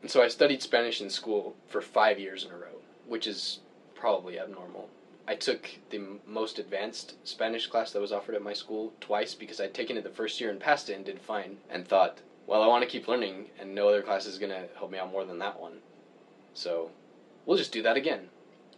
And 0.00 0.10
so 0.10 0.22
I 0.22 0.28
studied 0.28 0.62
Spanish 0.62 1.00
in 1.00 1.10
school 1.10 1.56
for 1.68 1.80
five 1.80 2.18
years 2.18 2.44
in 2.44 2.50
a 2.50 2.56
row, 2.56 2.80
which 3.06 3.26
is 3.26 3.60
probably 3.94 4.38
abnormal. 4.38 4.88
I 5.26 5.34
took 5.34 5.70
the 5.90 6.02
most 6.26 6.58
advanced 6.58 7.14
Spanish 7.26 7.66
class 7.66 7.92
that 7.92 8.00
was 8.00 8.12
offered 8.12 8.34
at 8.34 8.42
my 8.42 8.52
school 8.52 8.92
twice 9.00 9.34
because 9.34 9.60
I'd 9.60 9.72
taken 9.72 9.96
it 9.96 10.04
the 10.04 10.10
first 10.10 10.40
year 10.40 10.50
and 10.50 10.60
passed 10.60 10.90
it 10.90 10.96
and 10.96 11.04
did 11.04 11.20
fine, 11.20 11.56
and 11.70 11.86
thought, 11.86 12.20
well, 12.46 12.62
I 12.62 12.66
want 12.66 12.82
to 12.82 12.90
keep 12.90 13.08
learning, 13.08 13.46
and 13.58 13.74
no 13.74 13.88
other 13.88 14.02
class 14.02 14.26
is 14.26 14.38
going 14.38 14.52
to 14.52 14.68
help 14.76 14.90
me 14.90 14.98
out 14.98 15.10
more 15.10 15.24
than 15.24 15.38
that 15.38 15.58
one. 15.58 15.78
So 16.52 16.90
we'll 17.46 17.56
just 17.56 17.72
do 17.72 17.82
that 17.82 17.96
again. 17.96 18.28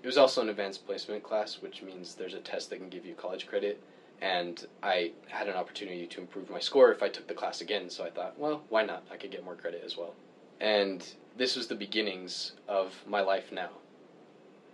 It 0.03 0.07
was 0.07 0.19
also 0.19 0.41
an 0.41 0.49
advanced 0.49 0.87
placement 0.87 1.25
class, 1.25 1.61
which 1.61 1.83
means 1.83 2.15
there's 2.15 2.35
a 2.35 2.39
test 2.39 2.71
that 2.71 2.77
can 2.77 2.91
give 2.91 3.05
you 3.05 3.15
college 3.15 3.49
credit, 3.49 3.83
and 4.23 4.65
I 4.83 5.13
had 5.27 5.49
an 5.49 5.57
opportunity 5.57 6.07
to 6.07 6.21
improve 6.21 6.49
my 6.49 6.61
score 6.61 6.93
if 6.93 7.03
I 7.03 7.09
took 7.09 7.27
the 7.27 7.35
class 7.35 7.61
again, 7.61 7.91
so 7.91 8.05
I 8.05 8.11
thought, 8.11 8.39
well, 8.39 8.63
why 8.69 8.85
not? 8.85 9.03
I 9.11 9.17
could 9.17 9.33
get 9.33 9.45
more 9.45 9.57
credit 9.57 9.83
as 9.85 9.97
well. 9.97 10.15
And 10.61 11.07
this 11.37 11.57
was 11.57 11.67
the 11.67 11.75
beginnings 11.75 12.53
of 12.69 12.95
my 13.07 13.21
life 13.21 13.51
now. 13.51 13.71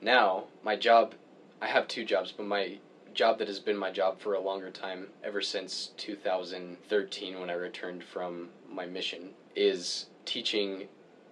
Now, 0.03 0.45
my 0.62 0.77
job, 0.77 1.14
I 1.63 1.69
have 1.69 1.87
two 1.87 2.05
jobs, 2.05 2.33
but 2.33 2.45
my 2.45 2.79
job 3.15 3.39
that 3.39 3.47
has 3.47 3.61
been 3.61 3.77
my 3.77 3.93
job 3.93 4.19
for 4.19 4.35
a 4.35 4.41
longer 4.41 4.69
time, 4.69 5.11
ever 5.23 5.41
since 5.41 5.91
2013 5.97 7.39
when 7.39 7.51
I 7.51 7.53
returned 7.53 8.03
from 8.03 8.49
my 8.69 8.85
mission, 8.85 9.31
is 9.55 10.07
teaching 10.25 10.89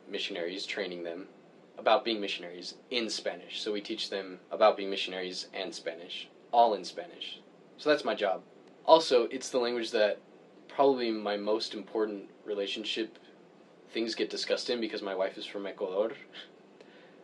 missionaries, 0.08 0.66
training 0.66 1.02
them 1.02 1.26
about 1.78 2.04
being 2.04 2.20
missionaries 2.20 2.74
in 2.92 3.10
Spanish. 3.10 3.60
So 3.60 3.72
we 3.72 3.80
teach 3.80 4.08
them 4.08 4.38
about 4.52 4.76
being 4.76 4.88
missionaries 4.88 5.48
and 5.52 5.74
Spanish, 5.74 6.28
all 6.52 6.74
in 6.74 6.84
Spanish. 6.84 7.40
So 7.76 7.88
that's 7.88 8.04
my 8.04 8.14
job. 8.14 8.42
Also, 8.86 9.24
it's 9.32 9.48
the 9.48 9.58
language 9.58 9.90
that 9.90 10.18
probably 10.68 11.10
my 11.10 11.36
most 11.36 11.74
important 11.74 12.30
relationship 12.44 13.18
things 13.92 14.14
get 14.14 14.30
discussed 14.30 14.70
in 14.70 14.80
because 14.80 15.02
my 15.02 15.14
wife 15.16 15.36
is 15.36 15.44
from 15.44 15.66
Ecuador. 15.66 16.12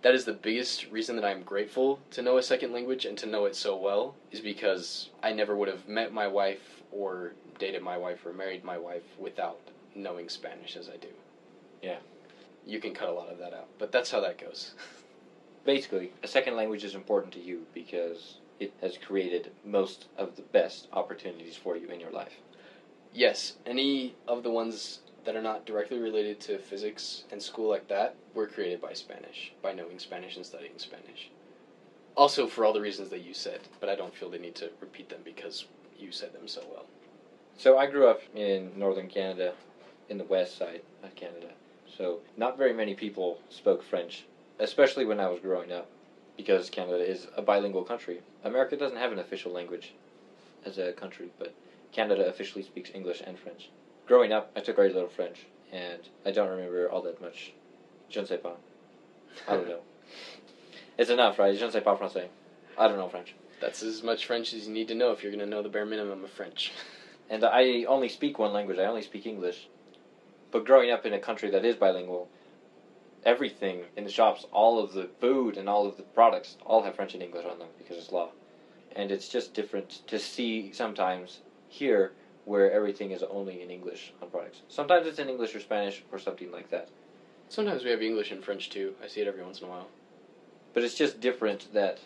That 0.02 0.14
is 0.14 0.24
the 0.24 0.32
biggest 0.32 0.90
reason 0.90 1.16
that 1.16 1.24
I'm 1.24 1.42
grateful 1.42 2.00
to 2.12 2.22
know 2.22 2.36
a 2.36 2.42
second 2.42 2.72
language 2.72 3.04
and 3.04 3.18
to 3.18 3.26
know 3.26 3.46
it 3.46 3.56
so 3.56 3.76
well 3.76 4.14
is 4.30 4.40
because 4.40 5.10
I 5.22 5.32
never 5.32 5.56
would 5.56 5.68
have 5.68 5.88
met 5.88 6.12
my 6.12 6.28
wife 6.28 6.82
or 6.92 7.32
dated 7.58 7.82
my 7.82 7.96
wife 7.96 8.24
or 8.24 8.32
married 8.32 8.64
my 8.64 8.78
wife 8.78 9.02
without 9.18 9.58
knowing 9.94 10.28
Spanish 10.28 10.76
as 10.76 10.88
I 10.88 10.96
do. 10.96 11.08
Yeah. 11.82 11.98
You 12.66 12.80
can 12.80 12.94
cut 12.94 13.08
a 13.08 13.12
lot 13.12 13.30
of 13.30 13.38
that 13.38 13.54
out, 13.54 13.68
but 13.78 13.92
that's 13.92 14.10
how 14.10 14.20
that 14.20 14.38
goes. 14.38 14.74
Basically, 15.64 16.12
a 16.22 16.28
second 16.28 16.56
language 16.56 16.84
is 16.84 16.94
important 16.94 17.32
to 17.34 17.40
you 17.40 17.66
because 17.74 18.38
it 18.60 18.72
has 18.80 18.98
created 18.98 19.50
most 19.64 20.06
of 20.16 20.36
the 20.36 20.42
best 20.42 20.88
opportunities 20.92 21.56
for 21.56 21.76
you 21.76 21.88
in 21.88 22.00
your 22.00 22.10
life. 22.10 22.34
Yes, 23.12 23.54
any 23.64 24.14
of 24.28 24.42
the 24.42 24.50
ones 24.50 25.00
that 25.26 25.36
are 25.36 25.42
not 25.42 25.66
directly 25.66 25.98
related 25.98 26.40
to 26.40 26.58
physics 26.58 27.24
and 27.32 27.42
school 27.42 27.68
like 27.68 27.88
that 27.88 28.14
were 28.32 28.46
created 28.46 28.80
by 28.80 28.92
Spanish, 28.92 29.52
by 29.60 29.72
knowing 29.72 29.98
Spanish 29.98 30.36
and 30.36 30.46
studying 30.46 30.78
Spanish. 30.78 31.30
Also, 32.16 32.46
for 32.46 32.64
all 32.64 32.72
the 32.72 32.80
reasons 32.80 33.10
that 33.10 33.24
you 33.24 33.34
said, 33.34 33.60
but 33.80 33.88
I 33.88 33.96
don't 33.96 34.14
feel 34.14 34.30
the 34.30 34.38
need 34.38 34.54
to 34.54 34.70
repeat 34.80 35.08
them 35.08 35.20
because 35.24 35.66
you 35.98 36.12
said 36.12 36.32
them 36.32 36.46
so 36.46 36.62
well. 36.72 36.86
So 37.58 37.76
I 37.76 37.86
grew 37.86 38.06
up 38.06 38.20
in 38.34 38.70
northern 38.78 39.08
Canada, 39.08 39.52
in 40.08 40.16
the 40.16 40.24
west 40.24 40.56
side 40.56 40.82
of 41.02 41.14
Canada. 41.16 41.48
So 41.98 42.20
not 42.36 42.56
very 42.56 42.72
many 42.72 42.94
people 42.94 43.40
spoke 43.50 43.82
French, 43.82 44.26
especially 44.60 45.04
when 45.04 45.18
I 45.18 45.28
was 45.28 45.40
growing 45.40 45.72
up, 45.72 45.88
because 46.36 46.70
Canada 46.70 47.02
is 47.02 47.26
a 47.36 47.42
bilingual 47.42 47.82
country. 47.82 48.20
America 48.44 48.76
doesn't 48.76 48.98
have 48.98 49.12
an 49.12 49.18
official 49.18 49.52
language 49.52 49.94
as 50.64 50.78
a 50.78 50.92
country, 50.92 51.30
but 51.38 51.52
Canada 51.92 52.28
officially 52.28 52.62
speaks 52.62 52.90
English 52.94 53.22
and 53.26 53.38
French. 53.38 53.70
Growing 54.06 54.32
up, 54.32 54.52
I 54.54 54.60
took 54.60 54.76
very 54.76 54.92
little 54.92 55.08
French, 55.08 55.46
and 55.72 56.00
I 56.24 56.30
don't 56.30 56.48
remember 56.48 56.88
all 56.88 57.02
that 57.02 57.20
much. 57.20 57.52
Je 58.08 58.20
ne 58.20 58.26
sais 58.26 58.40
pas. 58.40 58.56
I 59.48 59.54
don't 59.54 59.68
know. 59.68 59.80
It's 60.98 61.10
enough, 61.10 61.38
right? 61.38 61.54
Je 61.54 61.64
ne 61.64 61.70
sais 61.70 61.82
pas 61.82 61.98
français. 61.98 62.28
I 62.78 62.88
don't 62.88 62.96
know 62.96 63.08
French. 63.08 63.34
That's 63.60 63.82
as 63.82 64.02
much 64.02 64.26
French 64.26 64.54
as 64.54 64.66
you 64.66 64.72
need 64.72 64.88
to 64.88 64.94
know 64.94 65.12
if 65.12 65.22
you're 65.22 65.32
going 65.32 65.44
to 65.44 65.50
know 65.50 65.62
the 65.62 65.68
bare 65.68 65.84
minimum 65.84 66.24
of 66.24 66.30
French. 66.30 66.72
And 67.28 67.42
I 67.42 67.82
only 67.88 68.08
speak 68.08 68.38
one 68.38 68.52
language. 68.52 68.78
I 68.78 68.84
only 68.84 69.02
speak 69.02 69.26
English. 69.26 69.66
But 70.52 70.64
growing 70.64 70.92
up 70.92 71.04
in 71.04 71.12
a 71.12 71.18
country 71.18 71.50
that 71.50 71.64
is 71.64 71.74
bilingual, 71.74 72.28
everything 73.24 73.82
in 73.96 74.04
the 74.04 74.10
shops, 74.12 74.46
all 74.52 74.78
of 74.78 74.92
the 74.92 75.10
food 75.20 75.56
and 75.56 75.68
all 75.68 75.86
of 75.86 75.96
the 75.96 76.04
products, 76.04 76.56
all 76.64 76.84
have 76.84 76.94
French 76.94 77.14
and 77.14 77.22
English 77.24 77.44
on 77.44 77.58
them 77.58 77.66
because 77.78 77.96
it's 77.96 78.12
law. 78.12 78.30
And 78.94 79.10
it's 79.10 79.28
just 79.28 79.54
different 79.54 80.06
to 80.06 80.20
see 80.20 80.70
sometimes 80.72 81.40
here 81.68 82.12
where 82.46 82.72
everything 82.72 83.10
is 83.10 83.24
only 83.24 83.60
in 83.60 83.70
English 83.70 84.12
on 84.22 84.30
products. 84.30 84.62
Sometimes 84.68 85.06
it's 85.06 85.18
in 85.18 85.28
English 85.28 85.54
or 85.54 85.60
Spanish 85.60 86.02
or 86.12 86.18
something 86.18 86.50
like 86.52 86.70
that. 86.70 86.88
Sometimes 87.48 87.84
we 87.84 87.90
have 87.90 88.00
English 88.00 88.30
and 88.30 88.42
French 88.42 88.70
too. 88.70 88.94
I 89.04 89.08
see 89.08 89.20
it 89.20 89.28
every 89.28 89.42
once 89.42 89.60
in 89.60 89.66
a 89.66 89.70
while. 89.70 89.88
But 90.72 90.84
it's 90.84 90.94
just 90.94 91.20
different 91.20 91.72
that 91.74 91.98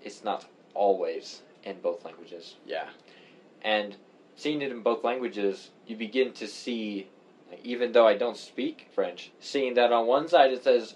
it's 0.00 0.22
not 0.22 0.46
always 0.74 1.42
in 1.64 1.80
both 1.80 2.04
languages. 2.04 2.54
Yeah. 2.64 2.88
And 3.62 3.96
seeing 4.36 4.62
it 4.62 4.70
in 4.70 4.82
both 4.82 5.02
languages, 5.02 5.70
you 5.88 5.96
begin 5.96 6.32
to 6.34 6.46
see, 6.46 7.08
even 7.64 7.90
though 7.90 8.06
I 8.06 8.16
don't 8.16 8.36
speak 8.36 8.88
French, 8.94 9.32
seeing 9.40 9.74
that 9.74 9.92
on 9.92 10.06
one 10.06 10.28
side 10.28 10.52
it 10.52 10.62
says 10.62 10.94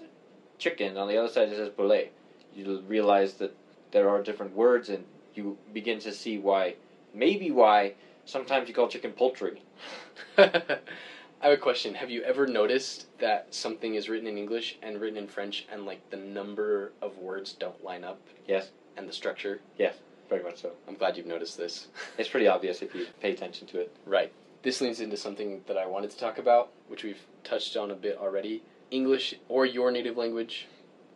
chicken, 0.57 0.97
on 0.97 1.09
the 1.09 1.17
other 1.17 1.29
side 1.29 1.49
it 1.49 1.57
says 1.57 1.69
poulet, 1.69 2.13
you 2.55 2.81
realize 2.87 3.33
that 3.35 3.55
there 3.91 4.09
are 4.09 4.23
different 4.23 4.55
words, 4.55 4.87
and 4.87 5.03
you 5.33 5.57
begin 5.73 5.99
to 5.99 6.13
see 6.13 6.37
why, 6.37 6.75
maybe 7.13 7.51
why, 7.51 7.93
sometimes 8.25 8.67
you 8.67 8.73
call 8.73 8.87
chicken 8.87 9.11
poultry. 9.11 9.61
I 10.37 11.49
have 11.49 11.53
a 11.53 11.57
question. 11.57 11.93
Have 11.93 12.09
you 12.09 12.23
ever 12.23 12.47
noticed 12.47 13.07
that 13.19 13.53
something 13.53 13.95
is 13.95 14.09
written 14.09 14.27
in 14.27 14.37
English 14.37 14.77
and 14.81 14.99
written 14.99 15.17
in 15.17 15.27
French, 15.27 15.67
and 15.71 15.85
like 15.85 16.09
the 16.09 16.17
number 16.17 16.91
of 17.01 17.17
words 17.17 17.53
don't 17.53 17.83
line 17.83 18.03
up? 18.03 18.19
Yes. 18.47 18.71
And 18.97 19.07
the 19.07 19.13
structure? 19.13 19.61
Yes, 19.77 19.95
very 20.29 20.43
much 20.43 20.61
so. 20.61 20.71
I'm 20.87 20.95
glad 20.95 21.17
you've 21.17 21.25
noticed 21.25 21.57
this. 21.57 21.87
It's 22.17 22.29
pretty 22.29 22.47
obvious 22.47 22.81
if 22.81 22.95
you 22.95 23.07
pay 23.21 23.31
attention 23.31 23.67
to 23.67 23.79
it. 23.79 23.95
Right. 24.05 24.31
This 24.63 24.81
leads 24.81 25.01
into 25.01 25.17
something 25.17 25.61
that 25.67 25.77
I 25.77 25.85
wanted 25.85 26.09
to 26.11 26.17
talk 26.17 26.39
about, 26.39 26.71
which 26.87 27.03
we've 27.03 27.21
touched 27.43 27.77
on 27.77 27.91
a 27.91 27.95
bit 27.95 28.17
already. 28.17 28.63
English 28.89 29.35
or 29.47 29.65
your 29.65 29.91
native 29.91 30.17
language 30.17 30.67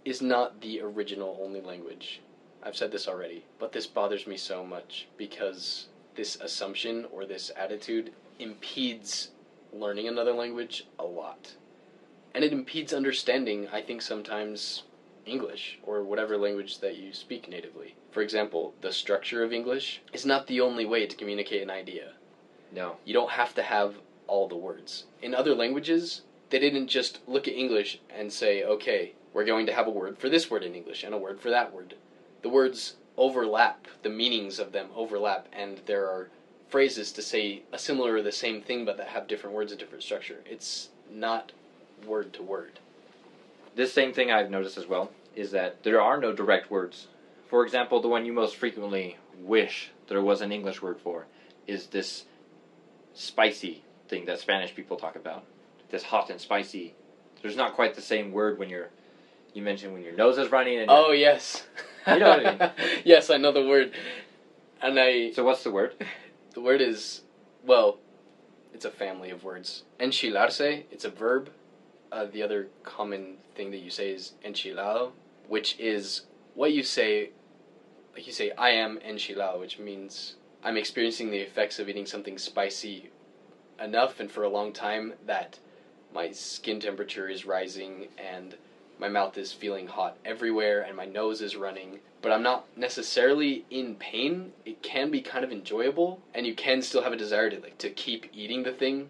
is 0.05 0.22
not 0.22 0.62
the 0.62 0.82
original 0.82 1.39
only 1.41 1.62
language. 1.62 2.22
I've 2.62 2.76
said 2.76 2.91
this 2.91 3.07
already, 3.07 3.45
but 3.57 3.72
this 3.72 3.88
bothers 3.88 4.28
me 4.28 4.38
so 4.38 4.66
much 4.66 5.07
because 5.18 5.88
this 6.16 6.36
assumption 6.38 7.05
or 7.12 7.26
this 7.26 7.51
attitude 7.55 8.12
impedes 8.39 9.32
learning 9.72 10.07
another 10.07 10.34
language 10.34 10.88
a 10.97 11.03
lot. 11.03 11.53
And 12.34 12.43
it 12.43 12.53
impedes 12.53 12.93
understanding, 12.93 13.68
I 13.72 13.82
think, 13.82 14.01
sometimes 14.01 14.84
English 15.26 15.80
or 15.84 16.03
whatever 16.03 16.38
language 16.38 16.80
that 16.80 16.97
you 16.97 17.14
speak 17.14 17.49
natively. 17.49 17.95
For 18.12 18.22
example, 18.22 18.74
the 18.82 18.91
structure 18.91 19.43
of 19.43 19.53
English 19.53 20.01
is 20.14 20.26
not 20.26 20.47
the 20.47 20.62
only 20.62 20.86
way 20.86 21.05
to 21.05 21.16
communicate 21.16 21.62
an 21.62 21.70
idea. 21.70 22.14
No. 22.72 22.97
You 23.05 23.14
don't 23.14 23.32
have 23.32 23.53
to 23.55 23.64
have 23.64 23.95
all 24.28 24.47
the 24.47 24.55
words. 24.55 25.05
In 25.22 25.34
other 25.34 25.55
languages, 25.55 26.22
they 26.49 26.60
didn't 26.60 26.88
just 26.88 27.20
look 27.28 27.47
at 27.47 27.53
English 27.53 27.99
and 28.10 28.32
say, 28.32 28.64
okay, 28.64 29.14
we're 29.34 29.45
going 29.45 29.66
to 29.68 29.74
have 29.74 29.88
a 29.88 29.91
word 29.91 30.18
for 30.18 30.30
this 30.30 30.49
word 30.49 30.64
in 30.64 30.76
English 30.76 31.03
and 31.03 31.14
a 31.14 31.18
word 31.18 31.39
for 31.39 31.49
that 31.49 31.74
word. 31.74 31.95
The 32.41 32.49
words 32.49 32.95
overlap, 33.20 33.88
the 34.01 34.09
meanings 34.09 34.57
of 34.59 34.72
them 34.72 34.88
overlap, 34.95 35.47
and 35.51 35.82
there 35.86 36.05
are 36.05 36.30
phrases 36.70 37.11
to 37.11 37.22
say 37.22 37.61
a 37.72 37.78
similar 37.78 38.15
or 38.15 38.22
the 38.22 38.32
same 38.32 38.61
thing 38.61 38.86
but 38.86 38.97
that 38.97 39.09
have 39.09 39.28
different 39.28 39.55
words 39.55 39.72
and 39.72 39.80
different 39.80 40.03
structure. 40.03 40.41
It's 40.45 40.89
not 41.11 41.51
word 42.05 42.34
to 42.34 42.43
word. 42.43 42.80
This 43.76 43.93
same 43.93 44.13
thing 44.13 44.32
I've 44.32 44.49
noticed 44.49 44.78
as 44.78 44.88
well 44.88 45.11
is 45.36 45.51
that 45.51 45.84
there 45.84 46.01
are 46.01 46.20
no 46.20 46.34
direct 46.34 46.72
words. 46.72 47.07
For 47.47 47.65
example, 47.65 48.01
the 48.01 48.07
one 48.07 48.26
you 48.26 48.34
most 48.34 48.55
frequently 48.55 49.17
wish 49.39 49.91
there 50.07 50.22
was 50.22 50.41
an 50.41 50.51
English 50.51 50.82
word 50.82 50.99
for 50.99 51.26
is 51.67 51.88
this 51.88 52.26
spicy 53.13 53.84
thing 54.07 54.26
that 54.26 54.39
Spanish 54.39 54.76
people 54.76 54.97
talk 54.97 55.15
about. 55.15 55.43
This 55.89 56.03
hot 56.03 56.30
and 56.30 56.39
spicy. 56.39 56.93
There's 57.41 57.57
not 57.57 57.74
quite 57.74 57.95
the 57.95 58.01
same 58.01 58.32
word 58.32 58.59
when 58.59 58.70
you're 58.70 58.89
you 59.60 59.66
mentioned 59.66 59.93
when 59.93 60.03
your 60.03 60.16
nose 60.16 60.38
is 60.38 60.51
running 60.51 60.80
and 60.80 60.89
Oh 60.89 61.12
yes. 61.12 61.64
You 62.07 62.20
know 62.20 62.30
what 62.30 62.45
I 62.45 62.57
mean. 62.57 62.72
yes, 63.05 63.30
I 63.30 63.38
know 63.38 63.51
the 63.51 63.68
word. 63.68 63.91
And 64.82 64.99
I 64.99 65.32
So 65.32 65.43
what's 65.43 65.64
the 65.64 65.72
word? 65.72 65.93
The 66.55 66.62
word 66.62 66.82
is, 66.82 67.22
well, 67.64 67.99
it's 68.74 68.84
a 68.84 68.89
family 68.89 69.30
of 69.30 69.43
words. 69.43 69.84
Enchilarse, 69.99 70.84
it's 70.89 71.05
a 71.05 71.10
verb. 71.10 71.51
Uh, 72.12 72.26
the 72.26 72.41
other 72.41 72.70
common 72.84 73.38
thing 73.53 73.70
that 73.70 73.78
you 73.78 73.91
say 73.91 74.12
is 74.12 74.34
enchilado, 74.43 75.12
which 75.47 75.80
is 75.80 76.24
what 76.55 76.74
you 76.74 76.82
say, 76.82 77.30
like 78.16 78.26
you 78.26 78.34
say, 78.34 78.51
I 78.57 78.72
am 78.72 78.97
enchilado, 79.07 79.60
which 79.60 79.78
means 79.78 80.36
I'm 80.64 80.76
experiencing 80.76 81.30
the 81.30 81.38
effects 81.38 81.78
of 81.78 81.88
eating 81.88 82.07
something 82.07 82.39
spicy 82.39 83.12
enough 83.80 84.20
and 84.20 84.30
for 84.30 84.43
a 84.43 84.49
long 84.49 84.74
time 84.74 85.14
that 85.28 85.60
my 86.12 86.32
skin 86.32 86.80
temperature 86.80 87.30
is 87.30 87.45
rising 87.45 88.07
and 88.18 88.55
my 89.00 89.08
mouth 89.08 89.38
is 89.38 89.52
feeling 89.54 89.88
hot 89.88 90.18
everywhere 90.26 90.82
and 90.82 90.95
my 90.95 91.06
nose 91.06 91.41
is 91.41 91.56
running 91.56 92.00
but 92.22 92.32
i'm 92.32 92.43
not 92.43 92.66
necessarily 92.78 93.66
in 93.70 93.95
pain 93.95 94.52
it 94.66 94.82
can 94.84 95.10
be 95.10 95.22
kind 95.22 95.43
of 95.43 95.52
enjoyable 95.52 96.22
and 96.34 96.45
you 96.45 96.54
can 96.54 96.82
still 96.82 97.02
have 97.04 97.14
a 97.14 97.18
desire 97.18 97.50
to 97.50 97.60
like 97.60 97.78
to 97.78 97.89
keep 97.89 98.26
eating 98.34 98.64
the 98.64 98.72
thing 98.72 99.08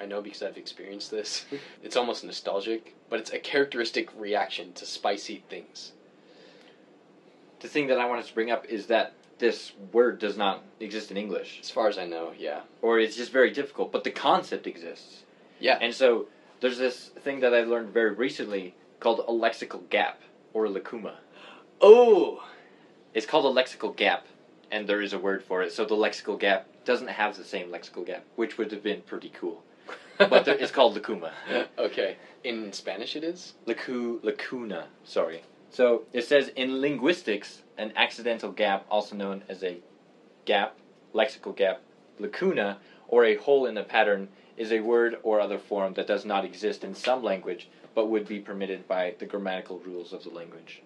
i 0.00 0.06
know 0.06 0.20
because 0.22 0.42
i've 0.42 0.56
experienced 0.56 1.10
this 1.10 1.44
it's 1.82 1.96
almost 1.96 2.24
nostalgic 2.24 2.94
but 3.10 3.18
it's 3.20 3.32
a 3.32 3.38
characteristic 3.38 4.08
reaction 4.18 4.72
to 4.72 4.86
spicy 4.86 5.42
things 5.48 5.92
The 7.60 7.68
thing 7.68 7.86
that 7.88 7.98
I 7.98 8.06
wanted 8.06 8.26
to 8.26 8.34
bring 8.34 8.50
up 8.50 8.66
is 8.66 8.86
that 8.86 9.14
this 9.38 9.72
word 9.92 10.18
does 10.18 10.36
not 10.36 10.62
exist 10.80 11.10
in 11.10 11.16
English. 11.16 11.60
as 11.62 11.70
far 11.70 11.88
as 11.88 11.98
i 11.98 12.06
know 12.06 12.32
yeah 12.38 12.60
Or 12.82 12.98
it's 13.00 13.16
just 13.16 13.32
very 13.32 13.50
difficult, 13.50 13.90
but 13.90 14.04
the 14.04 14.10
concept 14.10 14.66
exists. 14.66 15.22
Yeah. 15.58 15.78
And 15.80 15.94
so 15.94 16.26
there's 16.60 16.78
this 16.78 17.10
thing 17.24 17.40
that 17.40 17.54
I've 17.54 17.68
learned 17.68 17.90
very 17.90 18.12
recently 18.12 18.74
called 19.04 19.20
a 19.20 19.32
lexical 19.32 19.88
gap 19.90 20.22
or 20.54 20.66
lacuma. 20.66 21.16
oh 21.80 22.42
It's 23.12 23.26
called 23.26 23.44
a 23.44 23.62
lexical 23.62 23.94
gap, 23.94 24.26
and 24.72 24.88
there 24.88 25.02
is 25.02 25.12
a 25.12 25.18
word 25.18 25.44
for 25.44 25.62
it. 25.62 25.72
So 25.72 25.84
the 25.84 25.94
lexical 25.94 26.40
gap 26.40 26.66
doesn't 26.86 27.08
have 27.08 27.36
the 27.36 27.44
same 27.44 27.68
lexical 27.68 28.04
gap, 28.04 28.24
which 28.34 28.56
would 28.56 28.72
have 28.72 28.82
been 28.82 29.02
pretty 29.02 29.30
cool. 29.38 29.62
But 30.16 30.46
there, 30.46 30.56
it's 30.56 30.72
called 30.72 30.96
lacuma. 30.96 31.32
okay 31.78 32.16
in 32.44 32.72
spanish 32.72 33.16
it 33.16 33.24
is 33.24 33.54
Lacu, 33.66 34.22
lacuna, 34.22 34.86
sorry. 35.02 35.42
So 35.70 36.04
it 36.12 36.24
says 36.24 36.48
in 36.54 36.80
linguistics, 36.80 37.62
an 37.76 37.92
accidental 37.96 38.52
gap, 38.52 38.86
also 38.90 39.16
known 39.16 39.42
as 39.48 39.64
a 39.64 39.78
gap, 40.44 40.76
lexical 41.12 41.56
gap, 41.56 41.80
lacuna, 42.18 42.78
or 43.08 43.24
a 43.24 43.34
hole 43.36 43.66
in 43.66 43.76
a 43.76 43.82
pattern, 43.82 44.28
is 44.56 44.72
a 44.72 44.80
word 44.80 45.18
or 45.22 45.40
other 45.40 45.58
form 45.58 45.94
that 45.94 46.06
does 46.06 46.24
not 46.24 46.44
exist 46.44 46.84
in 46.84 46.94
some 46.94 47.22
language, 47.22 47.68
but 47.94 48.08
would 48.08 48.26
be 48.26 48.40
permitted 48.40 48.86
by 48.88 49.14
the 49.18 49.26
grammatical 49.26 49.78
rules 49.80 50.12
of 50.12 50.22
the 50.24 50.30
language. 50.30 50.82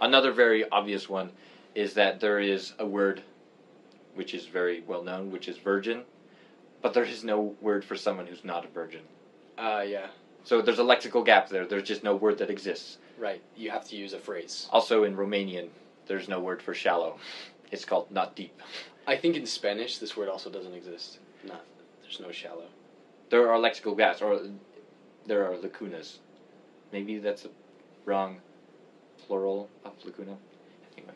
Another 0.00 0.32
very 0.32 0.68
obvious 0.70 1.08
one 1.08 1.30
is 1.74 1.94
that 1.94 2.20
there 2.20 2.40
is 2.40 2.72
a 2.78 2.86
word 2.86 3.22
which 4.14 4.34
is 4.34 4.46
very 4.46 4.82
well 4.86 5.02
known, 5.02 5.30
which 5.30 5.48
is 5.48 5.56
virgin, 5.58 6.02
but 6.82 6.94
there 6.94 7.04
is 7.04 7.24
no 7.24 7.54
word 7.60 7.84
for 7.84 7.96
someone 7.96 8.26
who's 8.26 8.44
not 8.44 8.64
a 8.64 8.68
virgin. 8.68 9.00
uh 9.58 9.84
yeah 9.86 10.06
So 10.44 10.60
there's 10.62 10.78
a 10.78 10.84
lexical 10.84 11.24
gap 11.24 11.48
there. 11.48 11.66
There's 11.66 11.82
just 11.88 12.04
no 12.04 12.14
word 12.14 12.38
that 12.38 12.50
exists. 12.50 12.98
right 13.18 13.42
you 13.56 13.70
have 13.70 13.88
to 13.88 13.96
use 13.96 14.12
a 14.12 14.18
phrase 14.18 14.68
Also 14.72 15.04
in 15.04 15.16
Romanian, 15.16 15.68
there's 16.06 16.28
no 16.28 16.40
word 16.40 16.62
for 16.62 16.74
shallow. 16.74 17.18
It's 17.72 17.84
called 17.84 18.10
not 18.10 18.36
deep. 18.36 18.60
I 19.06 19.16
think 19.16 19.36
in 19.36 19.46
Spanish 19.46 19.98
this 19.98 20.16
word 20.16 20.28
also 20.28 20.50
doesn't 20.50 20.74
exist. 20.74 21.18
Not 21.44 21.64
there's 22.16 22.26
no 22.26 22.32
shallow. 22.32 22.66
There 23.30 23.50
are 23.50 23.58
lexical 23.58 23.96
gaps, 23.96 24.22
or 24.22 24.40
there 25.26 25.44
are 25.44 25.56
lacunas. 25.56 26.18
Maybe 26.92 27.18
that's 27.18 27.44
a 27.44 27.48
wrong 28.04 28.38
plural 29.26 29.68
of 29.84 29.92
lacuna. 30.04 30.36
Anyway, 30.96 31.14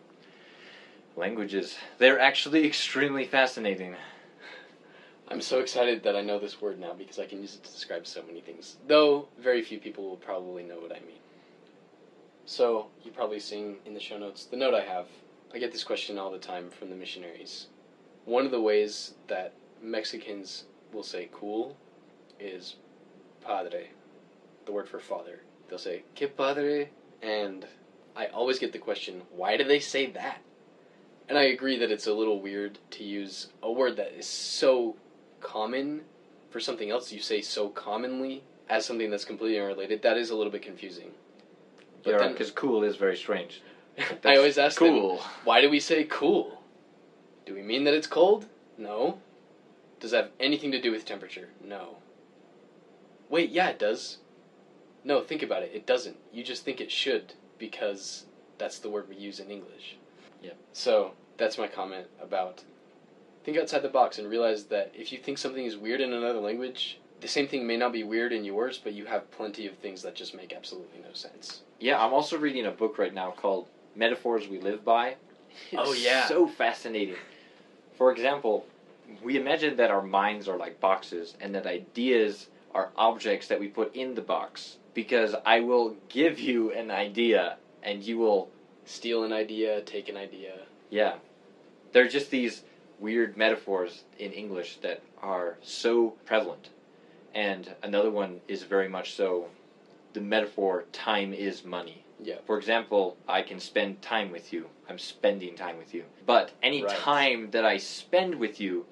languages. 1.16 1.76
They're 1.98 2.18
actually 2.18 2.66
extremely 2.66 3.24
fascinating. 3.24 3.94
I'm 5.28 5.42
so 5.42 5.60
excited 5.60 6.02
that 6.04 6.16
I 6.16 6.22
know 6.22 6.38
this 6.38 6.60
word 6.60 6.80
now 6.80 6.94
because 6.94 7.18
I 7.18 7.26
can 7.26 7.42
use 7.42 7.54
it 7.54 7.64
to 7.64 7.70
describe 7.70 8.06
so 8.06 8.22
many 8.26 8.40
things. 8.40 8.76
Though 8.86 9.28
very 9.38 9.62
few 9.62 9.78
people 9.78 10.08
will 10.08 10.16
probably 10.16 10.62
know 10.62 10.80
what 10.80 10.90
I 10.90 11.00
mean. 11.00 11.20
So 12.46 12.86
you're 13.04 13.12
probably 13.12 13.40
seeing 13.40 13.76
in 13.84 13.92
the 13.92 14.00
show 14.00 14.16
notes 14.16 14.46
the 14.46 14.56
note 14.56 14.72
I 14.72 14.80
have. 14.80 15.06
I 15.52 15.58
get 15.58 15.70
this 15.70 15.84
question 15.84 16.18
all 16.18 16.30
the 16.30 16.38
time 16.38 16.70
from 16.70 16.88
the 16.88 16.96
missionaries. 16.96 17.66
One 18.24 18.46
of 18.46 18.50
the 18.50 18.60
ways 18.60 19.14
that 19.28 19.52
Mexicans 19.82 20.64
will 20.92 21.02
say 21.02 21.28
cool 21.32 21.76
is 22.40 22.76
padre, 23.44 23.88
the 24.66 24.72
word 24.72 24.88
for 24.88 24.98
father. 24.98 25.40
They'll 25.68 25.78
say 25.78 26.02
que 26.14 26.28
padre, 26.28 26.90
and 27.22 27.66
I 28.16 28.26
always 28.26 28.58
get 28.58 28.72
the 28.72 28.78
question, 28.78 29.22
why 29.30 29.56
do 29.56 29.64
they 29.64 29.80
say 29.80 30.06
that? 30.10 30.40
And 31.28 31.36
I 31.36 31.44
agree 31.44 31.76
that 31.78 31.90
it's 31.90 32.06
a 32.06 32.12
little 32.12 32.40
weird 32.40 32.78
to 32.92 33.04
use 33.04 33.48
a 33.62 33.70
word 33.70 33.96
that 33.96 34.12
is 34.18 34.26
so 34.26 34.96
common 35.40 36.02
for 36.50 36.58
something 36.58 36.90
else 36.90 37.12
you 37.12 37.20
say 37.20 37.42
so 37.42 37.68
commonly 37.68 38.42
as 38.68 38.84
something 38.84 39.10
that's 39.10 39.24
completely 39.24 39.60
unrelated. 39.60 40.02
That 40.02 40.16
is 40.16 40.30
a 40.30 40.36
little 40.36 40.52
bit 40.52 40.62
confusing. 40.62 41.10
But 42.02 42.12
Yeah, 42.12 42.28
because 42.28 42.50
cool 42.50 42.82
is 42.82 42.96
very 42.96 43.16
strange. 43.16 43.62
I 44.24 44.36
always 44.36 44.56
ask 44.56 44.78
them, 44.78 45.18
why 45.44 45.60
do 45.60 45.68
we 45.68 45.80
say 45.80 46.04
cool? 46.04 46.62
Do 47.44 47.54
we 47.54 47.62
mean 47.62 47.84
that 47.84 47.94
it's 47.94 48.06
cold? 48.06 48.46
No. 48.76 49.18
Does 50.00 50.12
that 50.12 50.24
have 50.24 50.32
anything 50.38 50.72
to 50.72 50.80
do 50.80 50.90
with 50.90 51.04
temperature? 51.04 51.48
No. 51.64 51.96
Wait, 53.28 53.50
yeah, 53.50 53.68
it 53.68 53.78
does. 53.78 54.18
No, 55.04 55.20
think 55.20 55.42
about 55.42 55.62
it. 55.62 55.72
It 55.74 55.86
doesn't. 55.86 56.16
You 56.32 56.42
just 56.42 56.64
think 56.64 56.80
it 56.80 56.90
should 56.90 57.34
because 57.58 58.26
that's 58.58 58.78
the 58.78 58.88
word 58.88 59.08
we 59.08 59.16
use 59.16 59.40
in 59.40 59.50
English. 59.50 59.96
Yeah. 60.42 60.52
So 60.72 61.12
that's 61.36 61.58
my 61.58 61.66
comment 61.66 62.06
about 62.20 62.62
think 63.44 63.56
outside 63.56 63.82
the 63.82 63.88
box 63.88 64.18
and 64.18 64.28
realize 64.28 64.64
that 64.64 64.92
if 64.94 65.10
you 65.12 65.18
think 65.18 65.38
something 65.38 65.64
is 65.64 65.76
weird 65.76 66.00
in 66.00 66.12
another 66.12 66.40
language, 66.40 66.98
the 67.20 67.28
same 67.28 67.48
thing 67.48 67.66
may 67.66 67.76
not 67.76 67.92
be 67.92 68.02
weird 68.04 68.32
in 68.32 68.44
yours, 68.44 68.78
but 68.82 68.92
you 68.92 69.06
have 69.06 69.30
plenty 69.30 69.66
of 69.66 69.74
things 69.78 70.02
that 70.02 70.14
just 70.14 70.34
make 70.34 70.52
absolutely 70.52 71.00
no 71.02 71.12
sense. 71.14 71.62
Yeah, 71.80 72.04
I'm 72.04 72.12
also 72.12 72.36
reading 72.38 72.66
a 72.66 72.70
book 72.70 72.98
right 72.98 73.14
now 73.14 73.30
called 73.30 73.66
Metaphors 73.96 74.48
We 74.48 74.60
Live 74.60 74.84
By. 74.84 75.16
Oh, 75.76 75.92
yeah. 75.92 76.28
So 76.28 76.46
fascinating. 76.46 77.16
For 77.96 78.12
example, 78.12 78.64
we 79.22 79.36
imagine 79.36 79.76
that 79.76 79.90
our 79.90 80.02
minds 80.02 80.48
are 80.48 80.56
like 80.56 80.80
boxes 80.80 81.34
and 81.40 81.54
that 81.54 81.66
ideas 81.66 82.48
are 82.74 82.90
objects 82.96 83.48
that 83.48 83.58
we 83.60 83.68
put 83.68 83.94
in 83.94 84.14
the 84.14 84.20
box. 84.20 84.76
Because 84.94 85.34
I 85.46 85.60
will 85.60 85.96
give 86.08 86.38
you 86.38 86.72
an 86.72 86.90
idea 86.90 87.56
and 87.82 88.02
you 88.02 88.18
will, 88.18 88.50
Steal 88.84 89.22
an 89.24 89.32
idea, 89.32 89.80
take 89.82 90.08
an 90.08 90.16
idea. 90.16 90.54
yeah. 90.90 91.14
They're 91.92 92.08
just 92.08 92.30
these 92.30 92.62
weird 92.98 93.36
metaphors 93.36 94.04
in 94.18 94.32
English 94.32 94.78
that 94.82 95.00
are 95.22 95.56
so 95.62 96.10
prevalent. 96.26 96.68
And 97.34 97.74
another 97.82 98.10
one 98.10 98.40
is 98.48 98.62
very 98.62 98.88
much 98.88 99.14
so 99.14 99.46
the 100.12 100.20
metaphor 100.20 100.84
time 100.92 101.32
is 101.32 101.64
money. 101.64 102.02
Yeah. 102.22 102.36
For 102.46 102.58
example, 102.58 103.16
I 103.28 103.42
can 103.42 103.60
spend 103.60 104.02
time 104.02 104.30
with 104.30 104.52
you. 104.52 104.68
I'm 104.88 104.98
spending 104.98 105.54
time 105.54 105.78
with 105.78 105.94
you. 105.94 106.04
But 106.26 106.50
any 106.62 106.82
Right. 106.82 106.96
time 106.96 107.50
that 107.52 107.64
I 107.64 107.76
spend 107.78 108.34
with 108.34 108.60
you, 108.60 108.86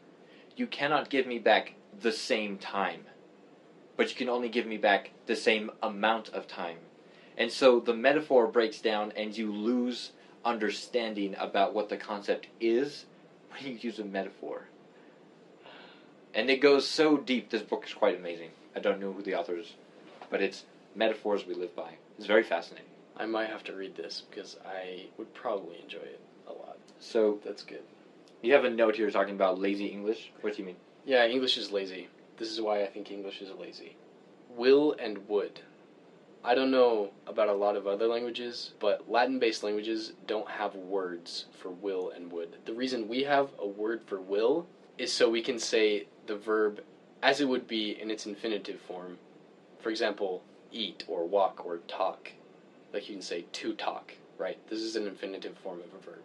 you 0.56 0.66
cannot 0.66 1.10
give 1.10 1.26
me 1.26 1.38
back 1.38 1.74
the 2.00 2.12
same 2.12 2.58
time. 2.58 3.02
But 3.96 4.10
you 4.10 4.16
can 4.16 4.28
only 4.28 4.48
give 4.48 4.66
me 4.66 4.76
back 4.76 5.10
the 5.26 5.36
same 5.36 5.70
amount 5.82 6.30
of 6.30 6.48
time. 6.48 6.78
And 7.38 7.52
so 7.52 7.80
the 7.80 7.94
metaphor 7.94 8.46
breaks 8.46 8.80
down 8.80 9.12
and 9.16 9.36
you 9.36 9.52
lose 9.52 10.12
understanding 10.44 11.34
about 11.38 11.74
what 11.74 11.88
the 11.88 11.96
concept 11.96 12.46
is 12.60 13.04
when 13.50 13.66
you 13.72 13.78
use 13.80 13.98
a 13.98 14.04
metaphor. 14.04 14.68
And 16.34 16.50
it 16.50 16.60
goes 16.60 16.86
so 16.86 17.16
deep. 17.16 17.50
This 17.50 17.62
book 17.62 17.84
is 17.86 17.94
quite 17.94 18.18
amazing. 18.18 18.50
I 18.74 18.80
don't 18.80 19.00
know 19.00 19.12
who 19.12 19.22
the 19.22 19.34
author 19.34 19.56
is, 19.56 19.72
but 20.30 20.42
it's 20.42 20.64
Metaphors 20.94 21.46
We 21.46 21.54
Live 21.54 21.74
By. 21.74 21.94
It's 22.18 22.26
very 22.26 22.42
fascinating. 22.42 22.90
I 23.16 23.24
might 23.24 23.48
have 23.48 23.64
to 23.64 23.72
read 23.74 23.96
this 23.96 24.22
because 24.28 24.56
I 24.66 25.06
would 25.16 25.32
probably 25.32 25.80
enjoy 25.82 25.98
it 25.98 26.20
a 26.46 26.52
lot. 26.52 26.76
So 27.00 27.38
That's 27.44 27.62
good. 27.62 27.82
You 28.42 28.52
have 28.52 28.64
a 28.64 28.70
note 28.70 28.96
here 28.96 29.10
talking 29.10 29.34
about 29.34 29.58
lazy 29.58 29.86
English. 29.86 30.32
What 30.40 30.54
do 30.54 30.62
you 30.62 30.66
mean? 30.66 30.76
Yeah, 31.04 31.26
English 31.26 31.56
is 31.56 31.70
lazy. 31.70 32.08
This 32.36 32.50
is 32.50 32.60
why 32.60 32.82
I 32.82 32.86
think 32.86 33.10
English 33.10 33.40
is 33.40 33.50
lazy. 33.50 33.96
Will 34.50 34.94
and 34.98 35.28
would. 35.28 35.60
I 36.44 36.54
don't 36.54 36.70
know 36.70 37.10
about 37.26 37.48
a 37.48 37.54
lot 37.54 37.76
of 37.76 37.86
other 37.86 38.06
languages, 38.06 38.72
but 38.78 39.10
Latin 39.10 39.38
based 39.38 39.64
languages 39.64 40.12
don't 40.26 40.48
have 40.48 40.74
words 40.74 41.46
for 41.60 41.70
will 41.70 42.10
and 42.10 42.30
would. 42.30 42.56
The 42.66 42.72
reason 42.72 43.08
we 43.08 43.24
have 43.24 43.48
a 43.58 43.66
word 43.66 44.02
for 44.06 44.20
will 44.20 44.66
is 44.96 45.12
so 45.12 45.28
we 45.28 45.42
can 45.42 45.58
say 45.58 46.06
the 46.26 46.36
verb 46.36 46.80
as 47.22 47.40
it 47.40 47.48
would 47.48 47.66
be 47.66 48.00
in 48.00 48.10
its 48.10 48.26
infinitive 48.26 48.80
form. 48.80 49.18
For 49.80 49.90
example, 49.90 50.42
eat 50.70 51.04
or 51.08 51.26
walk 51.26 51.64
or 51.64 51.78
talk. 51.88 52.30
Like 52.92 53.08
you 53.08 53.16
can 53.16 53.22
say 53.22 53.44
to 53.52 53.72
talk, 53.74 54.12
right? 54.38 54.58
This 54.68 54.80
is 54.80 54.94
an 54.94 55.06
infinitive 55.06 55.56
form 55.58 55.80
of 55.80 56.00
a 56.00 56.04
verb. 56.04 56.22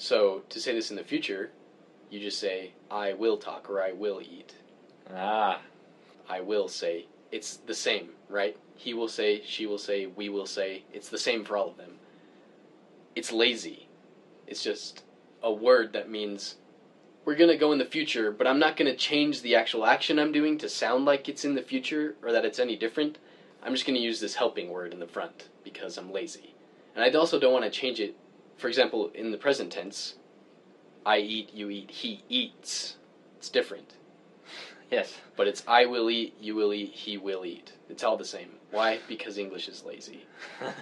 So 0.00 0.42
to 0.50 0.60
say 0.60 0.74
this 0.74 0.90
in 0.90 0.96
the 0.96 1.02
future, 1.02 1.50
you 2.08 2.20
just 2.20 2.38
say, 2.38 2.70
I 2.88 3.14
will 3.14 3.36
talk 3.36 3.68
or 3.68 3.82
I 3.82 3.90
will 3.90 4.22
eat. 4.22 4.54
Ah, 5.12 5.60
I 6.28 6.40
will 6.40 6.68
say. 6.68 7.06
It's 7.32 7.56
the 7.56 7.74
same, 7.74 8.10
right? 8.28 8.56
He 8.76 8.94
will 8.94 9.08
say, 9.08 9.42
she 9.44 9.66
will 9.66 9.76
say, 9.76 10.06
we 10.06 10.28
will 10.28 10.46
say. 10.46 10.84
It's 10.92 11.08
the 11.08 11.18
same 11.18 11.44
for 11.44 11.56
all 11.56 11.70
of 11.70 11.76
them. 11.76 11.96
It's 13.16 13.32
lazy. 13.32 13.88
It's 14.46 14.62
just 14.62 15.02
a 15.42 15.52
word 15.52 15.92
that 15.94 16.08
means 16.08 16.54
we're 17.24 17.34
going 17.34 17.50
to 17.50 17.56
go 17.56 17.72
in 17.72 17.78
the 17.78 17.84
future, 17.84 18.30
but 18.30 18.46
I'm 18.46 18.60
not 18.60 18.76
going 18.76 18.90
to 18.90 18.96
change 18.96 19.42
the 19.42 19.56
actual 19.56 19.84
action 19.84 20.20
I'm 20.20 20.30
doing 20.30 20.58
to 20.58 20.68
sound 20.68 21.06
like 21.06 21.28
it's 21.28 21.44
in 21.44 21.56
the 21.56 21.62
future 21.62 22.14
or 22.22 22.30
that 22.30 22.44
it's 22.44 22.60
any 22.60 22.76
different. 22.76 23.18
I'm 23.64 23.74
just 23.74 23.84
going 23.84 23.98
to 23.98 24.00
use 24.02 24.20
this 24.20 24.36
helping 24.36 24.68
word 24.68 24.92
in 24.92 25.00
the 25.00 25.08
front 25.08 25.48
because 25.64 25.98
I'm 25.98 26.12
lazy. 26.12 26.54
And 26.94 27.04
I 27.04 27.18
also 27.18 27.40
don't 27.40 27.52
want 27.52 27.64
to 27.64 27.70
change 27.70 27.98
it. 27.98 28.14
For 28.58 28.66
example, 28.68 29.10
in 29.14 29.30
the 29.30 29.38
present 29.38 29.72
tense, 29.72 30.16
I 31.06 31.18
eat, 31.18 31.54
you 31.54 31.70
eat, 31.70 31.90
he 31.90 32.24
eats. 32.28 32.96
It's 33.38 33.48
different. 33.48 33.92
yes. 34.90 35.14
But 35.36 35.46
it's 35.46 35.62
I 35.66 35.86
will 35.86 36.10
eat, 36.10 36.34
you 36.40 36.56
will 36.56 36.74
eat, 36.74 36.90
he 36.90 37.16
will 37.16 37.46
eat. 37.46 37.72
It's 37.88 38.02
all 38.02 38.16
the 38.16 38.24
same. 38.24 38.50
Why? 38.72 38.98
Because 39.08 39.38
English 39.38 39.68
is 39.68 39.84
lazy. 39.84 40.26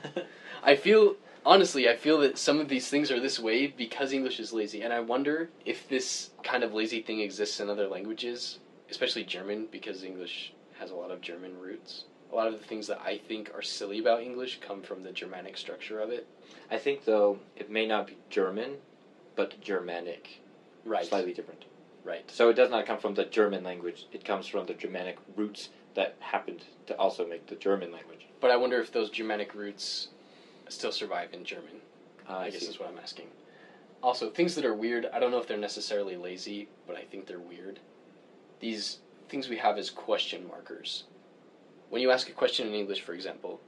I 0.62 0.74
feel, 0.74 1.16
honestly, 1.45 1.89
I 1.89 1.97
feel 1.97 2.18
that 2.20 2.39
some 2.39 2.59
of 2.59 2.68
these 2.68 2.89
things 2.89 3.11
are 3.11 3.20
this 3.20 3.39
way 3.39 3.66
because 3.66 4.12
English 4.12 4.41
is 4.41 4.55
lazy. 4.55 4.81
And 4.81 4.93
I 4.93 5.01
wonder 5.01 5.51
if 5.66 5.87
this 5.87 6.31
kind 6.43 6.64
of 6.64 6.72
lazy 6.72 7.03
thing 7.03 7.20
exists 7.20 7.61
in 7.61 7.68
other 7.68 7.89
languages, 7.89 8.59
especially 8.91 9.24
German, 9.24 9.68
because 9.70 10.03
English 10.03 10.55
has 10.79 10.91
a 10.91 10.97
lot 10.97 11.11
of 11.11 11.20
German 11.20 11.59
roots. 11.61 12.05
A 12.33 12.35
lot 12.35 12.49
of 12.49 12.59
the 12.59 12.66
things 12.66 12.87
that 12.89 13.01
I 13.01 13.18
think 13.18 13.53
are 13.55 13.62
silly 13.62 13.99
about 13.99 14.22
English 14.22 14.61
come 14.61 14.83
from 14.83 15.03
the 15.03 15.12
Germanic 15.12 15.57
structure 15.57 16.01
of 16.01 16.11
it. 16.11 16.27
I 16.70 16.79
think 16.79 17.05
though 17.05 17.39
it 17.57 17.70
may 17.70 17.87
not 17.87 18.07
be 18.07 18.16
German, 18.31 18.77
but 19.37 19.61
Germanic. 19.61 20.41
Right. 20.85 21.07
Slightly 21.07 21.33
different. 21.33 21.64
Right. 22.05 22.29
So 22.31 22.49
it 22.49 22.55
does 22.55 22.70
not 22.70 22.87
come 22.87 22.99
from 22.99 23.14
the 23.14 23.24
German 23.24 23.64
language. 23.64 24.07
It 24.12 24.24
comes 24.24 24.47
from 24.47 24.66
the 24.66 24.74
Germanic 24.74 25.18
roots 25.37 25.70
that 25.95 26.14
happened 26.20 26.62
to 26.87 26.95
also 26.99 27.27
make 27.27 27.47
the 27.47 27.57
German 27.57 27.91
language. 27.91 28.27
But 28.41 28.51
I 28.51 28.57
wonder 28.57 28.81
if 28.81 28.93
those 28.93 29.11
Germanic 29.11 29.55
roots 29.55 30.09
still 30.68 30.93
survive 30.93 31.33
in 31.33 31.45
German. 31.45 31.81
Uh, 32.29 32.37
I 32.37 32.51
guess 32.51 32.62
see. 32.62 32.68
is 32.68 32.79
what 32.79 32.89
I'm 32.89 32.99
asking. 32.99 33.27
Also, 34.03 34.31
things 34.31 34.55
that 34.55 34.64
are 34.64 34.74
weird, 34.74 35.07
I 35.12 35.18
don't 35.18 35.31
know 35.31 35.39
if 35.39 35.47
they're 35.47 35.57
necessarily 35.57 36.16
lazy, 36.16 36.68
but 36.87 36.97
I 36.97 37.03
think 37.03 37.27
they're 37.27 37.41
weird. 37.41 37.81
These 38.61 38.99
things 39.29 39.49
we 39.49 39.57
have 39.57 39.79
as 39.79 39.91
question 39.91 40.47
markers. 40.47 41.05
When 41.91 42.03
you 42.03 42.11
ask 42.11 42.28
a 42.28 42.32
question 42.32 42.66
in 42.66 42.74
English, 42.74 43.01
for 43.01 43.12
example, 43.12 43.61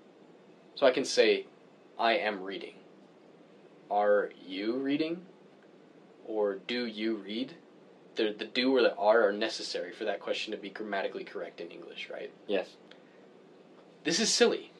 so 0.74 0.86
I 0.86 0.90
can 0.90 1.04
say, 1.04 1.46
I 1.98 2.12
am 2.14 2.42
reading. 2.42 2.74
Are 3.90 4.30
you 4.46 4.76
reading? 4.76 5.22
Or 6.26 6.56
do 6.66 6.86
you 6.86 7.16
read? 7.16 7.54
The, 8.16 8.34
the 8.36 8.44
do 8.44 8.74
or 8.74 8.82
the 8.82 8.94
are 8.96 9.28
are 9.28 9.32
necessary 9.32 9.92
for 9.92 10.04
that 10.04 10.20
question 10.20 10.50
to 10.50 10.58
be 10.58 10.70
grammatically 10.70 11.24
correct 11.24 11.60
in 11.60 11.68
English, 11.68 12.10
right? 12.10 12.30
Yes. 12.46 12.76
This 14.04 14.20
is 14.20 14.32
silly. 14.32 14.72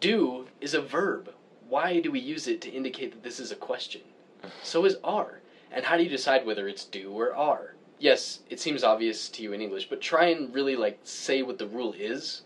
Do 0.00 0.46
is 0.60 0.74
a 0.74 0.80
verb. 0.80 1.32
Why 1.68 2.00
do 2.00 2.10
we 2.10 2.20
use 2.20 2.46
it 2.46 2.60
to 2.62 2.70
indicate 2.70 3.12
that 3.12 3.22
this 3.22 3.40
is 3.40 3.50
a 3.50 3.56
question? 3.56 4.02
So 4.62 4.84
is 4.84 4.96
are. 5.02 5.40
And 5.72 5.84
how 5.84 5.96
do 5.96 6.02
you 6.02 6.08
decide 6.08 6.46
whether 6.46 6.68
it's 6.68 6.84
do 6.84 7.10
or 7.10 7.34
are? 7.34 7.74
Yes, 7.98 8.40
it 8.48 8.60
seems 8.60 8.84
obvious 8.84 9.28
to 9.30 9.42
you 9.42 9.52
in 9.52 9.60
English, 9.60 9.88
but 9.88 10.00
try 10.00 10.26
and 10.26 10.54
really 10.54 10.76
like 10.76 10.98
say 11.02 11.42
what 11.42 11.58
the 11.58 11.66
rule 11.66 11.94
is. 11.98 12.42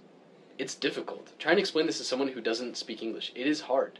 It's 0.60 0.74
difficult. 0.74 1.32
Try 1.38 1.52
and 1.52 1.58
explain 1.58 1.86
this 1.86 1.96
to 1.96 2.04
someone 2.04 2.28
who 2.28 2.42
doesn't 2.42 2.76
speak 2.76 3.02
English. 3.02 3.32
It 3.34 3.46
is 3.46 3.62
hard. 3.62 3.98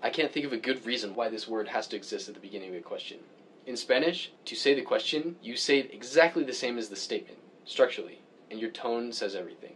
I 0.00 0.08
can't 0.08 0.30
think 0.30 0.46
of 0.46 0.52
a 0.52 0.56
good 0.56 0.86
reason 0.86 1.16
why 1.16 1.28
this 1.28 1.48
word 1.48 1.66
has 1.66 1.88
to 1.88 1.96
exist 1.96 2.28
at 2.28 2.34
the 2.34 2.40
beginning 2.40 2.68
of 2.70 2.76
a 2.76 2.80
question. 2.80 3.18
In 3.66 3.76
Spanish, 3.76 4.30
to 4.44 4.54
say 4.54 4.72
the 4.72 4.82
question, 4.82 5.34
you 5.42 5.56
say 5.56 5.80
it 5.80 5.92
exactly 5.92 6.44
the 6.44 6.52
same 6.52 6.78
as 6.78 6.88
the 6.88 6.94
statement, 6.94 7.40
structurally, 7.64 8.20
and 8.52 8.60
your 8.60 8.70
tone 8.70 9.10
says 9.10 9.34
everything. 9.34 9.72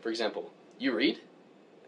For 0.00 0.08
example, 0.08 0.50
you 0.78 0.96
read? 0.96 1.20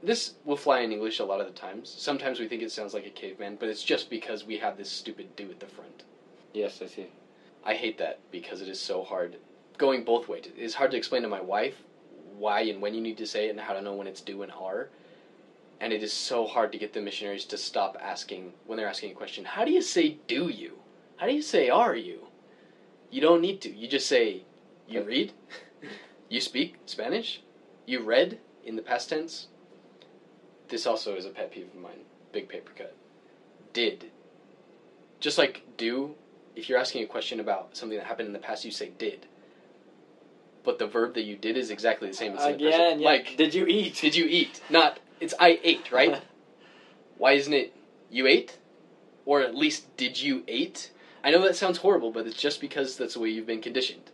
This 0.02 0.34
will 0.44 0.58
fly 0.58 0.80
in 0.80 0.92
English 0.92 1.18
a 1.18 1.24
lot 1.24 1.40
of 1.40 1.46
the 1.46 1.54
times. 1.54 1.88
Sometimes 1.88 2.38
we 2.38 2.46
think 2.46 2.60
it 2.60 2.70
sounds 2.70 2.92
like 2.92 3.06
a 3.06 3.20
caveman, 3.22 3.56
but 3.58 3.70
it's 3.70 3.82
just 3.82 4.10
because 4.10 4.44
we 4.44 4.58
have 4.58 4.76
this 4.76 4.90
stupid 4.90 5.34
do 5.34 5.50
at 5.50 5.60
the 5.60 5.66
front. 5.66 6.02
Yes, 6.52 6.82
I 6.82 6.88
see. 6.88 7.06
I 7.64 7.72
hate 7.72 7.96
that 7.96 8.18
because 8.30 8.60
it 8.60 8.68
is 8.68 8.78
so 8.78 9.02
hard. 9.02 9.36
Going 9.78 10.04
both 10.04 10.28
ways. 10.28 10.44
It's 10.58 10.74
hard 10.74 10.90
to 10.90 10.98
explain 10.98 11.22
to 11.22 11.28
my 11.28 11.40
wife 11.40 11.84
why 12.38 12.60
and 12.60 12.80
when 12.80 12.94
you 12.94 13.00
need 13.00 13.18
to 13.18 13.26
say 13.26 13.46
it 13.46 13.50
and 13.50 13.60
how 13.60 13.72
to 13.72 13.82
know 13.82 13.94
when 13.94 14.06
it's 14.06 14.20
do 14.20 14.42
and 14.42 14.52
are. 14.52 14.88
And 15.80 15.92
it 15.92 16.02
is 16.02 16.12
so 16.12 16.46
hard 16.46 16.72
to 16.72 16.78
get 16.78 16.92
the 16.92 17.00
missionaries 17.00 17.44
to 17.46 17.56
stop 17.56 17.96
asking, 18.00 18.52
when 18.66 18.76
they're 18.76 18.88
asking 18.88 19.12
a 19.12 19.14
question, 19.14 19.44
how 19.44 19.64
do 19.64 19.70
you 19.70 19.82
say 19.82 20.18
do 20.26 20.48
you? 20.48 20.78
How 21.16 21.26
do 21.26 21.32
you 21.32 21.42
say 21.42 21.68
are 21.68 21.94
you? 21.94 22.26
You 23.10 23.20
don't 23.20 23.40
need 23.40 23.60
to. 23.62 23.74
You 23.74 23.88
just 23.88 24.08
say, 24.08 24.42
you 24.88 25.02
read? 25.02 25.32
you 26.28 26.40
speak 26.40 26.76
Spanish? 26.86 27.42
You 27.86 28.00
read 28.00 28.38
in 28.64 28.76
the 28.76 28.82
past 28.82 29.08
tense? 29.08 29.46
This 30.68 30.86
also 30.86 31.16
is 31.16 31.24
a 31.24 31.30
pet 31.30 31.50
peeve 31.50 31.68
of 31.74 31.80
mine. 31.80 32.04
Big 32.32 32.48
paper 32.48 32.72
cut. 32.76 32.94
Did. 33.72 34.10
Just 35.20 35.38
like 35.38 35.62
do, 35.76 36.14
if 36.54 36.68
you're 36.68 36.78
asking 36.78 37.04
a 37.04 37.06
question 37.06 37.40
about 37.40 37.76
something 37.76 37.96
that 37.96 38.06
happened 38.06 38.26
in 38.26 38.32
the 38.32 38.38
past, 38.38 38.64
you 38.64 38.70
say 38.70 38.90
did. 38.98 39.26
But 40.64 40.78
the 40.78 40.86
verb 40.86 41.14
that 41.14 41.22
you 41.22 41.36
did 41.36 41.56
is 41.56 41.70
exactly 41.70 42.08
the 42.08 42.14
same 42.14 42.34
as 42.36 42.44
in 42.44 42.52
the 42.52 42.58
present. 42.58 42.82
Again, 42.82 43.00
yeah. 43.00 43.06
Like, 43.06 43.36
did 43.36 43.54
you 43.54 43.66
eat? 43.66 43.94
did 43.96 44.14
you 44.14 44.26
eat? 44.26 44.60
Not, 44.68 44.98
it's 45.20 45.34
I 45.38 45.60
ate, 45.62 45.90
right? 45.92 46.22
Why 47.18 47.32
isn't 47.32 47.52
it 47.52 47.74
you 48.10 48.26
ate? 48.26 48.58
or 49.28 49.42
at 49.42 49.54
least 49.54 49.94
did 49.98 50.18
you 50.18 50.42
ate? 50.48 50.90
I 51.22 51.30
know 51.30 51.42
that 51.42 51.54
sounds 51.54 51.76
horrible, 51.76 52.10
but 52.10 52.26
it's 52.26 52.40
just 52.40 52.62
because 52.62 52.96
that's 52.96 53.12
the 53.12 53.20
way 53.20 53.28
you've 53.28 53.46
been 53.46 53.60
conditioned. 53.60 54.10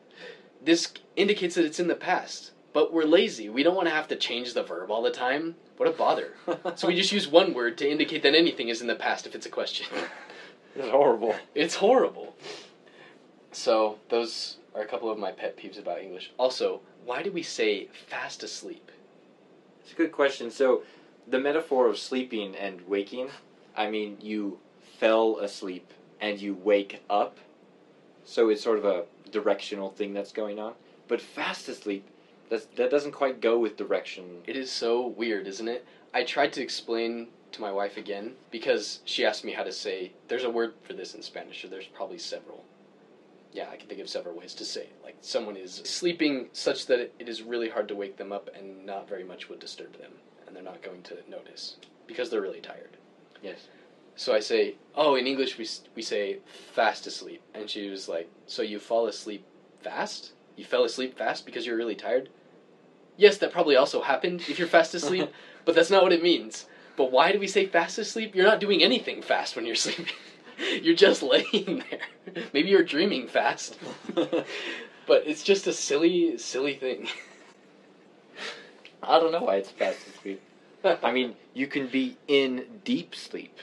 This 0.61 0.93
indicates 1.15 1.55
that 1.55 1.65
it's 1.65 1.79
in 1.79 1.87
the 1.87 1.95
past, 1.95 2.51
but 2.73 2.93
we're 2.93 3.05
lazy. 3.05 3.49
We 3.49 3.63
don't 3.63 3.77
want 3.77 3.87
to 3.87 3.95
have 3.95 4.09
to 4.09 4.17
change 4.17 4.55
the 4.55 4.65
verb 4.65 4.91
all 4.91 5.03
the 5.03 5.13
time. 5.13 5.55
What 5.77 5.89
a 5.89 5.93
bother. 5.93 6.33
so 6.75 6.89
we 6.89 6.97
just 6.97 7.13
use 7.13 7.29
one 7.29 7.55
word 7.55 7.79
to 7.79 7.89
indicate 7.89 8.25
that 8.25 8.35
anything 8.35 8.71
is 8.71 8.81
in 8.81 8.89
the 8.89 8.97
past 8.97 9.25
if 9.25 9.37
it's 9.37 9.47
a 9.47 9.51
question. 9.51 9.87
It's 10.77 10.91
horrible. 10.91 11.37
It's 11.55 11.77
horrible. 11.77 12.35
So, 13.53 14.01
those 14.09 14.57
are 14.75 14.83
a 14.83 14.87
couple 14.87 15.11
of 15.11 15.19
my 15.19 15.31
pet 15.31 15.57
peeves 15.57 15.79
about 15.79 16.01
English. 16.01 16.33
Also, 16.39 16.81
why 17.05 17.23
do 17.23 17.31
we 17.31 17.43
say 17.43 17.89
fast 18.09 18.43
asleep? 18.43 18.91
It's 19.83 19.93
a 19.93 19.97
good 19.97 20.13
question. 20.13 20.51
So, 20.51 20.83
the 21.27 21.39
metaphor 21.39 21.89
of 21.89 21.99
sleeping 21.99 22.55
and 22.57 22.87
waking, 22.87 23.29
I 23.77 23.91
mean, 23.91 24.19
you 24.21 24.59
fell 24.99 25.39
asleep 25.39 25.91
and 26.21 26.41
you 26.41 26.55
wake 26.55 27.03
up. 27.09 27.39
So, 28.25 28.49
it's 28.49 28.63
sort 28.63 28.79
of 28.79 28.85
a 28.85 29.05
directional 29.31 29.91
thing 29.91 30.15
that's 30.15 30.33
going 30.33 30.59
on. 30.59 30.75
But 31.07 31.21
fast 31.21 31.69
asleep, 31.69 32.07
that's, 32.49 32.67
that 32.77 32.91
doesn't 32.91 33.13
quite 33.13 33.41
go 33.41 33.59
with 33.59 33.77
direction. 33.77 34.43
It 34.47 34.57
is 34.57 34.71
so 34.71 35.07
weird, 35.07 35.47
isn't 35.47 35.69
it? 35.69 35.87
I 36.13 36.25
tried 36.25 36.53
to 36.55 36.63
explain 36.63 37.29
to 37.53 37.61
my 37.61 37.71
wife 37.71 37.97
again 37.97 38.33
because 38.51 39.01
she 39.05 39.25
asked 39.25 39.45
me 39.45 39.53
how 39.53 39.63
to 39.63 39.73
say 39.73 40.13
there's 40.29 40.45
a 40.45 40.51
word 40.51 40.75
for 40.83 40.93
this 40.93 41.15
in 41.15 41.23
Spanish, 41.23 41.65
or 41.65 41.69
there's 41.69 41.87
probably 41.87 42.19
several. 42.19 42.65
Yeah, 43.55 43.69
I 43.71 43.77
can 43.77 43.89
think 43.89 44.01
of 44.01 44.09
several 44.09 44.37
ways 44.37 44.53
to 44.55 44.65
say 44.65 44.83
it. 44.83 44.99
Like 45.05 45.17
someone 45.21 45.57
is 45.57 45.81
sleeping 45.85 46.49
such 46.53 46.87
that 46.87 46.99
it 46.99 47.29
is 47.29 47.41
really 47.41 47.69
hard 47.69 47.87
to 47.89 47.95
wake 47.95 48.17
them 48.17 48.33
up 48.33 48.51
and 48.55 48.85
not 48.85 49.09
very 49.09 49.23
much 49.23 49.49
would 49.49 49.61
disturb 49.61 49.97
them, 49.97 50.11
and 50.47 50.55
they're 50.55 50.63
not 50.63 50.83
going 50.83 51.03
to 51.05 51.19
notice 51.31 51.77
because 52.09 52.29
they're 52.29 52.43
really 52.43 52.61
tired. 52.61 52.97
Yes. 53.43 53.69
So 54.17 54.35
I 54.35 54.41
say, 54.41 54.75
"Oh, 54.97 55.15
in 55.15 55.29
English 55.29 55.57
we 55.57 55.69
we 55.95 56.03
say 56.03 56.39
fast 56.73 57.07
asleep." 57.07 57.43
And 57.55 57.71
she 57.71 57.89
was 57.89 58.09
like, 58.09 58.29
"So 58.47 58.63
you 58.63 58.81
fall 58.81 59.07
asleep 59.07 59.45
fast? 59.83 60.33
You 60.57 60.65
fell 60.65 60.83
asleep 60.83 61.17
fast 61.17 61.47
because 61.47 61.65
you're 61.65 61.77
really 61.77 61.95
tired?" 61.95 62.31
Yes, 63.17 63.39
that 63.39 63.53
probably 63.53 63.77
also 63.77 64.03
happened 64.03 64.41
if 64.49 64.59
you're 64.59 64.67
fast 64.67 64.95
asleep, 64.95 65.31
but 65.65 65.77
that's 65.77 65.91
not 65.91 66.03
what 66.03 66.13
it 66.13 66.25
means. 66.25 66.67
But 66.97 67.13
why 67.13 67.31
do 67.31 67.39
we 67.39 67.47
say 67.47 67.67
fast 67.67 67.99
asleep? 67.99 68.35
You're 68.35 68.47
not 68.47 68.59
doing 68.61 68.83
anything 68.83 69.23
fast 69.23 69.55
when 69.55 69.65
you're 69.65 69.75
sleeping. 69.87 70.15
you're 70.83 70.95
just 70.97 71.23
laying 71.23 71.83
there. 71.91 72.45
Maybe 72.53 72.69
you're 72.71 72.83
dreaming 72.85 73.29
fast. 73.29 73.79
but 74.15 74.47
it's 75.27 75.43
just 75.43 75.67
a 75.67 75.73
silly, 75.73 76.39
silly 76.39 76.75
thing. 76.75 77.09
I 79.03 79.19
don't 79.19 79.33
know 79.33 79.43
why 79.43 79.57
it's 79.57 79.71
fast 79.71 79.99
asleep. 80.09 80.41
I 81.03 81.13
mean, 81.13 81.35
you 81.55 81.67
can 81.67 81.87
be 81.87 82.17
in 82.29 82.65
deep 82.85 83.15
sleep. 83.15 83.59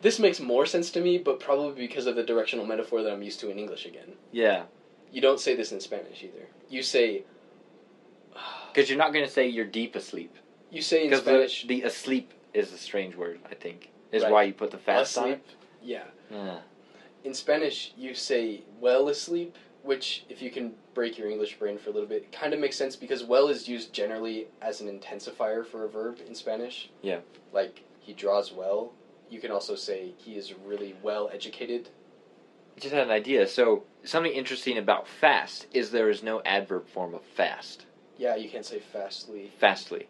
This 0.00 0.18
makes 0.18 0.40
more 0.40 0.66
sense 0.66 0.90
to 0.92 1.00
me, 1.00 1.18
but 1.18 1.38
probably 1.40 1.86
because 1.86 2.06
of 2.06 2.16
the 2.16 2.22
directional 2.22 2.66
metaphor 2.66 3.02
that 3.02 3.12
I'm 3.12 3.22
used 3.22 3.40
to 3.40 3.50
in 3.50 3.58
English 3.58 3.86
again. 3.86 4.12
Yeah. 4.32 4.64
You 5.12 5.20
don't 5.20 5.38
say 5.40 5.54
this 5.54 5.72
in 5.72 5.80
Spanish 5.80 6.22
either. 6.22 6.46
You 6.68 6.82
say. 6.82 7.24
Because 8.72 8.88
you're 8.88 8.98
not 8.98 9.12
going 9.12 9.26
to 9.26 9.30
say 9.30 9.46
you're 9.48 9.66
deep 9.66 9.94
asleep. 9.94 10.34
You 10.70 10.80
say 10.80 11.06
in 11.06 11.14
Spanish. 11.14 11.62
the, 11.62 11.80
the 11.80 11.82
asleep 11.82 12.32
is 12.54 12.72
a 12.72 12.78
strange 12.78 13.14
word, 13.14 13.38
I 13.50 13.54
think. 13.54 13.90
Is 14.12 14.22
Right. 14.22 14.32
why 14.32 14.42
you 14.44 14.54
put 14.54 14.70
the 14.70 14.78
fast 14.78 15.14
asleep. 15.14 15.44
Yeah. 15.82 16.04
Yeah. 16.32 16.58
In 17.24 17.34
Spanish, 17.34 17.92
you 17.96 18.14
say 18.14 18.62
well 18.80 19.08
asleep, 19.08 19.56
which, 19.82 20.24
if 20.28 20.42
you 20.42 20.50
can 20.50 20.72
break 20.94 21.18
your 21.18 21.28
English 21.30 21.58
brain 21.58 21.78
for 21.78 21.90
a 21.90 21.92
little 21.92 22.08
bit, 22.08 22.32
kind 22.32 22.52
of 22.54 22.60
makes 22.60 22.76
sense 22.76 22.96
because 22.96 23.22
well 23.22 23.48
is 23.48 23.68
used 23.68 23.92
generally 23.92 24.48
as 24.60 24.80
an 24.80 24.88
intensifier 24.88 25.64
for 25.64 25.84
a 25.84 25.88
verb 25.88 26.18
in 26.26 26.34
Spanish. 26.34 26.90
Yeah. 27.02 27.20
Like, 27.52 27.82
he 28.00 28.12
draws 28.12 28.52
well. 28.52 28.92
You 29.30 29.40
can 29.40 29.50
also 29.50 29.74
say 29.76 30.12
he 30.16 30.32
is 30.36 30.52
really 30.64 30.94
well 31.02 31.30
educated. 31.32 31.90
I 32.76 32.80
just 32.80 32.94
had 32.94 33.04
an 33.04 33.12
idea. 33.12 33.46
So, 33.46 33.84
something 34.04 34.32
interesting 34.32 34.78
about 34.78 35.06
fast 35.06 35.66
is 35.72 35.90
there 35.90 36.10
is 36.10 36.22
no 36.22 36.42
adverb 36.44 36.88
form 36.88 37.14
of 37.14 37.22
fast. 37.22 37.86
Yeah, 38.18 38.36
you 38.36 38.48
can't 38.48 38.64
say 38.66 38.78
fastly. 38.80 39.52
Fastly. 39.58 40.06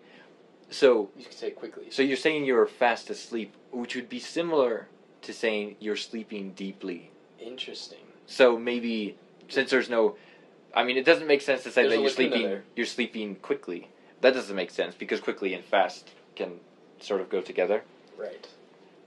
So, 0.70 1.10
You 1.16 1.24
can 1.24 1.32
say 1.32 1.50
quickly. 1.50 1.90
so 1.90 2.02
you're 2.02 2.16
saying 2.16 2.44
you're 2.46 2.66
fast 2.66 3.10
asleep, 3.10 3.54
which 3.70 3.94
would 3.94 4.08
be 4.08 4.18
similar 4.18 4.88
to 5.22 5.32
saying 5.32 5.76
you're 5.80 5.96
sleeping 5.96 6.52
deeply. 6.52 7.10
Interesting. 7.40 7.98
So 8.26 8.58
maybe 8.58 9.16
since 9.48 9.70
there's 9.70 9.90
no, 9.90 10.16
I 10.74 10.84
mean, 10.84 10.96
it 10.96 11.04
doesn't 11.04 11.26
make 11.26 11.42
sense 11.42 11.62
to 11.64 11.70
say 11.70 11.82
There's 11.82 11.94
that 11.94 12.00
you're 12.00 12.10
sleeping. 12.10 12.60
You're 12.76 12.86
sleeping 12.86 13.36
quickly. 13.36 13.88
That 14.20 14.34
doesn't 14.34 14.54
make 14.54 14.70
sense 14.70 14.94
because 14.94 15.20
quickly 15.20 15.54
and 15.54 15.64
fast 15.64 16.10
can 16.36 16.60
sort 17.00 17.20
of 17.20 17.28
go 17.28 17.40
together. 17.40 17.82
Right. 18.16 18.48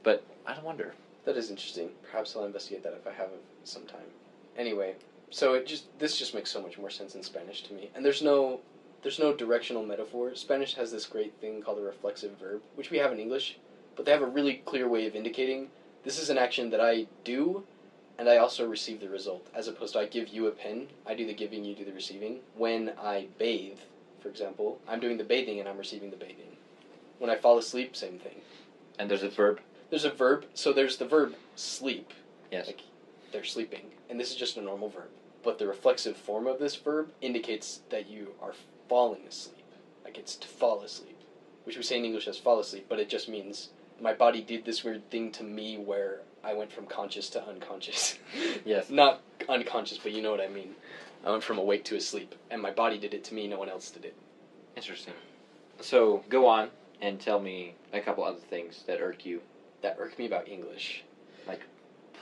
But 0.03 0.23
I 0.45 0.53
don't 0.53 0.65
wonder. 0.65 0.93
That 1.25 1.37
is 1.37 1.49
interesting. 1.49 1.89
Perhaps 2.11 2.35
I'll 2.35 2.45
investigate 2.45 2.83
that 2.83 2.93
if 2.93 3.07
I 3.07 3.13
have 3.13 3.29
some 3.63 3.85
time. 3.85 4.05
Anyway, 4.57 4.95
so 5.31 5.53
it 5.53 5.65
just 5.65 5.85
this 5.99 6.17
just 6.17 6.33
makes 6.33 6.51
so 6.51 6.61
much 6.61 6.77
more 6.77 6.89
sense 6.89 7.15
in 7.15 7.23
Spanish 7.23 7.63
to 7.63 7.73
me. 7.73 7.89
And 7.95 8.05
there's 8.05 8.21
no 8.21 8.59
there's 9.01 9.19
no 9.19 9.33
directional 9.33 9.85
metaphor. 9.85 10.35
Spanish 10.35 10.75
has 10.75 10.91
this 10.91 11.05
great 11.05 11.33
thing 11.39 11.61
called 11.61 11.79
a 11.79 11.81
reflexive 11.81 12.37
verb, 12.39 12.61
which 12.75 12.91
we 12.91 12.97
have 12.97 13.11
in 13.11 13.19
English, 13.19 13.57
but 13.95 14.05
they 14.05 14.11
have 14.11 14.21
a 14.21 14.27
really 14.27 14.55
clear 14.65 14.87
way 14.87 15.07
of 15.07 15.15
indicating 15.15 15.69
this 16.05 16.19
is 16.19 16.29
an 16.29 16.37
action 16.37 16.69
that 16.69 16.79
I 16.79 17.07
do 17.23 17.63
and 18.17 18.29
I 18.29 18.37
also 18.37 18.65
receive 18.65 19.01
the 19.01 19.09
result, 19.09 19.45
as 19.53 19.67
opposed 19.67 19.93
to 19.93 19.99
I 19.99 20.05
give 20.05 20.29
you 20.29 20.47
a 20.47 20.51
pen, 20.51 20.87
I 21.05 21.15
do 21.15 21.25
the 21.25 21.33
giving, 21.33 21.65
you 21.65 21.75
do 21.75 21.83
the 21.83 21.91
receiving. 21.91 22.39
When 22.55 22.93
I 22.97 23.27
bathe, 23.37 23.79
for 24.21 24.29
example, 24.29 24.79
I'm 24.87 25.01
doing 25.01 25.17
the 25.17 25.23
bathing 25.25 25.59
and 25.59 25.67
I'm 25.67 25.77
receiving 25.77 26.11
the 26.11 26.15
bathing. 26.15 26.55
When 27.19 27.29
I 27.29 27.35
fall 27.35 27.57
asleep, 27.57 27.93
same 27.93 28.19
thing. 28.19 28.39
And 28.97 29.11
there's 29.11 29.23
a 29.23 29.29
verb. 29.29 29.59
There's 29.89 30.05
a 30.05 30.11
verb, 30.11 30.45
so 30.53 30.71
there's 30.71 30.95
the 30.97 31.07
verb 31.07 31.35
sleep, 31.55 32.13
Yes. 32.51 32.67
Like- 32.67 32.83
they're 33.31 33.43
sleeping, 33.43 33.91
and 34.09 34.17
this 34.17 34.29
is 34.29 34.37
just 34.37 34.55
a 34.55 34.61
normal 34.61 34.87
verb. 34.87 35.09
But 35.43 35.59
the 35.59 35.67
reflexive 35.67 36.15
form 36.15 36.47
of 36.47 36.57
this 36.57 36.75
verb 36.77 37.11
indicates 37.19 37.81
that 37.89 38.07
you 38.07 38.33
are 38.41 38.53
falling 38.87 39.27
asleep. 39.27 39.65
Like 40.05 40.17
it's 40.17 40.37
to 40.37 40.47
fall 40.47 40.81
asleep, 40.83 41.17
which 41.65 41.75
we 41.75 41.83
say 41.83 41.97
in 41.97 42.05
English 42.05 42.29
as 42.29 42.37
fall 42.37 42.59
asleep, 42.59 42.85
but 42.87 42.99
it 42.99 43.09
just 43.09 43.27
means 43.27 43.71
my 44.01 44.13
body 44.13 44.41
did 44.41 44.65
this 44.65 44.83
weird 44.83 45.09
thing 45.09 45.31
to 45.33 45.43
me 45.43 45.77
where 45.77 46.21
I 46.43 46.53
went 46.53 46.71
from 46.71 46.85
conscious 46.85 47.29
to 47.31 47.43
unconscious. 47.47 48.17
Yes. 48.65 48.89
Not 48.89 49.21
unconscious, 49.47 49.97
but 49.97 50.11
you 50.11 50.21
know 50.21 50.31
what 50.31 50.41
I 50.41 50.47
mean. 50.47 50.75
I 51.25 51.31
went 51.31 51.43
from 51.43 51.57
awake 51.57 51.83
to 51.85 51.95
asleep, 51.95 52.35
and 52.51 52.61
my 52.61 52.71
body 52.71 52.97
did 52.97 53.13
it 53.13 53.23
to 53.25 53.33
me, 53.33 53.47
no 53.47 53.57
one 53.59 53.69
else 53.69 53.89
did 53.91 54.05
it. 54.05 54.15
Interesting. 54.75 55.13
So 55.81 56.23
go 56.29 56.47
on 56.47 56.69
and 57.01 57.19
tell 57.19 57.39
me 57.39 57.75
a 57.93 57.99
couple 58.01 58.23
other 58.23 58.39
things 58.39 58.83
that 58.87 58.99
irk 59.01 59.25
you. 59.25 59.41
That 59.81 59.97
irk 59.99 60.17
me 60.19 60.25
about 60.25 60.47
English. 60.47 61.03
Like 61.47 61.61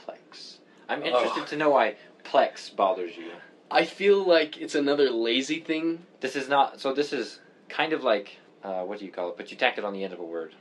plex. 0.06 0.56
I'm 0.88 1.02
Oh. 1.02 1.06
interested 1.06 1.46
to 1.48 1.56
know 1.56 1.70
why 1.70 1.96
plex 2.24 2.74
bothers 2.74 3.16
you. 3.16 3.30
I 3.70 3.84
feel 3.84 4.22
like 4.26 4.58
it's 4.58 4.74
another 4.74 5.10
lazy 5.10 5.60
thing. 5.60 6.04
This 6.20 6.36
is 6.36 6.48
not. 6.48 6.80
So 6.80 6.92
this 6.92 7.12
is 7.12 7.40
kind 7.68 7.92
of 7.92 8.04
like 8.04 8.36
uh, 8.62 8.82
what 8.82 8.98
do 8.98 9.04
you 9.04 9.10
call 9.12 9.30
it? 9.30 9.36
But 9.36 9.50
you 9.50 9.56
tack 9.56 9.78
it 9.78 9.84
on 9.84 9.92
the 9.92 10.04
end 10.04 10.12
of 10.12 10.20
a 10.20 10.24
word. 10.24 10.54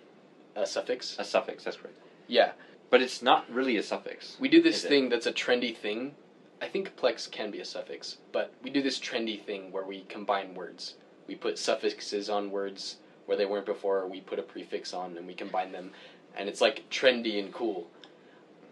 A 0.56 0.66
suffix. 0.66 1.16
A 1.20 1.24
suffix. 1.24 1.64
That's 1.64 1.78
correct. 1.78 1.98
Yeah. 2.28 2.52
But 2.90 3.02
it's 3.02 3.22
not 3.22 3.50
really 3.50 3.78
a 3.78 3.84
suffix. 3.84 4.38
We 4.40 4.50
do 4.50 4.62
this 4.62 4.78
Is 4.80 4.86
it? 4.86 4.90
thing 4.90 5.10
that's 5.10 5.26
a 5.26 5.34
trendy 5.34 5.76
thing. 5.76 6.14
I 6.62 6.68
think 6.68 6.96
plex 6.96 7.30
can 7.30 7.52
be 7.52 7.60
a 7.60 7.66
suffix, 7.66 8.18
but 8.32 8.54
we 8.64 8.70
do 8.70 8.82
this 8.82 8.98
trendy 9.00 9.42
thing 9.44 9.72
where 9.72 9.84
we 9.84 10.02
combine 10.08 10.54
words. 10.54 10.94
We 11.28 11.36
put 11.36 11.58
suffixes 11.60 12.30
on 12.30 12.52
words 12.52 12.98
where 13.26 13.38
they 13.38 13.46
weren't 13.46 13.66
before, 13.66 14.08
we 14.08 14.22
put 14.22 14.40
a 14.40 14.44
prefix 14.44 14.94
on 14.94 15.18
and 15.18 15.28
we 15.28 15.34
combine 15.34 15.72
them, 15.72 15.92
and 16.38 16.48
it's 16.48 16.62
like 16.62 16.90
trendy 16.90 17.40
and 17.44 17.54
cool. 17.54 17.88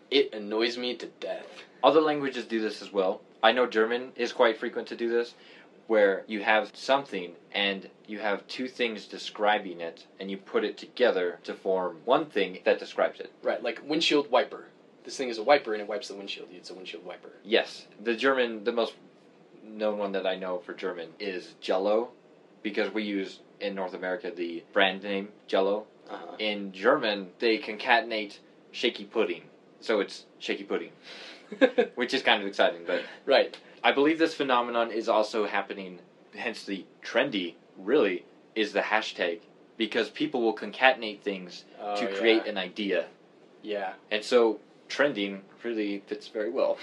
It 0.10 0.34
annoys 0.34 0.78
me 0.78 0.96
to 0.98 1.08
death. 1.20 1.46
Other 1.84 2.02
languages 2.02 2.46
do 2.46 2.62
this 2.62 2.82
as 2.82 2.94
well. 2.94 3.22
I 3.44 3.52
know 3.52 3.66
German 3.66 4.12
is 4.16 4.32
quite 4.32 4.58
frequent 4.58 4.88
to 4.90 4.96
do 4.96 5.10
this, 5.10 5.34
where 5.92 6.24
you 6.26 6.42
have 6.42 6.72
something 6.74 7.34
and 7.52 7.90
you 8.08 8.18
have 8.18 8.48
two 8.48 8.66
things 8.66 9.08
describing 9.08 9.82
it, 9.82 10.06
and 10.22 10.32
you 10.32 10.38
put 10.38 10.64
it 10.64 10.78
together 10.78 11.38
to 11.44 11.54
form 11.54 11.98
one 12.06 12.26
thing 12.26 12.58
that 12.64 12.80
describes 12.80 13.20
it. 13.20 13.30
Right, 13.44 13.62
like 13.62 13.82
windshield 13.86 14.32
wiper. 14.32 14.70
This 15.04 15.18
thing 15.18 15.28
is 15.28 15.38
a 15.38 15.44
wiper 15.44 15.74
and 15.74 15.82
it 15.82 15.90
wipes 15.90 16.08
the 16.08 16.16
windshield. 16.16 16.48
It's 16.54 16.70
a 16.70 16.74
windshield 16.74 17.04
wiper. 17.04 17.34
Yes, 17.44 17.88
the 18.02 18.16
German, 18.16 18.64
the 18.64 18.72
most 18.72 18.94
known 19.66 19.98
one 19.98 20.14
that 20.14 20.26
I 20.26 20.38
know 20.38 20.60
for 20.60 20.74
German 20.74 21.10
is 21.20 21.56
Jello, 21.60 22.12
because 22.64 22.94
we 22.94 23.04
use 23.04 23.40
in 23.60 23.76
North 23.76 23.94
America 23.94 24.32
the 24.34 24.64
brand 24.72 25.04
name 25.04 25.28
Jello. 25.48 25.88
Uh-huh. 26.10 26.38
In 26.40 26.72
German, 26.72 27.32
they 27.40 27.58
concatenate 27.58 28.38
shaky 28.72 29.04
pudding, 29.04 29.44
so 29.82 30.00
it's 30.00 30.24
shaky 30.40 30.64
pudding, 30.64 30.92
which 31.96 32.14
is 32.14 32.24
kind 32.24 32.42
of 32.42 32.48
exciting. 32.48 32.84
But 32.88 33.02
right. 33.26 33.58
I 33.84 33.92
believe 33.92 34.20
this 34.20 34.34
phenomenon 34.34 34.92
is 34.92 35.10
also 35.10 35.46
happening, 35.48 36.00
hence 36.36 36.64
the 36.64 36.86
trendy, 37.04 37.56
really, 37.78 38.26
is 38.56 38.74
the 38.74 38.82
hashtag, 38.82 39.40
because 39.78 40.10
people 40.10 40.42
will 40.42 40.56
concatenate 40.56 41.22
things 41.22 41.64
Oh, 41.80 41.96
to 41.96 42.06
yeah. 42.06 42.18
create 42.18 42.46
an 42.46 42.58
idea. 42.58 43.08
Yeah. 43.64 43.94
And 44.12 44.24
so 44.24 44.60
trending 44.88 45.44
really 45.64 46.04
fits 46.08 46.28
very 46.28 46.50
well. 46.50 46.78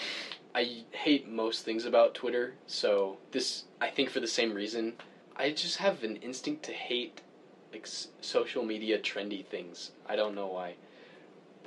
I 0.55 0.85
hate 0.91 1.29
most 1.29 1.65
things 1.65 1.85
about 1.85 2.15
Twitter, 2.15 2.55
so 2.67 3.19
this 3.31 3.65
I 3.81 3.89
think 3.89 4.11
for 4.11 4.19
the 4.21 4.27
same 4.27 4.55
reason. 4.55 4.95
I 5.37 5.51
just 5.53 5.77
have 5.77 6.03
an 6.03 6.17
instinct 6.17 6.65
to 6.65 6.73
hate 6.73 7.21
like 7.73 7.83
s- 7.85 8.09
social 8.21 8.65
media 8.65 8.99
trendy 8.99 9.45
things. 9.45 9.93
I 10.07 10.17
don't 10.17 10.35
know 10.35 10.49
why, 10.49 10.75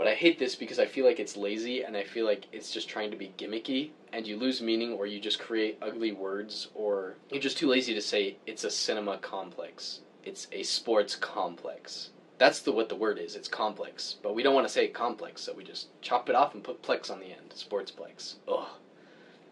But 0.01 0.07
I 0.07 0.15
hate 0.15 0.39
this 0.39 0.55
because 0.55 0.79
I 0.79 0.87
feel 0.87 1.05
like 1.05 1.19
it's 1.19 1.37
lazy 1.37 1.83
and 1.83 1.95
I 1.95 2.01
feel 2.03 2.25
like 2.25 2.47
it's 2.51 2.71
just 2.71 2.89
trying 2.89 3.11
to 3.11 3.15
be 3.17 3.35
gimmicky 3.37 3.91
and 4.11 4.25
you 4.25 4.35
lose 4.35 4.59
meaning 4.59 4.93
or 4.93 5.05
you 5.05 5.19
just 5.19 5.37
create 5.37 5.77
ugly 5.79 6.11
words 6.11 6.69
or 6.73 7.17
you're 7.29 7.39
just 7.39 7.59
too 7.59 7.67
lazy 7.67 7.93
to 7.93 8.01
say 8.01 8.37
it's 8.47 8.63
a 8.63 8.71
cinema 8.71 9.19
complex. 9.19 9.99
It's 10.23 10.47
a 10.51 10.63
sports 10.63 11.15
complex. 11.15 12.09
That's 12.39 12.61
the 12.61 12.71
what 12.71 12.89
the 12.89 12.95
word 12.95 13.19
is. 13.19 13.35
It's 13.35 13.47
complex. 13.47 14.15
But 14.23 14.33
we 14.33 14.41
don't 14.41 14.55
want 14.55 14.65
to 14.65 14.73
say 14.73 14.87
complex, 14.87 15.43
so 15.43 15.53
we 15.53 15.63
just 15.63 15.89
chop 16.01 16.29
it 16.29 16.35
off 16.35 16.55
and 16.55 16.63
put 16.63 16.81
plex 16.81 17.11
on 17.11 17.19
the 17.19 17.27
end. 17.27 17.51
Sportsplex. 17.55 18.37
Ugh. 18.47 18.69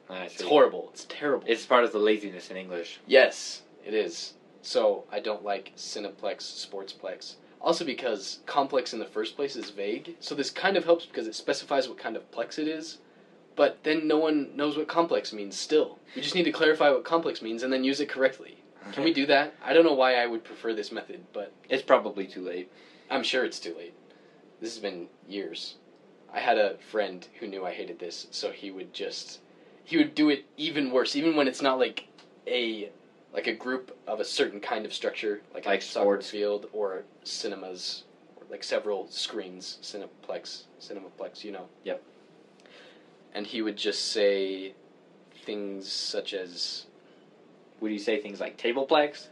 I 0.10 0.24
It's 0.24 0.40
see. 0.40 0.48
horrible. 0.48 0.90
It's 0.94 1.06
terrible. 1.08 1.46
It's 1.48 1.68
part 1.68 1.84
of 1.84 1.92
the 1.92 2.00
laziness 2.00 2.50
in 2.50 2.58
English. 2.58 3.00
Yes, 3.06 3.62
it 3.86 3.94
is. 3.94 4.34
So 4.64 5.04
I 5.12 5.20
don't 5.20 5.46
like 5.46 5.74
Cineplex, 5.78 6.38
Sportsplex. 6.68 7.36
Also 7.62 7.84
because 7.84 8.40
complex 8.46 8.94
in 8.94 9.00
the 9.00 9.06
first 9.06 9.36
place 9.36 9.56
is 9.56 9.70
vague. 9.70 10.16
So 10.20 10.34
this 10.34 10.50
kind 10.50 10.78
of 10.78 10.86
helps 10.86 11.06
because 11.06 11.28
it 11.28 11.36
specifies 11.36 11.88
what 11.90 11.98
kind 11.98 12.16
of 12.16 12.30
plex 12.32 12.58
it 12.58 12.68
is. 12.68 13.00
But 13.56 13.84
then 13.84 14.08
no 14.08 14.18
one 14.18 14.56
knows 14.56 14.78
what 14.78 14.88
complex 14.88 15.34
means 15.34 15.58
still. 15.58 16.00
We 16.16 16.22
just 16.22 16.36
need 16.36 16.44
to 16.44 16.52
clarify 16.52 16.90
what 16.90 17.04
complex 17.04 17.42
means 17.42 17.64
and 17.64 17.74
then 17.74 17.84
use 17.84 18.00
it 18.00 18.08
correctly. 18.08 18.64
Can 18.94 19.04
we 19.04 19.14
do 19.14 19.26
that? 19.26 19.54
I 19.64 19.74
don't 19.74 19.86
know 19.86 19.94
why 19.94 20.16
I 20.16 20.26
would 20.26 20.44
prefer 20.44 20.74
this 20.74 20.92
method, 20.92 21.26
but 21.34 21.52
It's 21.70 21.84
probably 21.84 22.26
too 22.26 22.42
late. 22.42 22.72
I'm 23.10 23.24
sure 23.24 23.44
it's 23.44 23.60
too 23.60 23.76
late. 23.76 23.94
This 24.62 24.74
has 24.74 24.82
been 24.82 25.08
years. 25.28 25.76
I 26.34 26.40
had 26.40 26.58
a 26.58 26.78
friend 26.78 27.28
who 27.40 27.48
knew 27.48 27.66
I 27.66 27.74
hated 27.74 28.00
this, 28.00 28.28
so 28.32 28.52
he 28.52 28.72
would 28.72 28.94
just 28.94 29.40
he 29.84 29.98
would 29.98 30.14
do 30.14 30.30
it 30.30 30.46
even 30.56 30.92
worse, 30.92 31.16
even 31.16 31.36
when 31.36 31.48
it's 31.48 31.62
not 31.62 31.80
like 31.80 32.06
a 32.46 32.92
like 33.34 33.48
a 33.48 33.54
group 33.54 33.98
of 34.08 34.20
a 34.20 34.26
certain 34.26 34.60
kind 34.60 34.86
of 34.86 34.94
structure, 34.94 35.42
like, 35.54 35.66
Like 35.66 35.82
a 35.82 35.84
soccer 35.84 36.04
sports. 36.06 36.30
field 36.30 36.68
or 36.74 37.04
cinemas, 37.24 38.04
or 38.38 38.44
like 38.50 38.64
several 38.64 39.08
screens, 39.10 39.78
cineplex, 39.82 40.64
cinemaplex, 40.82 41.44
you 41.44 41.52
know. 41.52 41.68
Yep. 41.84 42.02
And 43.34 43.46
he 43.46 43.62
would 43.62 43.78
just 43.78 44.12
say 44.12 44.74
things 45.46 45.92
such 45.92 46.34
as 46.34 46.86
Would 47.80 47.92
you 47.92 48.00
say 48.00 48.20
things 48.22 48.40
like 48.40 48.58
tableplex 48.58 49.28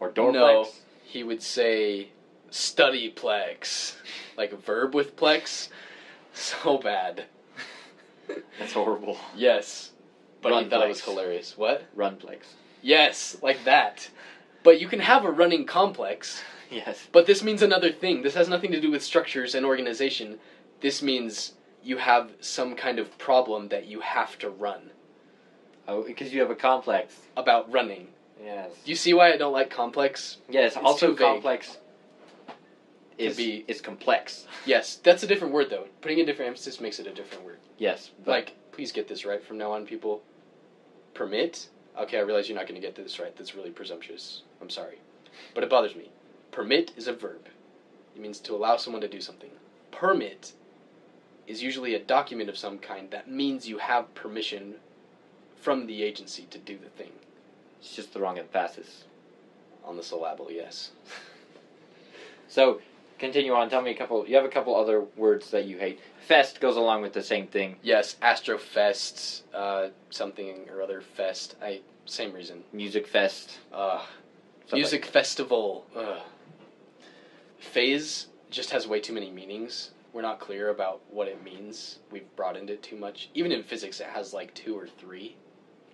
or 0.00 0.10
doorplex? 0.10 0.32
No. 0.32 0.66
he 1.04 1.22
would 1.22 1.42
say 1.42 2.08
studyplex, 2.50 3.94
like 4.36 4.52
a 4.52 4.56
verb 4.56 4.94
with 4.94 5.16
plex. 5.16 5.68
So 6.38 6.76
bad. 6.76 7.24
That's 8.58 8.74
horrible. 8.74 9.16
Yes. 9.34 9.92
But 10.42 10.52
I 10.52 10.68
thought 10.68 10.84
it 10.84 10.88
was 10.88 11.00
hilarious. 11.00 11.56
What? 11.56 11.84
Runplex. 11.96 12.40
Yes, 12.86 13.36
like 13.42 13.64
that. 13.64 14.08
But 14.62 14.80
you 14.80 14.86
can 14.86 15.00
have 15.00 15.24
a 15.24 15.30
running 15.30 15.66
complex, 15.66 16.40
Yes. 16.70 17.08
but 17.10 17.26
this 17.26 17.42
means 17.42 17.60
another 17.62 17.90
thing. 17.90 18.22
This 18.22 18.34
has 18.34 18.48
nothing 18.48 18.70
to 18.70 18.80
do 18.80 18.92
with 18.92 19.02
structures 19.02 19.56
and 19.56 19.66
organization. 19.66 20.38
This 20.80 21.02
means 21.02 21.54
you 21.82 21.96
have 21.96 22.30
some 22.40 22.76
kind 22.76 23.00
of 23.00 23.18
problem 23.18 23.68
that 23.70 23.86
you 23.86 24.00
have 24.00 24.38
to 24.38 24.48
run 24.50 24.90
Oh, 25.88 26.02
because 26.04 26.32
you 26.32 26.40
have 26.40 26.50
a 26.50 26.54
complex. 26.54 27.16
about 27.36 27.70
running. 27.72 28.06
Yes. 28.40 28.70
Do 28.84 28.90
you 28.90 28.96
see 28.96 29.14
why 29.14 29.32
I 29.32 29.36
don't 29.36 29.52
like 29.52 29.68
complex? 29.70 30.36
Yes. 30.48 30.76
It's 30.76 30.84
also, 30.84 31.12
complex 31.14 31.78
is 33.18 33.36
be- 33.36 33.64
is 33.66 33.80
complex. 33.80 34.46
Yes, 34.64 34.96
that's 35.02 35.22
a 35.24 35.26
different 35.26 35.54
word 35.54 35.70
though. 35.70 35.86
Putting 36.02 36.20
a 36.20 36.24
different 36.26 36.50
emphasis 36.50 36.80
makes 36.80 37.00
it 37.00 37.06
a 37.08 37.12
different 37.12 37.44
word. 37.44 37.58
Yes. 37.78 38.10
Like, 38.26 38.54
please 38.70 38.92
get 38.92 39.08
this 39.08 39.24
right 39.24 39.42
from 39.42 39.58
now 39.58 39.72
on, 39.72 39.86
people. 39.86 40.22
Permit? 41.14 41.68
Okay, 41.98 42.18
I 42.18 42.22
realize 42.22 42.48
you're 42.48 42.58
not 42.58 42.66
going 42.66 42.80
to 42.80 42.86
get 42.86 42.94
this 42.94 43.18
right. 43.18 43.34
That's 43.36 43.54
really 43.54 43.70
presumptuous. 43.70 44.42
I'm 44.60 44.70
sorry. 44.70 44.98
But 45.54 45.64
it 45.64 45.70
bothers 45.70 45.94
me. 45.94 46.10
Permit 46.50 46.92
is 46.96 47.06
a 47.06 47.12
verb, 47.12 47.48
it 48.14 48.20
means 48.20 48.40
to 48.40 48.54
allow 48.54 48.76
someone 48.76 49.02
to 49.02 49.08
do 49.08 49.20
something. 49.20 49.50
Permit 49.90 50.52
is 51.46 51.62
usually 51.62 51.94
a 51.94 51.98
document 51.98 52.48
of 52.48 52.56
some 52.56 52.78
kind 52.78 53.10
that 53.10 53.30
means 53.30 53.68
you 53.68 53.78
have 53.78 54.14
permission 54.14 54.76
from 55.60 55.86
the 55.86 56.02
agency 56.02 56.46
to 56.50 56.58
do 56.58 56.78
the 56.78 56.88
thing. 56.88 57.12
it's 57.78 57.94
just 57.94 58.12
the 58.12 58.20
wrong 58.20 58.38
emphasis. 58.38 59.04
On 59.84 59.96
the 59.96 60.02
syllable, 60.02 60.50
yes. 60.50 60.90
So, 62.48 62.80
continue 63.18 63.52
on. 63.52 63.70
Tell 63.70 63.82
me 63.82 63.90
a 63.90 63.96
couple. 63.96 64.26
You 64.26 64.36
have 64.36 64.44
a 64.44 64.48
couple 64.50 64.74
other 64.74 65.02
words 65.16 65.50
that 65.50 65.64
you 65.66 65.78
hate. 65.78 66.00
Fest 66.26 66.60
goes 66.60 66.76
along 66.76 67.02
with 67.02 67.12
the 67.12 67.22
same 67.22 67.46
thing. 67.46 67.76
Yes, 67.82 68.16
Astrofest, 68.22 69.42
uh, 69.54 69.88
something 70.10 70.68
or 70.70 70.82
other 70.82 71.00
fest. 71.00 71.56
I 71.62 71.80
same 72.04 72.32
reason. 72.32 72.62
Music 72.72 73.06
fest. 73.06 73.58
Uh, 73.72 74.04
Music 74.72 75.04
festival. 75.04 75.86
Ugh. 75.94 76.22
Phase 77.58 78.26
just 78.50 78.70
has 78.70 78.86
way 78.86 79.00
too 79.00 79.12
many 79.12 79.30
meanings. 79.30 79.90
We're 80.12 80.22
not 80.22 80.40
clear 80.40 80.70
about 80.70 81.02
what 81.10 81.28
it 81.28 81.44
means. 81.44 81.98
We've 82.10 82.34
broadened 82.36 82.70
it 82.70 82.82
too 82.82 82.96
much. 82.96 83.28
Even 83.34 83.52
in 83.52 83.62
physics, 83.62 84.00
it 84.00 84.06
has 84.06 84.32
like 84.32 84.54
two 84.54 84.76
or 84.76 84.86
three. 84.86 85.36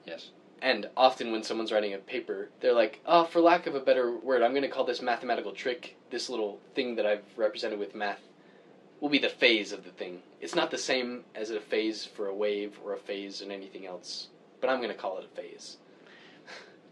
Yes. 0.07 0.31
And 0.63 0.89
often 0.97 1.33
when 1.33 1.43
someone's 1.43 1.73
writing 1.73 1.93
a 1.93 1.99
paper, 1.99 2.49
they're 2.61 2.73
like, 2.73 3.01
oh, 3.05 3.25
for 3.25 3.41
lack 3.41 3.67
of 3.67 3.75
a 3.75 3.81
better 3.81 4.17
word, 4.17 4.43
I'm 4.43 4.53
going 4.53 4.63
to 4.63 4.69
call 4.69 4.85
this 4.85 5.03
mathematical 5.03 5.51
trick, 5.51 5.97
this 6.11 6.31
little 6.31 6.61
thing 6.77 6.95
that 6.95 7.05
I've 7.05 7.25
represented 7.37 7.81
with 7.81 7.97
math, 7.97 8.21
will 9.01 9.09
be 9.09 9.19
the 9.19 9.29
phase 9.29 9.73
of 9.73 9.83
the 9.85 9.91
thing. 9.91 10.21
It's 10.41 10.55
not 10.55 10.71
the 10.71 10.79
same 10.79 11.25
as 11.35 11.51
a 11.51 11.59
phase 11.59 12.05
for 12.05 12.29
a 12.29 12.35
wave 12.35 12.79
or 12.85 12.93
a 12.95 12.99
phase 12.99 13.41
in 13.43 13.51
anything 13.51 13.87
else, 13.87 14.29
but 14.61 14.71
I'm 14.71 14.77
going 14.79 14.91
to 14.91 14.97
call 14.97 15.19
it 15.19 15.25
a 15.31 15.37
phase. 15.37 15.79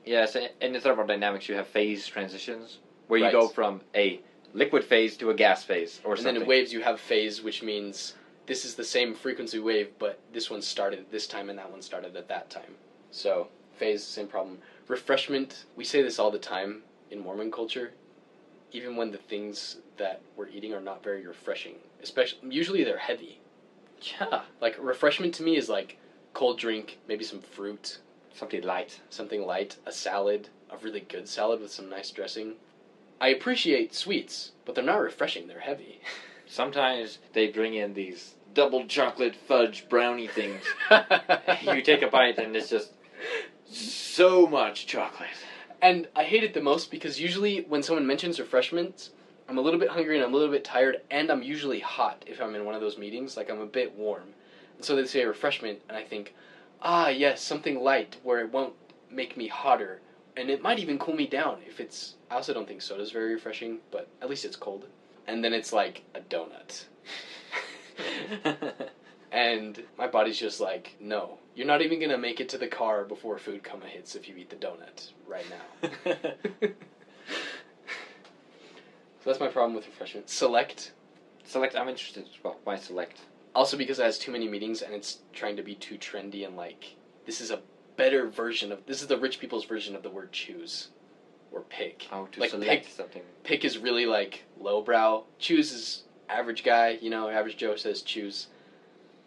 Yes, 0.04 0.34
in 0.62 0.72
the 0.72 0.80
thermodynamics, 0.80 1.46
you 1.48 1.54
have 1.56 1.66
phase 1.66 2.06
transitions 2.06 2.78
where 3.06 3.18
you 3.18 3.26
Right. 3.26 3.32
go 3.32 3.48
from 3.48 3.82
a 3.94 4.20
liquid 4.54 4.82
phase 4.82 5.16
to 5.18 5.28
a 5.30 5.34
gas 5.34 5.62
phase 5.62 6.00
or 6.04 6.12
and 6.12 6.20
something. 6.20 6.34
then 6.34 6.42
in 6.42 6.48
waves 6.48 6.72
you 6.72 6.80
have 6.82 6.98
phase, 6.98 7.42
which 7.42 7.62
means 7.62 8.14
this 8.46 8.64
is 8.64 8.74
the 8.74 8.82
same 8.82 9.14
frequency 9.14 9.58
wave, 9.58 9.90
but 9.98 10.18
this 10.32 10.50
one 10.50 10.62
started 10.62 11.00
at 11.00 11.10
this 11.12 11.26
time 11.26 11.50
and 11.50 11.58
that 11.58 11.70
one 11.70 11.82
started 11.82 12.16
at 12.16 12.28
that 12.28 12.48
time. 12.48 12.74
So 13.10 13.48
phase, 13.80 14.04
same 14.04 14.28
problem. 14.28 14.58
Refreshment, 14.88 15.64
we 15.74 15.84
say 15.84 16.02
this 16.02 16.18
all 16.18 16.30
the 16.30 16.38
time 16.38 16.82
in 17.10 17.18
Mormon 17.18 17.50
culture, 17.50 17.92
even 18.72 18.94
when 18.94 19.10
the 19.10 19.18
things 19.18 19.78
that 19.96 20.20
we're 20.36 20.48
eating 20.48 20.72
are 20.74 20.80
not 20.80 21.02
very 21.02 21.26
refreshing. 21.26 21.76
Especially, 22.02 22.38
usually 22.50 22.84
they're 22.84 22.98
heavy. 22.98 23.40
yeah, 24.02 24.42
Like 24.60 24.76
refreshment 24.78 25.34
to 25.34 25.42
me 25.42 25.56
is 25.56 25.68
like 25.68 25.96
cold 26.34 26.58
drink, 26.58 26.98
maybe 27.08 27.24
some 27.24 27.40
fruit, 27.40 27.98
something 28.34 28.62
light. 28.62 29.00
something 29.08 29.42
light, 29.44 29.76
a 29.86 29.92
salad, 29.92 30.48
a 30.70 30.76
really 30.76 31.00
good 31.00 31.26
salad 31.26 31.60
with 31.60 31.72
some 31.72 31.88
nice 31.88 32.10
dressing. 32.10 32.54
I 33.20 33.28
appreciate 33.28 33.94
sweets, 33.94 34.52
but 34.64 34.74
they're 34.74 34.84
not 34.84 35.00
refreshing. 35.00 35.46
They're 35.48 35.60
heavy. 35.60 36.00
Sometimes 36.46 37.18
they 37.32 37.46
bring 37.48 37.74
in 37.74 37.94
these 37.94 38.34
double 38.54 38.84
chocolate 38.86 39.36
fudge 39.48 39.88
brownie 39.88 40.26
things. 40.28 40.64
you 41.62 41.80
take 41.82 42.02
a 42.02 42.08
bite 42.08 42.38
and 42.38 42.56
it's 42.56 42.68
just 42.68 42.90
so 43.70 44.46
much 44.46 44.86
chocolate. 44.86 45.28
And 45.82 46.08
I 46.14 46.24
hate 46.24 46.44
it 46.44 46.54
the 46.54 46.60
most 46.60 46.90
because 46.90 47.20
usually 47.20 47.62
when 47.62 47.82
someone 47.82 48.06
mentions 48.06 48.38
refreshments, 48.38 49.10
I'm 49.48 49.58
a 49.58 49.62
little 49.62 49.80
bit 49.80 49.88
hungry 49.88 50.16
and 50.16 50.24
I'm 50.24 50.34
a 50.34 50.36
little 50.36 50.52
bit 50.52 50.64
tired, 50.64 51.00
and 51.10 51.30
I'm 51.30 51.42
usually 51.42 51.80
hot 51.80 52.22
if 52.26 52.40
I'm 52.40 52.54
in 52.54 52.64
one 52.64 52.74
of 52.74 52.80
those 52.80 52.98
meetings. 52.98 53.36
Like 53.36 53.50
I'm 53.50 53.60
a 53.60 53.66
bit 53.66 53.96
warm. 53.96 54.28
And 54.76 54.84
so 54.84 54.94
they 54.94 55.04
say 55.06 55.24
refreshment, 55.24 55.80
and 55.88 55.96
I 55.96 56.04
think, 56.04 56.34
ah, 56.82 57.08
yes, 57.08 57.42
something 57.42 57.82
light 57.82 58.16
where 58.22 58.40
it 58.40 58.52
won't 58.52 58.74
make 59.10 59.36
me 59.36 59.48
hotter. 59.48 60.00
And 60.36 60.50
it 60.50 60.62
might 60.62 60.78
even 60.78 60.98
cool 60.98 61.16
me 61.16 61.26
down 61.26 61.58
if 61.66 61.80
it's. 61.80 62.14
I 62.30 62.36
also 62.36 62.54
don't 62.54 62.68
think 62.68 62.80
soda's 62.80 63.10
very 63.10 63.34
refreshing, 63.34 63.78
but 63.90 64.08
at 64.22 64.30
least 64.30 64.44
it's 64.44 64.56
cold. 64.56 64.86
And 65.26 65.42
then 65.44 65.52
it's 65.52 65.72
like 65.72 66.02
a 66.14 66.20
donut. 66.20 66.84
And 69.32 69.82
my 69.96 70.06
body's 70.06 70.38
just 70.38 70.60
like, 70.60 70.96
no, 71.00 71.38
you're 71.54 71.66
not 71.66 71.82
even 71.82 72.00
gonna 72.00 72.18
make 72.18 72.40
it 72.40 72.48
to 72.50 72.58
the 72.58 72.66
car 72.66 73.04
before 73.04 73.38
food 73.38 73.62
coma 73.62 73.86
hits 73.86 74.14
if 74.16 74.28
you 74.28 74.34
eat 74.36 74.50
the 74.50 74.56
donut 74.56 75.10
right 75.26 75.46
now. 75.50 76.32
So 79.22 79.28
that's 79.28 79.40
my 79.40 79.48
problem 79.48 79.74
with 79.74 79.86
refreshment. 79.86 80.30
Select, 80.30 80.92
select. 81.44 81.76
I'm 81.76 81.88
interested. 81.88 82.26
Well, 82.42 82.56
why 82.64 82.76
select? 82.76 83.18
also 83.54 83.76
because 83.76 83.98
it 83.98 84.02
has 84.04 84.16
too 84.16 84.30
many 84.30 84.46
meanings 84.46 84.80
and 84.80 84.94
it's 84.94 85.18
trying 85.32 85.56
to 85.56 85.62
be 85.62 85.74
too 85.74 85.96
trendy 85.98 86.46
and 86.46 86.56
like 86.56 86.94
this 87.26 87.40
is 87.40 87.50
a 87.50 87.58
better 87.96 88.24
version 88.28 88.70
of 88.70 88.86
this 88.86 89.02
is 89.02 89.08
the 89.08 89.16
rich 89.18 89.40
people's 89.40 89.64
version 89.64 89.96
of 89.96 90.02
the 90.04 90.08
word 90.08 90.30
choose 90.32 90.88
or 91.50 91.60
pick. 91.62 92.06
Oh, 92.12 92.26
to 92.32 92.40
Like 92.40 92.50
select 92.50 92.84
pick- 92.84 92.92
something. 92.94 93.22
Pick 93.42 93.64
is 93.64 93.76
really 93.76 94.06
like 94.06 94.44
lowbrow. 94.58 95.24
Choose 95.38 95.70
is 95.72 96.02
average 96.30 96.62
guy, 96.62 96.96
you 97.02 97.10
know, 97.10 97.28
average 97.28 97.56
Joe 97.58 97.74
says 97.76 98.00
choose. 98.02 98.46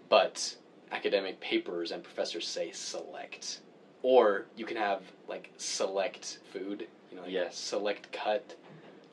But 0.09 0.55
academic 0.91 1.39
papers 1.39 1.91
and 1.91 2.03
professors 2.03 2.47
say 2.47 2.71
select. 2.71 3.59
Or 4.01 4.45
you 4.55 4.65
can 4.65 4.77
have 4.77 5.01
like 5.27 5.49
select 5.57 6.37
food, 6.51 6.87
you 7.09 7.17
know, 7.17 7.23
like 7.23 7.31
Yes. 7.31 7.57
select 7.57 8.11
cut. 8.11 8.55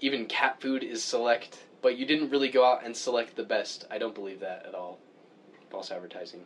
Even 0.01 0.27
cat 0.27 0.61
food 0.61 0.83
is 0.83 1.03
select, 1.03 1.59
but 1.83 1.95
you 1.95 2.05
didn't 2.05 2.31
really 2.31 2.49
go 2.49 2.65
out 2.65 2.83
and 2.83 2.97
select 2.97 3.37
the 3.37 3.43
best. 3.43 3.85
I 3.91 3.99
don't 3.99 4.15
believe 4.15 4.41
that 4.41 4.67
at 4.67 4.75
all. 4.75 4.99
False 5.71 5.91
advertising. 5.91 6.45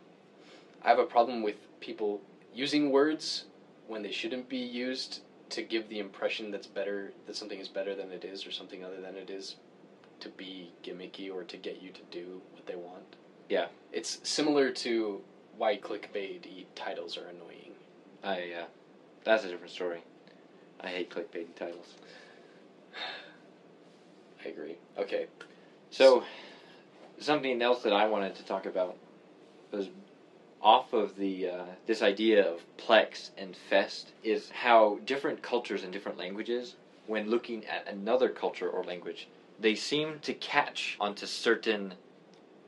I 0.81 0.89
have 0.89 0.99
a 0.99 1.05
problem 1.05 1.41
with 1.41 1.55
people 1.79 2.21
using 2.53 2.91
words 2.91 3.43
when 3.87 4.01
they 4.01 4.11
shouldn't 4.11 4.47
be 4.49 4.57
used 4.57 5.19
to 5.49 5.61
give 5.61 5.89
the 5.89 5.99
impression 5.99 6.51
that's 6.51 6.67
better 6.67 7.11
that 7.25 7.35
something 7.35 7.59
is 7.59 7.67
better 7.67 7.95
than 7.95 8.11
it 8.11 8.23
is 8.23 8.45
or 8.45 8.51
something 8.51 8.83
other 8.83 8.99
than 8.99 9.15
it 9.15 9.29
is 9.29 9.55
to 10.19 10.29
be 10.29 10.69
gimmicky 10.83 11.31
or 11.31 11.43
to 11.43 11.57
get 11.57 11.81
you 11.81 11.91
to 11.91 12.01
do 12.11 12.41
what 12.53 12.65
they 12.65 12.75
want. 12.75 13.05
Yeah. 13.49 13.67
It's 13.91 14.19
similar 14.23 14.71
to 14.71 15.21
why 15.57 15.77
clickbait 15.77 16.65
titles 16.75 17.17
are 17.17 17.27
annoying. 17.27 17.71
I 18.23 18.61
uh, 18.61 18.65
that's 19.23 19.45
a 19.45 19.47
different 19.47 19.71
story. 19.71 20.01
I 20.81 20.87
hate 20.87 21.09
clickbait 21.09 21.55
titles. 21.55 21.95
I 24.45 24.49
agree. 24.49 24.75
Okay. 24.97 25.27
So, 25.91 26.23
something 27.19 27.61
else 27.61 27.83
that 27.83 27.93
I 27.93 28.07
wanted 28.07 28.35
to 28.35 28.43
talk 28.43 28.65
about 28.65 28.97
was 29.71 29.87
off 30.61 30.93
of 30.93 31.15
the 31.15 31.47
uh, 31.47 31.63
this 31.85 32.01
idea 32.01 32.45
of 32.51 32.61
plex 32.77 33.29
and 33.37 33.55
fest 33.69 34.11
is 34.23 34.49
how 34.49 34.99
different 35.05 35.41
cultures 35.41 35.83
and 35.83 35.93
different 35.93 36.17
languages, 36.17 36.75
when 37.07 37.29
looking 37.29 37.65
at 37.65 37.87
another 37.87 38.29
culture 38.29 38.69
or 38.69 38.83
language, 38.83 39.27
they 39.59 39.75
seem 39.75 40.19
to 40.19 40.33
catch 40.33 40.97
onto 40.99 41.25
certain 41.25 41.93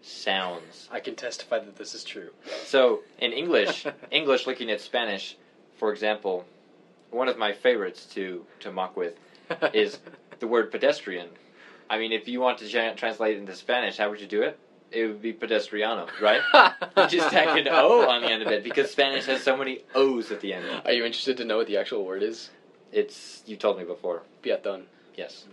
sounds. 0.08 0.88
I 0.91 0.99
can 0.99 1.16
testify 1.16 1.60
that 1.60 1.76
this 1.76 1.93
is 1.93 2.03
true. 2.03 2.30
So 2.66 3.01
in 3.20 3.32
English, 3.34 3.86
English 4.12 4.47
looking 4.47 4.70
at 4.72 4.82
Spanish, 4.82 5.38
for 5.78 5.91
example, 5.91 6.45
one 7.12 7.28
of 7.28 7.38
my 7.38 7.53
favorites 7.53 8.05
to 8.16 8.45
to 8.62 8.72
mock 8.72 8.95
with 8.97 9.14
is 9.74 9.99
the 10.39 10.47
word 10.47 10.72
pedestrian. 10.72 11.30
I 11.89 11.97
mean, 11.97 12.12
if 12.12 12.28
you 12.28 12.39
want 12.41 12.58
to 12.60 12.70
tra- 12.70 12.95
translate 12.95 13.38
it 13.38 13.39
into 13.39 13.55
Spanish, 13.55 13.97
how 13.97 14.10
would 14.10 14.20
you 14.20 14.28
do 14.28 14.41
it? 14.41 14.60
It 14.91 15.05
would 15.08 15.22
be 15.22 15.34
pedestriano, 15.34 16.08
right? 16.22 16.41
you 16.97 17.08
just 17.08 17.30
tack 17.30 17.58
an 17.58 17.68
O 17.70 18.08
on 18.10 18.22
the 18.22 18.30
end 18.30 18.41
of 18.41 18.47
it 18.47 18.64
because 18.64 18.89
Spanish 18.89 19.26
has 19.26 19.43
so 19.43 19.58
many 19.58 19.82
O's 19.93 20.32
at 20.32 20.39
the 20.39 20.53
end. 20.53 20.66
Are 20.86 20.93
you 20.93 21.03
interested 21.03 21.38
to 21.38 21.45
know 21.45 21.58
what 21.58 21.68
the 21.68 21.78
actual 21.78 22.05
word 22.05 22.24
is? 22.24 22.49
It's 22.93 23.43
you 23.45 23.58
told 23.58 23.78
me 23.78 23.84
before. 23.84 24.24
Peatón. 24.43 24.84
Yes, 25.18 25.45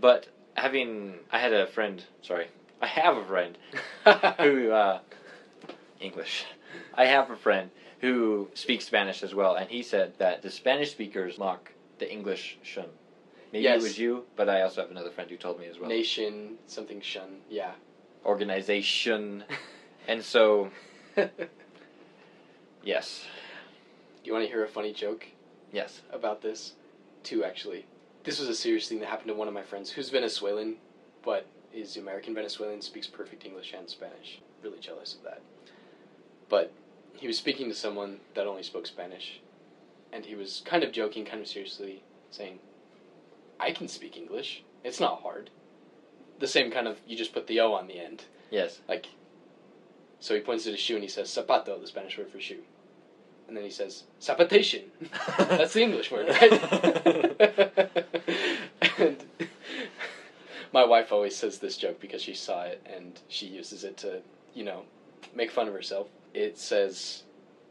but 0.00 0.26
having 0.54 1.14
I 1.32 1.38
had 1.38 1.54
a 1.54 1.66
friend. 1.66 2.02
Sorry, 2.20 2.48
I 2.80 2.86
have 2.86 3.16
a 3.16 3.24
friend 3.24 3.58
who 4.38 4.70
uh, 4.70 5.00
English. 6.00 6.44
I 6.94 7.06
have 7.06 7.30
a 7.30 7.36
friend 7.36 7.70
who 8.00 8.48
speaks 8.54 8.84
Spanish 8.86 9.22
as 9.22 9.34
well, 9.34 9.54
and 9.56 9.68
he 9.68 9.82
said 9.82 10.12
that 10.18 10.42
the 10.42 10.50
Spanish 10.50 10.90
speakers 10.92 11.38
mock 11.38 11.72
the 11.98 12.10
English 12.10 12.58
shun. 12.62 12.86
Maybe 13.52 13.64
Yes. 13.64 13.80
it 13.80 13.82
was 13.82 13.98
you, 13.98 14.24
but 14.36 14.48
I 14.48 14.62
also 14.62 14.82
have 14.82 14.90
another 14.90 15.10
friend 15.10 15.28
who 15.30 15.36
told 15.36 15.58
me 15.58 15.66
as 15.66 15.78
well. 15.78 15.88
Nation 15.88 16.58
something 16.66 17.00
shun. 17.00 17.38
Yeah. 17.50 17.72
Organization, 18.24 19.44
and 20.08 20.22
so 20.22 20.70
yes, 22.84 23.24
Do 24.22 24.28
you 24.28 24.32
want 24.32 24.44
to 24.44 24.48
hear 24.50 24.64
a 24.64 24.68
funny 24.68 24.92
joke 24.92 25.26
yes, 25.72 26.02
about 26.12 26.42
this? 26.42 26.74
Two, 27.24 27.42
actually. 27.44 27.86
This 28.24 28.38
was 28.38 28.48
a 28.48 28.54
serious 28.54 28.88
thing 28.88 29.00
that 29.00 29.06
happened 29.08 29.28
to 29.28 29.34
one 29.34 29.48
of 29.48 29.54
my 29.54 29.62
friends 29.62 29.90
who's 29.90 30.10
Venezuelan, 30.10 30.76
but 31.24 31.46
is 31.72 31.96
American 31.96 32.34
Venezuelan, 32.34 32.82
speaks 32.82 33.06
perfect 33.06 33.44
English 33.44 33.74
and 33.76 33.88
Spanish. 33.88 34.40
Really 34.62 34.78
jealous 34.80 35.14
of 35.14 35.22
that. 35.24 35.40
But 36.48 36.72
he 37.14 37.26
was 37.26 37.38
speaking 37.38 37.68
to 37.68 37.74
someone 37.74 38.20
that 38.34 38.46
only 38.46 38.62
spoke 38.62 38.86
Spanish, 38.86 39.40
and 40.12 40.24
he 40.24 40.34
was 40.34 40.62
kind 40.64 40.82
of 40.82 40.92
joking, 40.92 41.24
kind 41.24 41.40
of 41.40 41.48
seriously, 41.48 42.02
saying, 42.30 42.58
I 43.60 43.72
can 43.72 43.88
speak 43.88 44.16
English. 44.16 44.62
It's 44.84 45.00
not 45.00 45.22
hard. 45.22 45.50
The 46.38 46.46
same 46.46 46.70
kind 46.70 46.86
of, 46.86 46.98
you 47.06 47.16
just 47.16 47.32
put 47.32 47.46
the 47.46 47.60
O 47.60 47.72
on 47.72 47.88
the 47.88 47.98
end. 47.98 48.24
yes. 48.50 48.78
Like, 48.88 49.06
so 50.20 50.34
he 50.34 50.40
points 50.40 50.66
at 50.66 50.72
his 50.72 50.80
shoe 50.80 50.94
and 50.94 51.02
he 51.02 51.08
says, 51.08 51.28
zapato, 51.28 51.80
the 51.80 51.86
Spanish 51.86 52.18
word 52.18 52.30
for 52.30 52.40
shoe. 52.40 52.62
And 53.46 53.56
then 53.56 53.64
he 53.64 53.70
says, 53.70 54.04
zapatation. 54.20 54.82
That's 55.38 55.72
the 55.72 55.82
English 55.82 56.10
word, 56.10 56.28
right? 56.28 56.52
and 58.98 59.16
my 60.72 60.84
wife 60.84 61.12
always 61.12 61.36
says 61.36 61.58
this 61.58 61.76
joke 61.76 62.00
because 62.00 62.22
she 62.22 62.34
saw 62.34 62.62
it 62.62 62.84
and 62.86 63.20
she 63.28 63.46
uses 63.46 63.84
it 63.84 63.96
to, 63.98 64.20
you 64.54 64.64
know, 64.64 64.82
make 65.34 65.50
fun 65.50 65.68
of 65.68 65.74
herself. 65.74 66.08
It 66.34 66.58
says 66.58 67.24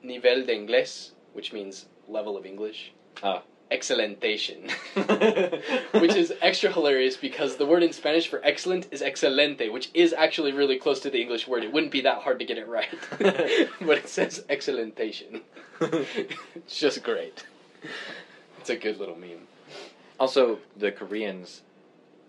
nivel 0.03 0.45
de 0.45 0.55
inglés, 0.55 1.11
which 1.33 1.53
means 1.53 1.85
level 2.07 2.37
of 2.37 2.45
English. 2.45 2.91
Ah. 3.23 3.43
Excelentation. 3.69 4.69
which 4.95 6.15
is 6.15 6.33
extra 6.41 6.71
hilarious 6.71 7.17
because 7.17 7.57
the 7.57 7.65
word 7.65 7.83
in 7.83 7.91
Spanish 7.91 8.27
for 8.27 8.39
excellent 8.43 8.87
is 8.91 9.01
excelente, 9.01 9.71
which 9.71 9.89
is 9.93 10.13
actually 10.13 10.53
really 10.53 10.77
close 10.77 11.01
to 11.01 11.09
the 11.09 11.21
English 11.21 11.47
word. 11.47 11.65
It 11.65 11.73
wouldn't 11.73 11.91
be 11.91 12.01
that 12.01 12.19
hard 12.19 12.39
to 12.39 12.45
get 12.45 12.57
it 12.57 12.67
right. 12.67 12.87
but 13.19 13.97
it 13.97 14.07
says 14.07 14.45
excelentation. 14.47 15.41
it's 15.81 16.79
just 16.79 17.03
great. 17.03 17.45
It's 18.59 18.69
a 18.69 18.77
good 18.77 18.99
little 18.99 19.17
meme. 19.17 19.47
Also, 20.17 20.59
the 20.77 20.91
Koreans 20.91 21.61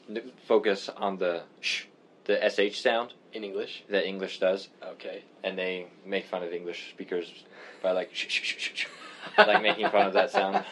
n- 0.08 0.32
focus 0.46 0.88
on 0.96 1.18
the 1.18 1.42
sh, 1.60 1.84
the 2.24 2.38
sh 2.50 2.78
sound 2.80 3.14
In 3.32 3.44
English? 3.44 3.82
that 3.88 4.04
English 4.06 4.38
does, 4.38 4.68
Okay. 4.82 5.22
and 5.42 5.58
they 5.58 5.86
make 6.04 6.26
fun 6.26 6.42
of 6.42 6.52
English 6.52 6.90
speakers 6.90 7.44
by 7.82 7.92
like 7.92 8.10
sh 8.12 8.26
sh 8.28 8.40
sh 8.42 8.56
sh, 8.58 8.70
sh 8.74 8.86
like 9.38 9.62
making 9.62 9.88
fun 9.88 10.06
of 10.06 10.12
that 10.14 10.30
sound. 10.30 10.64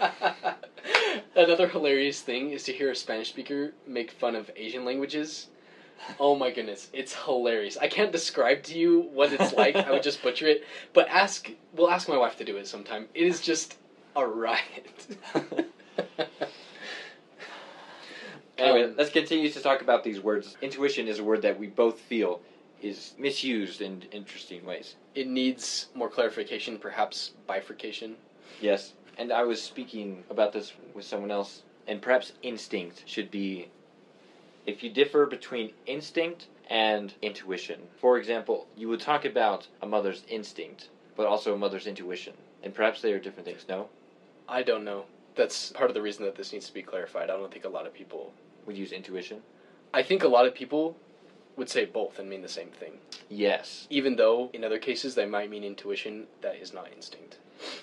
Another 1.34 1.68
hilarious 1.68 2.20
thing 2.20 2.52
is 2.52 2.62
to 2.64 2.72
hear 2.72 2.90
a 2.90 2.94
Spanish 2.94 3.28
speaker 3.28 3.72
make 3.86 4.10
fun 4.10 4.34
of 4.34 4.50
Asian 4.56 4.84
languages. 4.84 5.48
Oh 6.20 6.34
my 6.36 6.50
goodness, 6.50 6.88
it's 6.92 7.14
hilarious. 7.24 7.76
I 7.76 7.88
can't 7.88 8.12
describe 8.12 8.62
to 8.64 8.78
you 8.78 9.00
what 9.12 9.32
it's 9.32 9.52
like. 9.62 9.76
I 9.76 9.90
would 9.90 10.02
just 10.02 10.22
butcher 10.22 10.46
it. 10.46 10.62
But 10.92 11.08
ask, 11.08 11.50
we'll 11.72 11.90
ask 11.90 12.08
my 12.08 12.16
wife 12.16 12.36
to 12.36 12.44
do 12.44 12.56
it 12.56 12.66
sometime. 12.66 13.08
It 13.14 13.26
is 13.26 13.40
just 13.40 13.76
a 14.14 14.26
riot. 14.26 15.06
Anyway, 18.58 18.84
Um, 18.84 18.94
let's 18.96 19.10
continue 19.10 19.50
to 19.50 19.60
talk 19.60 19.82
about 19.82 20.02
these 20.02 20.20
words. 20.20 20.56
Intuition 20.62 21.08
is 21.08 21.18
a 21.18 21.24
word 21.24 21.42
that 21.42 21.58
we 21.58 21.66
both 21.66 22.00
feel 22.00 22.40
is 22.82 23.14
misused 23.18 23.80
in 23.80 24.02
interesting 24.12 24.64
ways. 24.64 24.96
it 25.14 25.26
needs 25.26 25.88
more 25.94 26.10
clarification, 26.10 26.78
perhaps 26.78 27.32
bifurcation. 27.46 28.16
Yes, 28.60 28.92
and 29.18 29.32
I 29.32 29.42
was 29.44 29.62
speaking 29.62 30.24
about 30.30 30.52
this 30.52 30.72
with 30.94 31.04
someone 31.06 31.30
else, 31.30 31.62
and 31.86 32.02
perhaps 32.02 32.32
instinct 32.42 33.02
should 33.06 33.30
be 33.30 33.68
if 34.66 34.82
you 34.82 34.90
differ 34.90 35.26
between 35.26 35.72
instinct 35.86 36.46
and 36.68 37.14
intuition. 37.22 37.80
For 37.98 38.18
example, 38.18 38.66
you 38.76 38.88
would 38.88 39.00
talk 39.00 39.24
about 39.24 39.66
a 39.82 39.86
mother's 39.86 40.24
instinct, 40.28 40.88
but 41.16 41.26
also 41.26 41.54
a 41.54 41.58
mother's 41.58 41.86
intuition, 41.86 42.34
and 42.62 42.74
perhaps 42.74 43.00
they 43.00 43.12
are 43.12 43.18
different 43.18 43.46
things. 43.46 43.64
No, 43.68 43.88
I 44.48 44.62
don't 44.62 44.84
know. 44.84 45.04
That's 45.34 45.72
part 45.72 45.90
of 45.90 45.94
the 45.94 46.02
reason 46.02 46.24
that 46.24 46.34
this 46.34 46.52
needs 46.52 46.66
to 46.66 46.74
be 46.74 46.82
clarified. 46.82 47.30
I 47.30 47.36
don't 47.36 47.52
think 47.52 47.64
a 47.64 47.68
lot 47.70 47.86
of 47.86 47.94
people. 47.94 48.32
Would 48.66 48.76
use 48.76 48.92
intuition. 48.92 49.42
I 49.94 50.02
think 50.02 50.22
a 50.22 50.28
lot 50.28 50.46
of 50.46 50.54
people 50.54 50.96
would 51.56 51.70
say 51.70 51.84
both 51.86 52.18
and 52.18 52.28
mean 52.28 52.42
the 52.42 52.48
same 52.48 52.68
thing. 52.68 52.98
Yes. 53.30 53.86
Even 53.88 54.16
though 54.16 54.50
in 54.52 54.64
other 54.64 54.78
cases 54.78 55.14
they 55.14 55.24
might 55.26 55.50
mean 55.50 55.64
intuition 55.64 56.26
that 56.42 56.56
is 56.56 56.74
not 56.74 56.92
instinct. 56.94 57.38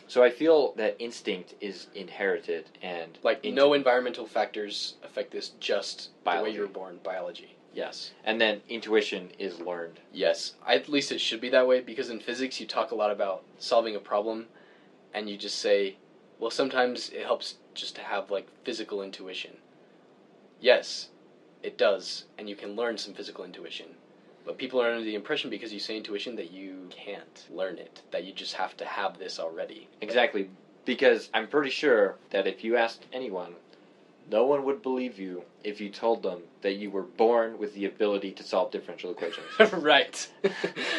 So 0.07 0.23
I 0.23 0.29
feel 0.29 0.73
that 0.75 0.95
instinct 0.99 1.55
is 1.59 1.87
inherited 1.95 2.65
and 2.83 3.17
Like 3.23 3.43
intu- 3.43 3.55
no 3.55 3.73
environmental 3.73 4.27
factors 4.27 4.95
affect 5.03 5.31
this, 5.31 5.49
just 5.59 6.09
the 6.23 6.43
way 6.43 6.51
you're 6.51 6.67
born, 6.67 6.99
biology. 7.03 7.55
Yes. 7.73 8.11
and 8.23 8.39
then 8.39 8.61
intuition 8.69 9.31
is 9.39 9.59
learned. 9.59 9.99
Yes. 10.11 10.53
At 10.67 10.87
least 10.87 11.11
it 11.11 11.19
should 11.19 11.41
be 11.41 11.49
that 11.49 11.67
way 11.67 11.81
because 11.81 12.11
in 12.11 12.19
physics 12.19 12.59
you 12.59 12.67
talk 12.67 12.91
a 12.91 12.95
lot 12.95 13.09
about 13.09 13.43
solving 13.57 13.95
a 13.95 13.99
problem 13.99 14.45
and 15.11 15.27
you 15.27 15.37
just 15.37 15.57
say, 15.57 15.95
well, 16.37 16.51
sometimes 16.51 17.09
it 17.09 17.23
helps 17.25 17.55
just 17.73 17.95
to 17.95 18.01
have 18.01 18.29
like 18.29 18.47
physical 18.63 19.01
intuition. 19.01 19.57
Yes, 20.63 21.09
it 21.61 21.77
does, 21.77 22.23
and 22.37 22.47
you 22.47 22.55
can 22.55 22.77
learn 22.77 22.97
some 22.97 23.13
physical 23.13 23.43
intuition. 23.43 23.87
But 24.45 24.57
people 24.57 24.81
are 24.81 24.89
under 24.89 25.03
the 25.03 25.13
impression 25.13 25.49
because 25.49 25.73
you 25.73 25.79
say 25.81 25.97
intuition 25.97 26.37
that 26.37 26.51
you 26.51 26.89
can't 26.89 27.45
learn 27.49 27.77
it, 27.77 28.01
that 28.11 28.23
you 28.23 28.31
just 28.31 28.53
have 28.53 28.77
to 28.77 28.85
have 28.85 29.19
this 29.19 29.39
already. 29.39 29.89
Exactly, 29.99 30.49
because 30.85 31.29
I'm 31.33 31.49
pretty 31.49 31.69
sure 31.69 32.15
that 32.29 32.47
if 32.47 32.63
you 32.63 32.77
asked 32.77 33.05
anyone, 33.11 33.55
no 34.29 34.45
one 34.45 34.63
would 34.63 34.81
believe 34.81 35.19
you 35.19 35.43
if 35.63 35.79
you 35.79 35.89
told 35.89 36.23
them 36.23 36.41
that 36.61 36.73
you 36.73 36.89
were 36.89 37.03
born 37.03 37.57
with 37.57 37.73
the 37.73 37.85
ability 37.85 38.31
to 38.31 38.43
solve 38.43 38.71
differential 38.71 39.11
equations. 39.11 39.47
right. 39.73 40.29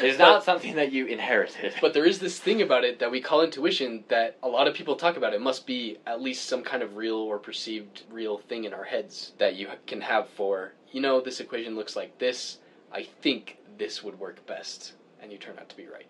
It's 0.02 0.18
not 0.18 0.44
something 0.44 0.76
that 0.76 0.92
you 0.92 1.06
inherited. 1.06 1.74
But 1.80 1.94
there 1.94 2.04
is 2.04 2.18
this 2.18 2.38
thing 2.38 2.62
about 2.62 2.84
it 2.84 2.98
that 2.98 3.10
we 3.10 3.20
call 3.20 3.42
intuition 3.42 4.04
that 4.08 4.36
a 4.42 4.48
lot 4.48 4.68
of 4.68 4.74
people 4.74 4.96
talk 4.96 5.16
about. 5.16 5.32
It 5.32 5.40
must 5.40 5.66
be 5.66 5.98
at 6.06 6.20
least 6.20 6.46
some 6.46 6.62
kind 6.62 6.82
of 6.82 6.96
real 6.96 7.16
or 7.16 7.38
perceived 7.38 8.02
real 8.10 8.38
thing 8.38 8.64
in 8.64 8.74
our 8.74 8.84
heads 8.84 9.32
that 9.38 9.56
you 9.56 9.68
can 9.86 10.00
have 10.00 10.28
for, 10.28 10.72
you 10.92 11.00
know, 11.00 11.20
this 11.20 11.40
equation 11.40 11.74
looks 11.76 11.96
like 11.96 12.18
this. 12.18 12.58
I 12.92 13.02
think 13.22 13.58
this 13.78 14.02
would 14.02 14.18
work 14.18 14.46
best. 14.46 14.92
And 15.20 15.32
you 15.32 15.38
turn 15.38 15.58
out 15.58 15.70
to 15.70 15.76
be 15.76 15.86
right. 15.86 16.06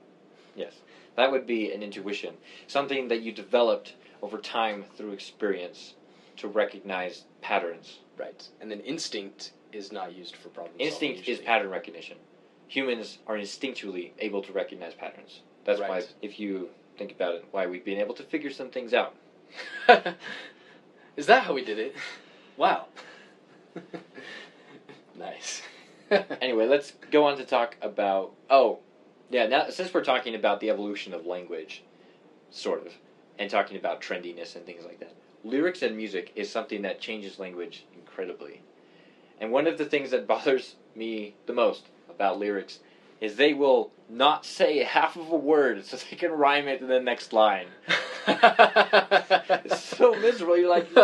yes, 0.56 0.74
that 1.16 1.30
would 1.30 1.46
be 1.46 1.72
an 1.72 1.82
intuition, 1.82 2.34
something 2.66 3.06
that 3.08 3.22
you 3.22 3.30
developed 3.30 3.94
over 4.22 4.38
time 4.38 4.84
through 4.96 5.12
experience 5.12 5.94
to 6.36 6.48
recognize 6.48 7.24
patterns. 7.40 7.98
Right. 8.18 8.46
And 8.60 8.70
then 8.70 8.80
instinct 8.80 9.52
is 9.72 9.92
not 9.92 10.14
used 10.14 10.36
for 10.36 10.48
problem 10.48 10.74
Instinct 10.78 11.18
solving. 11.18 11.34
is 11.34 11.40
pattern 11.40 11.70
recognition. 11.70 12.16
Humans 12.68 13.18
are 13.26 13.36
instinctually 13.36 14.12
able 14.18 14.42
to 14.42 14.52
recognize 14.52 14.94
patterns. 14.94 15.40
That's 15.64 15.80
why, 15.80 16.02
if 16.22 16.38
you 16.38 16.68
think 16.96 17.12
about 17.12 17.34
it, 17.34 17.44
why 17.50 17.66
we've 17.66 17.84
been 17.84 17.98
able 17.98 18.14
to 18.14 18.22
figure 18.22 18.50
some 18.50 18.70
things 18.70 18.94
out. 18.94 19.14
is 21.16 21.26
that 21.26 21.44
how 21.44 21.54
we 21.54 21.64
did 21.64 21.78
it? 21.78 21.94
Wow. 22.56 22.86
Nice. 25.18 25.62
Anyway, 26.40 26.66
let's 26.66 26.92
go 27.10 27.24
on 27.24 27.38
to 27.38 27.44
talk 27.44 27.76
about. 27.80 28.32
Oh, 28.50 28.78
yeah. 29.30 29.46
Now, 29.46 29.70
since 29.70 29.92
we're 29.92 30.04
talking 30.04 30.34
about 30.34 30.60
the 30.60 30.68
evolution 30.70 31.14
of 31.14 31.24
language, 31.24 31.82
sort 32.50 32.86
of, 32.86 32.92
and 33.38 33.50
talking 33.50 33.78
about 33.78 34.00
trendiness 34.02 34.54
and 34.54 34.64
things 34.66 34.84
like 34.84 35.00
that, 35.00 35.14
lyrics 35.44 35.82
and 35.82 35.96
music 35.96 36.32
is 36.34 36.50
something 36.50 36.82
that 36.82 37.00
changes 37.00 37.38
language 37.38 37.84
incredibly. 37.94 38.62
And 39.40 39.52
one 39.52 39.66
of 39.66 39.78
the 39.78 39.84
things 39.84 40.10
that 40.10 40.26
bothers 40.26 40.76
me 40.96 41.34
the 41.46 41.52
most 41.52 41.84
about 42.08 42.38
lyrics 42.38 42.80
is 43.20 43.36
they 43.36 43.54
will 43.54 43.90
not 44.08 44.44
say 44.44 44.82
half 44.82 45.16
of 45.16 45.30
a 45.30 45.36
word 45.36 45.84
so 45.84 45.96
they 45.96 46.16
can 46.16 46.32
rhyme 46.32 46.68
it 46.68 46.80
in 46.80 46.88
the 46.88 47.00
next 47.00 47.32
line. 47.32 47.66
It's 48.26 49.84
so 49.84 50.14
miserable. 50.14 50.56
You're 50.56 50.70
like, 50.70 50.94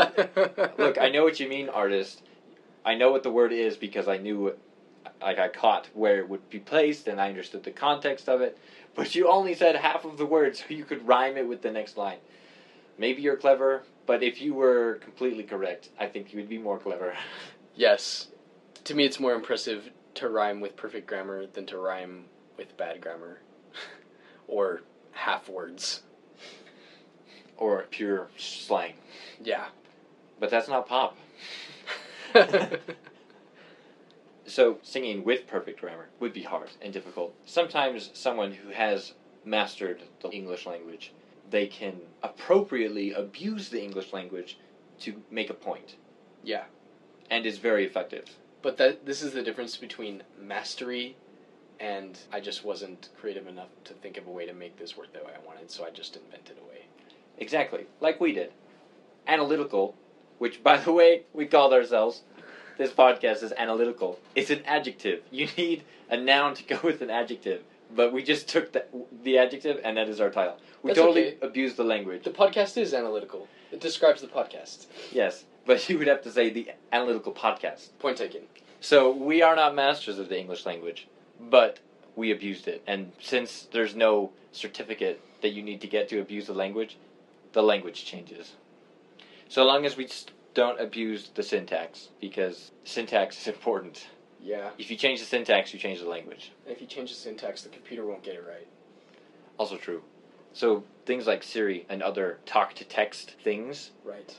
look, 0.79 0.99
I 0.99 1.11
know 1.11 1.23
what 1.23 1.39
you 1.41 1.49
mean, 1.49 1.69
artist. 1.69 2.23
I 2.85 2.95
know 2.95 3.11
what 3.11 3.23
the 3.23 3.31
word 3.31 3.53
is 3.53 3.77
because 3.77 4.09
I 4.09 4.17
knew, 4.17 4.55
like 5.21 5.39
I 5.39 5.49
caught 5.49 5.89
where 5.95 6.19
it 6.19 6.29
would 6.29 6.49
be 6.51 6.59
placed 6.59 7.09
and 7.09 7.21
I 7.21 7.29
understood 7.29 7.63
the 7.63 7.71
context 7.71 8.29
of 8.29 8.41
it. 8.41 8.59
But 8.95 9.15
you 9.15 9.29
only 9.29 9.55
said 9.55 9.77
half 9.77 10.05
of 10.05 10.19
the 10.19 10.27
word 10.27 10.57
so 10.57 10.65
you 10.69 10.85
could 10.85 11.07
rhyme 11.07 11.37
it 11.37 11.47
with 11.47 11.63
the 11.63 11.71
next 11.71 11.97
line. 11.97 12.19
Maybe 12.99 13.23
you're 13.23 13.37
clever, 13.37 13.83
but 14.11 14.25
if 14.25 14.43
you 14.43 14.55
were 14.55 14.99
completely 15.05 15.45
correct, 15.45 15.91
I 15.97 16.07
think 16.07 16.33
you 16.33 16.41
would 16.41 16.49
be 16.49 16.59
more 16.59 16.79
clever. 16.81 17.15
Yes. 17.77 18.27
To 18.83 18.95
me, 18.95 19.05
it's 19.05 19.21
more 19.21 19.33
impressive 19.33 19.89
to 20.15 20.29
rhyme 20.29 20.61
with 20.61 20.75
perfect 20.75 21.07
grammar 21.07 21.47
than 21.47 21.65
to 21.67 21.79
rhyme 21.79 22.25
with 22.59 22.77
bad 22.77 23.01
grammar. 23.01 23.39
or 24.49 24.83
half 25.13 25.49
words. 25.49 26.03
or 27.57 27.87
pure 27.91 28.27
slang. 28.37 28.95
Yeah. 29.41 29.67
But 30.41 30.51
that's 30.51 30.69
not 30.69 30.89
pop. 30.89 31.17
So 34.47 34.79
singing 34.83 35.23
with 35.23 35.47
perfect 35.47 35.81
grammar 35.81 36.09
would 36.19 36.33
be 36.33 36.43
hard 36.43 36.71
and 36.83 36.93
difficult. 36.93 37.33
Sometimes 37.47 38.11
someone 38.15 38.51
who 38.51 38.71
has 38.71 39.13
mastered 39.45 40.03
the 40.21 40.31
English 40.31 40.67
language, 40.67 41.13
they 41.51 41.67
can 41.67 42.01
appropriately 42.23 43.13
abuse 43.13 43.69
the 43.69 43.83
English 43.83 44.13
language 44.13 44.59
to 45.01 45.23
make 45.31 45.51
a 45.51 45.55
point 45.55 45.97
yeah. 46.43 46.65
and 47.31 47.47
is 47.47 47.59
very 47.59 47.85
effective. 47.85 48.25
But 48.63 48.77
that 48.77 49.07
this 49.07 49.23
is 49.23 49.33
the 49.33 49.43
difference 49.43 49.77
between 49.77 50.23
mastery 50.39 51.17
and 51.81 52.19
I 52.31 52.41
just 52.41 52.63
wasn't 52.63 53.09
creative 53.19 53.47
enough 53.47 53.71
to 53.85 53.95
think 53.95 54.19
of 54.19 54.27
a 54.27 54.31
way 54.31 54.47
to 54.47 54.53
make 54.53 54.79
this 54.79 54.97
work 54.97 55.13
the 55.15 55.21
way 55.21 55.33
I 55.35 55.47
wanted, 55.47 55.71
so 55.71 55.85
I 55.85 55.91
just 55.91 56.17
invented 56.17 56.57
a 56.59 56.69
way. 56.69 56.85
Exactly, 57.39 57.87
like 58.01 58.21
we 58.21 58.33
did. 58.33 58.53
Analytical, 59.27 59.95
which 60.39 60.63
by 60.63 60.77
the 60.77 60.93
way, 60.93 61.23
we 61.33 61.47
called 61.47 61.73
ourselves. 61.73 62.23
This 62.77 62.93
podcast 62.93 63.43
is 63.43 63.53
analytical. 63.57 64.19
It's 64.35 64.51
an 64.51 64.63
adjective. 64.67 65.23
You 65.31 65.49
need 65.57 65.85
a 66.11 66.19
noun 66.19 66.55
to 66.55 66.65
go 66.65 66.81
with 66.83 67.01
an 67.01 67.11
adjective. 67.11 67.63
But 67.95 68.13
we 68.13 68.23
just 68.23 68.49
took 68.49 68.73
the, 68.73 68.85
the 69.23 69.39
adjective 69.39 69.81
and 69.83 69.97
that 69.97 70.09
is 70.09 70.21
our 70.21 70.31
title. 70.31 70.59
We 70.83 70.91
That's 70.91 71.01
totally 71.01 71.29
okay. 71.29 71.39
abused 71.43 71.77
the 71.77 71.85
language. 71.85 72.25
The 72.25 72.31
podcast 72.31 72.77
is 72.77 72.95
analytical. 72.95 73.49
It 73.73 73.81
describes 73.81 74.21
the 74.21 74.29
podcast. 74.29 74.87
Yes, 75.13 75.45
but 75.67 75.89
you 75.89 75.99
would 75.99 76.07
have 76.07 76.23
to 76.23 76.31
say 76.31 76.51
the 76.51 76.71
analytical 76.93 77.33
podcast. 77.33 77.89
Point 77.99 78.19
taken. 78.19 78.43
So 78.81 79.11
we 79.11 79.43
are 79.43 79.57
not 79.57 79.75
masters 79.75 80.19
of 80.19 80.29
the 80.29 80.39
English 80.39 80.65
language, 80.65 81.07
but 81.39 81.81
we 82.17 82.31
abused 82.31 82.69
it. 82.69 82.83
And 82.87 83.13
since 83.21 83.69
there's 83.73 83.95
no 83.95 84.31
certificate 84.53 85.21
that 85.43 85.51
you 85.51 85.63
need 85.63 85.81
to 85.83 85.87
get 85.87 86.09
to 86.09 86.21
abuse 86.21 86.47
the 86.47 86.55
language, 86.55 86.97
the 87.53 87.63
language 87.63 88.05
changes. 88.05 88.53
So 89.49 89.65
long 89.65 89.85
as 89.85 89.97
we 89.97 90.09
don't 90.55 90.81
abuse 90.81 91.31
the 91.35 91.43
syntax, 91.43 92.09
because 92.21 92.71
syntax 92.85 93.41
is 93.41 93.49
important. 93.49 94.07
Yeah. 94.43 94.71
If 94.79 94.91
you 94.91 94.97
change 94.97 95.21
the 95.21 95.27
syntax, 95.27 95.73
you 95.73 95.79
change 95.79 96.01
the 96.01 96.09
language. 96.09 96.53
If 96.67 96.81
you 96.81 96.87
change 96.87 97.11
the 97.11 97.17
syntax, 97.17 97.63
the 97.63 97.69
computer 97.69 98.05
won't 98.07 98.23
get 98.23 98.35
it 98.35 98.45
right. 98.47 98.67
Also 99.59 99.77
true. 99.77 100.03
So 100.53 100.85
things 101.07 101.27
like 101.27 101.43
Siri 101.43 101.87
and 101.89 102.03
other 102.03 102.39
talk 102.47 102.75
to 102.75 102.85
text 102.85 103.37
things 103.45 103.91
Right. 104.05 104.35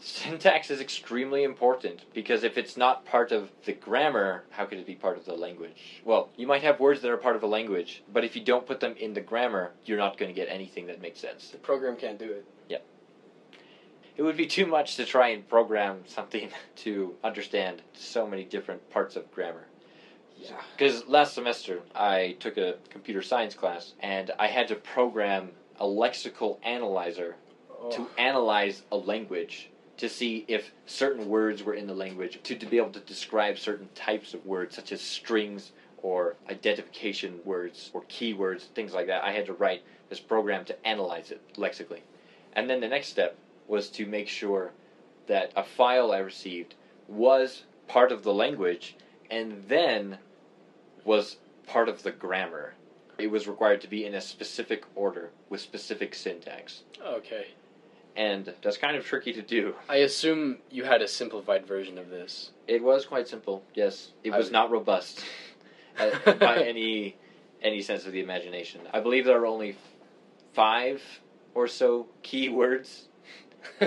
syntax 0.00 0.70
is 0.70 0.80
extremely 0.80 1.42
important 1.42 2.04
because 2.14 2.44
if 2.44 2.56
it's 2.56 2.76
not 2.76 3.04
part 3.04 3.32
of 3.32 3.50
the 3.64 3.72
grammar, 3.72 4.44
how 4.50 4.64
could 4.64 4.78
it 4.78 4.86
be 4.86 4.94
part 4.94 5.18
of 5.18 5.24
the 5.24 5.34
language? 5.34 6.00
Well, 6.04 6.30
you 6.36 6.46
might 6.46 6.62
have 6.62 6.80
words 6.80 7.02
that 7.02 7.10
are 7.10 7.16
part 7.16 7.36
of 7.36 7.42
a 7.42 7.46
language, 7.46 8.02
but 8.12 8.24
if 8.24 8.36
you 8.36 8.42
don't 8.44 8.66
put 8.66 8.80
them 8.80 8.94
in 8.98 9.14
the 9.14 9.20
grammar, 9.20 9.72
you're 9.84 9.98
not 9.98 10.16
going 10.16 10.28
to 10.32 10.34
get 10.34 10.48
anything 10.48 10.86
that 10.86 11.02
makes 11.02 11.20
sense. 11.20 11.48
The 11.50 11.58
program 11.58 11.96
can't 11.96 12.18
do 12.18 12.30
it. 12.30 12.46
It 14.16 14.22
would 14.22 14.36
be 14.36 14.46
too 14.46 14.66
much 14.66 14.96
to 14.96 15.04
try 15.04 15.28
and 15.28 15.46
program 15.46 16.04
something 16.06 16.50
to 16.76 17.14
understand 17.22 17.82
so 17.92 18.26
many 18.26 18.44
different 18.44 18.88
parts 18.90 19.16
of 19.16 19.30
grammar. 19.32 19.66
Yeah. 20.38 20.60
Because 20.76 21.06
last 21.06 21.34
semester 21.34 21.80
I 21.94 22.36
took 22.40 22.56
a 22.58 22.76
computer 22.90 23.22
science 23.22 23.54
class 23.54 23.94
and 24.00 24.30
I 24.38 24.48
had 24.48 24.68
to 24.68 24.74
program 24.74 25.50
a 25.78 25.86
lexical 25.86 26.58
analyzer 26.64 27.36
to 27.90 28.02
oh. 28.02 28.10
analyze 28.18 28.82
a 28.92 28.96
language 28.96 29.70
to 29.98 30.08
see 30.08 30.44
if 30.48 30.72
certain 30.86 31.28
words 31.28 31.62
were 31.62 31.74
in 31.74 31.86
the 31.86 31.94
language 31.94 32.40
to, 32.42 32.54
to 32.54 32.66
be 32.66 32.76
able 32.76 32.90
to 32.90 33.00
describe 33.00 33.58
certain 33.58 33.88
types 33.94 34.34
of 34.34 34.44
words 34.44 34.76
such 34.76 34.92
as 34.92 35.00
strings 35.00 35.72
or 36.02 36.36
identification 36.50 37.40
words 37.44 37.90
or 37.92 38.02
keywords 38.02 38.62
things 38.74 38.92
like 38.92 39.06
that 39.06 39.24
i 39.24 39.32
had 39.32 39.46
to 39.46 39.52
write 39.54 39.82
this 40.08 40.20
program 40.20 40.64
to 40.64 40.86
analyze 40.86 41.30
it 41.30 41.40
lexically 41.56 42.02
and 42.54 42.68
then 42.68 42.80
the 42.80 42.88
next 42.88 43.08
step 43.08 43.36
was 43.68 43.88
to 43.90 44.06
make 44.06 44.28
sure 44.28 44.72
that 45.26 45.52
a 45.56 45.62
file 45.62 46.12
i 46.12 46.18
received 46.18 46.74
was 47.08 47.62
part 47.88 48.12
of 48.12 48.22
the 48.22 48.32
language 48.34 48.96
and 49.30 49.64
then 49.68 50.18
was 51.04 51.36
part 51.66 51.88
of 51.88 52.02
the 52.02 52.10
grammar 52.12 52.74
it 53.18 53.30
was 53.30 53.48
required 53.48 53.80
to 53.80 53.88
be 53.88 54.04
in 54.04 54.14
a 54.14 54.20
specific 54.20 54.84
order 54.94 55.30
with 55.48 55.60
specific 55.60 56.14
syntax 56.14 56.82
Okay. 57.04 57.46
and 58.16 58.52
that's 58.62 58.76
kind 58.76 58.96
of 58.96 59.04
tricky 59.04 59.32
to 59.32 59.42
do. 59.42 59.74
I 59.88 59.96
assume 59.96 60.58
you 60.70 60.84
had 60.84 61.02
a 61.02 61.08
simplified 61.08 61.66
version 61.66 61.98
of 61.98 62.08
this. 62.10 62.50
It 62.66 62.82
was 62.82 63.04
quite 63.06 63.28
simple. 63.28 63.62
Yes, 63.74 64.12
it 64.24 64.30
was 64.30 64.48
I- 64.48 64.52
not 64.52 64.70
robust 64.70 65.22
uh, 65.98 66.32
by 66.34 66.56
any 66.64 67.16
any 67.62 67.80
sense 67.82 68.06
of 68.06 68.12
the 68.12 68.20
imagination. 68.20 68.80
I 68.92 69.00
believe 69.00 69.24
there 69.24 69.40
are 69.40 69.46
only 69.46 69.76
five 70.52 71.02
or 71.54 71.68
so 71.68 72.06
key 72.22 72.48
words 72.48 73.08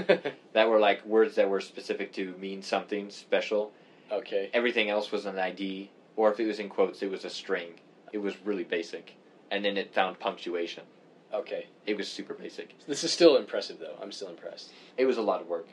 that 0.53 0.69
were 0.69 0.79
like 0.79 1.05
words 1.05 1.35
that 1.35 1.49
were 1.49 1.61
specific 1.61 2.11
to 2.13 2.35
mean 2.37 2.61
something 2.61 3.09
special. 3.09 3.71
okay. 4.11 4.49
Everything 4.53 4.89
else 4.89 5.11
was 5.11 5.25
an 5.25 5.37
ID, 5.39 5.91
or 6.15 6.31
if 6.31 6.39
it 6.39 6.47
was 6.47 6.59
in 6.59 6.69
quotes, 6.69 7.01
it 7.01 7.11
was 7.11 7.25
a 7.25 7.29
string. 7.29 7.79
It 8.11 8.19
was 8.19 8.35
really 8.45 8.63
basic, 8.63 9.15
and 9.51 9.63
then 9.63 9.77
it 9.77 9.93
found 9.93 10.19
punctuation. 10.19 10.83
Okay. 11.33 11.67
It 11.85 11.95
was 11.97 12.07
super 12.07 12.33
basic. 12.33 12.75
This 12.87 13.03
is 13.03 13.11
still 13.11 13.37
impressive, 13.37 13.77
though. 13.79 13.97
I'm 14.01 14.11
still 14.11 14.29
impressed. 14.29 14.71
It 14.97 15.05
was 15.05 15.17
a 15.17 15.21
lot 15.21 15.41
of 15.41 15.47
work. 15.47 15.67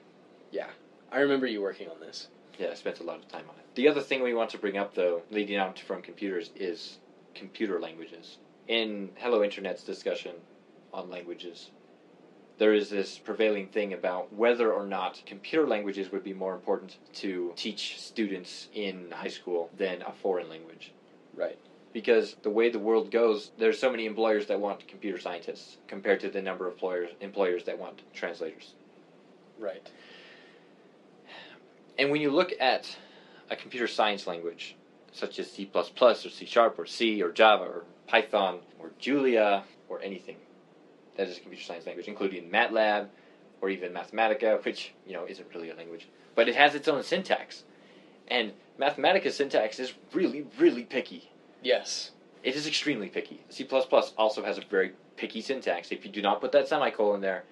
Yeah, 0.50 0.68
I 1.10 1.20
remember 1.20 1.46
you 1.46 1.62
working 1.62 1.88
on 1.88 2.00
this. 2.00 2.28
Yeah, 2.58 2.68
I 2.70 2.74
spent 2.74 3.00
a 3.00 3.04
lot 3.04 3.18
of 3.18 3.28
time 3.28 3.44
on 3.48 3.56
it. 3.56 3.74
The 3.74 3.88
other 3.88 4.00
thing 4.00 4.22
we 4.22 4.34
want 4.34 4.50
to 4.50 4.58
bring 4.58 4.78
up, 4.78 4.94
though, 4.94 5.22
leading 5.30 5.56
out 5.56 5.78
from 5.78 6.00
computers, 6.02 6.50
is 6.56 6.98
computer 7.34 7.78
languages. 7.80 8.38
In 8.68 9.10
Hello 9.16 9.44
Internet's 9.44 9.82
discussion 9.82 10.32
on 10.92 11.10
languages, 11.10 11.70
there 12.58 12.72
is 12.72 12.88
this 12.88 13.18
prevailing 13.18 13.68
thing 13.68 13.92
about 13.92 14.32
whether 14.32 14.72
or 14.72 14.86
not 14.86 15.22
computer 15.26 15.66
languages 15.66 16.10
would 16.10 16.24
be 16.24 16.32
more 16.32 16.54
important 16.54 16.96
to 17.14 17.52
teach 17.56 18.00
students 18.00 18.68
in 18.72 19.10
high 19.10 19.28
school 19.28 19.70
than 19.76 20.02
a 20.02 20.12
foreign 20.12 20.48
language. 20.48 20.92
Right. 21.34 21.58
Because 21.92 22.36
the 22.42 22.50
way 22.50 22.70
the 22.70 22.78
world 22.78 23.10
goes, 23.10 23.50
there's 23.58 23.78
so 23.78 23.90
many 23.90 24.06
employers 24.06 24.46
that 24.46 24.60
want 24.60 24.86
computer 24.88 25.18
scientists 25.18 25.76
compared 25.86 26.20
to 26.20 26.30
the 26.30 26.42
number 26.42 26.66
of 26.66 26.74
employers 26.74 27.10
employers 27.20 27.64
that 27.64 27.78
want 27.78 28.02
translators. 28.14 28.74
Right. 29.58 29.90
And 31.98 32.10
when 32.10 32.20
you 32.20 32.30
look 32.30 32.52
at 32.60 32.96
a 33.50 33.56
computer 33.56 33.86
science 33.86 34.26
language, 34.26 34.76
such 35.12 35.38
as 35.38 35.50
C 35.50 35.70
or 35.74 36.14
C 36.14 36.44
Sharp 36.44 36.78
or 36.78 36.84
C 36.84 37.22
or 37.22 37.30
Java 37.30 37.64
or 37.64 37.84
Python 38.06 38.60
or 38.78 38.90
Julia 38.98 39.64
or 39.88 40.02
anything 40.02 40.36
that 41.16 41.28
is 41.28 41.38
a 41.38 41.40
computer 41.40 41.64
science 41.64 41.86
language, 41.86 42.08
including 42.08 42.50
MATLAB 42.50 43.08
or 43.60 43.70
even 43.70 43.92
Mathematica, 43.92 44.62
which 44.64 44.92
you 45.06 45.14
know 45.14 45.26
isn't 45.26 45.46
really 45.54 45.70
a 45.70 45.74
language, 45.74 46.08
but 46.34 46.48
it 46.48 46.56
has 46.56 46.74
its 46.74 46.88
own 46.88 47.02
syntax. 47.02 47.64
And 48.28 48.52
Mathematica's 48.78 49.36
syntax 49.36 49.78
is 49.78 49.94
really, 50.12 50.46
really 50.58 50.82
picky. 50.82 51.30
Yes. 51.62 52.10
It 52.42 52.54
is 52.54 52.66
extremely 52.66 53.08
picky. 53.08 53.40
C 53.48 53.66
also 54.16 54.44
has 54.44 54.58
a 54.58 54.62
very 54.62 54.92
picky 55.16 55.40
syntax. 55.40 55.90
If 55.90 56.04
you 56.04 56.12
do 56.12 56.22
not 56.22 56.40
put 56.40 56.52
that 56.52 56.68
semicolon 56.68 57.20
there, 57.20 57.44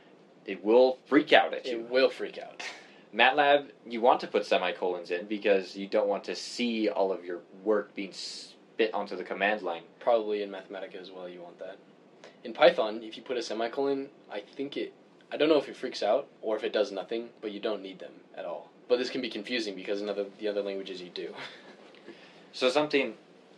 it 0.47 0.65
will 0.65 0.99
freak 1.07 1.33
out 1.33 1.55
at 1.55 1.67
you. 1.67 1.81
It 1.81 1.91
will 1.91 2.11
freak 2.11 2.39
out. 2.39 2.63
MATLAB, 3.15 3.69
you 3.87 4.01
want 4.01 4.21
to 4.21 4.27
put 4.27 4.45
semicolons 4.45 5.11
in 5.11 5.27
because 5.27 5.77
you 5.77 5.87
don't 5.87 6.09
want 6.09 6.25
to 6.25 6.35
see 6.35 6.89
all 6.89 7.13
of 7.13 7.25
your 7.25 7.41
work 7.63 7.95
being 7.95 8.13
spit 8.13 8.93
onto 8.93 9.17
the 9.17 9.23
command 9.23 9.63
line. 9.63 9.83
Probably 10.01 10.43
in 10.43 10.51
Mathematica 10.51 11.01
as 11.01 11.11
well, 11.13 11.29
you 11.29 11.41
want 11.41 11.59
that. 11.61 11.79
In 12.45 12.53
Python, 12.53 13.03
if 13.03 13.17
you 13.17 13.23
put 13.23 13.39
a 13.39 13.43
semicolon, 13.43 14.11
I 14.31 14.41
think 14.41 14.77
it. 14.77 14.93
I 15.33 15.39
don't 15.39 15.49
know 15.49 15.59
if 15.59 15.69
it 15.69 15.77
freaks 15.77 16.03
out 16.03 16.29
or 16.43 16.57
if 16.57 16.63
it 16.63 16.75
does 16.75 16.93
nothing, 16.93 17.31
but 17.41 17.53
you 17.53 17.59
don't 17.59 17.83
need 17.83 17.99
them 17.99 18.13
at 18.37 18.45
all. 18.45 18.71
But 18.87 18.99
this 18.99 19.09
can 19.09 19.23
be 19.23 19.31
confusing 19.31 19.75
because 19.75 20.03
in 20.03 20.11
other 20.11 20.27
the 20.39 20.49
other 20.49 20.63
languages 20.63 21.01
you 21.01 21.11
do. 21.11 21.35
So 22.55 22.71
something 22.71 23.15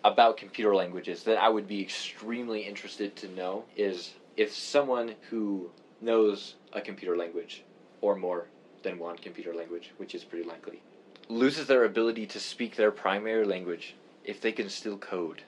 about 0.06 0.38
computer 0.38 0.74
languages 0.74 1.22
that 1.24 1.36
I 1.36 1.50
would 1.50 1.68
be 1.68 1.82
extremely 1.82 2.62
interested 2.62 3.14
to 3.16 3.28
know 3.28 3.64
is 3.76 4.14
if 4.38 4.54
someone 4.54 5.16
who 5.28 5.68
knows 6.00 6.54
a 6.72 6.80
computer 6.80 7.14
language 7.14 7.62
or 8.00 8.16
more 8.16 8.46
than 8.82 8.98
one 8.98 9.18
computer 9.18 9.52
language, 9.52 9.90
which 9.98 10.14
is 10.14 10.24
pretty 10.24 10.48
likely, 10.48 10.80
loses 11.28 11.66
their 11.66 11.84
ability 11.84 12.24
to 12.28 12.40
speak 12.40 12.76
their 12.76 12.90
primary 12.90 13.44
language 13.44 13.96
if 14.24 14.40
they 14.40 14.50
can 14.50 14.70
still 14.70 14.96
code. 14.96 15.42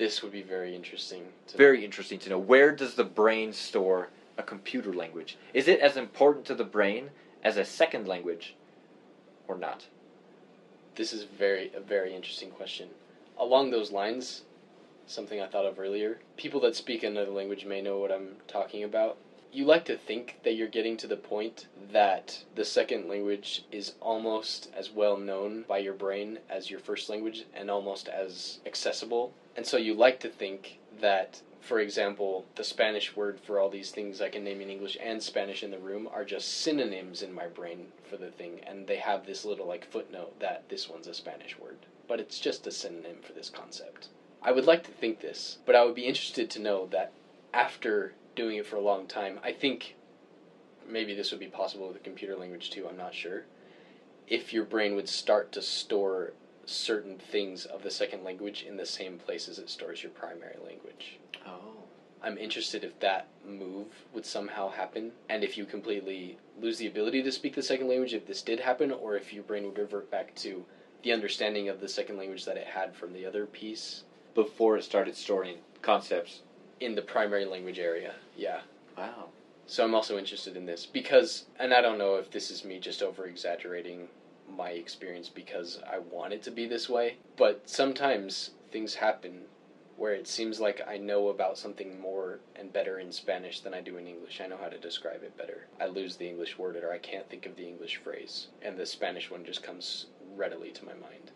This 0.00 0.22
would 0.22 0.32
be 0.32 0.40
very 0.40 0.74
interesting. 0.74 1.26
To 1.48 1.58
Very 1.58 1.84
interesting 1.84 2.18
to 2.20 2.30
know. 2.30 2.38
Where 2.38 2.72
does 2.72 2.94
the 2.94 3.04
brain 3.04 3.52
store 3.52 4.08
a 4.38 4.42
computer 4.42 4.94
language? 4.94 5.36
Is 5.52 5.68
it 5.68 5.78
as 5.80 5.98
important 5.98 6.46
to 6.46 6.54
the 6.54 6.64
brain 6.64 7.10
as 7.44 7.58
a 7.58 7.66
second 7.66 8.08
language 8.08 8.54
or 9.46 9.58
not? 9.58 9.88
This 10.94 11.12
is 11.12 11.24
very 11.24 11.70
a 11.76 11.80
very 11.80 12.14
interesting 12.14 12.50
question. 12.50 12.88
Along 13.38 13.70
those 13.70 13.92
lines, 13.92 14.44
something 15.06 15.38
I 15.38 15.46
thought 15.46 15.66
of 15.66 15.78
earlier. 15.78 16.20
People 16.38 16.60
that 16.60 16.76
speak 16.76 17.02
another 17.02 17.30
language 17.30 17.66
may 17.66 17.82
know 17.82 17.98
what 17.98 18.10
I'm 18.10 18.36
talking 18.48 18.82
about. 18.82 19.18
You 19.52 19.66
like 19.66 19.84
to 19.84 19.98
think 19.98 20.38
that 20.44 20.54
you're 20.54 20.68
getting 20.68 20.96
to 20.98 21.08
the 21.08 21.16
point 21.16 21.66
that 21.92 22.44
the 22.54 22.64
second 22.64 23.06
language 23.06 23.64
is 23.70 23.94
almost 24.00 24.70
as 24.74 24.90
well 24.90 25.18
known 25.18 25.66
by 25.68 25.76
your 25.78 25.92
brain 25.92 26.38
as 26.48 26.70
your 26.70 26.80
first 26.80 27.10
language 27.10 27.44
and 27.52 27.70
almost 27.70 28.08
as 28.08 28.60
accessible. 28.64 29.34
And 29.60 29.66
so 29.66 29.76
you 29.76 29.92
like 29.92 30.20
to 30.20 30.30
think 30.30 30.78
that 31.02 31.42
for 31.60 31.80
example, 31.80 32.46
the 32.56 32.64
Spanish 32.64 33.14
word 33.14 33.38
for 33.38 33.60
all 33.60 33.68
these 33.68 33.90
things 33.90 34.22
I 34.22 34.30
can 34.30 34.42
name 34.42 34.62
in 34.62 34.70
English 34.70 34.96
and 34.98 35.22
Spanish 35.22 35.62
in 35.62 35.70
the 35.70 35.78
room 35.78 36.08
are 36.10 36.24
just 36.24 36.62
synonyms 36.62 37.20
in 37.20 37.30
my 37.34 37.46
brain 37.46 37.88
for 38.08 38.16
the 38.16 38.30
thing, 38.30 38.60
and 38.66 38.86
they 38.86 38.96
have 38.96 39.26
this 39.26 39.44
little 39.44 39.66
like 39.66 39.84
footnote 39.84 40.40
that 40.40 40.66
this 40.70 40.88
one's 40.88 41.08
a 41.08 41.12
Spanish 41.12 41.58
word, 41.58 41.76
but 42.08 42.20
it's 42.20 42.40
just 42.40 42.66
a 42.66 42.70
synonym 42.70 43.18
for 43.20 43.34
this 43.34 43.50
concept. 43.50 44.08
I 44.42 44.50
would 44.50 44.64
like 44.64 44.82
to 44.84 44.92
think 44.92 45.20
this, 45.20 45.58
but 45.66 45.76
I 45.76 45.84
would 45.84 45.94
be 45.94 46.06
interested 46.06 46.48
to 46.52 46.58
know 46.58 46.86
that 46.86 47.12
after 47.52 48.14
doing 48.34 48.56
it 48.56 48.66
for 48.66 48.76
a 48.76 48.80
long 48.80 49.06
time, 49.06 49.40
I 49.44 49.52
think 49.52 49.94
maybe 50.88 51.14
this 51.14 51.32
would 51.32 51.40
be 51.40 51.48
possible 51.48 51.86
with 51.86 51.98
a 51.98 52.00
computer 52.08 52.34
language 52.34 52.70
too, 52.70 52.88
I'm 52.88 52.96
not 52.96 53.14
sure. 53.14 53.44
If 54.26 54.54
your 54.54 54.64
brain 54.64 54.94
would 54.94 55.10
start 55.10 55.52
to 55.52 55.60
store 55.60 56.32
certain 56.70 57.18
things 57.18 57.64
of 57.66 57.82
the 57.82 57.90
second 57.90 58.22
language 58.24 58.62
in 58.66 58.76
the 58.76 58.86
same 58.86 59.18
place 59.18 59.48
as 59.48 59.58
it 59.58 59.68
stores 59.68 60.02
your 60.02 60.12
primary 60.12 60.56
language. 60.64 61.18
Oh. 61.46 61.74
I'm 62.22 62.36
interested 62.36 62.84
if 62.84 62.98
that 63.00 63.28
move 63.46 63.86
would 64.12 64.26
somehow 64.26 64.68
happen, 64.70 65.12
and 65.30 65.42
if 65.42 65.56
you 65.56 65.64
completely 65.64 66.38
lose 66.60 66.76
the 66.78 66.86
ability 66.86 67.22
to 67.22 67.32
speak 67.32 67.54
the 67.54 67.62
second 67.62 67.88
language, 67.88 68.12
if 68.12 68.26
this 68.26 68.42
did 68.42 68.60
happen, 68.60 68.92
or 68.92 69.16
if 69.16 69.32
your 69.32 69.42
brain 69.42 69.64
would 69.64 69.78
revert 69.78 70.10
back 70.10 70.34
to 70.36 70.64
the 71.02 71.12
understanding 71.12 71.70
of 71.70 71.80
the 71.80 71.88
second 71.88 72.18
language 72.18 72.44
that 72.44 72.58
it 72.58 72.66
had 72.66 72.94
from 72.94 73.14
the 73.14 73.24
other 73.24 73.46
piece 73.46 74.04
Before 74.34 74.76
it 74.76 74.84
started 74.84 75.16
storing 75.16 75.56
concepts. 75.80 76.42
in 76.78 76.94
the 76.94 77.00
primary 77.02 77.46
language 77.46 77.78
area. 77.78 78.14
Yeah. 78.36 78.60
Wow. 78.98 79.28
So 79.66 79.82
I'm 79.82 79.94
also 79.94 80.18
interested 80.18 80.56
in 80.58 80.66
this 80.66 80.84
because, 80.84 81.46
and 81.58 81.72
I 81.72 81.80
don't 81.80 81.96
know 81.96 82.16
if 82.16 82.30
this 82.30 82.50
is 82.50 82.64
me 82.66 82.78
just 82.80 83.02
over 83.02 83.26
exaggerating 83.26 84.08
my 84.56 84.70
experience 84.70 85.28
because 85.28 85.80
I 85.90 85.98
want 85.98 86.32
it 86.32 86.42
to 86.44 86.50
be 86.50 86.66
this 86.66 86.88
way, 86.88 87.16
but 87.36 87.68
sometimes 87.68 88.50
things 88.70 88.94
happen 88.94 89.42
where 89.96 90.14
it 90.14 90.26
seems 90.26 90.60
like 90.60 90.80
I 90.88 90.96
know 90.96 91.28
about 91.28 91.58
something 91.58 92.00
more 92.00 92.40
and 92.56 92.72
better 92.72 93.00
in 93.00 93.12
Spanish 93.12 93.60
than 93.60 93.74
I 93.74 93.82
do 93.82 93.98
in 93.98 94.06
English. 94.06 94.40
I 94.40 94.46
know 94.46 94.56
how 94.56 94.68
to 94.68 94.78
describe 94.78 95.22
it 95.22 95.36
better. 95.36 95.66
I 95.78 95.86
lose 95.86 96.16
the 96.16 96.26
English 96.26 96.58
word 96.58 96.76
or 96.76 96.90
I 96.90 96.98
can't 96.98 97.28
think 97.28 97.44
of 97.44 97.56
the 97.56 97.68
English 97.68 97.98
phrase, 97.98 98.48
and 98.62 98.78
the 98.78 98.86
Spanish 98.86 99.30
one 99.30 99.44
just 99.44 99.62
comes 99.62 100.06
readily 100.34 100.70
to 100.70 100.86
my 100.86 100.94
mind. 100.94 101.32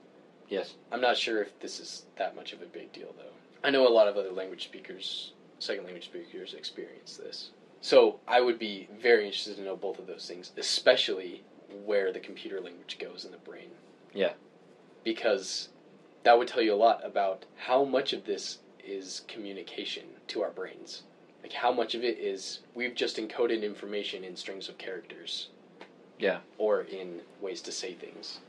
Yes. 0.49 0.75
I'm 0.91 1.01
not 1.01 1.19
sure 1.19 1.43
if 1.43 1.59
this 1.61 1.79
is 1.79 2.07
that 2.17 2.35
much 2.35 2.53
of 2.53 2.63
a 2.63 2.67
big 2.67 2.93
deal, 2.93 3.15
though. 3.19 3.33
I 3.63 3.71
know 3.71 3.87
a 3.87 3.91
lot 3.91 4.09
of 4.09 4.17
other 4.17 4.33
language 4.33 4.65
speakers, 4.65 5.33
second 5.59 5.85
language 5.85 6.07
speakers, 6.07 6.55
experience 6.55 7.17
this. 7.17 7.51
So 7.81 8.21
I 8.27 8.41
would 8.41 8.59
be 8.59 8.89
very 8.99 9.27
interested 9.27 9.57
to 9.57 9.63
know 9.63 9.77
both 9.77 9.99
of 9.99 10.07
those 10.07 10.27
things, 10.27 10.53
especially 10.57 11.45
where 11.85 12.13
the 12.13 12.21
computer 12.21 12.61
language 12.61 12.99
goes 12.99 13.25
in 13.25 13.31
the 13.31 13.39
brain. 13.39 13.71
Yeah. 14.13 14.33
Because 15.03 15.69
that 16.23 16.39
would 16.39 16.49
tell 16.49 16.63
you 16.63 16.75
a 16.75 16.77
lot 16.77 17.05
about 17.05 17.45
how 17.57 17.85
much 17.85 18.13
of 18.13 18.25
this 18.25 18.59
is 18.83 19.23
communication 19.29 20.05
to 20.29 20.43
our 20.43 20.51
brains. 20.51 21.03
Like 21.43 21.53
how 21.53 21.73
much 21.73 21.95
of 21.95 22.03
it 22.03 22.19
is 22.19 22.61
we've 22.75 22.95
just 22.95 23.17
encoded 23.17 23.63
information 23.63 24.25
in 24.25 24.37
strings 24.37 24.69
of 24.69 24.79
characters. 24.79 25.49
Yeah. 26.19 26.39
Or 26.59 26.83
in 26.83 27.21
ways 27.41 27.61
to 27.63 27.73
say 27.73 27.95
things. 27.95 28.41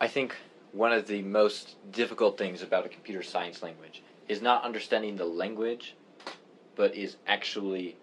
I 0.00 0.08
think 0.08 0.36
one 0.72 0.92
of 0.92 1.06
the 1.06 1.22
most 1.22 1.76
difficult 1.92 2.36
things 2.36 2.62
about 2.62 2.86
a 2.86 2.88
computer 2.88 3.22
science 3.22 3.62
language 3.62 4.02
is 4.28 4.42
not 4.42 4.64
understanding 4.64 5.16
the 5.16 5.24
language, 5.24 5.94
but 6.76 6.94
is 6.94 7.16
actually 7.26 7.96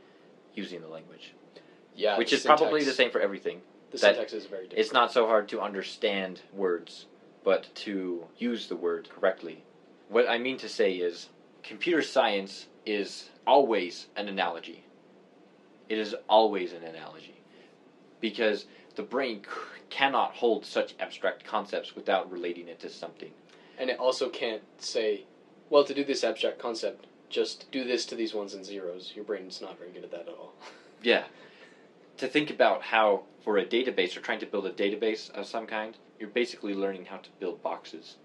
using 0.56 0.82
the 0.82 0.88
language. 0.88 1.34
Yeah. 1.96 2.18
which 2.18 2.32
the 2.32 2.38
is 2.38 2.44
probably 2.44 2.84
the 2.84 2.94
same 2.94 3.12
for 3.12 3.20
everything. 3.20 3.62
The 3.92 3.98
that 3.98 4.16
syntax 4.16 4.34
is 4.34 4.46
very 4.46 4.64
different. 4.64 4.80
It's 4.80 4.94
not 4.94 5.12
so 5.12 5.28
hard 5.28 5.50
to 5.50 5.62
understand 5.62 6.42
words, 6.54 7.06
but 7.44 7.74
to 7.76 8.26
use 8.38 8.68
the 8.68 8.76
word 8.76 9.10
correctly. 9.10 9.64
What 10.10 10.30
I 10.30 10.38
mean 10.38 10.58
to 10.58 10.70
say 10.70 10.94
is, 10.94 11.30
computer 11.64 12.02
science 12.02 12.68
is 12.86 13.30
always 13.46 14.08
an 14.16 14.28
analogy. 14.28 14.84
It 15.90 15.98
is 15.98 16.16
always 16.30 16.72
an 16.72 16.84
analogy. 16.84 17.42
Because 18.20 18.66
the 18.96 19.04
brain 19.04 19.42
c- 19.44 19.82
cannot 19.90 20.34
hold 20.36 20.66
such 20.66 20.96
abstract 21.00 21.44
concepts 21.44 21.96
without 21.96 22.32
relating 22.32 22.68
it 22.68 22.80
to 22.80 22.90
something. 22.90 23.32
And 23.78 23.90
it 23.90 24.00
also 24.00 24.30
can't 24.30 24.62
say, 24.78 25.26
well, 25.70 25.84
to 25.84 25.94
do 25.94 26.04
this 26.04 26.24
abstract 26.24 26.60
concept, 26.60 27.08
just 27.30 27.70
do 27.72 27.84
this 27.84 28.06
to 28.06 28.16
these 28.16 28.34
ones 28.34 28.54
and 28.54 28.66
zeros. 28.66 29.14
Your 29.16 29.26
brain's 29.26 29.62
not 29.62 29.78
very 29.78 29.92
good 29.92 30.04
at 30.04 30.12
that 30.12 30.22
at 30.22 30.30
all. 30.30 30.54
Yeah. 31.02 31.24
To 32.18 32.28
think 32.28 32.50
about 32.50 32.84
how, 32.84 33.24
for 33.44 33.58
a 33.58 33.66
database, 33.66 34.16
or 34.16 34.22
trying 34.22 34.40
to 34.40 34.46
build 34.46 34.66
a 34.66 34.72
database 34.72 35.32
of 35.32 35.48
some 35.48 35.66
kind, 35.66 35.98
you're 36.20 36.30
basically 36.30 36.74
learning 36.74 37.06
how 37.06 37.18
to 37.18 37.30
build 37.40 37.62
boxes 37.64 38.18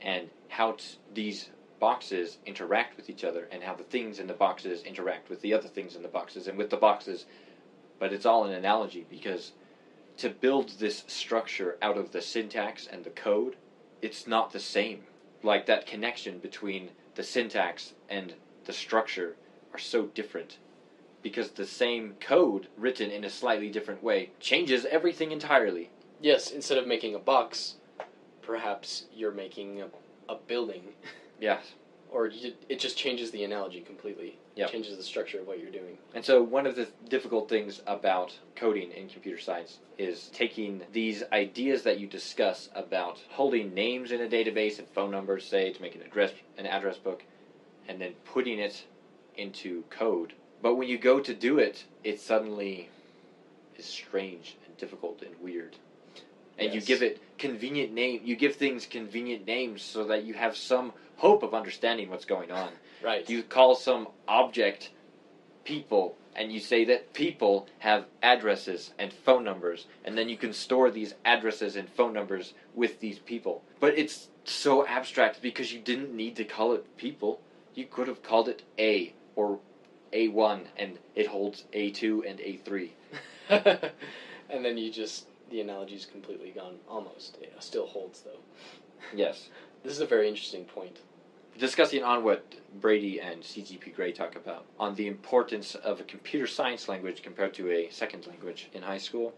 and 0.00 0.28
how 0.48 0.72
t- 0.72 0.98
these 1.14 1.50
boxes 1.78 2.38
interact 2.46 2.96
with 2.96 3.08
each 3.08 3.24
other 3.24 3.48
and 3.52 3.62
how 3.62 3.74
the 3.74 3.84
things 3.84 4.18
in 4.18 4.26
the 4.26 4.34
boxes 4.34 4.82
interact 4.82 5.28
with 5.28 5.40
the 5.42 5.54
other 5.54 5.68
things 5.68 5.94
in 5.94 6.02
the 6.02 6.08
boxes 6.08 6.48
and 6.48 6.58
with 6.58 6.70
the 6.70 6.76
boxes. 6.76 7.26
But 7.98 8.12
it's 8.12 8.26
all 8.26 8.44
an 8.44 8.52
analogy 8.52 9.06
because 9.08 9.52
to 10.18 10.30
build 10.30 10.70
this 10.78 11.04
structure 11.06 11.76
out 11.82 11.96
of 11.96 12.12
the 12.12 12.22
syntax 12.22 12.86
and 12.86 13.04
the 13.04 13.10
code, 13.10 13.56
it's 14.02 14.26
not 14.26 14.52
the 14.52 14.60
same. 14.60 15.04
Like 15.42 15.66
that 15.66 15.86
connection 15.86 16.38
between 16.38 16.90
the 17.14 17.22
syntax 17.22 17.92
and 18.08 18.34
the 18.64 18.72
structure 18.72 19.36
are 19.72 19.78
so 19.78 20.06
different 20.06 20.58
because 21.26 21.50
the 21.50 21.66
same 21.66 22.14
code 22.20 22.68
written 22.76 23.10
in 23.10 23.24
a 23.24 23.28
slightly 23.28 23.68
different 23.68 24.00
way 24.00 24.30
changes 24.38 24.86
everything 24.88 25.32
entirely. 25.32 25.90
Yes, 26.20 26.52
instead 26.52 26.78
of 26.78 26.86
making 26.86 27.16
a 27.16 27.18
box, 27.18 27.74
perhaps 28.42 29.06
you're 29.12 29.32
making 29.32 29.82
a, 29.82 29.88
a 30.28 30.36
building. 30.36 30.82
Yes. 31.38 31.74
Or 32.10 32.28
you, 32.28 32.54
it 32.70 32.80
just 32.80 32.96
changes 32.96 33.30
the 33.30 33.44
analogy 33.44 33.82
completely. 33.82 34.38
Yep. 34.54 34.70
Changes 34.70 34.96
the 34.96 35.02
structure 35.02 35.38
of 35.38 35.46
what 35.46 35.60
you're 35.60 35.70
doing. 35.70 35.98
And 36.14 36.24
so 36.24 36.42
one 36.42 36.64
of 36.66 36.76
the 36.76 36.88
difficult 37.10 37.46
things 37.46 37.82
about 37.86 38.32
coding 38.54 38.90
in 38.92 39.06
computer 39.10 39.38
science 39.38 39.80
is 39.98 40.30
taking 40.32 40.80
these 40.94 41.22
ideas 41.34 41.82
that 41.82 42.00
you 42.00 42.06
discuss 42.06 42.70
about 42.74 43.18
holding 43.28 43.74
names 43.74 44.12
in 44.12 44.22
a 44.22 44.26
database 44.26 44.78
and 44.78 44.88
phone 44.94 45.10
numbers, 45.10 45.44
say, 45.46 45.70
to 45.70 45.82
make 45.82 45.94
an 45.94 46.00
address 46.00 46.32
an 46.56 46.64
address 46.64 46.96
book, 46.96 47.22
and 47.86 48.00
then 48.00 48.12
putting 48.24 48.58
it 48.58 48.86
into 49.36 49.84
code. 49.90 50.32
But 50.62 50.74
when 50.76 50.88
you 50.88 50.98
go 50.98 51.20
to 51.20 51.34
do 51.34 51.58
it, 51.58 51.84
it 52.02 52.20
suddenly 52.20 52.88
is 53.76 53.84
strange 53.84 54.56
and 54.66 54.76
difficult 54.76 55.22
and 55.22 55.34
weird. 55.40 55.76
And 56.58 56.72
you 56.74 56.80
give 56.80 57.02
it 57.02 57.20
convenient 57.38 57.92
name. 57.92 58.22
You 58.24 58.34
give 58.34 58.56
things 58.56 58.86
convenient 58.86 59.46
names 59.46 59.82
so 59.82 60.04
that 60.04 60.24
you 60.24 60.34
have 60.34 60.56
some 60.56 60.92
hope 61.16 61.42
of 61.42 61.54
understanding 61.54 62.08
what's 62.08 62.24
going 62.24 62.50
on. 62.50 62.70
Right. 63.04 63.28
You 63.28 63.42
call 63.42 63.74
some 63.74 64.08
object 64.26 64.90
people, 65.64 66.16
and 66.34 66.50
you 66.50 66.60
say 66.60 66.84
that 66.86 67.12
people 67.12 67.68
have 67.80 68.06
addresses 68.22 68.92
and 68.98 69.12
phone 69.12 69.44
numbers, 69.44 69.86
and 70.04 70.16
then 70.16 70.28
you 70.28 70.36
can 70.36 70.52
store 70.52 70.90
these 70.90 71.14
addresses 71.24 71.76
and 71.76 71.88
phone 71.90 72.12
numbers 72.12 72.54
with 72.74 73.00
these 73.00 73.18
people. 73.18 73.62
But 73.80 73.98
it's 73.98 74.28
so 74.44 74.86
abstract 74.86 75.42
because 75.42 75.72
you 75.72 75.80
didn't 75.80 76.14
need 76.14 76.36
to 76.36 76.44
call 76.44 76.72
it 76.72 76.96
people. 76.96 77.40
You 77.74 77.84
could 77.84 78.08
have 78.08 78.22
called 78.22 78.48
it 78.48 78.62
A 78.78 79.12
or 79.34 79.58
A1, 80.12 80.64
and 80.76 80.98
it 81.14 81.26
holds 81.26 81.64
A2 81.72 82.28
and 82.28 82.38
A3. 82.38 82.90
and 84.50 84.64
then 84.64 84.76
you 84.76 84.90
just 84.90 85.26
the 85.50 85.60
analogy's 85.60 86.06
completely 86.06 86.50
gone. 86.50 86.76
Almost. 86.88 87.38
It 87.40 87.52
still 87.60 87.86
holds 87.86 88.20
though. 88.20 88.40
Yes. 89.14 89.48
This 89.82 89.92
is 89.92 90.00
a 90.00 90.06
very 90.06 90.28
interesting 90.28 90.64
point. 90.64 90.98
discussing 91.58 92.02
on 92.02 92.22
what 92.24 92.44
Brady 92.80 93.20
and 93.20 93.42
CGP 93.42 93.94
Grey 93.94 94.12
talk 94.12 94.36
about 94.36 94.66
on 94.78 94.94
the 94.94 95.06
importance 95.06 95.74
of 95.76 96.00
a 96.00 96.04
computer 96.04 96.46
science 96.46 96.88
language 96.88 97.22
compared 97.22 97.54
to 97.54 97.70
a 97.70 97.88
second 97.90 98.26
language 98.26 98.68
in 98.74 98.82
high 98.82 98.98
school. 98.98 99.32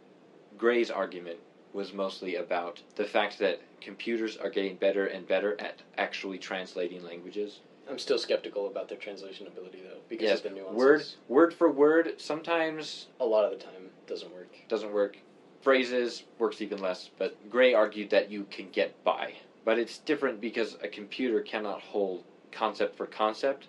Grey's 0.57 0.91
argument 0.91 1.39
was 1.73 1.93
mostly 1.93 2.37
about 2.37 2.81
the 2.97 3.05
fact 3.05 3.39
that 3.39 3.61
computers 3.81 4.37
are 4.37 4.51
getting 4.51 4.75
better 4.77 5.07
and 5.07 5.29
better 5.29 5.61
at 5.61 5.83
actually 5.97 6.39
translating 6.39 7.05
languages. 7.05 7.61
I'm 7.89 7.99
still 7.99 8.19
skeptical 8.19 8.67
about 8.67 8.89
their 8.89 8.99
translation 8.99 9.47
ability 9.47 9.81
though, 9.83 10.01
because 10.09 10.25
Yes, 10.29 10.39
of 10.39 10.43
the 10.45 10.51
nuances. 10.51 10.77
Word 10.77 11.05
word 11.29 11.55
for 11.55 11.71
word 11.71 12.15
sometimes 12.19 13.07
A 13.21 13.25
lot 13.25 13.45
of 13.45 13.51
the 13.51 13.57
time 13.65 13.91
doesn't 14.07 14.33
work. 14.33 14.49
doesn't 14.69 14.93
work. 14.93 15.17
Phrases 15.63 16.23
works 16.39 16.61
even 16.61 16.79
less, 16.79 17.11
but 17.19 17.33
Grey 17.51 17.73
argued 17.75 18.11
that 18.11 18.31
you 18.31 18.45
can 18.51 18.69
get 18.71 18.91
by. 19.05 19.35
But 19.65 19.79
it's 19.79 19.99
different 19.99 20.41
because 20.41 20.77
a 20.83 20.89
computer 20.89 21.41
cannot 21.41 21.81
hold 21.81 22.23
concept 22.53 22.97
for 22.97 23.07
concept 23.07 23.67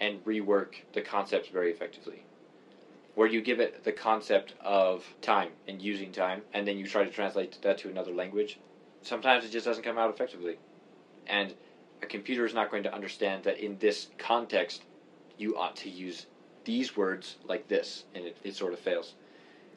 and 0.00 0.24
rework 0.24 0.68
the 0.92 1.02
concepts 1.02 1.48
very 1.48 1.70
effectively. 1.70 2.22
Where 3.14 3.26
you 3.26 3.40
give 3.42 3.60
it 3.60 3.84
the 3.84 3.92
concept 3.92 4.54
of 4.60 5.04
time 5.20 5.50
and 5.68 5.82
using 5.82 6.12
time, 6.12 6.44
and 6.54 6.66
then 6.66 6.78
you 6.78 6.86
try 6.86 7.04
to 7.04 7.10
translate 7.10 7.58
that 7.62 7.76
to 7.78 7.88
another 7.88 8.12
language, 8.12 8.56
sometimes 9.02 9.44
it 9.44 9.50
just 9.50 9.66
doesn't 9.66 9.82
come 9.82 9.98
out 9.98 10.08
effectively. 10.10 10.56
And 11.26 11.52
a 12.02 12.06
computer 12.06 12.44
is 12.44 12.54
not 12.54 12.70
going 12.70 12.82
to 12.82 12.94
understand 12.94 13.44
that 13.44 13.58
in 13.58 13.78
this 13.78 14.08
context, 14.18 14.82
you 15.38 15.56
ought 15.56 15.76
to 15.76 15.88
use 15.88 16.26
these 16.64 16.96
words 16.96 17.36
like 17.44 17.68
this, 17.68 18.04
and 18.14 18.24
it, 18.24 18.36
it 18.44 18.56
sort 18.56 18.72
of 18.72 18.78
fails. 18.78 19.14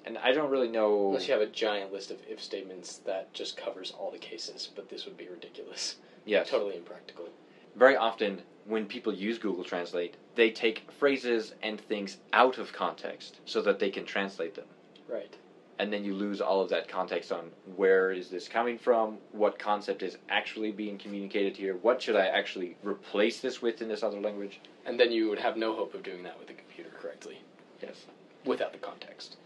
And 0.06 0.18
I 0.20 0.34
don't 0.34 0.52
really 0.52 0.68
know. 0.68 1.08
Unless 1.08 1.28
you 1.28 1.34
have 1.34 1.42
a 1.42 1.48
giant 1.48 1.92
list 1.92 2.12
of 2.12 2.18
if 2.28 2.42
statements 2.42 2.98
that 3.06 3.34
just 3.34 3.58
covers 3.58 3.92
all 3.92 4.12
the 4.12 4.18
cases, 4.18 4.70
but 4.76 4.90
this 4.90 5.06
would 5.06 5.18
be 5.18 5.28
ridiculous. 5.28 5.96
Yes. 6.26 6.50
Totally 6.50 6.76
impractical. 6.76 7.30
Very 7.76 7.96
often, 7.96 8.42
when 8.66 8.86
people 8.86 9.14
use 9.14 9.38
Google 9.38 9.64
Translate, 9.64 10.16
they 10.36 10.52
take 10.52 10.92
phrases 10.92 11.54
and 11.62 11.80
things 11.80 12.18
out 12.34 12.58
of 12.58 12.72
context 12.72 13.40
so 13.46 13.62
that 13.62 13.80
they 13.80 13.90
can 13.90 14.06
translate 14.06 14.56
them. 14.56 14.66
Right. 15.08 15.36
And 15.78 15.92
then 15.92 16.06
you 16.06 16.14
lose 16.14 16.40
all 16.40 16.62
of 16.62 16.70
that 16.70 16.88
context 16.88 17.32
on 17.32 17.52
where 17.76 18.12
is 18.12 18.30
this 18.30 18.48
coming 18.48 18.78
from, 18.78 19.18
what 19.34 19.60
concept 19.60 20.04
is 20.04 20.18
actually 20.30 20.72
being 20.72 20.98
communicated 20.98 21.58
here, 21.58 21.76
what 21.76 22.02
should 22.02 22.16
I 22.16 22.28
actually 22.28 22.78
replace 22.84 23.42
this 23.42 23.62
with 23.62 23.82
in 23.82 23.90
this 23.90 24.02
other 24.02 24.22
language. 24.22 24.62
And 24.86 24.98
then 25.00 25.12
you 25.12 25.30
would 25.30 25.40
have 25.40 25.58
no 25.58 25.76
hope 25.76 25.94
of 25.94 26.04
doing 26.04 26.24
that 26.24 26.40
with 26.40 26.50
a 26.50 26.54
computer 26.54 26.92
correctly. 26.98 27.40
Yes. 27.82 28.06
without 28.46 28.72
the 28.72 28.80
context. 28.80 29.38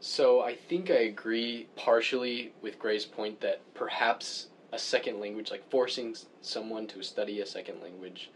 So 0.00 0.40
I 0.42 0.54
think 0.54 0.90
I 0.90 0.94
agree 0.94 1.66
partially 1.76 2.52
with 2.62 2.78
Grey's 2.78 3.04
point 3.04 3.40
that 3.40 3.60
perhaps 3.74 4.48
a 4.72 4.78
second 4.78 5.20
language, 5.20 5.50
like 5.50 5.68
forcing 5.70 6.14
someone 6.40 6.86
to 6.88 7.02
study 7.02 7.40
a 7.40 7.46
second 7.46 7.80
language 7.82 8.30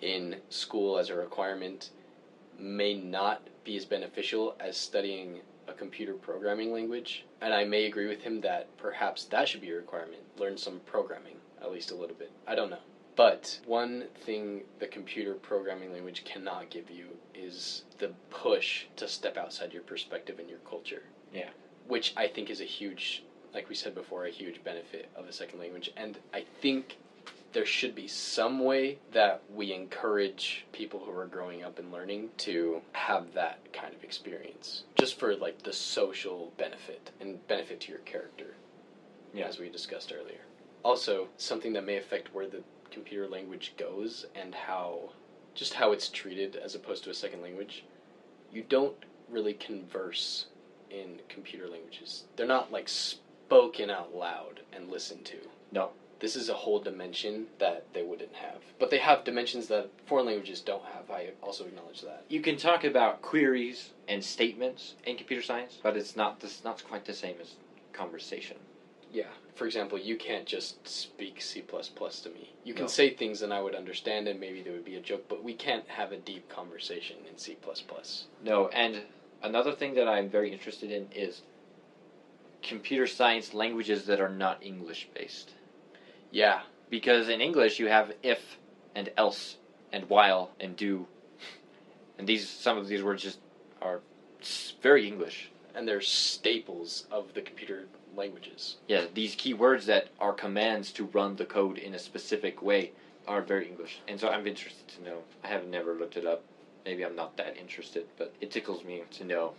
in 0.00 0.36
school 0.48 0.98
as 0.98 1.10
a 1.10 1.14
requirement, 1.14 1.90
may 2.58 2.94
not 2.94 3.42
be 3.64 3.76
as 3.76 3.84
beneficial 3.84 4.56
as 4.60 4.76
studying 4.76 5.40
a 5.72 5.78
computer 5.78 6.14
programming 6.14 6.72
language. 6.72 7.24
And 7.40 7.52
I 7.52 7.64
may 7.64 7.86
agree 7.86 8.08
with 8.08 8.22
him 8.22 8.40
that 8.42 8.76
perhaps 8.76 9.24
that 9.26 9.48
should 9.48 9.60
be 9.60 9.70
a 9.70 9.76
requirement. 9.76 10.22
Learn 10.38 10.56
some 10.56 10.80
programming, 10.86 11.36
at 11.60 11.72
least 11.72 11.90
a 11.90 11.94
little 11.94 12.16
bit. 12.16 12.30
I 12.46 12.54
don't 12.54 12.70
know. 12.70 12.78
But 13.14 13.60
one 13.66 14.04
thing 14.24 14.62
the 14.78 14.86
computer 14.86 15.34
programming 15.34 15.92
language 15.92 16.24
cannot 16.24 16.70
give 16.70 16.90
you 16.90 17.08
is 17.34 17.84
the 17.98 18.12
push 18.30 18.86
to 18.96 19.06
step 19.06 19.36
outside 19.36 19.72
your 19.72 19.82
perspective 19.82 20.38
and 20.38 20.48
your 20.48 20.60
culture. 20.60 21.02
Yeah. 21.32 21.50
Which 21.88 22.14
I 22.16 22.26
think 22.28 22.48
is 22.48 22.60
a 22.60 22.64
huge, 22.64 23.24
like 23.52 23.68
we 23.68 23.74
said 23.74 23.94
before, 23.94 24.24
a 24.24 24.30
huge 24.30 24.64
benefit 24.64 25.10
of 25.14 25.26
a 25.26 25.32
second 25.32 25.58
language. 25.58 25.90
And 25.96 26.16
I 26.32 26.44
think 26.60 26.96
there 27.52 27.66
should 27.66 27.94
be 27.94 28.08
some 28.08 28.60
way 28.60 28.98
that 29.12 29.42
we 29.54 29.72
encourage 29.72 30.64
people 30.72 31.00
who 31.00 31.12
are 31.12 31.26
growing 31.26 31.62
up 31.62 31.78
and 31.78 31.92
learning 31.92 32.30
to 32.38 32.80
have 32.92 33.32
that 33.34 33.58
kind 33.72 33.94
of 33.94 34.02
experience 34.02 34.84
just 34.98 35.18
for 35.18 35.36
like 35.36 35.62
the 35.62 35.72
social 35.72 36.52
benefit 36.56 37.10
and 37.20 37.46
benefit 37.48 37.80
to 37.80 37.90
your 37.90 38.00
character 38.00 38.54
Yeah. 39.34 39.46
as 39.46 39.58
we 39.58 39.68
discussed 39.68 40.12
earlier 40.12 40.40
also 40.82 41.28
something 41.36 41.72
that 41.74 41.84
may 41.84 41.96
affect 41.96 42.34
where 42.34 42.48
the 42.48 42.62
computer 42.90 43.28
language 43.28 43.74
goes 43.78 44.26
and 44.34 44.54
how 44.54 45.10
just 45.54 45.74
how 45.74 45.92
it's 45.92 46.08
treated 46.08 46.56
as 46.56 46.74
opposed 46.74 47.04
to 47.04 47.10
a 47.10 47.14
second 47.14 47.42
language 47.42 47.84
you 48.50 48.62
don't 48.68 48.96
really 49.30 49.54
converse 49.54 50.46
in 50.90 51.20
computer 51.28 51.68
languages 51.68 52.24
they're 52.36 52.46
not 52.46 52.72
like 52.72 52.88
spoken 52.88 53.90
out 53.90 54.14
loud 54.14 54.60
and 54.72 54.90
listened 54.90 55.24
to 55.24 55.36
No. 55.70 55.90
This 56.22 56.36
is 56.36 56.48
a 56.48 56.54
whole 56.54 56.80
dimension 56.80 57.48
that 57.58 57.84
they 57.92 58.02
wouldn't 58.02 58.34
have 58.36 58.62
but 58.78 58.90
they 58.90 58.98
have 58.98 59.24
dimensions 59.24 59.66
that 59.68 59.90
foreign 60.06 60.26
languages 60.26 60.60
don't 60.60 60.86
have 60.86 61.10
i 61.10 61.30
also 61.42 61.64
acknowledge 61.64 62.00
that 62.00 62.24
You 62.28 62.40
can 62.40 62.56
talk 62.56 62.84
about 62.84 63.20
queries 63.20 63.90
and 64.08 64.24
statements 64.24 64.94
in 65.04 65.16
computer 65.16 65.42
science, 65.42 65.78
but 65.82 65.96
it's 65.96 66.16
not 66.16 66.40
this 66.40 66.64
not 66.64 66.82
quite 66.84 67.04
the 67.04 67.14
same 67.14 67.36
as 67.40 67.54
conversation. 67.92 68.56
Yeah. 69.12 69.24
For 69.54 69.66
example, 69.66 69.98
you 69.98 70.16
can't 70.16 70.46
just 70.46 70.88
speak 70.88 71.42
C 71.42 71.62
to 71.62 72.30
me. 72.30 72.52
You 72.64 72.72
can 72.72 72.84
No. 72.84 72.88
say 72.88 73.10
things 73.10 73.42
and 73.42 73.52
I 73.52 73.60
would 73.60 73.74
understand 73.74 74.28
and 74.28 74.40
maybe 74.40 74.62
there 74.62 74.72
would 74.72 74.84
be 74.84 74.96
a 74.96 75.00
joke, 75.00 75.24
but 75.28 75.42
we 75.42 75.52
can't 75.52 75.86
have 75.88 76.10
a 76.10 76.16
deep 76.16 76.48
conversation 76.48 77.16
in 77.28 77.36
C. 77.36 77.56
No, 78.42 78.68
and 78.68 79.02
another 79.42 79.72
thing 79.72 79.94
that 79.94 80.08
I'm 80.08 80.30
very 80.30 80.50
interested 80.50 80.90
in 80.90 81.08
is 81.14 81.42
computer 82.62 83.06
science 83.06 83.52
languages 83.52 84.06
that 84.06 84.20
are 84.20 84.30
not 84.30 84.56
English 84.62 85.06
based. 85.12 85.50
Yeah. 86.32 86.62
Because 86.90 87.28
in 87.28 87.40
English 87.40 87.78
you 87.78 87.86
have 87.86 88.12
if 88.22 88.40
and 88.94 89.10
else 89.16 89.56
and 89.92 90.08
while 90.08 90.50
and 90.58 90.76
do. 90.76 91.06
And 92.18 92.26
these 92.26 92.48
some 92.48 92.76
of 92.76 92.88
these 92.88 93.02
words 93.02 93.22
just 93.22 93.38
are 93.80 94.00
very 94.82 95.06
English. 95.06 95.50
And 95.74 95.86
they're 95.86 96.00
staples 96.00 97.06
of 97.10 97.32
the 97.34 97.40
computer 97.40 97.86
languages. 98.16 98.76
Yeah, 98.88 99.06
these 99.14 99.34
key 99.34 99.54
words 99.54 99.86
that 99.86 100.08
are 100.20 100.32
commands 100.32 100.92
to 100.92 101.04
run 101.04 101.36
the 101.36 101.46
code 101.46 101.78
in 101.78 101.94
a 101.94 101.98
specific 101.98 102.60
way 102.60 102.92
are 103.26 103.40
very 103.40 103.68
English. 103.68 104.00
And 104.08 104.18
so 104.20 104.28
I'm 104.28 104.46
interested 104.46 104.86
to 104.88 105.02
know. 105.02 105.18
I 105.44 105.48
have 105.48 105.66
never 105.66 105.94
looked 105.94 106.16
it 106.16 106.26
up. 106.26 106.42
Maybe 106.84 107.04
I'm 107.04 107.16
not 107.16 107.36
that 107.36 107.56
interested, 107.56 108.06
but 108.18 108.34
it 108.40 108.50
tickles 108.50 108.84
me 108.84 109.02
to 109.12 109.24
know 109.24 109.52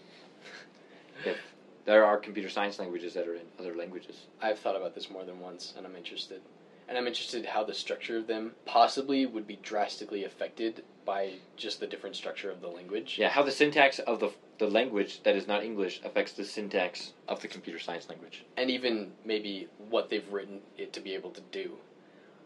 if 1.25 1.37
there 1.85 2.05
are 2.05 2.17
computer 2.17 2.49
science 2.49 2.79
languages 2.79 3.13
that 3.13 3.27
are 3.27 3.35
in 3.35 3.45
other 3.59 3.75
languages. 3.75 4.27
I've 4.41 4.59
thought 4.59 4.75
about 4.75 4.95
this 4.95 5.09
more 5.09 5.23
than 5.23 5.39
once 5.39 5.73
and 5.77 5.85
I'm 5.85 5.95
interested. 5.95 6.41
And 6.93 6.99
I'm 6.99 7.07
interested 7.07 7.47
how 7.47 7.63
the 7.63 7.73
structure 7.73 8.17
of 8.17 8.27
them 8.27 8.51
possibly 8.67 9.25
would 9.25 9.47
be 9.47 9.55
drastically 9.63 10.25
affected 10.25 10.83
by 11.05 11.31
just 11.57 11.79
the 11.79 11.87
different 11.87 12.15
structure 12.15 12.51
of 12.51 12.61
the 12.61 12.67
language. 12.67 13.17
Yeah, 13.17 13.29
how 13.29 13.41
the 13.41 13.49
syntax 13.49 13.97
of 13.97 14.19
the 14.19 14.29
the 14.59 14.67
language 14.67 15.23
that 15.23 15.35
is 15.35 15.47
not 15.47 15.63
English 15.63 16.01
affects 16.05 16.33
the 16.33 16.45
syntax 16.45 17.13
of 17.27 17.41
the 17.41 17.47
computer 17.47 17.79
science 17.79 18.07
language. 18.09 18.45
and 18.57 18.69
even 18.69 19.11
maybe 19.25 19.69
what 19.89 20.11
they've 20.11 20.31
written 20.31 20.59
it 20.77 20.93
to 20.93 21.01
be 21.01 21.15
able 21.15 21.31
to 21.31 21.41
do. 21.51 21.77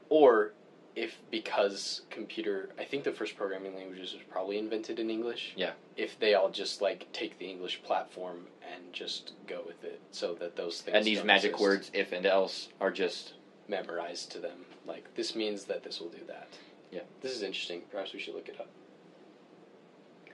Or 0.07 0.53
if 0.95 1.17
because 1.29 2.03
computer 2.09 2.69
I 2.79 2.85
think 2.85 3.03
the 3.03 3.11
first 3.11 3.35
programming 3.35 3.75
languages 3.75 4.13
was 4.13 4.23
probably 4.31 4.59
invented 4.59 4.97
in 4.97 5.09
English. 5.09 5.55
Yeah. 5.57 5.71
If 5.97 6.17
they 6.19 6.35
all 6.35 6.49
just 6.49 6.81
like 6.81 7.11
take 7.11 7.37
the 7.37 7.47
English 7.47 7.83
platform 7.83 8.47
and 8.73 8.93
just 8.93 9.33
go 9.45 9.61
with 9.67 9.83
it 9.83 9.99
so 10.11 10.35
that 10.35 10.55
those 10.55 10.79
things 10.79 10.95
And 10.95 11.05
these 11.05 11.21
magic 11.25 11.51
exist, 11.51 11.61
words 11.61 11.91
if 11.93 12.13
and 12.13 12.25
else 12.25 12.69
are 12.79 12.91
just 12.91 13.33
memorized 13.67 14.31
to 14.31 14.39
them. 14.39 14.65
Like 14.85 15.13
this 15.15 15.35
means 15.35 15.65
that 15.65 15.83
this 15.83 15.99
will 15.99 16.09
do 16.09 16.25
that. 16.27 16.47
Yeah. 16.91 17.01
This 17.21 17.35
is 17.35 17.43
interesting. 17.43 17.81
Perhaps 17.91 18.13
we 18.13 18.19
should 18.19 18.35
look 18.35 18.49
it 18.49 18.59
up. 18.59 18.69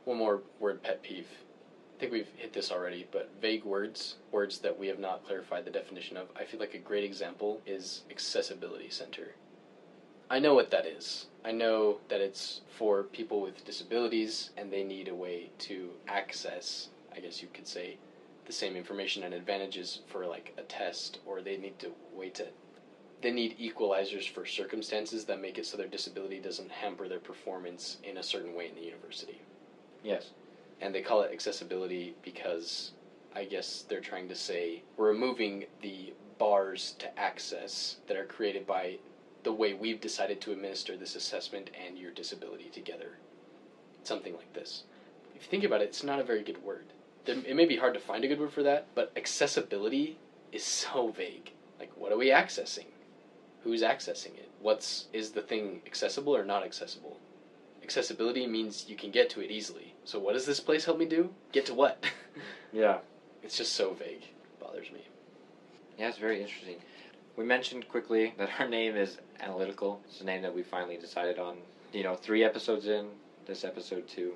One 0.05 0.17
more 0.17 0.41
word 0.59 0.83
pet 0.83 1.01
peeve. 1.01 1.27
I 1.95 1.99
think 1.99 2.11
we've 2.11 2.27
hit 2.37 2.51
this 2.51 2.71
already, 2.71 3.07
but 3.11 3.29
vague 3.41 3.63
words, 3.63 4.15
words 4.31 4.59
that 4.59 4.77
we 4.77 4.87
have 4.87 4.99
not 4.99 5.25
clarified 5.25 5.63
the 5.63 5.71
definition 5.71 6.17
of, 6.17 6.27
I 6.35 6.43
feel 6.43 6.59
like 6.59 6.73
a 6.73 6.79
great 6.79 7.03
example 7.03 7.61
is 7.65 8.01
accessibility 8.11 8.89
center. 8.89 9.35
I 10.29 10.39
know 10.39 10.53
what 10.53 10.71
that 10.71 10.85
is. 10.85 11.27
I 11.45 11.51
know 11.51 11.99
that 12.09 12.19
it's 12.19 12.61
for 12.77 13.03
people 13.03 13.41
with 13.41 13.63
disabilities 13.65 14.49
and 14.57 14.71
they 14.71 14.83
need 14.83 15.07
a 15.07 15.15
way 15.15 15.51
to 15.59 15.91
access, 16.07 16.89
I 17.15 17.19
guess 17.19 17.41
you 17.41 17.47
could 17.53 17.67
say, 17.67 17.97
the 18.45 18.51
same 18.51 18.75
information 18.75 19.23
and 19.23 19.33
advantages 19.33 20.01
for 20.07 20.25
like 20.25 20.53
a 20.57 20.63
test 20.63 21.19
or 21.25 21.41
they 21.41 21.57
need 21.57 21.79
to 21.79 21.91
way 22.13 22.29
to 22.31 22.47
they 23.23 23.31
need 23.31 23.57
equalizers 23.57 24.29
for 24.29 24.45
circumstances 24.45 25.25
that 25.25 25.41
make 25.41 25.57
it 25.57 25.65
so 25.65 25.77
their 25.77 25.87
disability 25.87 26.39
doesn't 26.39 26.69
hamper 26.69 27.07
their 27.07 27.19
performance 27.19 27.97
in 28.03 28.17
a 28.17 28.23
certain 28.23 28.53
way 28.53 28.67
in 28.67 28.75
the 28.75 28.81
university. 28.81 29.41
yes. 30.03 30.31
And 30.81 30.93
they 30.93 31.01
call 31.01 31.21
it 31.21 31.31
accessibility 31.31 32.13
because 32.23 32.91
I 33.33 33.45
guess 33.45 33.85
they're 33.87 34.01
trying 34.01 34.27
to 34.27 34.35
say 34.35 34.83
we're 34.97 35.07
removing 35.07 35.65
the 35.81 36.13
bars 36.37 36.95
to 36.99 37.17
access 37.17 37.97
that 38.07 38.17
are 38.17 38.25
created 38.25 38.67
by 38.67 38.97
the 39.43 39.53
way 39.53 39.73
we've 39.73 40.01
decided 40.01 40.41
to 40.41 40.51
administer 40.51 40.97
this 40.97 41.15
assessment 41.15 41.69
and 41.85 41.97
your 41.97 42.11
disability 42.11 42.69
together. 42.69 43.17
Something 44.03 44.33
like 44.33 44.51
this. 44.53 44.83
If 45.35 45.43
you 45.43 45.49
think 45.49 45.63
about 45.63 45.81
it, 45.81 45.85
it's 45.85 46.03
not 46.03 46.19
a 46.19 46.23
very 46.23 46.43
good 46.43 46.61
word. 46.63 46.85
It 47.25 47.55
may 47.55 47.65
be 47.65 47.77
hard 47.77 47.93
to 47.93 47.99
find 48.01 48.25
a 48.25 48.27
good 48.27 48.39
word 48.39 48.51
for 48.51 48.63
that, 48.63 48.87
but 48.93 49.13
accessibility 49.15 50.17
is 50.51 50.63
so 50.63 51.11
vague. 51.11 51.51
Like, 51.79 51.91
what 51.95 52.11
are 52.11 52.17
we 52.17 52.29
accessing? 52.29 52.85
Who's 53.63 53.81
accessing 53.81 54.35
it? 54.37 54.49
What's 54.59 55.07
is 55.13 55.31
the 55.31 55.41
thing 55.41 55.81
accessible 55.85 56.35
or 56.35 56.43
not 56.43 56.63
accessible? 56.63 57.19
Accessibility 57.81 58.45
means 58.47 58.85
you 58.87 58.95
can 58.95 59.11
get 59.11 59.29
to 59.31 59.41
it 59.41 59.51
easily. 59.51 59.93
So 60.05 60.19
what 60.19 60.33
does 60.33 60.45
this 60.45 60.59
place 60.59 60.85
help 60.85 60.97
me 60.97 61.05
do? 61.05 61.33
Get 61.51 61.65
to 61.67 61.73
what? 61.73 62.03
Yeah. 62.73 62.97
it's 63.43 63.55
just 63.55 63.73
so 63.73 63.93
vague. 63.93 64.23
it 64.23 64.59
bothers 64.59 64.91
me. 64.91 65.05
Yeah, 65.99 66.07
it's 66.09 66.17
very 66.17 66.41
interesting. 66.41 66.77
We 67.37 67.43
mentioned 67.43 67.87
quickly 67.87 68.33
that 68.39 68.49
our 68.59 68.67
name 68.67 68.95
is 68.95 69.17
Analytical. 69.39 70.01
It's 70.07 70.21
a 70.21 70.23
name 70.23 70.41
that 70.41 70.55
we 70.55 70.63
finally 70.63 70.97
decided 70.97 71.37
on. 71.37 71.57
You 71.91 72.01
know, 72.01 72.15
three 72.15 72.43
episodes 72.43 72.87
in, 72.87 73.09
this 73.45 73.63
episode 73.63 74.07
two. 74.07 74.33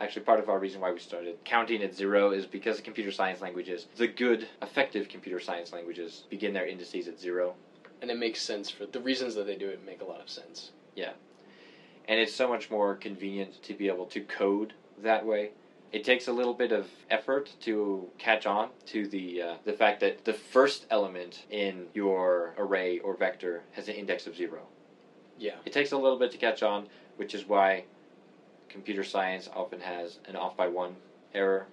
Actually, 0.00 0.22
part 0.22 0.40
of 0.40 0.48
our 0.48 0.58
reason 0.58 0.80
why 0.80 0.90
we 0.90 0.98
started 0.98 1.36
counting 1.44 1.82
at 1.82 1.94
zero 1.94 2.32
is 2.32 2.44
because 2.44 2.76
the 2.76 2.82
computer 2.82 3.12
science 3.12 3.40
languages, 3.40 3.86
the 3.96 4.08
good, 4.08 4.48
effective 4.62 5.08
computer 5.08 5.38
science 5.38 5.72
languages, 5.72 6.24
begin 6.28 6.52
their 6.52 6.66
indices 6.66 7.06
at 7.06 7.20
zero. 7.20 7.54
And 8.02 8.10
it 8.10 8.18
makes 8.18 8.42
sense 8.42 8.70
for 8.70 8.86
the 8.86 9.00
reasons 9.00 9.34
that 9.34 9.46
they 9.46 9.56
do 9.56 9.68
it 9.68 9.84
make 9.84 10.02
a 10.02 10.04
lot 10.04 10.20
of 10.20 10.28
sense. 10.28 10.70
Yeah, 10.94 11.12
and 12.08 12.20
it's 12.20 12.34
so 12.34 12.48
much 12.48 12.70
more 12.70 12.94
convenient 12.94 13.62
to 13.64 13.74
be 13.74 13.88
able 13.88 14.06
to 14.06 14.20
code 14.20 14.74
that 15.02 15.24
way. 15.24 15.50
It 15.92 16.04
takes 16.04 16.28
a 16.28 16.32
little 16.32 16.54
bit 16.54 16.72
of 16.72 16.88
effort 17.10 17.52
to 17.62 18.08
catch 18.18 18.44
on 18.44 18.70
to 18.86 19.06
the 19.06 19.42
uh, 19.42 19.54
the 19.64 19.72
fact 19.72 20.00
that 20.00 20.24
the 20.24 20.32
first 20.32 20.86
element 20.90 21.44
in 21.50 21.86
your 21.94 22.54
array 22.58 22.98
or 22.98 23.16
vector 23.16 23.62
has 23.72 23.88
an 23.88 23.94
index 23.94 24.26
of 24.26 24.36
zero. 24.36 24.66
Yeah. 25.38 25.56
It 25.64 25.72
takes 25.72 25.92
a 25.92 25.96
little 25.96 26.18
bit 26.18 26.32
to 26.32 26.38
catch 26.38 26.62
on, 26.62 26.86
which 27.16 27.34
is 27.34 27.46
why 27.46 27.84
computer 28.68 29.04
science 29.04 29.48
often 29.54 29.80
has 29.80 30.18
an 30.26 30.36
off 30.36 30.56
by 30.56 30.68
one 30.68 30.96
error. 31.34 31.66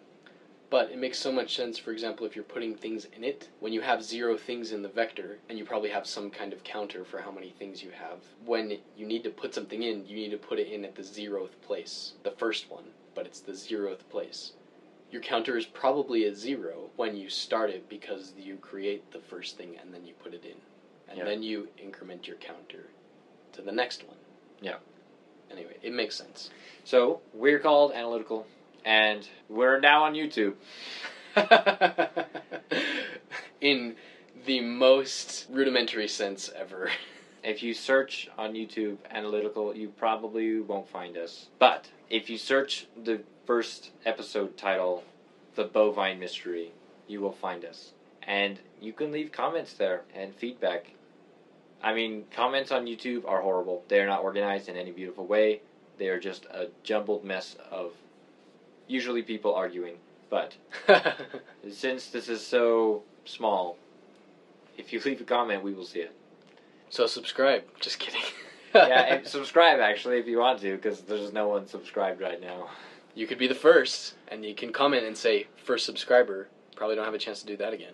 But 0.73 0.89
it 0.89 0.97
makes 0.97 1.19
so 1.19 1.31
much 1.31 1.55
sense, 1.55 1.77
for 1.77 1.91
example, 1.91 2.25
if 2.25 2.35
you're 2.35 2.43
putting 2.43 2.73
things 2.73 3.05
in 3.15 3.23
it, 3.23 3.47
when 3.59 3.71
you 3.73 3.81
have 3.81 4.03
zero 4.03 4.35
things 4.35 4.71
in 4.71 4.81
the 4.81 4.89
vector, 4.89 5.37
and 5.47 5.55
you 5.55 5.65
probably 5.65 5.91
have 5.91 6.07
some 6.07 6.31
kind 6.31 6.51
of 6.51 6.63
counter 6.63 7.05
for 7.05 7.19
how 7.19 7.29
many 7.29 7.51
things 7.51 7.83
you 7.83 7.91
have, 7.91 8.17
when 8.43 8.79
you 8.97 9.05
need 9.05 9.23
to 9.23 9.29
put 9.29 9.53
something 9.53 9.83
in, 9.83 10.03
you 10.07 10.15
need 10.15 10.31
to 10.31 10.37
put 10.37 10.57
it 10.57 10.67
in 10.67 10.83
at 10.83 10.95
the 10.95 11.03
zeroth 11.03 11.51
place, 11.61 12.13
the 12.23 12.31
first 12.31 12.71
one, 12.71 12.85
but 13.13 13.27
it's 13.27 13.39
the 13.39 13.51
zeroth 13.51 13.99
place. 14.09 14.53
Your 15.11 15.21
counter 15.21 15.57
is 15.57 15.67
probably 15.67 16.25
at 16.25 16.35
zero 16.35 16.89
when 16.95 17.15
you 17.15 17.29
start 17.29 17.69
it 17.69 17.87
because 17.87 18.33
you 18.35 18.55
create 18.55 19.03
the 19.11 19.19
first 19.19 19.55
thing 19.55 19.77
and 19.79 19.93
then 19.93 20.03
you 20.07 20.13
put 20.23 20.33
it 20.33 20.43
in. 20.43 20.57
And 21.07 21.19
Yeah. 21.19 21.25
then 21.25 21.43
you 21.43 21.67
increment 21.77 22.25
your 22.25 22.37
counter 22.37 22.87
to 23.51 23.61
the 23.61 23.71
next 23.71 24.07
one. 24.07 24.17
Yeah. 24.59 24.77
Anyway, 25.51 25.77
it 25.83 25.93
makes 25.93 26.15
sense. 26.15 26.49
So 26.83 27.21
we're 27.31 27.59
called 27.59 27.91
Analytical, 27.91 28.47
and 28.85 29.27
we're 29.49 29.80
now 29.80 30.03
on 30.03 30.14
YouTube. 30.14 30.55
in 33.61 33.95
the 34.45 34.60
most 34.60 35.47
rudimentary 35.49 36.07
sense 36.07 36.51
ever. 36.55 36.89
If 37.43 37.64
you 37.64 37.73
search 37.73 38.30
on 38.38 38.53
YouTube 38.53 38.97
Analytical, 39.10 39.76
you 39.76 39.89
probably 39.89 40.60
won't 40.60 40.88
find 40.88 41.18
us. 41.18 41.47
But 41.60 41.89
if 42.10 42.30
you 42.30 42.38
search 42.38 42.88
the 43.01 43.22
first 43.45 43.91
episode 44.05 44.57
title, 44.57 45.03
The 45.55 45.65
Bovine 45.65 46.19
Mystery, 46.19 46.72
you 47.07 47.22
will 47.22 47.31
find 47.31 47.65
us. 47.65 47.91
And 48.22 48.60
you 48.80 48.93
can 48.93 49.11
leave 49.11 49.31
comments 49.31 49.73
there 49.73 50.03
and 50.14 50.34
feedback. 50.35 50.91
I 51.81 51.93
mean, 51.93 52.26
comments 52.31 52.72
on 52.72 52.85
YouTube 52.85 53.27
are 53.27 53.41
horrible. 53.41 53.84
They 53.89 53.99
are 53.99 54.07
not 54.07 54.23
organized 54.23 54.69
in 54.69 54.77
any 54.77 54.91
beautiful 54.91 55.26
way. 55.26 55.61
They 55.97 56.07
are 56.07 56.19
just 56.19 56.45
a 56.45 56.68
jumbled 56.84 57.26
mess 57.26 57.57
of 57.69 57.91
usually 58.88 59.22
people 59.22 59.53
arguing. 59.53 59.95
But 60.30 60.55
since 61.72 62.07
this 62.07 62.27
is 62.27 62.45
so 62.45 63.03
small, 63.26 63.77
if 64.77 64.91
you 64.91 64.99
leave 65.05 65.22
a 65.22 65.23
comment, 65.26 65.64
we 65.64 65.73
will 65.73 65.85
see 65.85 65.99
it. 65.99 66.15
so 66.89 67.05
subscribe. 67.05 67.64
Just 67.80 67.99
kidding. 67.99 68.22
yeah, 68.76 69.22
subscribe 69.26 69.80
actually 69.80 70.18
if 70.18 70.27
you 70.27 70.39
want 70.39 70.60
to, 70.61 70.76
because 70.76 71.01
there's 71.01 71.34
no 71.34 71.47
one 71.47 71.68
subscribed 71.68 72.22
right 72.22 72.41
now. 72.41 72.69
you 73.14 73.27
could 73.27 73.38
be 73.38 73.47
the 73.47 73.55
first, 73.55 74.15
and 74.27 74.43
you 74.43 74.55
can 74.55 74.73
comment 74.73 75.05
and 75.05 75.15
say 75.15 75.47
first 75.64 75.85
subscriber. 75.85 76.47
Probably 76.76 76.95
don't 76.95 77.05
have 77.05 77.14
a 77.14 77.19
chance 77.19 77.41
to 77.41 77.45
do 77.45 77.57
that 77.57 77.73
again. 77.73 77.93